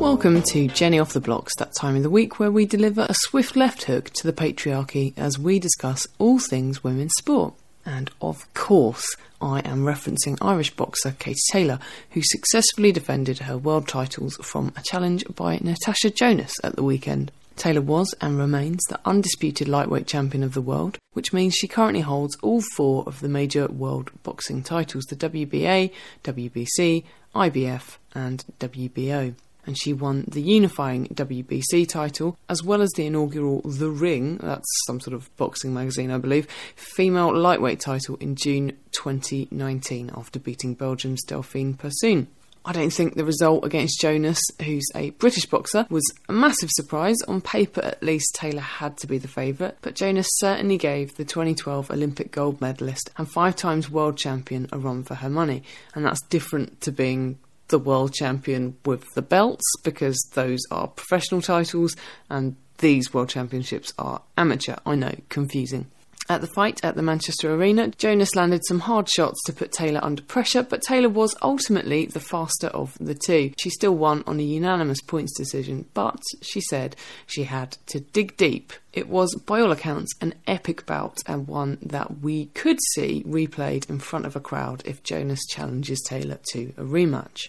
Welcome 0.00 0.42
to 0.42 0.66
Jenny 0.66 0.98
Off 0.98 1.12
the 1.12 1.20
Blocks, 1.20 1.54
that 1.58 1.76
time 1.76 1.94
of 1.94 2.02
the 2.02 2.10
week 2.10 2.40
where 2.40 2.50
we 2.50 2.66
deliver 2.66 3.06
a 3.08 3.14
swift 3.14 3.54
left 3.54 3.84
hook 3.84 4.10
to 4.14 4.26
the 4.26 4.32
patriarchy 4.32 5.12
as 5.16 5.38
we 5.38 5.60
discuss 5.60 6.08
all 6.18 6.40
things 6.40 6.82
women's 6.82 7.12
sport. 7.16 7.54
And 7.86 8.10
of 8.20 8.52
course, 8.52 9.06
I 9.40 9.60
am 9.60 9.84
referencing 9.84 10.36
Irish 10.42 10.74
boxer 10.74 11.14
Katie 11.16 11.38
Taylor, 11.52 11.78
who 12.10 12.20
successfully 12.24 12.90
defended 12.90 13.38
her 13.38 13.56
world 13.56 13.86
titles 13.86 14.34
from 14.42 14.72
a 14.76 14.82
challenge 14.82 15.24
by 15.36 15.60
Natasha 15.62 16.10
Jonas 16.10 16.54
at 16.64 16.74
the 16.74 16.82
weekend. 16.82 17.30
Taylor 17.56 17.80
was 17.80 18.14
and 18.20 18.38
remains 18.38 18.82
the 18.88 19.00
undisputed 19.04 19.68
lightweight 19.68 20.06
champion 20.06 20.42
of 20.42 20.54
the 20.54 20.60
world, 20.60 20.98
which 21.12 21.32
means 21.32 21.54
she 21.54 21.68
currently 21.68 22.00
holds 22.00 22.36
all 22.42 22.60
four 22.74 23.04
of 23.06 23.20
the 23.20 23.28
major 23.28 23.66
world 23.68 24.10
boxing 24.22 24.62
titles 24.62 25.04
the 25.04 25.16
WBA, 25.16 25.90
WBC, 26.22 27.04
IBF, 27.34 27.96
and 28.14 28.44
WBO. 28.58 29.34
And 29.66 29.78
she 29.78 29.94
won 29.94 30.26
the 30.28 30.42
unifying 30.42 31.06
WBC 31.06 31.88
title, 31.88 32.36
as 32.50 32.62
well 32.62 32.82
as 32.82 32.90
the 32.90 33.06
inaugural 33.06 33.62
The 33.62 33.88
Ring, 33.88 34.36
that's 34.36 34.68
some 34.86 35.00
sort 35.00 35.14
of 35.14 35.34
boxing 35.38 35.72
magazine, 35.72 36.10
I 36.10 36.18
believe, 36.18 36.46
female 36.76 37.34
lightweight 37.34 37.80
title 37.80 38.16
in 38.16 38.36
June 38.36 38.76
2019 38.92 40.10
after 40.14 40.38
beating 40.38 40.74
Belgium's 40.74 41.22
Delphine 41.22 41.74
Persoon. 41.74 42.28
I 42.66 42.72
don't 42.72 42.92
think 42.92 43.14
the 43.14 43.24
result 43.24 43.64
against 43.64 44.00
Jonas, 44.00 44.40
who's 44.64 44.86
a 44.94 45.10
British 45.10 45.44
boxer, 45.44 45.86
was 45.90 46.04
a 46.28 46.32
massive 46.32 46.70
surprise. 46.72 47.16
On 47.28 47.42
paper, 47.42 47.82
at 47.82 48.02
least, 48.02 48.34
Taylor 48.34 48.62
had 48.62 48.96
to 48.98 49.06
be 49.06 49.18
the 49.18 49.28
favourite, 49.28 49.76
but 49.82 49.94
Jonas 49.94 50.28
certainly 50.36 50.78
gave 50.78 51.16
the 51.16 51.24
2012 51.24 51.90
Olympic 51.90 52.32
gold 52.32 52.62
medalist 52.62 53.10
and 53.18 53.30
five 53.30 53.54
times 53.54 53.90
world 53.90 54.16
champion 54.16 54.68
a 54.72 54.78
run 54.78 55.02
for 55.02 55.16
her 55.16 55.28
money. 55.28 55.62
And 55.94 56.06
that's 56.06 56.22
different 56.22 56.80
to 56.82 56.92
being 56.92 57.38
the 57.68 57.78
world 57.78 58.14
champion 58.14 58.76
with 58.86 59.04
the 59.14 59.22
belts, 59.22 59.64
because 59.82 60.16
those 60.34 60.60
are 60.70 60.88
professional 60.88 61.42
titles 61.42 61.94
and 62.30 62.56
these 62.78 63.12
world 63.12 63.28
championships 63.28 63.92
are 63.98 64.22
amateur. 64.36 64.76
I 64.86 64.94
know, 64.94 65.14
confusing. 65.28 65.90
At 66.26 66.40
the 66.40 66.46
fight 66.46 66.82
at 66.82 66.96
the 66.96 67.02
Manchester 67.02 67.54
Arena, 67.54 67.88
Jonas 67.88 68.34
landed 68.34 68.62
some 68.66 68.80
hard 68.80 69.10
shots 69.10 69.42
to 69.44 69.52
put 69.52 69.72
Taylor 69.72 70.00
under 70.02 70.22
pressure, 70.22 70.62
but 70.62 70.80
Taylor 70.80 71.10
was 71.10 71.36
ultimately 71.42 72.06
the 72.06 72.20
faster 72.20 72.68
of 72.68 72.96
the 72.98 73.14
two. 73.14 73.52
She 73.58 73.68
still 73.68 73.94
won 73.94 74.24
on 74.26 74.40
a 74.40 74.42
unanimous 74.42 75.02
points 75.02 75.36
decision, 75.36 75.84
but 75.92 76.22
she 76.40 76.62
said 76.62 76.96
she 77.26 77.44
had 77.44 77.76
to 77.88 78.00
dig 78.00 78.38
deep. 78.38 78.72
It 78.94 79.08
was, 79.08 79.34
by 79.44 79.60
all 79.60 79.70
accounts, 79.70 80.14
an 80.22 80.32
epic 80.46 80.86
bout 80.86 81.18
and 81.26 81.46
one 81.46 81.76
that 81.82 82.20
we 82.20 82.46
could 82.46 82.78
see 82.94 83.22
replayed 83.26 83.90
in 83.90 83.98
front 83.98 84.24
of 84.24 84.34
a 84.34 84.40
crowd 84.40 84.82
if 84.86 85.02
Jonas 85.02 85.44
challenges 85.50 86.02
Taylor 86.06 86.38
to 86.52 86.72
a 86.78 86.84
rematch. 86.84 87.48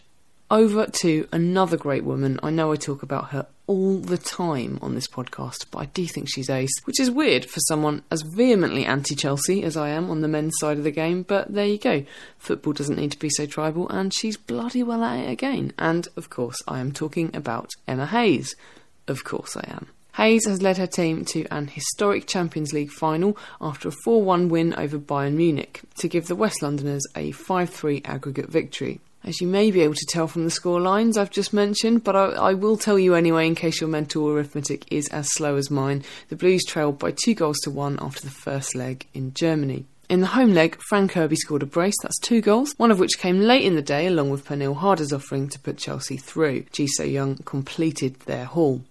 Over 0.51 0.87
to 0.87 1.27
another 1.31 1.77
great 1.77 2.03
woman. 2.03 2.41
I 2.43 2.49
know 2.49 2.73
I 2.73 2.75
talk 2.75 3.03
about 3.03 3.29
her 3.29 3.47
all 3.67 3.97
the 3.97 4.17
time 4.17 4.79
on 4.81 4.95
this 4.95 5.07
podcast, 5.07 5.65
but 5.71 5.79
I 5.79 5.85
do 5.85 6.05
think 6.07 6.27
she's 6.29 6.49
ace, 6.49 6.73
which 6.85 6.99
is 6.99 7.09
weird 7.09 7.45
for 7.45 7.59
someone 7.61 8.03
as 8.11 8.21
vehemently 8.21 8.85
anti 8.85 9.15
Chelsea 9.15 9.63
as 9.63 9.75
I 9.75 9.89
am 9.89 10.09
on 10.09 10.21
the 10.21 10.27
men's 10.27 10.55
side 10.59 10.77
of 10.77 10.83
the 10.83 10.91
game, 10.91 11.23
but 11.23 11.53
there 11.53 11.65
you 11.65 11.77
go. 11.77 12.05
Football 12.37 12.73
doesn't 12.73 12.97
need 12.97 13.11
to 13.11 13.19
be 13.19 13.29
so 13.29 13.45
tribal, 13.45 13.89
and 13.89 14.13
she's 14.13 14.37
bloody 14.37 14.83
well 14.83 15.03
at 15.03 15.19
it 15.19 15.29
again. 15.29 15.73
And 15.77 16.07
of 16.15 16.29
course, 16.29 16.57
I 16.67 16.79
am 16.79 16.91
talking 16.91 17.35
about 17.35 17.71
Emma 17.87 18.05
Hayes. 18.05 18.55
Of 19.07 19.23
course, 19.23 19.55
I 19.55 19.65
am. 19.69 19.87
Hayes 20.15 20.45
has 20.47 20.61
led 20.61 20.77
her 20.77 20.87
team 20.87 21.25
to 21.25 21.45
an 21.51 21.67
historic 21.67 22.25
Champions 22.25 22.71
League 22.71 22.91
final 22.91 23.37
after 23.59 23.89
a 23.89 23.93
4 24.05 24.23
1 24.23 24.47
win 24.47 24.73
over 24.75 24.97
Bayern 24.97 25.33
Munich 25.33 25.81
to 25.97 26.07
give 26.07 26.27
the 26.27 26.37
West 26.37 26.61
Londoners 26.61 27.03
a 27.15 27.31
5 27.31 27.69
3 27.69 28.01
aggregate 28.05 28.49
victory. 28.49 29.01
As 29.25 29.41
you 29.41 29.47
may 29.47 29.71
be 29.71 29.81
able 29.81 29.95
to 29.95 30.05
tell 30.07 30.27
from 30.27 30.43
the 30.43 30.51
score 30.51 30.79
lines 30.79 31.17
I've 31.17 31.31
just 31.31 31.51
mentioned, 31.51 32.03
but 32.03 32.15
I, 32.15 32.25
I 32.25 32.53
will 32.53 32.77
tell 32.77 32.99
you 32.99 33.15
anyway 33.15 33.47
in 33.47 33.55
case 33.55 33.81
your 33.81 33.89
mental 33.89 34.29
arithmetic 34.29 34.85
is 34.91 35.07
as 35.07 35.33
slow 35.33 35.55
as 35.55 35.71
mine. 35.71 36.03
The 36.29 36.35
Blues 36.35 36.63
trailed 36.63 36.99
by 36.99 37.11
two 37.11 37.33
goals 37.33 37.57
to 37.61 37.71
one 37.71 37.97
after 37.99 38.21
the 38.21 38.29
first 38.29 38.75
leg 38.75 39.07
in 39.15 39.33
Germany. 39.33 39.85
In 40.09 40.21
the 40.21 40.27
home 40.27 40.53
leg, 40.53 40.77
Fran 40.89 41.07
Kirby 41.07 41.37
scored 41.37 41.63
a 41.63 41.65
brace, 41.65 41.95
that's 42.03 42.19
two 42.19 42.39
goals, 42.39 42.75
one 42.77 42.91
of 42.91 42.99
which 42.99 43.17
came 43.17 43.39
late 43.39 43.63
in 43.63 43.73
the 43.73 43.81
day 43.81 44.05
along 44.05 44.29
with 44.29 44.45
Pernille 44.45 44.75
Harder's 44.75 45.11
offering 45.11 45.49
to 45.49 45.59
put 45.59 45.79
Chelsea 45.79 46.17
through. 46.17 46.65
Ji 46.71 46.85
So-yun 46.85 47.37
completed 47.45 48.19
their 48.21 48.45
haul. 48.45 48.83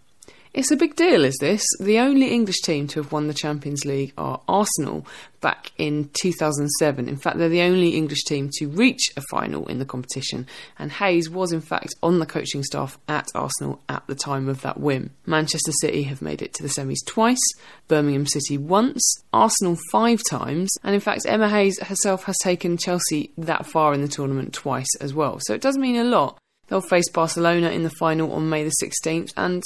It's 0.55 0.71
a 0.71 0.77
big 0.77 0.95
deal, 0.95 1.25
is 1.25 1.37
this? 1.41 1.65
The 1.81 1.99
only 1.99 2.29
English 2.29 2.61
team 2.61 2.87
to 2.87 3.03
have 3.03 3.11
won 3.11 3.27
the 3.27 3.35
Champions 3.35 3.85
League 3.85 4.13
are 4.17 4.41
Arsenal 4.47 5.05
back 5.41 5.73
in 5.79 6.11
2007. 6.23 7.09
In 7.09 7.17
fact, 7.17 7.39
they're 7.39 7.49
the 7.49 7.63
only 7.63 7.97
English 7.97 8.23
team 8.23 8.51
to 8.59 8.69
reach 8.69 9.11
a 9.17 9.23
final 9.33 9.67
in 9.67 9.81
the 9.81 9.85
competition, 9.85 10.47
and 10.79 10.93
Hayes 10.93 11.29
was 11.29 11.51
in 11.51 11.61
fact 11.61 11.97
on 12.05 12.21
the 12.21 12.25
coaching 12.25 12.63
staff 12.63 12.97
at 13.09 13.27
Arsenal 13.35 13.83
at 13.89 14.07
the 14.07 14.15
time 14.15 14.49
of 14.49 14.61
that 14.61 14.79
win. 14.79 15.11
Manchester 15.27 15.73
City 15.73 16.05
have 16.05 16.23
made 16.23 16.41
it 16.41 16.55
to 16.55 16.63
the 16.63 16.69
semis 16.69 17.05
twice, 17.05 17.43
Birmingham 17.89 18.25
City 18.25 18.57
once, 18.57 19.03
Arsenal 19.33 19.77
five 19.91 20.21
times, 20.31 20.71
and 20.85 20.95
in 20.95 21.01
fact, 21.01 21.27
Emma 21.27 21.49
Hayes 21.49 21.81
herself 21.81 22.23
has 22.25 22.37
taken 22.45 22.77
Chelsea 22.77 23.33
that 23.37 23.67
far 23.67 23.93
in 23.93 24.03
the 24.03 24.09
tournament 24.09 24.53
twice 24.53 24.95
as 25.01 25.13
well. 25.15 25.41
So 25.43 25.53
it 25.53 25.61
does 25.61 25.77
mean 25.77 25.97
a 25.97 26.05
lot. 26.05 26.39
They'll 26.69 26.81
face 26.81 27.11
Barcelona 27.11 27.71
in 27.71 27.83
the 27.83 27.91
final 27.91 28.33
on 28.33 28.49
May 28.49 28.63
the 28.63 28.73
16th, 28.81 29.33
and 29.37 29.61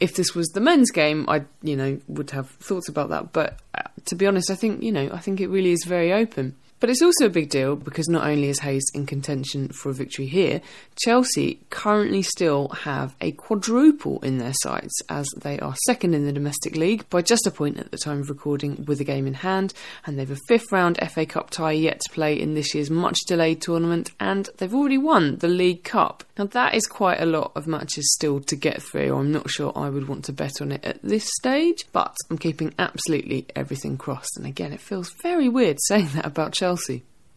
if 0.00 0.14
this 0.14 0.34
was 0.34 0.48
the 0.48 0.60
men's 0.60 0.90
game, 0.90 1.26
I, 1.28 1.44
you 1.62 1.76
know, 1.76 2.00
would 2.08 2.30
have 2.30 2.48
thoughts 2.48 2.88
about 2.88 3.10
that. 3.10 3.32
But 3.32 3.58
uh, 3.74 3.82
to 4.06 4.14
be 4.14 4.26
honest, 4.26 4.50
I 4.50 4.54
think, 4.54 4.82
you 4.82 4.90
know, 4.90 5.10
I 5.12 5.18
think 5.18 5.40
it 5.40 5.48
really 5.48 5.72
is 5.72 5.84
very 5.86 6.12
open. 6.12 6.56
But 6.80 6.88
it's 6.88 7.02
also 7.02 7.26
a 7.26 7.30
big 7.30 7.50
deal 7.50 7.76
because 7.76 8.08
not 8.08 8.26
only 8.26 8.48
is 8.48 8.60
Hayes 8.60 8.86
in 8.94 9.04
contention 9.04 9.68
for 9.68 9.90
a 9.90 9.94
victory 9.94 10.26
here, 10.26 10.62
Chelsea 10.96 11.60
currently 11.68 12.22
still 12.22 12.68
have 12.68 13.14
a 13.20 13.32
quadruple 13.32 14.18
in 14.20 14.38
their 14.38 14.54
sights 14.62 14.98
as 15.10 15.28
they 15.36 15.58
are 15.60 15.74
second 15.84 16.14
in 16.14 16.24
the 16.24 16.32
domestic 16.32 16.76
league 16.76 17.08
by 17.10 17.20
just 17.20 17.46
a 17.46 17.50
point 17.50 17.78
at 17.78 17.90
the 17.90 17.98
time 17.98 18.20
of 18.20 18.30
recording 18.30 18.82
with 18.86 18.98
a 18.98 19.04
game 19.04 19.26
in 19.26 19.34
hand, 19.34 19.74
and 20.06 20.18
they've 20.18 20.30
a 20.30 20.38
fifth 20.48 20.72
round 20.72 20.98
FA 21.10 21.26
Cup 21.26 21.50
tie 21.50 21.72
yet 21.72 22.00
to 22.00 22.14
play 22.14 22.40
in 22.40 22.54
this 22.54 22.74
year's 22.74 22.90
much 22.90 23.18
delayed 23.26 23.60
tournament, 23.60 24.10
and 24.18 24.48
they've 24.56 24.74
already 24.74 24.98
won 24.98 25.36
the 25.36 25.48
League 25.48 25.84
Cup. 25.84 26.24
Now 26.38 26.46
that 26.46 26.74
is 26.74 26.86
quite 26.86 27.20
a 27.20 27.26
lot 27.26 27.52
of 27.54 27.66
matches 27.66 28.10
still 28.14 28.40
to 28.40 28.56
get 28.56 28.82
through. 28.82 29.14
I'm 29.14 29.32
not 29.32 29.50
sure 29.50 29.70
I 29.76 29.90
would 29.90 30.08
want 30.08 30.24
to 30.24 30.32
bet 30.32 30.62
on 30.62 30.72
it 30.72 30.82
at 30.82 31.02
this 31.02 31.28
stage, 31.38 31.84
but 31.92 32.16
I'm 32.30 32.38
keeping 32.38 32.72
absolutely 32.78 33.46
everything 33.54 33.98
crossed. 33.98 34.38
And 34.38 34.46
again, 34.46 34.72
it 34.72 34.80
feels 34.80 35.12
very 35.22 35.50
weird 35.50 35.76
saying 35.82 36.08
that 36.14 36.24
about 36.24 36.54
Chelsea. 36.54 36.69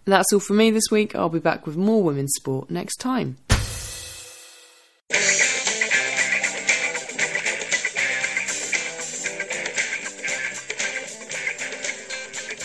That's 0.06 0.34
all 0.34 0.40
from 0.40 0.58
me 0.58 0.72
this 0.72 0.92
week. 0.92 1.16
I'll 1.16 1.30
be 1.30 1.40
back 1.40 1.66
with 1.66 1.78
more 1.78 2.04
women's 2.04 2.34
sport 2.36 2.70
next 2.70 2.98
time. 2.98 3.38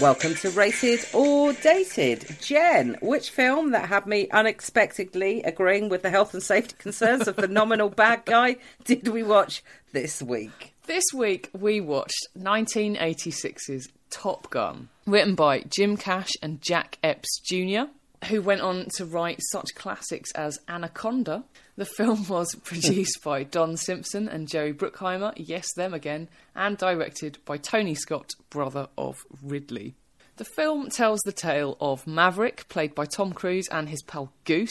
Welcome 0.01 0.37
to 0.37 0.51
Rated 0.51 1.05
or 1.12 1.53
Dated. 1.55 2.37
Jen, 2.41 2.97
which 3.03 3.31
film 3.31 3.73
that 3.73 3.89
had 3.89 4.07
me 4.07 4.29
unexpectedly 4.31 5.43
agreeing 5.43 5.89
with 5.89 6.03
the 6.03 6.11
health 6.11 6.35
and 6.35 6.43
safety 6.43 6.77
concerns 6.79 7.27
of 7.27 7.35
the 7.35 7.49
nominal 7.49 7.89
bad 7.89 8.25
guy 8.25 8.59
did 8.85 9.09
we 9.09 9.25
watch 9.25 9.61
this 9.93 10.23
week? 10.23 10.75
This 10.87 11.03
week 11.12 11.51
we 11.53 11.81
watched 11.81 12.29
1986's 12.39 13.89
Top 14.11 14.50
Gun, 14.50 14.88
written 15.06 15.34
by 15.34 15.61
Jim 15.61 15.96
Cash 15.96 16.30
and 16.42 16.61
Jack 16.61 16.98
Epps 17.02 17.40
Jr., 17.40 17.90
who 18.26 18.42
went 18.42 18.61
on 18.61 18.86
to 18.96 19.04
write 19.04 19.40
such 19.50 19.74
classics 19.74 20.32
as 20.32 20.59
Anaconda. 20.68 21.44
The 21.76 21.84
film 21.84 22.26
was 22.28 22.54
produced 22.64 23.20
by 23.24 23.44
Don 23.44 23.76
Simpson 23.76 24.28
and 24.28 24.48
Jerry 24.48 24.72
Bruckheimer, 24.72 25.32
yes, 25.36 25.66
them 25.76 25.94
again, 25.94 26.28
and 26.54 26.76
directed 26.76 27.38
by 27.44 27.59
Tony 27.59 27.94
Scott, 27.94 28.30
brother 28.50 28.88
of 28.96 29.16
Ridley. 29.42 29.94
The 30.36 30.44
film 30.44 30.88
tells 30.88 31.20
the 31.24 31.32
tale 31.32 31.76
of 31.80 32.06
Maverick, 32.06 32.68
played 32.68 32.94
by 32.94 33.06
Tom 33.06 33.32
Cruise, 33.32 33.68
and 33.70 33.88
his 33.88 34.02
pal 34.02 34.32
Goose, 34.44 34.70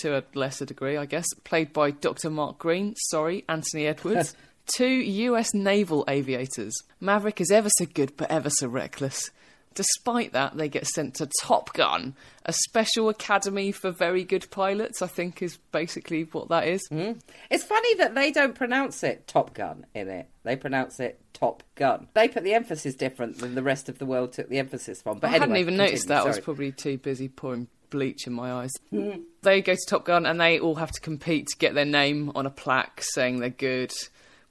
to 0.00 0.16
a 0.16 0.24
lesser 0.34 0.64
degree, 0.64 0.96
I 0.96 1.06
guess, 1.06 1.26
played 1.44 1.72
by 1.72 1.90
Dr. 1.90 2.30
Mark 2.30 2.58
Green, 2.58 2.94
sorry, 2.96 3.44
Anthony 3.48 3.86
Edwards. 3.86 4.36
Two 4.74 4.86
US 4.86 5.52
naval 5.54 6.04
aviators. 6.08 6.74
Maverick 7.00 7.40
is 7.40 7.50
ever 7.50 7.68
so 7.78 7.86
good 7.86 8.16
but 8.16 8.30
ever 8.30 8.50
so 8.50 8.68
reckless. 8.68 9.30
Despite 9.74 10.32
that, 10.32 10.56
they 10.56 10.68
get 10.68 10.86
sent 10.86 11.14
to 11.16 11.28
Top 11.42 11.72
Gun, 11.74 12.14
a 12.44 12.52
special 12.52 13.08
academy 13.08 13.70
for 13.70 13.92
very 13.92 14.24
good 14.24 14.50
pilots, 14.50 15.00
I 15.00 15.06
think 15.06 15.42
is 15.42 15.58
basically 15.70 16.24
what 16.24 16.48
that 16.48 16.66
is. 16.66 16.80
Hmm. 16.88 17.12
It's 17.50 17.62
funny 17.62 17.94
that 17.96 18.16
they 18.16 18.32
don't 18.32 18.56
pronounce 18.56 19.04
it 19.04 19.28
Top 19.28 19.54
Gun 19.54 19.86
in 19.94 20.08
it. 20.08 20.28
They 20.42 20.56
pronounce 20.56 20.98
it 20.98 21.20
Top 21.32 21.62
Gun. 21.76 22.08
They 22.14 22.26
put 22.26 22.42
the 22.42 22.54
emphasis 22.54 22.96
different 22.96 23.38
than 23.38 23.54
the 23.54 23.62
rest 23.62 23.88
of 23.88 23.98
the 23.98 24.06
world 24.06 24.32
took 24.32 24.48
the 24.48 24.58
emphasis 24.58 25.00
from. 25.02 25.20
But 25.20 25.28
I 25.28 25.30
hadn't 25.34 25.50
anyway, 25.50 25.60
even 25.60 25.76
noticed 25.76 26.08
continue, 26.08 26.20
that. 26.20 26.26
I 26.26 26.28
was 26.28 26.40
probably 26.40 26.72
too 26.72 26.98
busy 26.98 27.28
pouring 27.28 27.68
bleach 27.90 28.26
in 28.26 28.32
my 28.32 28.52
eyes. 28.52 28.70
Hmm. 28.90 29.20
They 29.42 29.62
go 29.62 29.74
to 29.74 29.80
Top 29.88 30.04
Gun 30.04 30.26
and 30.26 30.40
they 30.40 30.58
all 30.58 30.74
have 30.74 30.90
to 30.90 31.00
compete 31.00 31.46
to 31.46 31.56
get 31.56 31.74
their 31.74 31.84
name 31.84 32.32
on 32.34 32.44
a 32.44 32.50
plaque 32.50 33.02
saying 33.14 33.38
they're 33.38 33.50
good. 33.50 33.92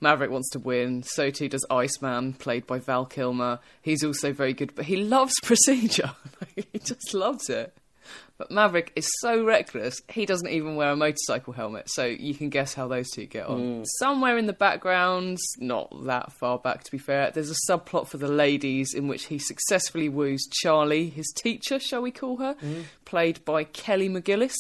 Maverick 0.02 0.32
wants 0.32 0.50
to 0.52 0.60
win. 0.60 1.04
So 1.04 1.30
too 1.30 1.50
does 1.50 1.66
Iceman, 1.70 2.34
played 2.34 2.66
by 2.66 2.80
Val 2.80 3.06
Kilmer. 3.06 3.60
He's 3.82 4.04
also 4.04 4.32
very 4.34 4.54
good, 4.54 4.76
but 4.76 4.86
he 4.86 4.98
loves 4.98 5.34
procedure. 5.44 6.12
he 6.56 6.80
just 6.80 7.14
loves 7.14 7.50
it. 7.50 7.76
But 8.38 8.52
Maverick 8.52 8.94
is 8.96 9.08
so 9.20 9.44
reckless, 9.44 10.02
he 10.08 10.26
doesn't 10.26 10.48
even 10.48 10.76
wear 10.76 10.92
a 10.92 10.96
motorcycle 10.96 11.52
helmet, 11.52 11.90
so 11.90 12.06
you 12.06 12.34
can 12.34 12.50
guess 12.50 12.74
how 12.74 12.88
those 12.88 13.10
two 13.10 13.26
get 13.26 13.46
on. 13.46 13.60
Hmm. 13.60 13.84
Somewhere 14.00 14.38
in 14.38 14.46
the 14.46 14.54
background, 14.54 15.38
not 15.60 16.06
that 16.06 16.32
far 16.32 16.58
back 16.58 16.86
to 16.86 16.92
be 16.92 16.98
fair, 16.98 17.32
there's 17.32 17.52
a 17.52 17.72
subplot 17.72 18.08
for 18.08 18.18
the 18.18 18.30
ladies 18.30 18.94
in 18.94 19.10
which 19.10 19.26
he 19.26 19.40
successfully 19.40 20.08
woos 20.08 20.48
Charlie, 20.52 21.10
his 21.10 21.34
teacher, 21.36 21.80
shall 21.80 22.02
we 22.02 22.12
call 22.12 22.38
her, 22.38 22.54
hmm. 22.54 22.82
played 23.04 23.44
by 23.44 23.66
Kelly 23.66 24.08
McGillis. 24.08 24.56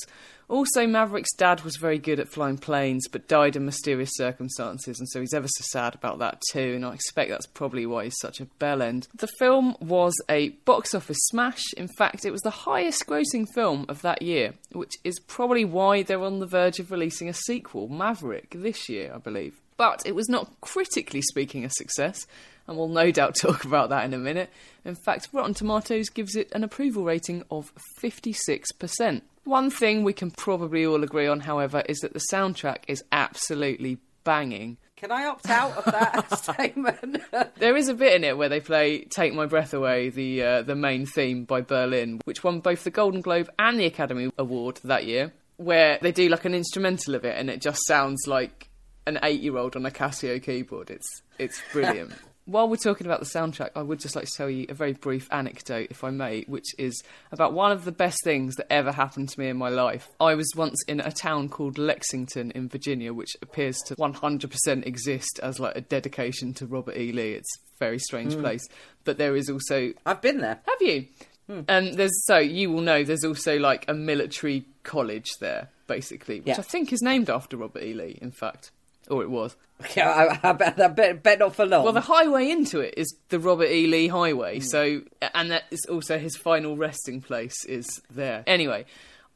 Also, 0.49 0.87
Maverick's 0.87 1.35
dad 1.35 1.61
was 1.61 1.77
very 1.77 1.99
good 1.99 2.19
at 2.19 2.27
flying 2.27 2.57
planes, 2.57 3.07
but 3.07 3.27
died 3.27 3.55
in 3.55 3.65
mysterious 3.65 4.09
circumstances, 4.15 4.99
and 4.99 5.07
so 5.07 5.19
he's 5.21 5.33
ever 5.33 5.47
so 5.47 5.63
sad 5.69 5.93
about 5.93 6.17
that 6.17 6.41
too. 6.51 6.73
And 6.75 6.83
I 6.83 6.95
expect 6.95 7.29
that's 7.29 7.45
probably 7.45 7.85
why 7.85 8.05
he's 8.05 8.19
such 8.19 8.39
a 8.39 8.45
bell 8.45 8.81
end. 8.81 9.07
The 9.13 9.29
film 9.37 9.75
was 9.79 10.15
a 10.27 10.49
box 10.65 10.95
office 10.95 11.19
smash. 11.27 11.71
In 11.77 11.87
fact, 11.87 12.25
it 12.25 12.31
was 12.31 12.41
the 12.41 12.49
highest 12.49 13.05
grossing 13.05 13.45
film 13.53 13.85
of 13.87 14.01
that 14.01 14.23
year, 14.23 14.55
which 14.71 14.95
is 15.03 15.19
probably 15.19 15.65
why 15.65 16.01
they're 16.01 16.23
on 16.23 16.39
the 16.39 16.47
verge 16.47 16.79
of 16.79 16.89
releasing 16.89 17.29
a 17.29 17.33
sequel, 17.33 17.87
Maverick, 17.87 18.55
this 18.55 18.89
year, 18.89 19.11
I 19.13 19.19
believe. 19.19 19.61
But 19.77 20.01
it 20.03 20.15
was 20.15 20.29
not 20.29 20.59
critically 20.61 21.21
speaking 21.21 21.63
a 21.63 21.69
success, 21.69 22.25
and 22.67 22.75
we'll 22.75 22.87
no 22.87 23.11
doubt 23.11 23.35
talk 23.39 23.65
about 23.65 23.89
that 23.89 24.03
in 24.03 24.15
a 24.15 24.17
minute. 24.17 24.49
In 24.83 24.95
fact, 24.95 25.29
Rotten 25.31 25.53
Tomatoes 25.53 26.09
gives 26.09 26.35
it 26.35 26.51
an 26.53 26.63
approval 26.63 27.03
rating 27.03 27.43
of 27.51 27.71
56%. 28.01 29.21
One 29.49 29.71
thing 29.71 30.03
we 30.03 30.13
can 30.13 30.29
probably 30.29 30.85
all 30.85 31.03
agree 31.03 31.25
on, 31.25 31.39
however, 31.39 31.81
is 31.89 32.01
that 32.01 32.13
the 32.13 32.21
soundtrack 32.31 32.83
is 32.87 33.03
absolutely 33.11 33.97
banging. 34.23 34.77
Can 34.95 35.11
I 35.11 35.25
opt 35.25 35.49
out 35.49 35.75
of 35.75 35.85
that 35.85 36.37
statement? 36.37 37.23
There 37.57 37.75
is 37.75 37.89
a 37.89 37.95
bit 37.95 38.13
in 38.13 38.23
it 38.23 38.37
where 38.37 38.47
they 38.47 38.59
play 38.59 39.05
"Take 39.05 39.33
My 39.33 39.47
Breath 39.47 39.73
Away," 39.73 40.09
the 40.09 40.43
uh, 40.43 40.61
the 40.61 40.75
main 40.75 41.07
theme 41.07 41.45
by 41.45 41.61
Berlin, 41.61 42.21
which 42.25 42.43
won 42.43 42.59
both 42.59 42.83
the 42.83 42.91
Golden 42.91 43.21
Globe 43.21 43.49
and 43.57 43.79
the 43.79 43.87
Academy 43.87 44.29
Award 44.37 44.81
that 44.83 45.07
year. 45.07 45.33
Where 45.57 45.97
they 45.99 46.11
do 46.11 46.29
like 46.29 46.45
an 46.45 46.53
instrumental 46.53 47.15
of 47.15 47.25
it, 47.25 47.35
and 47.35 47.49
it 47.49 47.59
just 47.59 47.87
sounds 47.87 48.27
like 48.27 48.69
an 49.07 49.17
eight-year-old 49.23 49.75
on 49.75 49.83
a 49.83 49.89
Casio 49.89 50.41
keyboard. 50.43 50.91
It's 50.91 51.23
it's 51.39 51.59
brilliant. 51.73 52.13
While 52.49 52.67
we're 52.67 52.77
talking 52.77 53.05
about 53.05 53.19
the 53.19 53.27
soundtrack, 53.27 53.69
I 53.75 53.83
would 53.83 53.99
just 53.99 54.15
like 54.15 54.25
to 54.25 54.31
tell 54.35 54.49
you 54.49 54.65
a 54.69 54.73
very 54.73 54.93
brief 54.93 55.27
anecdote, 55.31 55.89
if 55.91 56.03
I 56.03 56.09
may, 56.09 56.45
which 56.47 56.65
is 56.79 57.03
about 57.31 57.53
one 57.53 57.71
of 57.71 57.85
the 57.85 57.91
best 57.91 58.23
things 58.23 58.55
that 58.55 58.73
ever 58.73 58.91
happened 58.91 59.29
to 59.29 59.39
me 59.39 59.49
in 59.49 59.57
my 59.57 59.69
life. 59.69 60.09
I 60.19 60.33
was 60.33 60.51
once 60.55 60.83
in 60.87 60.99
a 60.99 61.11
town 61.11 61.49
called 61.49 61.77
Lexington 61.77 62.49
in 62.51 62.67
Virginia, 62.67 63.13
which 63.13 63.37
appears 63.43 63.77
to 63.85 63.95
100% 63.97 64.87
exist 64.87 65.39
as 65.43 65.59
like 65.59 65.75
a 65.75 65.81
dedication 65.81 66.55
to 66.55 66.65
Robert 66.65 66.97
E. 66.97 67.11
Lee. 67.11 67.33
It's 67.33 67.55
a 67.55 67.77
very 67.77 67.99
strange 67.99 68.33
hmm. 68.33 68.41
place. 68.41 68.67
But 69.03 69.19
there 69.19 69.35
is 69.35 69.47
also 69.47 69.93
I've 70.07 70.21
been 70.23 70.39
there. 70.39 70.59
have 70.65 70.81
you? 70.81 71.05
Hmm. 71.45 71.61
And 71.67 71.93
there's 71.93 72.25
so 72.25 72.39
you 72.39 72.71
will 72.71 72.81
know 72.81 73.03
there's 73.03 73.25
also 73.25 73.59
like 73.59 73.85
a 73.87 73.93
military 73.93 74.65
college 74.81 75.29
there, 75.39 75.69
basically, 75.85 76.39
which 76.39 76.47
Yeah. 76.47 76.55
I 76.57 76.63
think 76.63 76.91
is 76.91 77.03
named 77.03 77.29
after 77.29 77.57
Robert 77.57 77.83
E. 77.83 77.93
Lee, 77.93 78.17
in 78.19 78.31
fact, 78.31 78.71
or 79.09 79.23
it 79.23 79.29
was. 79.29 79.55
Yeah, 79.95 80.09
I, 80.43 80.49
I, 80.49 80.51
bet, 80.51 80.77
I 80.81 80.89
bet, 80.89 81.23
bet 81.23 81.39
not 81.39 81.55
for 81.55 81.65
long. 81.65 81.85
Well, 81.85 81.93
the 81.93 82.01
highway 82.01 82.49
into 82.49 82.81
it 82.81 82.95
is 82.97 83.15
the 83.29 83.39
Robert 83.39 83.69
E. 83.71 83.87
Lee 83.87 84.09
Highway, 84.09 84.57
hmm. 84.57 84.63
so 84.65 85.01
and 85.33 85.51
that 85.51 85.63
is 85.71 85.85
also 85.89 86.19
his 86.19 86.35
final 86.35 86.75
resting 86.75 87.21
place 87.21 87.63
is 87.63 88.01
there. 88.09 88.43
Anyway, 88.45 88.83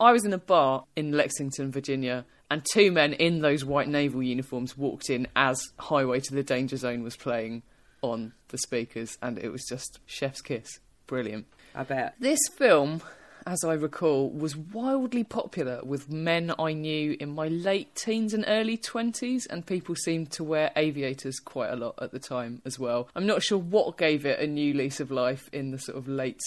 I 0.02 0.12
was 0.12 0.26
in 0.26 0.34
a 0.34 0.38
bar 0.38 0.84
in 0.98 1.14
Lexington, 1.14 1.72
Virginia, 1.72 2.26
and 2.52 2.66
two 2.74 2.92
men 2.92 3.14
in 3.14 3.40
those 3.40 3.64
white 3.64 3.88
naval 3.88 4.22
uniforms 4.22 4.78
walked 4.78 5.10
in 5.10 5.30
as 5.34 5.72
Highway 5.80 6.20
to 6.20 6.36
the 6.36 6.44
Danger 6.44 6.76
Zone 6.76 7.04
was 7.04 7.16
playing 7.16 7.64
on 8.02 8.34
the 8.50 8.58
speakers, 8.58 9.18
and 9.22 9.40
it 9.40 9.50
was 9.50 9.66
just 9.68 10.00
chef's 10.06 10.42
kiss. 10.42 10.80
Brilliant. 11.08 11.48
I 11.74 11.84
bet. 11.84 12.16
This 12.20 12.40
film, 12.58 13.02
as 13.46 13.64
I 13.64 13.74
recall, 13.74 14.30
was 14.30 14.56
wildly 14.56 15.24
popular 15.24 15.82
with 15.84 16.10
men 16.10 16.54
I 16.58 16.74
knew 16.74 17.16
in 17.20 17.30
my 17.30 17.48
late 17.48 17.96
teens 17.96 18.34
and 18.34 18.46
early 18.48 18.78
20s, 18.78 19.48
and 19.50 19.66
people 19.66 19.96
seemed 19.96 20.32
to 20.32 20.44
wear 20.44 20.72
aviators 20.76 21.40
quite 21.40 21.72
a 21.72 21.76
lot 21.76 21.96
at 22.02 22.12
the 22.12 22.20
time 22.20 22.62
as 22.66 22.80
well. 22.80 23.10
I'm 23.16 23.26
not 23.26 23.44
sure 23.44 23.58
what 23.58 23.98
gave 23.98 24.26
it 24.26 24.40
a 24.40 24.48
new 24.48 24.74
lease 24.74 25.00
of 25.00 25.12
life 25.12 25.50
in 25.52 25.72
the 25.72 25.80
sort 25.80 25.98
of 25.98 26.08
late 26.08 26.42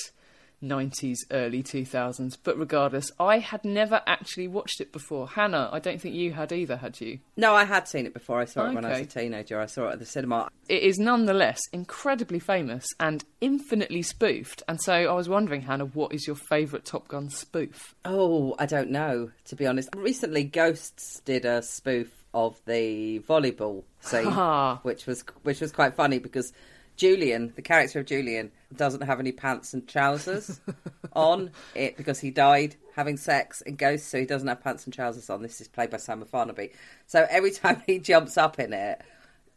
90s, 0.62 1.18
early 1.30 1.62
2000s, 1.62 2.36
but 2.42 2.58
regardless, 2.58 3.10
I 3.18 3.38
had 3.38 3.64
never 3.64 4.02
actually 4.06 4.48
watched 4.48 4.80
it 4.80 4.92
before. 4.92 5.28
Hannah, 5.28 5.68
I 5.72 5.78
don't 5.78 6.00
think 6.00 6.14
you 6.14 6.32
had 6.32 6.52
either, 6.52 6.76
had 6.76 7.00
you? 7.00 7.20
No, 7.36 7.54
I 7.54 7.64
had 7.64 7.88
seen 7.88 8.06
it 8.06 8.14
before. 8.14 8.40
I 8.40 8.44
saw 8.44 8.66
it 8.66 8.74
when 8.74 8.84
I 8.84 8.90
was 8.90 9.00
a 9.00 9.06
teenager. 9.06 9.60
I 9.60 9.66
saw 9.66 9.88
it 9.88 9.94
at 9.94 9.98
the 9.98 10.06
cinema. 10.06 10.48
It 10.68 10.82
is 10.82 10.98
nonetheless 10.98 11.60
incredibly 11.72 12.38
famous 12.38 12.86
and 12.98 13.24
infinitely 13.40 14.02
spoofed, 14.02 14.62
and 14.68 14.80
so 14.80 14.92
I 14.92 15.12
was 15.12 15.28
wondering, 15.28 15.62
Hannah, 15.62 15.86
what 15.86 16.12
is 16.14 16.26
your 16.26 16.36
favourite 16.36 16.84
Top 16.84 17.08
Gun 17.08 17.30
spoof? 17.30 17.94
Oh, 18.04 18.54
I 18.58 18.66
don't 18.66 18.90
know, 18.90 19.30
to 19.46 19.56
be 19.56 19.66
honest. 19.66 19.90
Recently, 19.94 20.44
Ghosts 20.44 21.20
did 21.24 21.44
a 21.44 21.62
spoof 21.62 22.10
of 22.34 22.60
the 22.66 23.20
volleyball 23.20 23.84
scene, 24.00 24.26
which 24.82 25.06
was 25.06 25.24
which 25.42 25.60
was 25.60 25.72
quite 25.72 25.94
funny 25.94 26.18
because 26.18 26.52
Julian, 26.96 27.52
the 27.56 27.62
character 27.62 28.00
of 28.00 28.06
Julian, 28.06 28.50
doesn't 28.74 29.02
have 29.02 29.20
any 29.20 29.32
pants 29.32 29.74
and 29.74 29.86
trousers 29.86 30.60
on 31.12 31.50
it 31.74 31.96
because 31.96 32.20
he 32.20 32.30
died 32.30 32.76
having 32.94 33.16
sex 33.16 33.60
in 33.60 33.76
Ghosts, 33.76 34.08
so 34.08 34.18
he 34.18 34.26
doesn't 34.26 34.48
have 34.48 34.62
pants 34.62 34.84
and 34.84 34.94
trousers 34.94 35.28
on. 35.30 35.42
This 35.42 35.60
is 35.60 35.68
played 35.68 35.90
by 35.90 35.98
Simon 35.98 36.26
Farnaby. 36.26 36.72
So 37.06 37.26
every 37.28 37.50
time 37.52 37.82
he 37.86 37.98
jumps 37.98 38.36
up 38.38 38.58
in 38.58 38.72
it, 38.72 39.02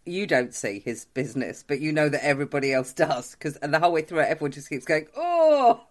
you 0.05 0.27
don't 0.27 0.53
see 0.53 0.79
his 0.79 1.05
business, 1.05 1.63
but 1.65 1.79
you 1.79 1.91
know 1.91 2.09
that 2.09 2.25
everybody 2.25 2.73
else 2.73 2.93
does. 2.93 3.31
Because 3.31 3.55
and 3.57 3.73
the 3.73 3.79
whole 3.79 3.91
way 3.91 4.01
through 4.01 4.19
it, 4.19 4.27
everyone 4.29 4.51
just 4.51 4.69
keeps 4.69 4.85
going, 4.85 5.07
"Oh!" 5.15 5.81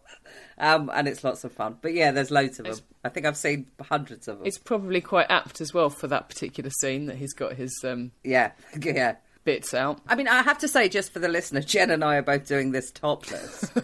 um, 0.59 0.91
and 0.93 1.09
it's 1.09 1.25
lots 1.25 1.45
of 1.45 1.53
fun. 1.53 1.79
But 1.81 1.95
yeah, 1.95 2.11
there's 2.11 2.31
loads 2.31 2.59
of 2.59 2.67
them. 2.67 2.79
I 3.05 3.09
think 3.09 3.27
I've 3.27 3.37
seen 3.37 3.69
hundreds 3.81 4.29
of 4.29 4.39
them. 4.39 4.47
It's 4.47 4.59
probably 4.59 5.01
quite 5.01 5.27
apt 5.31 5.61
as 5.61 5.73
well 5.73 5.91
for 5.91 6.09
that 6.09 6.29
particular 6.29 6.71
scene 6.71 7.07
that 7.07 7.17
he's 7.17 7.33
got 7.33 7.55
his 7.55 7.73
um, 7.85 8.13
yeah, 8.25 8.53
yeah. 8.83 9.17
Bits 9.49 9.73
out. 9.73 9.99
I 10.07 10.15
mean, 10.15 10.29
I 10.29 10.43
have 10.43 10.59
to 10.59 10.69
say, 10.69 10.91
just 10.91 11.11
for 11.11 11.21
the 11.21 11.29
listener, 11.29 11.63
Jen 11.63 11.91
and 11.91 12.05
I 12.05 12.17
are 12.17 12.23
both 12.23 12.47
doing 12.47 12.73
this 12.73 12.91
topless. 12.91 13.65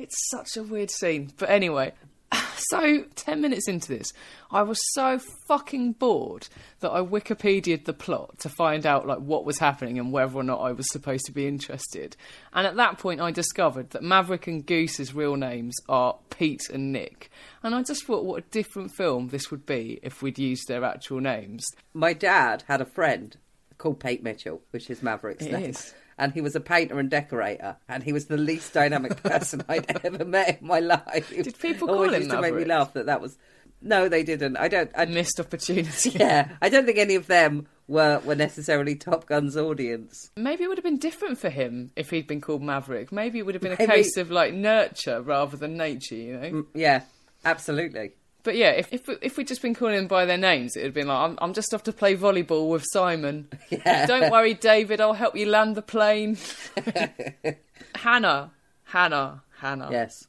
It's 0.00 0.30
such 0.30 0.56
a 0.56 0.62
weird 0.62 0.90
scene. 0.90 1.30
But 1.36 1.50
anyway, 1.50 1.92
so 2.56 3.04
10 3.16 3.40
minutes 3.42 3.68
into 3.68 3.88
this, 3.88 4.14
I 4.50 4.62
was 4.62 4.80
so 4.94 5.20
fucking 5.46 5.92
bored 5.92 6.48
that 6.80 6.90
I 6.90 7.00
Wikipedia'd 7.00 7.84
the 7.84 7.92
plot 7.92 8.38
to 8.38 8.48
find 8.48 8.86
out 8.86 9.06
like 9.06 9.18
what 9.18 9.44
was 9.44 9.58
happening 9.58 9.98
and 9.98 10.10
whether 10.10 10.36
or 10.36 10.42
not 10.42 10.62
I 10.62 10.72
was 10.72 10.90
supposed 10.90 11.26
to 11.26 11.32
be 11.32 11.46
interested. 11.46 12.16
And 12.54 12.66
at 12.66 12.76
that 12.76 12.96
point, 12.96 13.20
I 13.20 13.30
discovered 13.30 13.90
that 13.90 14.02
Maverick 14.02 14.46
and 14.46 14.64
Goose's 14.64 15.12
real 15.12 15.36
names 15.36 15.76
are 15.86 16.16
Pete 16.30 16.70
and 16.72 16.92
Nick. 16.92 17.30
And 17.62 17.74
I 17.74 17.82
just 17.82 18.06
thought 18.06 18.24
what 18.24 18.42
a 18.42 18.50
different 18.50 18.92
film 18.96 19.28
this 19.28 19.50
would 19.50 19.66
be 19.66 20.00
if 20.02 20.22
we'd 20.22 20.38
used 20.38 20.66
their 20.66 20.82
actual 20.82 21.20
names. 21.20 21.66
My 21.92 22.14
dad 22.14 22.64
had 22.68 22.80
a 22.80 22.86
friend 22.86 23.36
called 23.80 23.98
Pete 23.98 24.22
Mitchell, 24.22 24.60
which 24.70 24.88
is 24.90 25.02
Maverick's 25.02 25.44
It 25.46 25.52
name. 25.52 25.70
is. 25.70 25.92
And 26.18 26.32
he 26.34 26.40
was 26.42 26.54
a 26.54 26.60
painter 26.60 26.98
and 27.00 27.08
decorator, 27.10 27.76
and 27.88 28.02
he 28.02 28.12
was 28.12 28.26
the 28.26 28.36
least 28.36 28.74
dynamic 28.74 29.16
person 29.22 29.64
I'd 29.68 30.04
ever 30.04 30.24
met 30.24 30.60
in 30.60 30.66
my 30.66 30.78
life. 30.80 31.30
Did 31.30 31.58
people 31.58 31.90
Always 31.90 32.08
call 32.10 32.14
him 32.14 32.22
used 32.22 32.30
to 32.34 32.40
make 32.42 32.54
me 32.54 32.64
laugh 32.66 32.92
that 32.92 33.06
that 33.06 33.20
was. 33.22 33.36
No, 33.82 34.10
they 34.10 34.22
didn't. 34.22 34.58
I 34.58 34.68
don't. 34.68 34.90
I, 34.94 35.06
Missed 35.06 35.40
opportunity. 35.40 36.10
yeah, 36.20 36.50
I 36.60 36.68
don't 36.68 36.84
think 36.84 36.98
any 36.98 37.14
of 37.14 37.26
them 37.26 37.66
were 37.88 38.18
were 38.26 38.34
necessarily 38.34 38.94
Top 38.94 39.24
Gun's 39.26 39.56
audience. 39.56 40.30
Maybe 40.36 40.64
it 40.64 40.68
would 40.68 40.76
have 40.76 40.84
been 40.84 40.98
different 40.98 41.38
for 41.38 41.48
him 41.48 41.90
if 41.96 42.10
he'd 42.10 42.26
been 42.26 42.42
called 42.42 42.62
Maverick. 42.62 43.10
Maybe 43.10 43.38
it 43.38 43.46
would 43.46 43.54
have 43.54 43.62
been 43.62 43.72
a 43.72 43.76
Maybe- 43.78 43.90
case 43.90 44.18
of 44.18 44.30
like 44.30 44.52
nurture 44.52 45.22
rather 45.22 45.56
than 45.56 45.78
nature, 45.78 46.14
you 46.16 46.36
know? 46.36 46.50
Mm, 46.50 46.66
yeah, 46.74 47.00
absolutely. 47.46 48.12
But 48.42 48.56
yeah, 48.56 48.70
if 48.70 48.92
if 48.92 49.08
if 49.22 49.36
we'd 49.36 49.48
just 49.48 49.62
been 49.62 49.74
calling 49.74 49.96
them 49.96 50.06
by 50.06 50.24
their 50.24 50.38
names, 50.38 50.76
it 50.76 50.80
would 50.80 50.86
have 50.86 50.94
been 50.94 51.08
like, 51.08 51.18
I'm, 51.18 51.38
I'm 51.40 51.52
just 51.52 51.74
off 51.74 51.82
to 51.84 51.92
play 51.92 52.16
volleyball 52.16 52.68
with 52.68 52.84
Simon. 52.92 53.48
Yeah. 53.70 54.04
Don't 54.06 54.32
worry, 54.32 54.54
David, 54.54 55.00
I'll 55.00 55.12
help 55.12 55.36
you 55.36 55.46
land 55.46 55.76
the 55.76 55.82
plane. 55.82 56.36
Hannah, 57.94 58.50
Hannah, 58.84 59.42
Hannah. 59.58 59.88
Yes. 59.92 60.26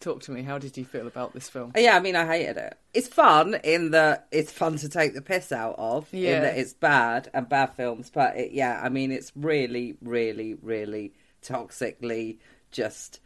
Talk 0.00 0.20
to 0.22 0.32
me. 0.32 0.42
How 0.42 0.58
did 0.58 0.76
you 0.76 0.84
feel 0.84 1.06
about 1.06 1.32
this 1.32 1.48
film? 1.48 1.72
Yeah, 1.74 1.96
I 1.96 2.00
mean, 2.00 2.14
I 2.14 2.26
hated 2.26 2.58
it. 2.58 2.78
It's 2.92 3.08
fun 3.08 3.54
in 3.64 3.92
that 3.92 4.28
it's 4.30 4.52
fun 4.52 4.76
to 4.78 4.88
take 4.88 5.14
the 5.14 5.22
piss 5.22 5.50
out 5.50 5.76
of. 5.78 6.12
Yeah. 6.12 6.36
In 6.36 6.42
that 6.42 6.58
it's 6.58 6.74
bad 6.74 7.30
and 7.32 7.48
bad 7.48 7.74
films, 7.74 8.10
but 8.10 8.36
it, 8.36 8.52
yeah, 8.52 8.80
I 8.82 8.90
mean, 8.90 9.10
it's 9.10 9.32
really, 9.34 9.96
really, 10.02 10.54
really 10.54 11.14
toxically 11.42 12.38
just. 12.70 13.20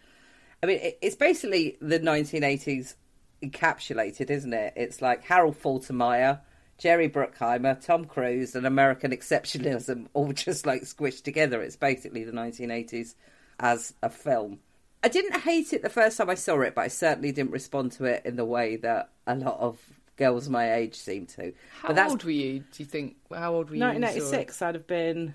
I 0.62 0.66
mean, 0.66 0.78
it, 0.78 0.98
it's 1.02 1.16
basically 1.16 1.76
the 1.80 1.98
1980s 1.98 2.94
encapsulated, 3.42 4.30
isn't 4.30 4.52
it? 4.52 4.74
It's 4.76 5.02
like 5.02 5.24
Harold 5.24 5.60
Faltermeyer, 5.60 6.40
Jerry 6.78 7.08
Bruckheimer, 7.08 7.84
Tom 7.84 8.04
Cruise, 8.04 8.54
and 8.54 8.66
American 8.66 9.10
exceptionalism 9.12 10.06
all 10.14 10.32
just 10.32 10.66
like 10.66 10.82
squished 10.82 11.22
together. 11.22 11.62
It's 11.62 11.76
basically 11.76 12.24
the 12.24 12.32
1980s 12.32 13.14
as 13.60 13.94
a 14.02 14.08
film. 14.08 14.58
I 15.04 15.08
didn't 15.08 15.40
hate 15.40 15.72
it 15.72 15.82
the 15.82 15.90
first 15.90 16.16
time 16.16 16.30
I 16.30 16.34
saw 16.34 16.60
it, 16.60 16.74
but 16.74 16.82
I 16.82 16.88
certainly 16.88 17.32
didn't 17.32 17.50
respond 17.50 17.92
to 17.92 18.04
it 18.04 18.24
in 18.24 18.36
the 18.36 18.44
way 18.44 18.76
that 18.76 19.10
a 19.26 19.34
lot 19.34 19.58
of 19.58 19.78
girls 20.16 20.48
my 20.48 20.74
age 20.74 20.94
seem 20.94 21.26
to. 21.26 21.52
How 21.80 21.88
but 21.88 21.96
that's 21.96 22.10
old 22.12 22.24
were 22.24 22.30
you? 22.30 22.60
Do 22.60 22.66
you 22.76 22.84
think? 22.84 23.16
How 23.34 23.54
old 23.54 23.70
were 23.70 23.76
you? 23.76 23.82
when 23.82 24.02
you 24.02 24.08
saw 24.08 24.36
it? 24.36 24.52
1996. 24.52 24.62
I'd 24.62 24.74
have 24.76 24.86
been 24.86 25.34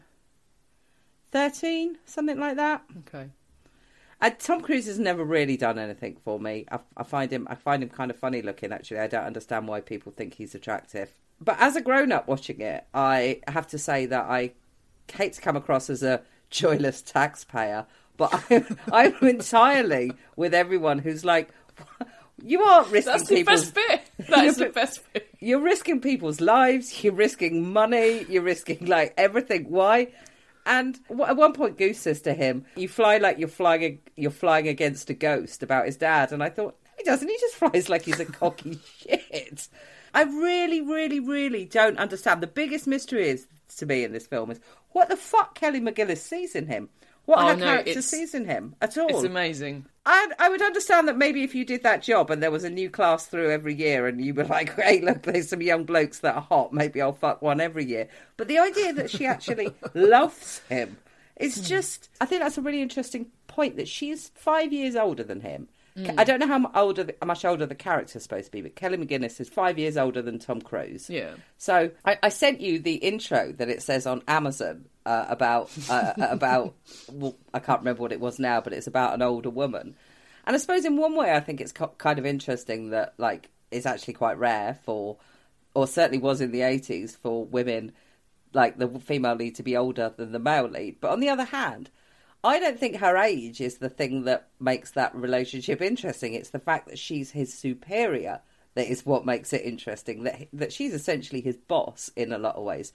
13, 1.32 1.98
something 2.06 2.40
like 2.40 2.56
that. 2.56 2.84
Okay. 3.08 3.30
Uh, 4.20 4.32
Tom 4.32 4.62
Cruise 4.62 4.88
has 4.88 4.98
never 4.98 5.24
really 5.24 5.58
done 5.58 5.78
anything 5.78 6.18
for 6.24 6.40
me. 6.40 6.66
I, 6.72 6.80
I 6.96 7.04
find 7.04 7.32
him, 7.32 7.48
I 7.50 7.56
find 7.56 7.84
him 7.84 7.90
kind 7.90 8.10
of 8.10 8.18
funny 8.18 8.42
looking. 8.42 8.72
Actually, 8.72 9.00
I 9.00 9.08
don't 9.08 9.26
understand 9.26 9.68
why 9.68 9.82
people 9.82 10.12
think 10.12 10.34
he's 10.34 10.56
attractive. 10.56 11.12
But 11.40 11.58
as 11.60 11.76
a 11.76 11.82
grown-up 11.82 12.28
watching 12.28 12.62
it, 12.62 12.86
I 12.94 13.42
have 13.48 13.68
to 13.68 13.78
say 13.78 14.08
that 14.08 14.26
I 14.26 14.54
hate 15.14 15.34
to 15.34 15.42
come 15.42 15.56
across 15.56 15.90
as 15.90 16.02
a 16.02 16.22
joyless 16.50 17.02
taxpayer, 17.02 17.86
but 18.18 18.44
I'm, 18.52 18.78
I'm 18.92 19.28
entirely 19.28 20.12
with 20.36 20.54
everyone 20.54 21.00
who's 21.00 21.24
like, 21.24 21.50
you 22.44 22.62
aren't 22.64 22.90
risking 22.90 23.14
people. 23.14 23.20
That's 23.20 23.30
the 23.30 23.36
people's 23.36 23.72
best 23.72 23.76
bit. 24.18 24.28
That 24.30 24.46
is 24.46 24.56
the 24.58 24.70
best 24.70 25.14
bit. 25.14 25.30
you're 25.40 25.62
risking 25.62 26.02
people's 26.02 26.42
lives, 26.42 27.04
you're 27.04 27.14
risking 27.14 27.72
money, 27.72 28.26
you're 28.30 28.44
risking 28.44 28.86
like 28.88 29.14
everything. 29.18 29.70
Why? 29.70 30.08
And 30.68 31.00
at 31.26 31.38
one 31.38 31.54
point, 31.54 31.78
Goose 31.78 31.98
says 31.98 32.22
to 32.24 32.34
him, 32.34 32.66
"You 32.76 32.88
fly 32.90 33.18
like 33.18 33.40
you're 33.40 33.48
flying, 33.48 34.00
you're 34.16 34.32
flying 34.32 34.68
against 34.68 35.10
a 35.10 35.14
ghost." 35.14 35.64
About 35.64 35.86
his 35.86 35.96
dad, 35.98 36.32
and 36.34 36.44
I 36.44 36.50
thought 36.50 36.76
he 36.98 37.04
doesn't. 37.04 37.28
He 37.28 37.38
just 37.40 37.56
flies 37.62 37.90
like 37.90 38.04
he's 38.04 38.20
a 38.20 38.26
cocky 38.26 38.78
shit. 39.00 39.68
I 40.14 40.24
really, 40.24 40.82
really, 40.82 41.20
really 41.20 41.66
don't 41.66 41.98
understand. 41.98 42.42
The 42.42 42.48
biggest 42.48 42.86
mystery 42.86 43.30
is 43.30 43.48
to 43.78 43.86
me 43.86 44.04
in 44.04 44.12
this 44.12 44.28
film 44.28 44.52
is 44.52 44.60
what 44.92 45.10
the 45.10 45.18
fuck 45.18 45.56
Kelly 45.56 45.80
McGillis 45.80 46.18
sees 46.18 46.54
in 46.56 46.68
him. 46.68 46.90
What 47.26 47.40
Oh, 47.40 47.48
her 47.48 47.56
no, 47.56 47.66
character 47.66 48.02
sees 48.02 48.34
in 48.34 48.46
him 48.46 48.76
at 48.82 48.98
all. 48.98 49.10
It's 49.10 49.24
amazing. 49.24 49.86
I 50.08 50.32
I 50.40 50.50
would 50.50 50.62
understand 50.62 51.08
that 51.08 51.18
maybe 51.18 51.44
if 51.44 51.54
you 51.54 51.66
did 51.66 51.84
that 51.84 52.02
job 52.02 52.32
and 52.32 52.42
there 52.42 52.50
was 52.50 52.64
a 52.64 52.70
new 52.70 52.90
class 52.90 53.26
through 53.26 53.52
every 53.52 53.76
year 53.76 54.08
and 54.08 54.24
you 54.24 54.34
were 54.34 54.44
like, 54.58 54.74
hey, 54.76 55.02
look, 55.02 55.24
there's 55.24 55.50
some 55.50 55.62
young 55.62 55.84
blokes 55.84 56.20
that 56.20 56.36
are 56.36 56.42
hot, 56.42 56.74
maybe 56.74 57.02
I'll 57.02 57.14
fuck 57.14 57.42
one 57.42 57.60
every 57.60 57.86
year. 57.86 58.08
But 58.38 58.48
the 58.48 58.58
idea 58.58 58.94
that 58.94 59.12
she 59.12 59.26
actually 59.26 59.74
loves 59.94 60.62
him 60.70 60.98
is 61.36 61.58
hmm. 61.58 61.64
just, 61.64 62.10
I 62.22 62.26
think 62.26 62.42
that's 62.42 62.58
a 62.58 62.62
really 62.62 62.82
interesting 62.82 63.28
point 63.48 63.76
that 63.76 63.88
she's 63.88 64.30
five 64.30 64.72
years 64.72 64.96
older 64.96 65.24
than 65.24 65.42
him. 65.42 65.68
Hmm. 65.98 66.12
I 66.18 66.24
don't 66.24 66.40
know 66.40 66.48
how 66.48 66.72
older, 66.74 67.08
how 67.22 67.28
much 67.28 67.44
older 67.44 67.66
the 67.66 67.76
character's 67.76 68.24
supposed 68.24 68.46
to 68.46 68.52
be, 68.52 68.62
but 68.62 68.76
Kelly 68.76 68.98
McGillis 68.98 69.42
is 69.42 69.50
five 69.50 69.78
years 69.78 69.98
older 69.98 70.22
than 70.22 70.40
Tom 70.40 70.62
Cruise. 70.62 71.10
Yeah. 71.10 71.32
So 71.58 71.92
I, 72.06 72.18
I 72.24 72.30
sent 72.30 72.62
you 72.62 72.80
the 72.80 72.96
intro 72.96 73.52
that 73.54 73.68
it 73.68 73.82
says 73.82 74.08
on 74.08 74.22
Amazon 74.28 74.86
uh, 75.08 75.26
about 75.30 75.72
uh, 75.90 76.14
about 76.18 76.76
well, 77.12 77.36
I 77.54 77.60
can't 77.60 77.80
remember 77.80 78.02
what 78.02 78.12
it 78.12 78.20
was 78.20 78.40
now, 78.40 78.60
but 78.62 78.74
it's 78.74 78.88
about 78.88 79.14
an 79.14 79.22
older 79.22 79.50
woman. 79.50 79.96
And 80.46 80.56
I 80.56 80.60
suppose 80.60 80.86
in 80.86 80.98
one 80.98 81.16
way, 81.16 81.34
I 81.34 81.40
think 81.40 81.62
it's 81.62 81.72
co- 81.72 81.94
kind 81.98 82.20
of 82.20 82.26
interesting 82.26 82.90
that 82.92 83.14
like 83.18 83.50
it's 83.72 83.86
actually 83.86 84.16
quite 84.16 84.38
rare 84.38 84.78
for, 84.84 85.18
or 85.74 85.88
certainly 85.88 86.20
was 86.20 86.42
in 86.42 86.52
the 86.52 86.62
eighties 86.62 87.16
for 87.16 87.46
women, 87.46 87.94
like 88.54 88.78
the 88.78 88.90
female 89.00 89.36
lead 89.36 89.56
to 89.56 89.64
be 89.64 89.78
older 89.78 90.14
than 90.16 90.34
the 90.34 90.40
male 90.40 90.68
lead. 90.68 90.98
But 91.00 91.12
on 91.12 91.22
the 91.22 91.30
other 91.30 91.46
hand. 91.46 91.90
I 92.44 92.60
don't 92.60 92.80
think 92.80 92.98
her 92.98 93.18
age 93.18 93.60
is 93.60 93.80
the 93.80 93.90
thing 93.90 94.26
that 94.26 94.50
makes 94.60 94.92
that 94.92 95.14
relationship 95.16 95.82
interesting. 95.82 96.34
It's 96.34 96.52
the 96.52 96.60
fact 96.60 96.88
that 96.88 97.00
she's 97.00 97.32
his 97.32 97.52
superior 97.52 98.42
that 98.76 98.90
is 98.90 99.04
what 99.06 99.26
makes 99.26 99.54
it 99.54 99.64
interesting. 99.66 100.24
That 100.24 100.48
that 100.54 100.72
she's 100.72 100.94
essentially 100.94 101.42
his 101.42 101.58
boss 101.58 102.12
in 102.16 102.32
a 102.32 102.38
lot 102.38 102.56
of 102.56 102.64
ways, 102.64 102.94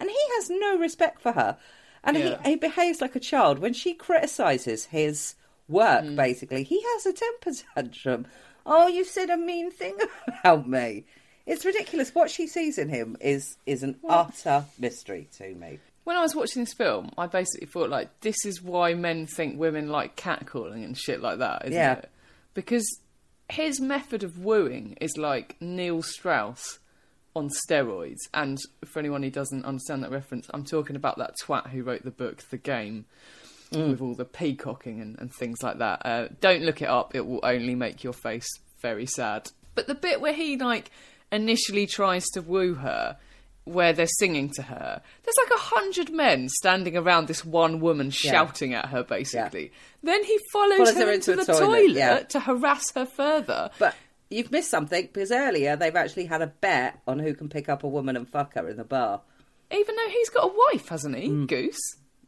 and 0.00 0.08
he 0.10 0.16
has 0.36 0.50
no 0.50 0.76
respect 0.78 1.20
for 1.20 1.32
her, 1.32 1.56
and 2.02 2.16
Yeah. 2.16 2.42
he, 2.42 2.50
he 2.50 2.56
behaves 2.56 3.00
like 3.00 3.16
a 3.16 3.20
child 3.20 3.58
when 3.58 3.72
she 3.72 3.94
criticizes 3.94 4.86
his 4.86 5.34
work. 5.68 6.04
Hmm. 6.04 6.16
Basically, 6.16 6.62
he 6.62 6.82
has 6.94 7.06
a 7.06 7.12
temper 7.12 7.50
tantrum. 7.74 8.26
Oh, 8.66 8.86
you 8.88 9.04
said 9.04 9.30
a 9.30 9.36
mean 9.36 9.70
thing 9.70 9.96
about 10.40 10.68
me. 10.68 11.04
It's 11.46 11.64
ridiculous. 11.64 12.14
What 12.14 12.30
she 12.30 12.46
sees 12.46 12.78
in 12.78 12.88
him 12.88 13.16
is 13.20 13.56
is 13.66 13.82
an 13.82 13.96
utter 14.08 14.64
mystery 14.78 15.28
to 15.38 15.54
me. 15.54 15.78
When 16.04 16.16
I 16.16 16.22
was 16.22 16.34
watching 16.34 16.62
this 16.64 16.74
film, 16.74 17.10
I 17.16 17.26
basically 17.26 17.66
thought 17.66 17.88
like, 17.90 18.20
this 18.20 18.44
is 18.44 18.60
why 18.62 18.92
men 18.94 19.26
think 19.26 19.58
women 19.58 19.88
like 19.88 20.16
catcalling 20.16 20.84
and 20.84 20.96
shit 20.96 21.20
like 21.22 21.38
that, 21.38 21.62
isn't 21.66 21.72
Yeah. 21.74 21.92
it? 21.94 22.10
Because 22.52 22.86
his 23.50 23.80
method 23.80 24.22
of 24.22 24.38
wooing 24.38 24.96
is 25.00 25.16
like 25.16 25.56
Neil 25.60 26.02
Strauss 26.02 26.78
on 27.34 27.50
steroids. 27.68 28.20
And 28.32 28.58
for 28.84 28.98
anyone 28.98 29.22
who 29.22 29.30
doesn't 29.30 29.64
understand 29.64 30.02
that 30.02 30.10
reference, 30.10 30.46
I'm 30.52 30.64
talking 30.64 30.96
about 30.96 31.18
that 31.18 31.34
twat 31.42 31.70
who 31.70 31.82
wrote 31.82 32.04
the 32.04 32.10
book 32.10 32.42
The 32.50 32.58
Game. 32.58 33.06
With 33.72 34.00
all 34.00 34.14
the 34.14 34.24
peacocking 34.24 35.00
and, 35.00 35.18
and 35.18 35.34
things 35.34 35.60
like 35.60 35.78
that. 35.78 36.06
Uh, 36.06 36.28
don't 36.40 36.62
look 36.62 36.80
it 36.80 36.88
up, 36.88 37.16
it 37.16 37.26
will 37.26 37.40
only 37.42 37.74
make 37.74 38.04
your 38.04 38.12
face 38.12 38.46
very 38.80 39.04
sad. 39.04 39.50
But 39.74 39.88
the 39.88 39.96
bit 39.96 40.20
where 40.20 40.32
he, 40.32 40.56
like, 40.56 40.92
initially 41.32 41.88
tries 41.88 42.24
to 42.34 42.40
woo 42.40 42.74
her, 42.74 43.16
where 43.64 43.92
they're 43.92 44.06
singing 44.06 44.50
to 44.50 44.62
her, 44.62 45.02
there's 45.24 45.36
like 45.42 45.58
a 45.58 45.60
hundred 45.60 46.10
men 46.10 46.48
standing 46.50 46.96
around 46.96 47.26
this 47.26 47.44
one 47.44 47.80
woman 47.80 48.10
shouting 48.10 48.74
at 48.74 48.90
her, 48.90 49.02
basically. 49.02 49.72
Then 50.04 50.22
he 50.22 50.38
follows, 50.52 50.76
Follows 50.78 50.94
her, 50.94 51.06
her 51.06 51.12
into, 51.12 51.32
into 51.32 51.44
the 51.44 51.52
toilet, 51.52 51.66
toilet, 51.66 51.96
yeah. 51.96 52.18
to 52.20 52.40
harass 52.40 52.92
her 52.94 53.06
further. 53.06 53.70
But 53.80 53.96
you've 54.34 54.50
missed 54.52 54.70
something 54.70 55.02
because 55.12 55.30
earlier 55.32 55.76
they've 55.76 55.96
actually 55.96 56.26
had 56.26 56.42
a 56.42 56.46
bet 56.48 57.00
on 57.06 57.18
who 57.18 57.34
can 57.34 57.48
pick 57.48 57.68
up 57.68 57.84
a 57.84 57.88
woman 57.88 58.16
and 58.16 58.28
fuck 58.28 58.54
her 58.54 58.68
in 58.68 58.76
the 58.76 58.84
bar. 58.84 59.22
Even 59.70 59.96
though 59.96 60.08
he's 60.08 60.28
got 60.30 60.50
a 60.50 60.54
wife, 60.72 60.88
hasn't 60.88 61.16
he, 61.16 61.28
Mm. 61.28 61.46
Goose? 61.48 61.80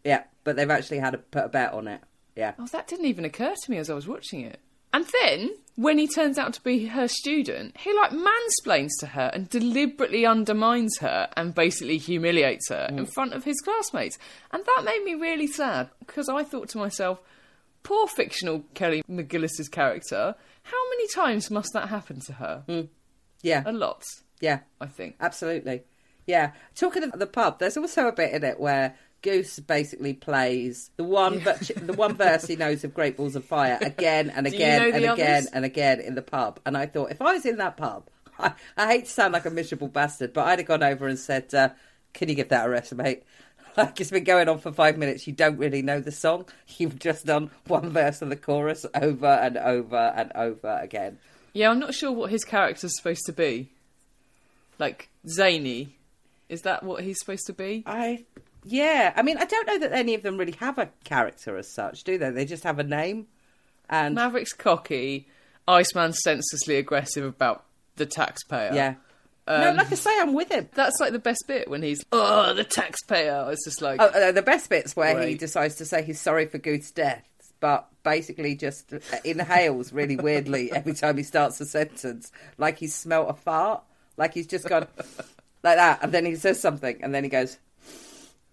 Yeah, 0.04 0.24
but 0.44 0.56
they've 0.56 0.70
actually 0.70 0.98
had 0.98 1.10
to 1.12 1.18
put 1.18 1.44
a 1.44 1.48
bet 1.48 1.72
on 1.72 1.88
it. 1.88 2.00
Yeah. 2.34 2.52
Oh, 2.58 2.66
that 2.72 2.86
didn't 2.86 3.06
even 3.06 3.24
occur 3.24 3.54
to 3.54 3.70
me 3.70 3.78
as 3.78 3.90
I 3.90 3.94
was 3.94 4.06
watching 4.06 4.40
it. 4.42 4.60
And 4.92 5.04
then, 5.20 5.50
when 5.74 5.98
he 5.98 6.06
turns 6.08 6.38
out 6.38 6.54
to 6.54 6.62
be 6.62 6.86
her 6.86 7.06
student, 7.08 7.76
he 7.78 7.92
like 7.92 8.12
mansplains 8.12 8.92
to 9.00 9.06
her 9.08 9.30
and 9.34 9.48
deliberately 9.48 10.24
undermines 10.24 10.96
her 10.98 11.28
and 11.36 11.54
basically 11.54 11.98
humiliates 11.98 12.68
her 12.70 12.86
in 12.90 13.04
front 13.04 13.34
of 13.34 13.44
his 13.44 13.60
classmates. 13.60 14.16
And 14.52 14.64
that 14.64 14.82
made 14.84 15.02
me 15.04 15.14
really 15.14 15.46
sad 15.48 15.90
because 15.98 16.28
I 16.30 16.44
thought 16.44 16.68
to 16.70 16.78
myself, 16.78 17.20
poor 17.82 18.06
fictional 18.06 18.64
Kelly 18.74 19.02
McGillis's 19.10 19.68
character. 19.68 20.34
How 20.66 20.88
many 20.90 21.08
times 21.08 21.50
must 21.50 21.72
that 21.72 21.88
happen 21.88 22.20
to 22.20 22.32
her? 22.34 22.64
Yeah, 23.42 23.62
A 23.66 23.72
lot, 23.72 24.02
yeah, 24.40 24.60
I 24.80 24.86
think. 24.86 25.16
absolutely. 25.20 25.82
Yeah. 26.26 26.52
Talking 26.74 27.04
of 27.04 27.12
the 27.18 27.26
pub, 27.26 27.58
there's 27.60 27.76
also 27.76 28.08
a 28.08 28.12
bit 28.12 28.32
in 28.32 28.42
it 28.42 28.58
where 28.58 28.96
Goose 29.22 29.60
basically 29.60 30.12
plays 30.12 30.90
the 30.96 31.04
one 31.04 31.38
but 31.44 31.60
the 31.76 31.92
one 31.92 32.14
verse 32.14 32.46
he 32.46 32.56
knows 32.56 32.82
of 32.84 32.92
Great 32.94 33.16
Balls 33.16 33.36
of 33.36 33.44
Fire 33.44 33.78
again 33.80 34.30
and 34.30 34.44
Do 34.50 34.50
you 34.50 34.56
again 34.56 34.80
know 34.80 34.86
and 34.96 35.04
again 35.04 35.36
others? 35.42 35.46
and 35.52 35.64
again 35.64 36.00
in 36.00 36.14
the 36.16 36.22
pub. 36.22 36.58
And 36.66 36.76
I 36.76 36.86
thought 36.86 37.12
if 37.12 37.22
I 37.22 37.32
was 37.32 37.46
in 37.46 37.58
that 37.58 37.76
pub, 37.76 38.08
I, 38.38 38.52
I 38.76 38.86
hate 38.88 39.04
to 39.04 39.10
sound 39.10 39.32
like 39.34 39.46
a 39.46 39.50
miserable 39.50 39.88
bastard, 39.88 40.32
but 40.32 40.46
I'd 40.48 40.58
have 40.58 40.66
gone 40.68 40.82
over 40.82 41.06
and 41.06 41.18
said, 41.18 41.54
uh, 41.54 41.70
"Can 42.12 42.28
you 42.28 42.34
give 42.34 42.48
that 42.50 42.66
a 42.66 42.68
rest, 42.68 42.94
mate?" 42.94 43.22
Like 43.76 44.00
it's 44.00 44.10
been 44.10 44.24
going 44.24 44.48
on 44.48 44.58
for 44.58 44.72
five 44.72 44.96
minutes. 44.96 45.26
You 45.26 45.32
don't 45.32 45.58
really 45.58 45.82
know 45.82 46.00
the 46.00 46.12
song. 46.12 46.46
You've 46.78 46.98
just 46.98 47.26
done 47.26 47.50
one 47.66 47.90
verse 47.90 48.22
of 48.22 48.28
the 48.28 48.36
chorus 48.36 48.86
over 48.94 49.26
and 49.26 49.56
over 49.56 50.12
and 50.16 50.32
over 50.34 50.78
again. 50.82 51.18
Yeah, 51.52 51.70
I'm 51.70 51.78
not 51.78 51.94
sure 51.94 52.12
what 52.12 52.30
his 52.30 52.44
character's 52.44 52.96
supposed 52.96 53.24
to 53.26 53.32
be. 53.32 53.70
Like 54.78 55.08
zany, 55.28 55.96
is 56.48 56.62
that 56.62 56.82
what 56.82 57.02
he's 57.02 57.18
supposed 57.18 57.46
to 57.46 57.52
be? 57.52 57.82
I 57.86 58.24
yeah, 58.68 59.12
I 59.16 59.22
mean, 59.22 59.38
I 59.38 59.44
don't 59.44 59.66
know 59.66 59.78
that 59.78 59.92
any 59.92 60.14
of 60.14 60.22
them 60.22 60.36
really 60.36 60.56
have 60.58 60.76
a 60.78 60.90
character 61.04 61.56
as 61.56 61.72
such, 61.72 62.02
do 62.02 62.18
they? 62.18 62.30
They 62.30 62.44
just 62.44 62.64
have 62.64 62.78
a 62.78 62.84
name. 62.84 63.28
And 63.88 64.16
Maverick's 64.16 64.52
cocky, 64.52 65.28
Iceman's 65.68 66.20
senselessly 66.22 66.76
aggressive 66.76 67.24
about 67.24 67.64
the 67.94 68.06
taxpayer. 68.06 68.72
yeah, 68.74 68.94
no, 69.48 69.70
Um, 69.70 69.76
like 69.76 69.92
I 69.92 69.94
say, 69.94 70.10
I'm 70.20 70.32
with 70.34 70.50
him. 70.50 70.68
That's 70.74 70.98
like 71.00 71.12
the 71.12 71.18
best 71.18 71.44
bit 71.46 71.68
when 71.68 71.82
he's, 71.82 72.04
oh, 72.12 72.52
the 72.54 72.64
taxpayer. 72.64 73.48
It's 73.52 73.64
just 73.64 73.80
like, 73.82 74.00
Oh, 74.00 74.06
uh, 74.06 74.32
the 74.32 74.42
best 74.42 74.68
bit's 74.70 74.94
where 74.96 75.20
he 75.26 75.34
decides 75.34 75.76
to 75.76 75.84
say 75.84 76.02
he's 76.02 76.20
sorry 76.20 76.46
for 76.46 76.58
Goose 76.58 76.90
death, 76.90 77.24
but 77.60 77.88
basically 78.02 78.54
just 78.54 78.92
uh, 78.92 78.98
inhales 79.24 79.92
really 79.92 80.16
weirdly 80.16 80.70
every 80.74 80.94
time 80.94 81.16
he 81.16 81.22
starts 81.22 81.60
a 81.60 81.66
sentence, 81.66 82.30
like 82.58 82.78
he's 82.78 82.94
smelt 82.94 83.30
a 83.30 83.34
fart, 83.34 83.82
like 84.16 84.34
he's 84.34 84.46
just 84.46 84.68
gone 84.68 84.86
like 85.62 85.76
that, 85.76 86.00
and 86.02 86.12
then 86.12 86.24
he 86.24 86.36
says 86.36 86.60
something, 86.60 86.98
and 87.02 87.14
then 87.14 87.24
he 87.24 87.30
goes, 87.30 87.58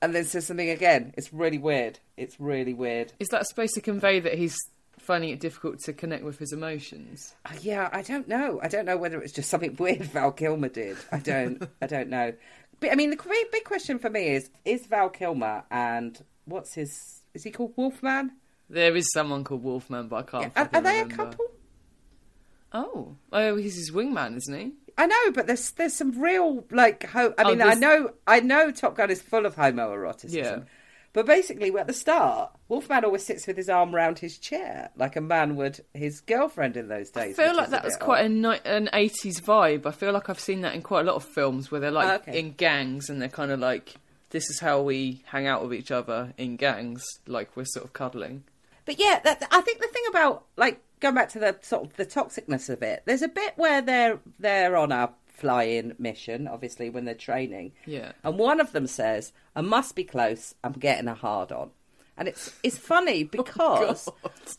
and 0.02 0.14
then 0.14 0.26
says 0.26 0.46
something 0.48 0.70
again. 0.70 1.14
It's 1.18 1.32
really 1.34 1.58
weird. 1.58 2.00
It's 2.18 2.40
really 2.40 2.74
weird. 2.74 3.14
is 3.20 3.30
that 3.30 3.46
supposed 3.48 3.74
to 3.76 3.82
convey 3.82 4.20
that 4.20 4.38
he's 4.38 4.58
finding 5.00 5.30
it 5.32 5.40
difficult 5.40 5.80
to 5.82 5.94
connect 5.94 6.24
with 6.24 6.40
his 6.40 6.54
emotions? 6.54 7.34
Uh, 7.46 7.54
Yeah, 7.62 7.90
I 7.92 8.02
don't 8.02 8.28
know. 8.28 8.60
I 8.64 8.68
don't 8.68 8.86
know 8.86 8.98
whether 8.98 9.22
it's 9.22 9.34
just 9.34 9.50
something 9.50 9.76
weird 9.80 10.04
Val 10.04 10.32
Kilmer 10.32 10.70
did. 10.70 10.98
I 11.12 11.20
don't. 11.20 11.62
I 11.82 11.88
don't 11.88 12.10
know. 12.10 12.34
But 12.80 12.92
I 12.92 12.96
mean, 12.96 13.10
the 13.12 13.16
big, 13.18 13.52
big 13.52 13.64
question 13.64 14.00
for 14.00 14.10
me 14.10 14.30
is: 14.36 14.50
Is 14.66 14.86
Val 14.88 15.10
Kilmer 15.10 15.64
and 15.72 16.22
what's 16.46 16.74
his? 16.76 17.22
Is 17.34 17.44
he 17.44 17.52
called 17.52 17.74
Wolfman? 17.76 18.32
There 18.70 18.96
is 18.96 19.12
someone 19.14 19.44
called 19.44 19.64
Wolfman, 19.64 20.08
but 20.08 20.16
I 20.16 20.24
can't. 20.24 20.54
Are, 20.56 20.70
are 20.74 20.82
they 20.82 21.00
a 21.02 21.06
couple? 21.06 21.46
Oh, 22.72 23.16
oh, 23.32 23.56
he's 23.56 23.76
his 23.76 23.92
wingman, 23.92 24.36
isn't 24.38 24.60
he? 24.60 24.72
I 24.98 25.06
know, 25.06 25.32
but 25.34 25.48
there's 25.48 25.72
there's 25.72 25.94
some 25.94 26.20
real 26.22 26.66
like. 26.72 27.04
Ho- 27.10 27.34
I 27.38 27.44
Oh, 27.44 27.50
mean, 27.52 27.62
I 27.62 27.74
know 27.76 28.14
I 28.28 28.40
know 28.40 28.72
Top 28.72 28.96
Gun 28.96 29.12
is 29.12 29.22
full 29.22 29.46
of 29.46 29.56
homoeroticism. 29.56 30.34
Yeah. 30.34 30.60
But 31.14 31.28
basically, 31.28 31.72
at 31.78 31.86
the 31.86 31.94
start, 31.94 32.52
Wolfman 32.68 33.06
always 33.06 33.24
sits 33.24 33.46
with 33.46 33.56
his 33.56 33.70
arm 33.70 33.96
around 33.96 34.18
his 34.20 34.40
chair, 34.40 34.90
like 34.96 35.16
a 35.16 35.22
man 35.22 35.56
would 35.56 35.80
his 35.94 36.22
girlfriend 36.22 36.76
in 36.76 36.88
those 36.88 37.12
days. 37.12 37.38
I 37.38 37.46
feel 37.46 37.56
like 37.56 37.70
that 37.70 37.84
was 37.84 37.96
quite 37.98 38.26
odd. 38.26 38.32
a 38.66 38.68
an 38.68 38.90
eighties 38.94 39.40
vibe. 39.40 39.86
I 39.86 39.92
feel 39.92 40.12
like 40.12 40.28
I've 40.30 40.40
seen 40.40 40.62
that 40.62 40.74
in 40.74 40.82
quite 40.82 41.02
a 41.02 41.04
lot 41.04 41.16
of 41.16 41.24
films 41.24 41.70
where 41.72 41.80
they're 41.80 41.92
like 41.92 42.10
Oh, 42.10 42.16
okay. 42.16 42.40
in 42.40 42.54
gangs 42.54 43.10
and 43.10 43.22
they're 43.22 43.30
kind 43.30 43.52
of 43.52 43.60
like, 43.60 43.94
this 44.32 44.50
is 44.50 44.60
how 44.60 44.82
we 44.82 45.22
hang 45.28 45.46
out 45.46 45.62
with 45.62 45.74
each 45.76 45.92
other 45.92 46.34
in 46.38 46.56
gangs, 46.56 47.04
like 47.28 47.56
we're 47.56 47.66
sort 47.66 47.86
of 47.86 47.94
cuddling. 47.94 48.44
But 48.86 49.00
yeah, 49.00 49.20
that, 49.24 49.48
I 49.52 49.62
think 49.62 49.82
the 49.82 49.88
thing 49.90 50.04
about 50.10 50.46
like 50.58 50.82
going 51.00 51.14
back 51.14 51.30
to 51.30 51.40
the 51.40 51.56
sort 51.62 51.84
of 51.86 51.96
the 51.96 52.08
toxicness 52.08 52.70
of 52.70 52.82
it, 52.82 53.04
there's 53.06 53.22
a 53.22 53.28
bit 53.28 53.54
where 53.56 53.84
they're 53.84 54.20
they're 54.40 54.76
on 54.76 54.92
a 54.92 55.12
fly-in 55.34 55.96
mission, 55.98 56.48
obviously 56.48 56.90
when 56.90 57.06
they're 57.06 57.16
training, 57.16 57.74
Yeah. 57.86 58.14
and 58.24 58.38
one 58.38 58.60
of 58.60 58.72
them 58.72 58.88
says, 58.88 59.34
"I 59.56 59.62
must 59.62 59.96
be 59.96 60.04
close. 60.04 60.56
I'm 60.64 60.74
getting 60.74 61.08
a 61.08 61.16
hard 61.16 61.52
on." 61.52 61.72
And 62.16 62.28
it's 62.28 62.54
it's 62.62 62.78
funny 62.78 63.24
oh, 63.38 63.44
because 63.44 64.10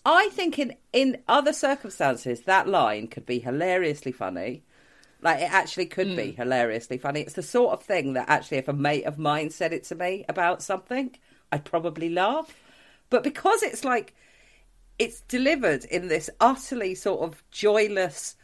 I 0.05 0.29
think 0.31 0.59
in 0.59 0.77
in 0.93 1.23
other 1.29 1.53
circumstances 1.53 2.43
that 2.43 2.69
line 2.69 3.07
could 3.07 3.27
be 3.27 3.39
hilariously 3.39 4.13
funny. 4.13 4.65
Like 5.23 5.41
it 5.41 5.53
actually 5.53 5.87
could 5.87 6.17
be 6.17 6.33
hmm. 6.33 6.43
hilariously 6.43 6.99
funny. 6.99 7.21
It's 7.21 7.35
the 7.35 7.43
sort 7.43 7.73
of 7.73 7.83
thing 7.83 8.13
that 8.15 8.29
actually 8.29 8.59
if 8.59 8.69
a 8.69 8.73
mate 8.73 9.05
of 9.05 9.19
mine 9.19 9.51
said 9.51 9.73
it 9.73 9.85
to 9.85 9.95
me 9.95 10.25
about 10.29 10.63
something, 10.63 11.17
I'd 11.51 11.65
probably 11.65 12.11
laugh. 12.11 12.55
But 13.09 13.23
because 13.23 13.63
it's 13.63 13.85
like 13.85 14.15
it's 14.99 15.23
delivered 15.23 15.85
in 15.87 16.09
this 16.09 16.29
utterly 16.41 16.95
sort 16.95 17.23
of 17.23 17.43
joyless 17.51 18.37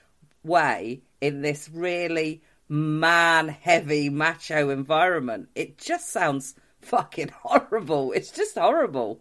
way 0.42 1.02
in 1.20 1.42
this 1.42 1.68
really 1.72 2.42
man 2.68 3.48
heavy 3.48 4.08
macho 4.08 4.70
environment. 4.70 5.48
It 5.54 5.78
just 5.78 6.10
sounds 6.12 6.54
fucking 6.80 7.28
horrible. 7.42 8.12
It's 8.12 8.30
just 8.30 8.56
horrible. 8.56 9.20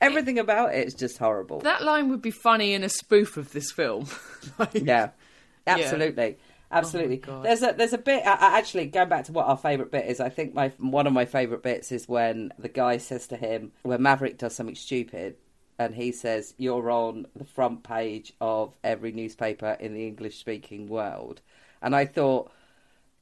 Everything 0.00 0.38
about 0.38 0.74
it 0.74 0.86
is 0.86 0.94
just 0.94 1.18
horrible. 1.18 1.60
That 1.60 1.82
line 1.82 2.08
would 2.08 2.22
be 2.22 2.30
funny 2.30 2.72
in 2.72 2.82
a 2.84 2.88
spoof 2.88 3.36
of 3.36 3.52
this 3.52 3.70
film. 3.70 4.06
Like- 4.58 4.70
yeah. 4.74 5.10
Absolutely. 5.66 6.38
absolutely. 6.72 7.20
Oh 7.24 7.26
God. 7.26 7.44
there's 7.44 7.62
a 7.62 7.74
there's 7.76 7.92
a 7.92 7.98
bit 7.98 8.24
I, 8.26 8.32
I 8.34 8.58
actually 8.58 8.86
going 8.86 9.08
back 9.10 9.26
to 9.26 9.32
what 9.32 9.46
our 9.46 9.56
favorite 9.56 9.90
bit 9.92 10.06
is 10.06 10.18
i 10.20 10.30
think 10.30 10.54
my 10.54 10.68
one 10.78 11.06
of 11.06 11.12
my 11.12 11.26
favorite 11.26 11.62
bits 11.62 11.92
is 11.92 12.08
when 12.08 12.50
the 12.58 12.68
guy 12.70 12.96
says 12.96 13.26
to 13.28 13.36
him 13.36 13.72
when 13.82 14.00
maverick 14.02 14.38
does 14.38 14.56
something 14.56 14.74
stupid 14.74 15.36
and 15.80 15.94
he 15.94 16.12
says 16.12 16.52
you're 16.58 16.90
on 16.90 17.26
the 17.34 17.44
front 17.44 17.82
page 17.82 18.34
of 18.38 18.76
every 18.84 19.12
newspaper 19.12 19.78
in 19.80 19.94
the 19.94 20.06
english 20.06 20.36
speaking 20.36 20.88
world. 20.88 21.40
And 21.82 21.96
i 21.96 22.04
thought 22.04 22.52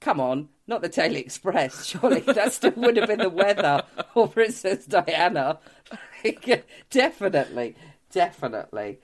come 0.01 0.21
on 0.21 0.49
not 0.67 0.83
the 0.83 0.89
daily 0.89 1.21
express 1.21 1.87
surely. 1.87 2.21
That 2.27 2.53
still 2.53 2.73
would 2.77 2.97
have 2.97 3.09
been 3.09 3.21
the 3.21 3.31
weather 3.31 3.85
or 4.15 4.29
princess 4.29 4.85
diana. 4.85 5.61
Definitely 6.91 7.77
definitely. 8.11 8.99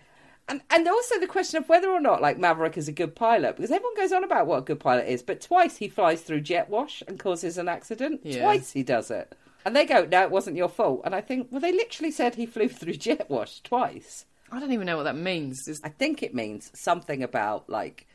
And 0.48 0.60
and 0.70 0.86
also 0.86 1.18
the 1.18 1.26
question 1.26 1.58
of 1.58 1.68
whether 1.68 1.88
or 1.88 2.00
not 2.00 2.20
like 2.20 2.38
Maverick 2.38 2.76
is 2.76 2.88
a 2.88 2.92
good 2.92 3.14
pilot 3.14 3.56
because 3.56 3.70
everyone 3.70 3.96
goes 3.96 4.12
on 4.12 4.24
about 4.24 4.46
what 4.46 4.58
a 4.58 4.62
good 4.62 4.80
pilot 4.80 5.08
is, 5.08 5.22
but 5.22 5.40
twice 5.40 5.76
he 5.76 5.88
flies 5.88 6.22
through 6.22 6.42
jet 6.42 6.68
wash 6.68 7.02
and 7.08 7.18
causes 7.18 7.56
an 7.56 7.68
accident. 7.68 8.20
Yeah. 8.24 8.42
Twice 8.42 8.72
he 8.72 8.82
does 8.82 9.10
it, 9.10 9.34
and 9.64 9.74
they 9.74 9.84
go, 9.84 10.04
"No, 10.04 10.22
it 10.22 10.30
wasn't 10.30 10.56
your 10.56 10.68
fault." 10.68 11.02
And 11.04 11.14
I 11.14 11.20
think, 11.20 11.48
well, 11.50 11.60
they 11.60 11.72
literally 11.72 12.10
said 12.10 12.34
he 12.34 12.46
flew 12.46 12.68
through 12.70 12.94
jet 12.94 13.28
wash 13.30 13.60
twice. 13.60 14.26
I 14.50 14.60
don't 14.60 14.72
even 14.72 14.86
know 14.86 14.96
what 14.96 15.04
that 15.04 15.16
means. 15.16 15.66
Is 15.68 15.80
I 15.82 15.88
think 15.88 16.22
it 16.22 16.34
means 16.34 16.70
something 16.74 17.22
about 17.22 17.68
like 17.68 18.06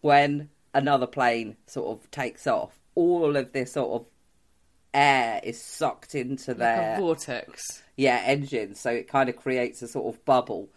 when 0.00 0.48
another 0.74 1.06
plane 1.06 1.56
sort 1.66 1.98
of 1.98 2.10
takes 2.10 2.46
off, 2.46 2.78
all 2.94 3.36
of 3.36 3.52
this 3.52 3.72
sort 3.72 4.00
of 4.00 4.06
air 4.94 5.40
is 5.42 5.62
sucked 5.62 6.14
into 6.14 6.50
like 6.50 6.58
their 6.58 6.96
vortex. 6.98 7.82
yeah 7.96 8.22
engine 8.26 8.74
so 8.74 8.90
it 8.90 9.08
kind 9.08 9.30
of 9.30 9.36
creates 9.36 9.80
a 9.80 9.88
sort 9.88 10.14
of 10.14 10.22
bubble 10.26 10.68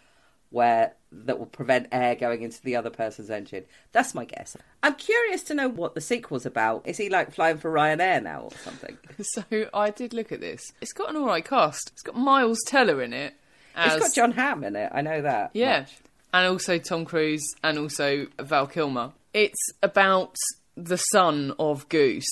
where 0.50 0.94
that 1.12 1.40
will 1.40 1.46
prevent 1.46 1.88
air 1.92 2.16
going 2.16 2.42
into 2.42 2.62
the 2.64 2.76
other 2.76 2.90
person's 2.90 3.30
engine 3.30 3.64
that's 3.94 4.14
my 4.14 4.26
guess 4.26 4.56
i'm 4.84 4.96
curious 4.96 5.44
to 5.44 5.54
know 5.54 5.68
what 5.70 5.96
the 5.96 6.02
sequel's 6.02 6.46
about 6.46 6.82
is 6.86 6.98
he 6.98 7.10
like 7.10 7.34
flying 7.34 7.58
for 7.58 7.72
ryanair 7.72 8.22
now 8.22 8.42
or 8.42 8.52
something 8.64 8.98
So 9.22 9.44
I 9.74 9.90
did 9.92 10.14
look 10.14 10.32
at 10.32 10.42
this. 10.42 10.62
It's 10.82 10.92
got 10.94 11.10
an 11.10 11.16
alright 11.16 11.46
cast. 11.46 11.90
It's 11.94 12.02
got 12.02 12.18
Miles 12.18 12.60
Teller 12.68 13.02
in 13.02 13.14
it. 13.14 13.34
It's 13.78 13.96
got 14.00 14.14
john 14.14 14.32
hamm 14.34 14.64
in 14.64 14.76
it 14.76 14.92
i 14.94 15.02
know 15.02 15.22
that 15.22 15.52
Yeah. 15.54 15.80
much. 15.82 15.94
And 16.34 16.48
also 16.48 16.78
Tom 16.80 17.06
Cruise 17.06 17.46
and 17.64 17.78
also 17.78 18.28
Val 18.40 18.68
Kilmer. 18.68 19.14
It's 19.34 19.70
about 19.82 20.36
the 20.76 20.98
son 20.98 21.54
of 21.58 21.88
Goose, 21.88 22.28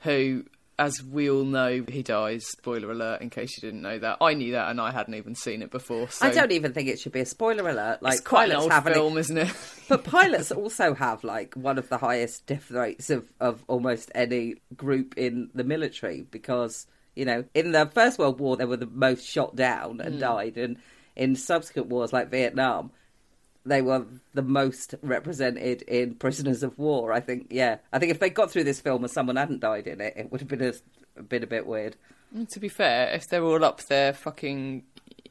who, 0.00 0.44
as 0.78 1.02
we 1.02 1.28
all 1.28 1.44
know, 1.44 1.84
he 1.88 2.02
dies. 2.02 2.46
Spoiler 2.46 2.92
alert, 2.92 3.20
in 3.20 3.30
case 3.30 3.56
you 3.56 3.68
didn't 3.68 3.82
know 3.82 3.98
that. 3.98 4.18
I 4.20 4.34
knew 4.34 4.52
that 4.52 4.70
and 4.70 4.80
I 4.80 4.92
hadn't 4.92 5.14
even 5.14 5.34
seen 5.34 5.60
it 5.62 5.70
before. 5.70 6.08
So 6.08 6.26
i 6.26 6.30
don't 6.30 6.52
even 6.52 6.72
think 6.72 6.88
it 6.88 7.00
should 7.00 7.12
be 7.12 7.20
a 7.20 7.26
spoiler 7.26 7.68
alert 7.68 8.02
like 8.02 8.14
It's 8.14 8.20
quite 8.20 8.50
an 8.50 8.56
old 8.56 8.70
have 8.70 8.86
an- 8.86 8.94
film, 8.94 9.18
isn't 9.18 9.36
it? 9.36 9.52
but 9.88 10.04
pilots 10.04 10.52
also 10.52 10.94
have 10.94 11.24
like 11.24 11.54
one 11.54 11.78
of 11.78 11.88
the 11.88 11.98
highest 11.98 12.46
death 12.46 12.70
rates 12.70 13.10
of, 13.10 13.30
of 13.40 13.64
almost 13.66 14.10
any 14.14 14.56
group 14.76 15.16
in 15.16 15.50
the 15.54 15.64
military 15.64 16.26
because 16.30 16.86
you 17.16 17.24
know 17.24 17.44
in 17.54 17.72
the 17.72 17.86
first 17.86 18.18
world 18.18 18.38
war 18.38 18.56
they 18.56 18.64
were 18.64 18.76
the 18.76 18.86
most 18.86 19.26
shot 19.26 19.56
down 19.56 20.00
and 20.00 20.14
hmm. 20.14 20.20
died 20.20 20.56
and 20.56 20.76
in 21.16 21.34
subsequent 21.34 21.88
wars 21.88 22.12
like 22.12 22.30
vietnam 22.30 22.92
they 23.68 23.82
were 23.82 24.04
the 24.34 24.42
most 24.42 24.94
represented 25.02 25.82
in 25.82 26.14
prisoners 26.14 26.62
of 26.62 26.76
war 26.78 27.12
i 27.12 27.20
think 27.20 27.46
yeah 27.50 27.76
i 27.92 27.98
think 27.98 28.10
if 28.10 28.18
they 28.20 28.30
got 28.30 28.50
through 28.50 28.64
this 28.64 28.80
film 28.80 29.02
and 29.04 29.10
someone 29.10 29.36
hadn't 29.36 29.60
died 29.60 29.86
in 29.86 30.00
it 30.00 30.14
it 30.16 30.30
would 30.30 30.40
have 30.40 30.48
been 30.48 30.62
a, 30.62 31.22
been 31.22 31.42
a 31.42 31.46
bit 31.46 31.66
weird 31.66 31.96
mm, 32.34 32.48
to 32.48 32.60
be 32.60 32.68
fair, 32.68 33.08
if 33.10 33.28
they're 33.28 33.42
all 33.44 33.64
up 33.64 33.80
there 33.84 34.12
fucking, 34.12 34.82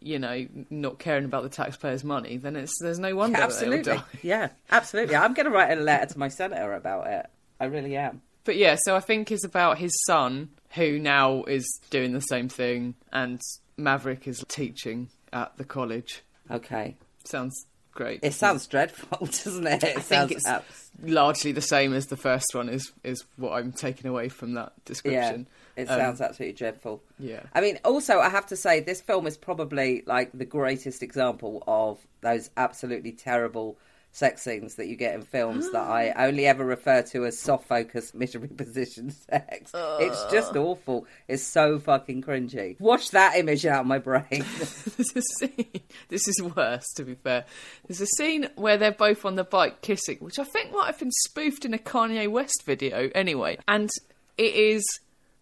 you 0.01 0.18
know, 0.19 0.47
not 0.69 0.97
caring 0.99 1.26
about 1.26 1.43
the 1.43 1.49
taxpayers' 1.49 2.03
money, 2.03 2.38
then 2.38 2.55
it's 2.55 2.73
there's 2.81 2.99
no 2.99 3.15
wonder 3.15 3.38
that 3.38 3.49
they 3.49 3.65
all 3.68 3.73
absolutely 3.73 3.93
die. 3.97 4.03
yeah 4.23 4.47
absolutely 4.72 5.15
i'm 5.15 5.34
going 5.34 5.45
to 5.45 5.51
write 5.51 5.77
a 5.77 5.81
letter 5.81 6.14
to 6.14 6.19
my 6.19 6.27
senator 6.27 6.73
about 6.73 7.07
it 7.07 7.26
i 7.59 7.65
really 7.65 7.95
am 7.95 8.22
But 8.45 8.55
yeah, 8.57 8.77
so 8.85 8.95
I 8.95 9.01
think 9.01 9.30
it's 9.31 9.43
about 9.43 9.77
his 9.77 9.91
son 10.05 10.49
who 10.72 10.99
now 10.99 11.43
is 11.43 11.65
doing 11.89 12.14
the 12.14 12.22
same 12.22 12.47
thing, 12.49 12.95
and 13.11 13.41
Maverick 13.77 14.26
is 14.27 14.43
teaching 14.47 15.09
at 15.34 15.57
the 15.57 15.65
college. 15.65 16.23
Okay. 16.49 16.95
Sounds 17.26 17.65
great. 17.97 18.21
It 18.23 18.33
sounds 18.33 18.65
dreadful, 18.67 19.25
doesn't 19.25 19.67
it? 19.67 19.83
It 19.83 19.97
I 19.97 20.01
sounds 20.01 20.05
think 20.07 20.31
it's 20.31 20.45
abs- 20.47 20.91
largely 21.03 21.51
the 21.51 21.61
same 21.61 21.93
as 21.93 22.05
the 22.05 22.15
first 22.15 22.47
one. 22.53 22.69
Is 22.69 22.93
is 23.03 23.25
what 23.35 23.51
I'm 23.51 23.73
taking 23.73 24.07
away 24.09 24.29
from 24.29 24.53
that 24.53 24.71
yeah. 24.75 24.81
description. 24.85 25.47
It 25.75 25.89
Um, 25.89 25.99
sounds 25.99 26.21
absolutely 26.21 26.53
dreadful. 26.53 27.03
Yeah. 27.19 27.41
I 27.53 27.61
mean, 27.61 27.77
also, 27.83 28.19
I 28.19 28.29
have 28.29 28.47
to 28.47 28.55
say, 28.55 28.79
this 28.79 29.01
film 29.01 29.27
is 29.27 29.37
probably 29.37 30.03
like 30.07 30.31
the 30.33 30.45
greatest 30.45 31.03
example 31.03 31.63
of 31.67 31.99
those 32.21 32.49
absolutely 32.57 33.11
terrible 33.11 33.77
sex 34.18 34.44
scenes 34.44 34.76
that 34.76 34.88
you 34.88 34.95
get 34.95 35.14
in 35.14 35.22
films 35.22 35.72
that 35.72 35.84
I 35.84 36.11
ah. 36.15 36.26
only 36.26 36.48
ever 36.48 36.65
refer 36.65 37.03
to 37.11 37.26
as 37.26 37.39
soft 37.39 37.68
focus 37.68 38.14
missionary 38.15 38.49
position 38.49 39.11
sex. 39.11 39.72
It's 39.73 40.26
just 40.31 40.56
awful. 40.56 41.06
It's 41.27 41.44
so 41.44 41.77
fucking 41.77 42.23
cringy. 42.23 42.80
Wash 42.80 43.10
that 43.10 43.38
image 43.38 43.65
out 43.65 43.81
of 43.81 43.88
my 43.88 43.99
brain. 43.99 44.26
There's 44.31 45.15
a 45.15 45.22
scene. 45.22 45.81
This 46.10 46.27
is 46.27 46.41
worse, 46.41 46.85
to 46.95 47.03
be 47.03 47.14
fair. 47.14 47.45
There's 47.88 48.02
a 48.02 48.07
scene 48.07 48.49
where 48.56 48.77
they're 48.77 48.91
both 48.91 49.23
on 49.23 49.35
the 49.35 49.44
bike 49.44 49.81
kissing, 49.81 50.18
which 50.19 50.39
I 50.39 50.44
think 50.44 50.73
might 50.73 50.88
have 50.88 50.99
been 50.99 51.11
spoofed 51.11 51.65
in 51.65 51.73
a 51.73 51.77
Kanye 51.77 52.30
West 52.30 52.64
video 52.65 53.10
anyway, 53.14 53.60
and 53.68 53.89
it 54.38 54.56
is 54.56 54.84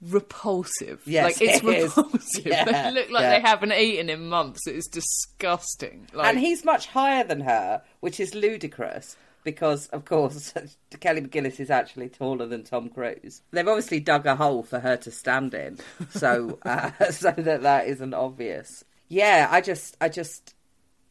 repulsive. 0.09 1.01
Yes, 1.05 1.23
like 1.23 1.41
it's 1.41 1.63
it 1.63 1.65
is. 1.65 1.97
repulsive. 1.97 2.45
Yeah, 2.45 2.65
they 2.65 2.91
look 2.91 3.09
like 3.09 3.23
yeah. 3.23 3.39
they 3.39 3.41
haven't 3.41 3.73
eaten 3.73 4.09
in 4.09 4.27
months. 4.27 4.67
It 4.67 4.75
is 4.75 4.87
disgusting. 4.87 6.07
Like, 6.13 6.27
and 6.27 6.39
he's 6.39 6.65
much 6.65 6.87
higher 6.87 7.23
than 7.23 7.41
her, 7.41 7.81
which 7.99 8.19
is 8.19 8.35
ludicrous. 8.35 9.17
Because 9.43 9.87
of 9.89 10.05
course 10.05 10.53
Kelly 10.99 11.21
McGillis 11.21 11.59
is 11.59 11.69
actually 11.69 12.09
taller 12.09 12.47
than 12.47 12.63
Tom 12.63 12.89
Cruise. 12.89 13.43
They've 13.51 13.67
obviously 13.67 13.99
dug 13.99 14.25
a 14.25 14.35
hole 14.35 14.63
for 14.63 14.79
her 14.79 14.97
to 14.97 15.11
stand 15.11 15.53
in, 15.53 15.77
so 16.09 16.57
uh, 16.65 16.89
so 17.11 17.29
that 17.31 17.61
that 17.61 17.87
isn't 17.87 18.15
obvious. 18.15 18.83
Yeah, 19.07 19.47
I 19.51 19.61
just, 19.61 19.97
I 20.01 20.09
just, 20.09 20.55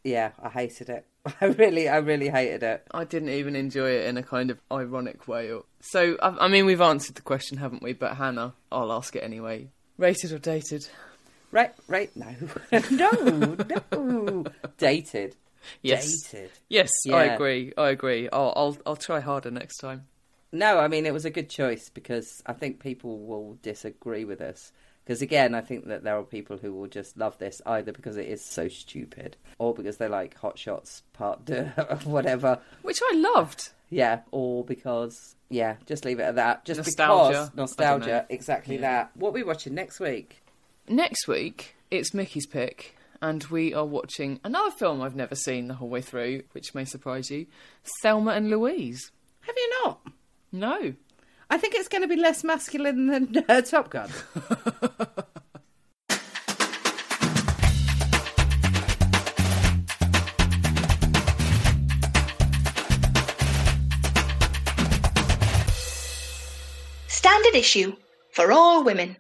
yeah, 0.03 0.33
I 0.43 0.49
hated 0.49 0.89
it. 0.89 1.07
I 1.41 1.47
really, 1.47 1.89
I 1.89 1.97
really 1.99 2.29
hated 2.29 2.63
it. 2.63 2.87
I 2.93 3.05
didn't 3.05 3.31
even 3.31 3.57
enjoy 3.57 3.91
it 3.91 4.07
in 4.07 4.17
a 4.17 4.23
kind 4.23 4.51
of 4.51 4.59
ironic 4.71 5.27
way. 5.27 5.53
So, 5.81 6.17
I, 6.23 6.45
I 6.45 6.49
mean, 6.49 6.67
we've 6.67 6.81
answered 6.81 7.15
the 7.17 7.23
question, 7.23 7.59
haven't 7.59 7.83
we? 7.83 7.93
But 7.93 8.17
Hannah, 8.17 8.55
I'll 8.71 8.93
ask 8.93 9.17
it 9.17 9.23
anyway. 9.23 9.69
Rated 9.97 10.33
or 10.33 10.39
dated? 10.39 10.87
Right, 11.51 11.73
right, 11.89 12.11
no, 12.17 12.35
no, 12.91 13.57
no, 13.93 14.45
dated. 14.77 15.37
Yes. 15.83 16.23
Dated. 16.25 16.51
Yes, 16.69 16.91
I 17.09 17.25
Yeah. 17.25 17.35
agree. 17.35 17.73
I 17.79 17.89
agree. 17.91 18.29
I'll, 18.31 18.53
I'll 18.57 18.77
I'll 18.85 18.97
try 18.97 19.21
harder 19.21 19.51
next 19.51 19.79
time. 19.79 20.07
No, 20.53 20.79
I 20.79 20.89
mean 20.89 21.07
it 21.07 21.13
was 21.15 21.25
a 21.25 21.31
good 21.31 21.49
choice 21.49 21.89
because 21.89 22.43
I 22.45 22.53
think 22.53 22.81
people 22.81 23.19
will 23.21 23.57
disagree 23.63 24.25
with 24.25 24.41
us. 24.41 24.73
Because 25.05 25.21
again, 25.21 25.55
I 25.55 25.61
think 25.61 25.87
that 25.89 26.03
there 26.03 26.17
are 26.19 26.23
people 26.23 26.57
who 26.57 26.73
will 26.73 26.87
just 26.87 27.17
love 27.19 27.37
this 27.39 27.61
either 27.67 27.93
because 27.93 28.17
it 28.17 28.27
is 28.27 28.45
so 28.45 28.69
stupid, 28.69 29.37
or 29.59 29.75
because 29.75 29.99
they 29.99 30.09
like 30.09 30.35
Hot 30.39 30.59
Shots 30.59 31.03
Part 31.13 31.45
Two, 31.47 31.69
or 31.79 31.97
whatever. 32.05 32.59
Which 32.83 33.01
I 33.11 33.15
loved. 33.17 33.69
Yeah, 33.91 34.21
or 34.31 34.65
because 34.65 35.37
yeah, 35.51 35.77
just 35.87 36.05
leave 36.07 36.21
it 36.21 36.25
at 36.25 36.37
that. 36.37 36.65
Just 36.65 36.79
Nostalgia. 36.79 37.29
because 37.29 37.37
I 37.37 37.41
don't 37.41 37.57
know. 37.57 37.63
nostalgia, 37.65 38.27
exactly 38.31 38.77
Yeah. 38.77 38.81
that. 38.81 39.11
What 39.17 39.29
are 39.29 39.33
we 39.33 39.43
watching 39.43 39.75
next 39.75 40.01
week? 40.01 40.43
Next 40.89 41.29
week, 41.29 41.77
it's 41.91 42.13
Mickey's 42.15 42.47
pick, 42.47 42.97
and 43.21 43.45
we 43.45 43.75
are 43.75 43.85
watching 43.85 44.41
another 44.43 44.71
film 44.71 45.03
I've 45.03 45.15
never 45.15 45.35
seen 45.35 45.69
the 45.69 45.75
whole 45.75 45.89
way 45.91 46.01
through, 46.01 46.43
which 46.53 46.75
may 46.75 46.85
surprise 46.87 47.31
you 47.31 47.47
Thelma 48.03 48.33
and 48.33 48.49
Louise. 48.49 49.11
Have 49.43 49.55
you 49.57 49.71
not? 49.85 50.01
No. 50.51 50.95
I 51.51 51.59
think 51.59 51.75
it's 51.75 51.89
going 51.89 52.03
to 52.03 52.09
be 52.09 52.17
less 52.17 52.43
masculine 52.43 53.07
than 53.07 53.45
uh, 53.49 53.61
Top 53.63 53.91
Gun. 53.91 54.11
Standard 67.07 67.55
issue 67.55 67.97
for 68.33 68.53
all 68.53 68.85
women. 68.85 69.17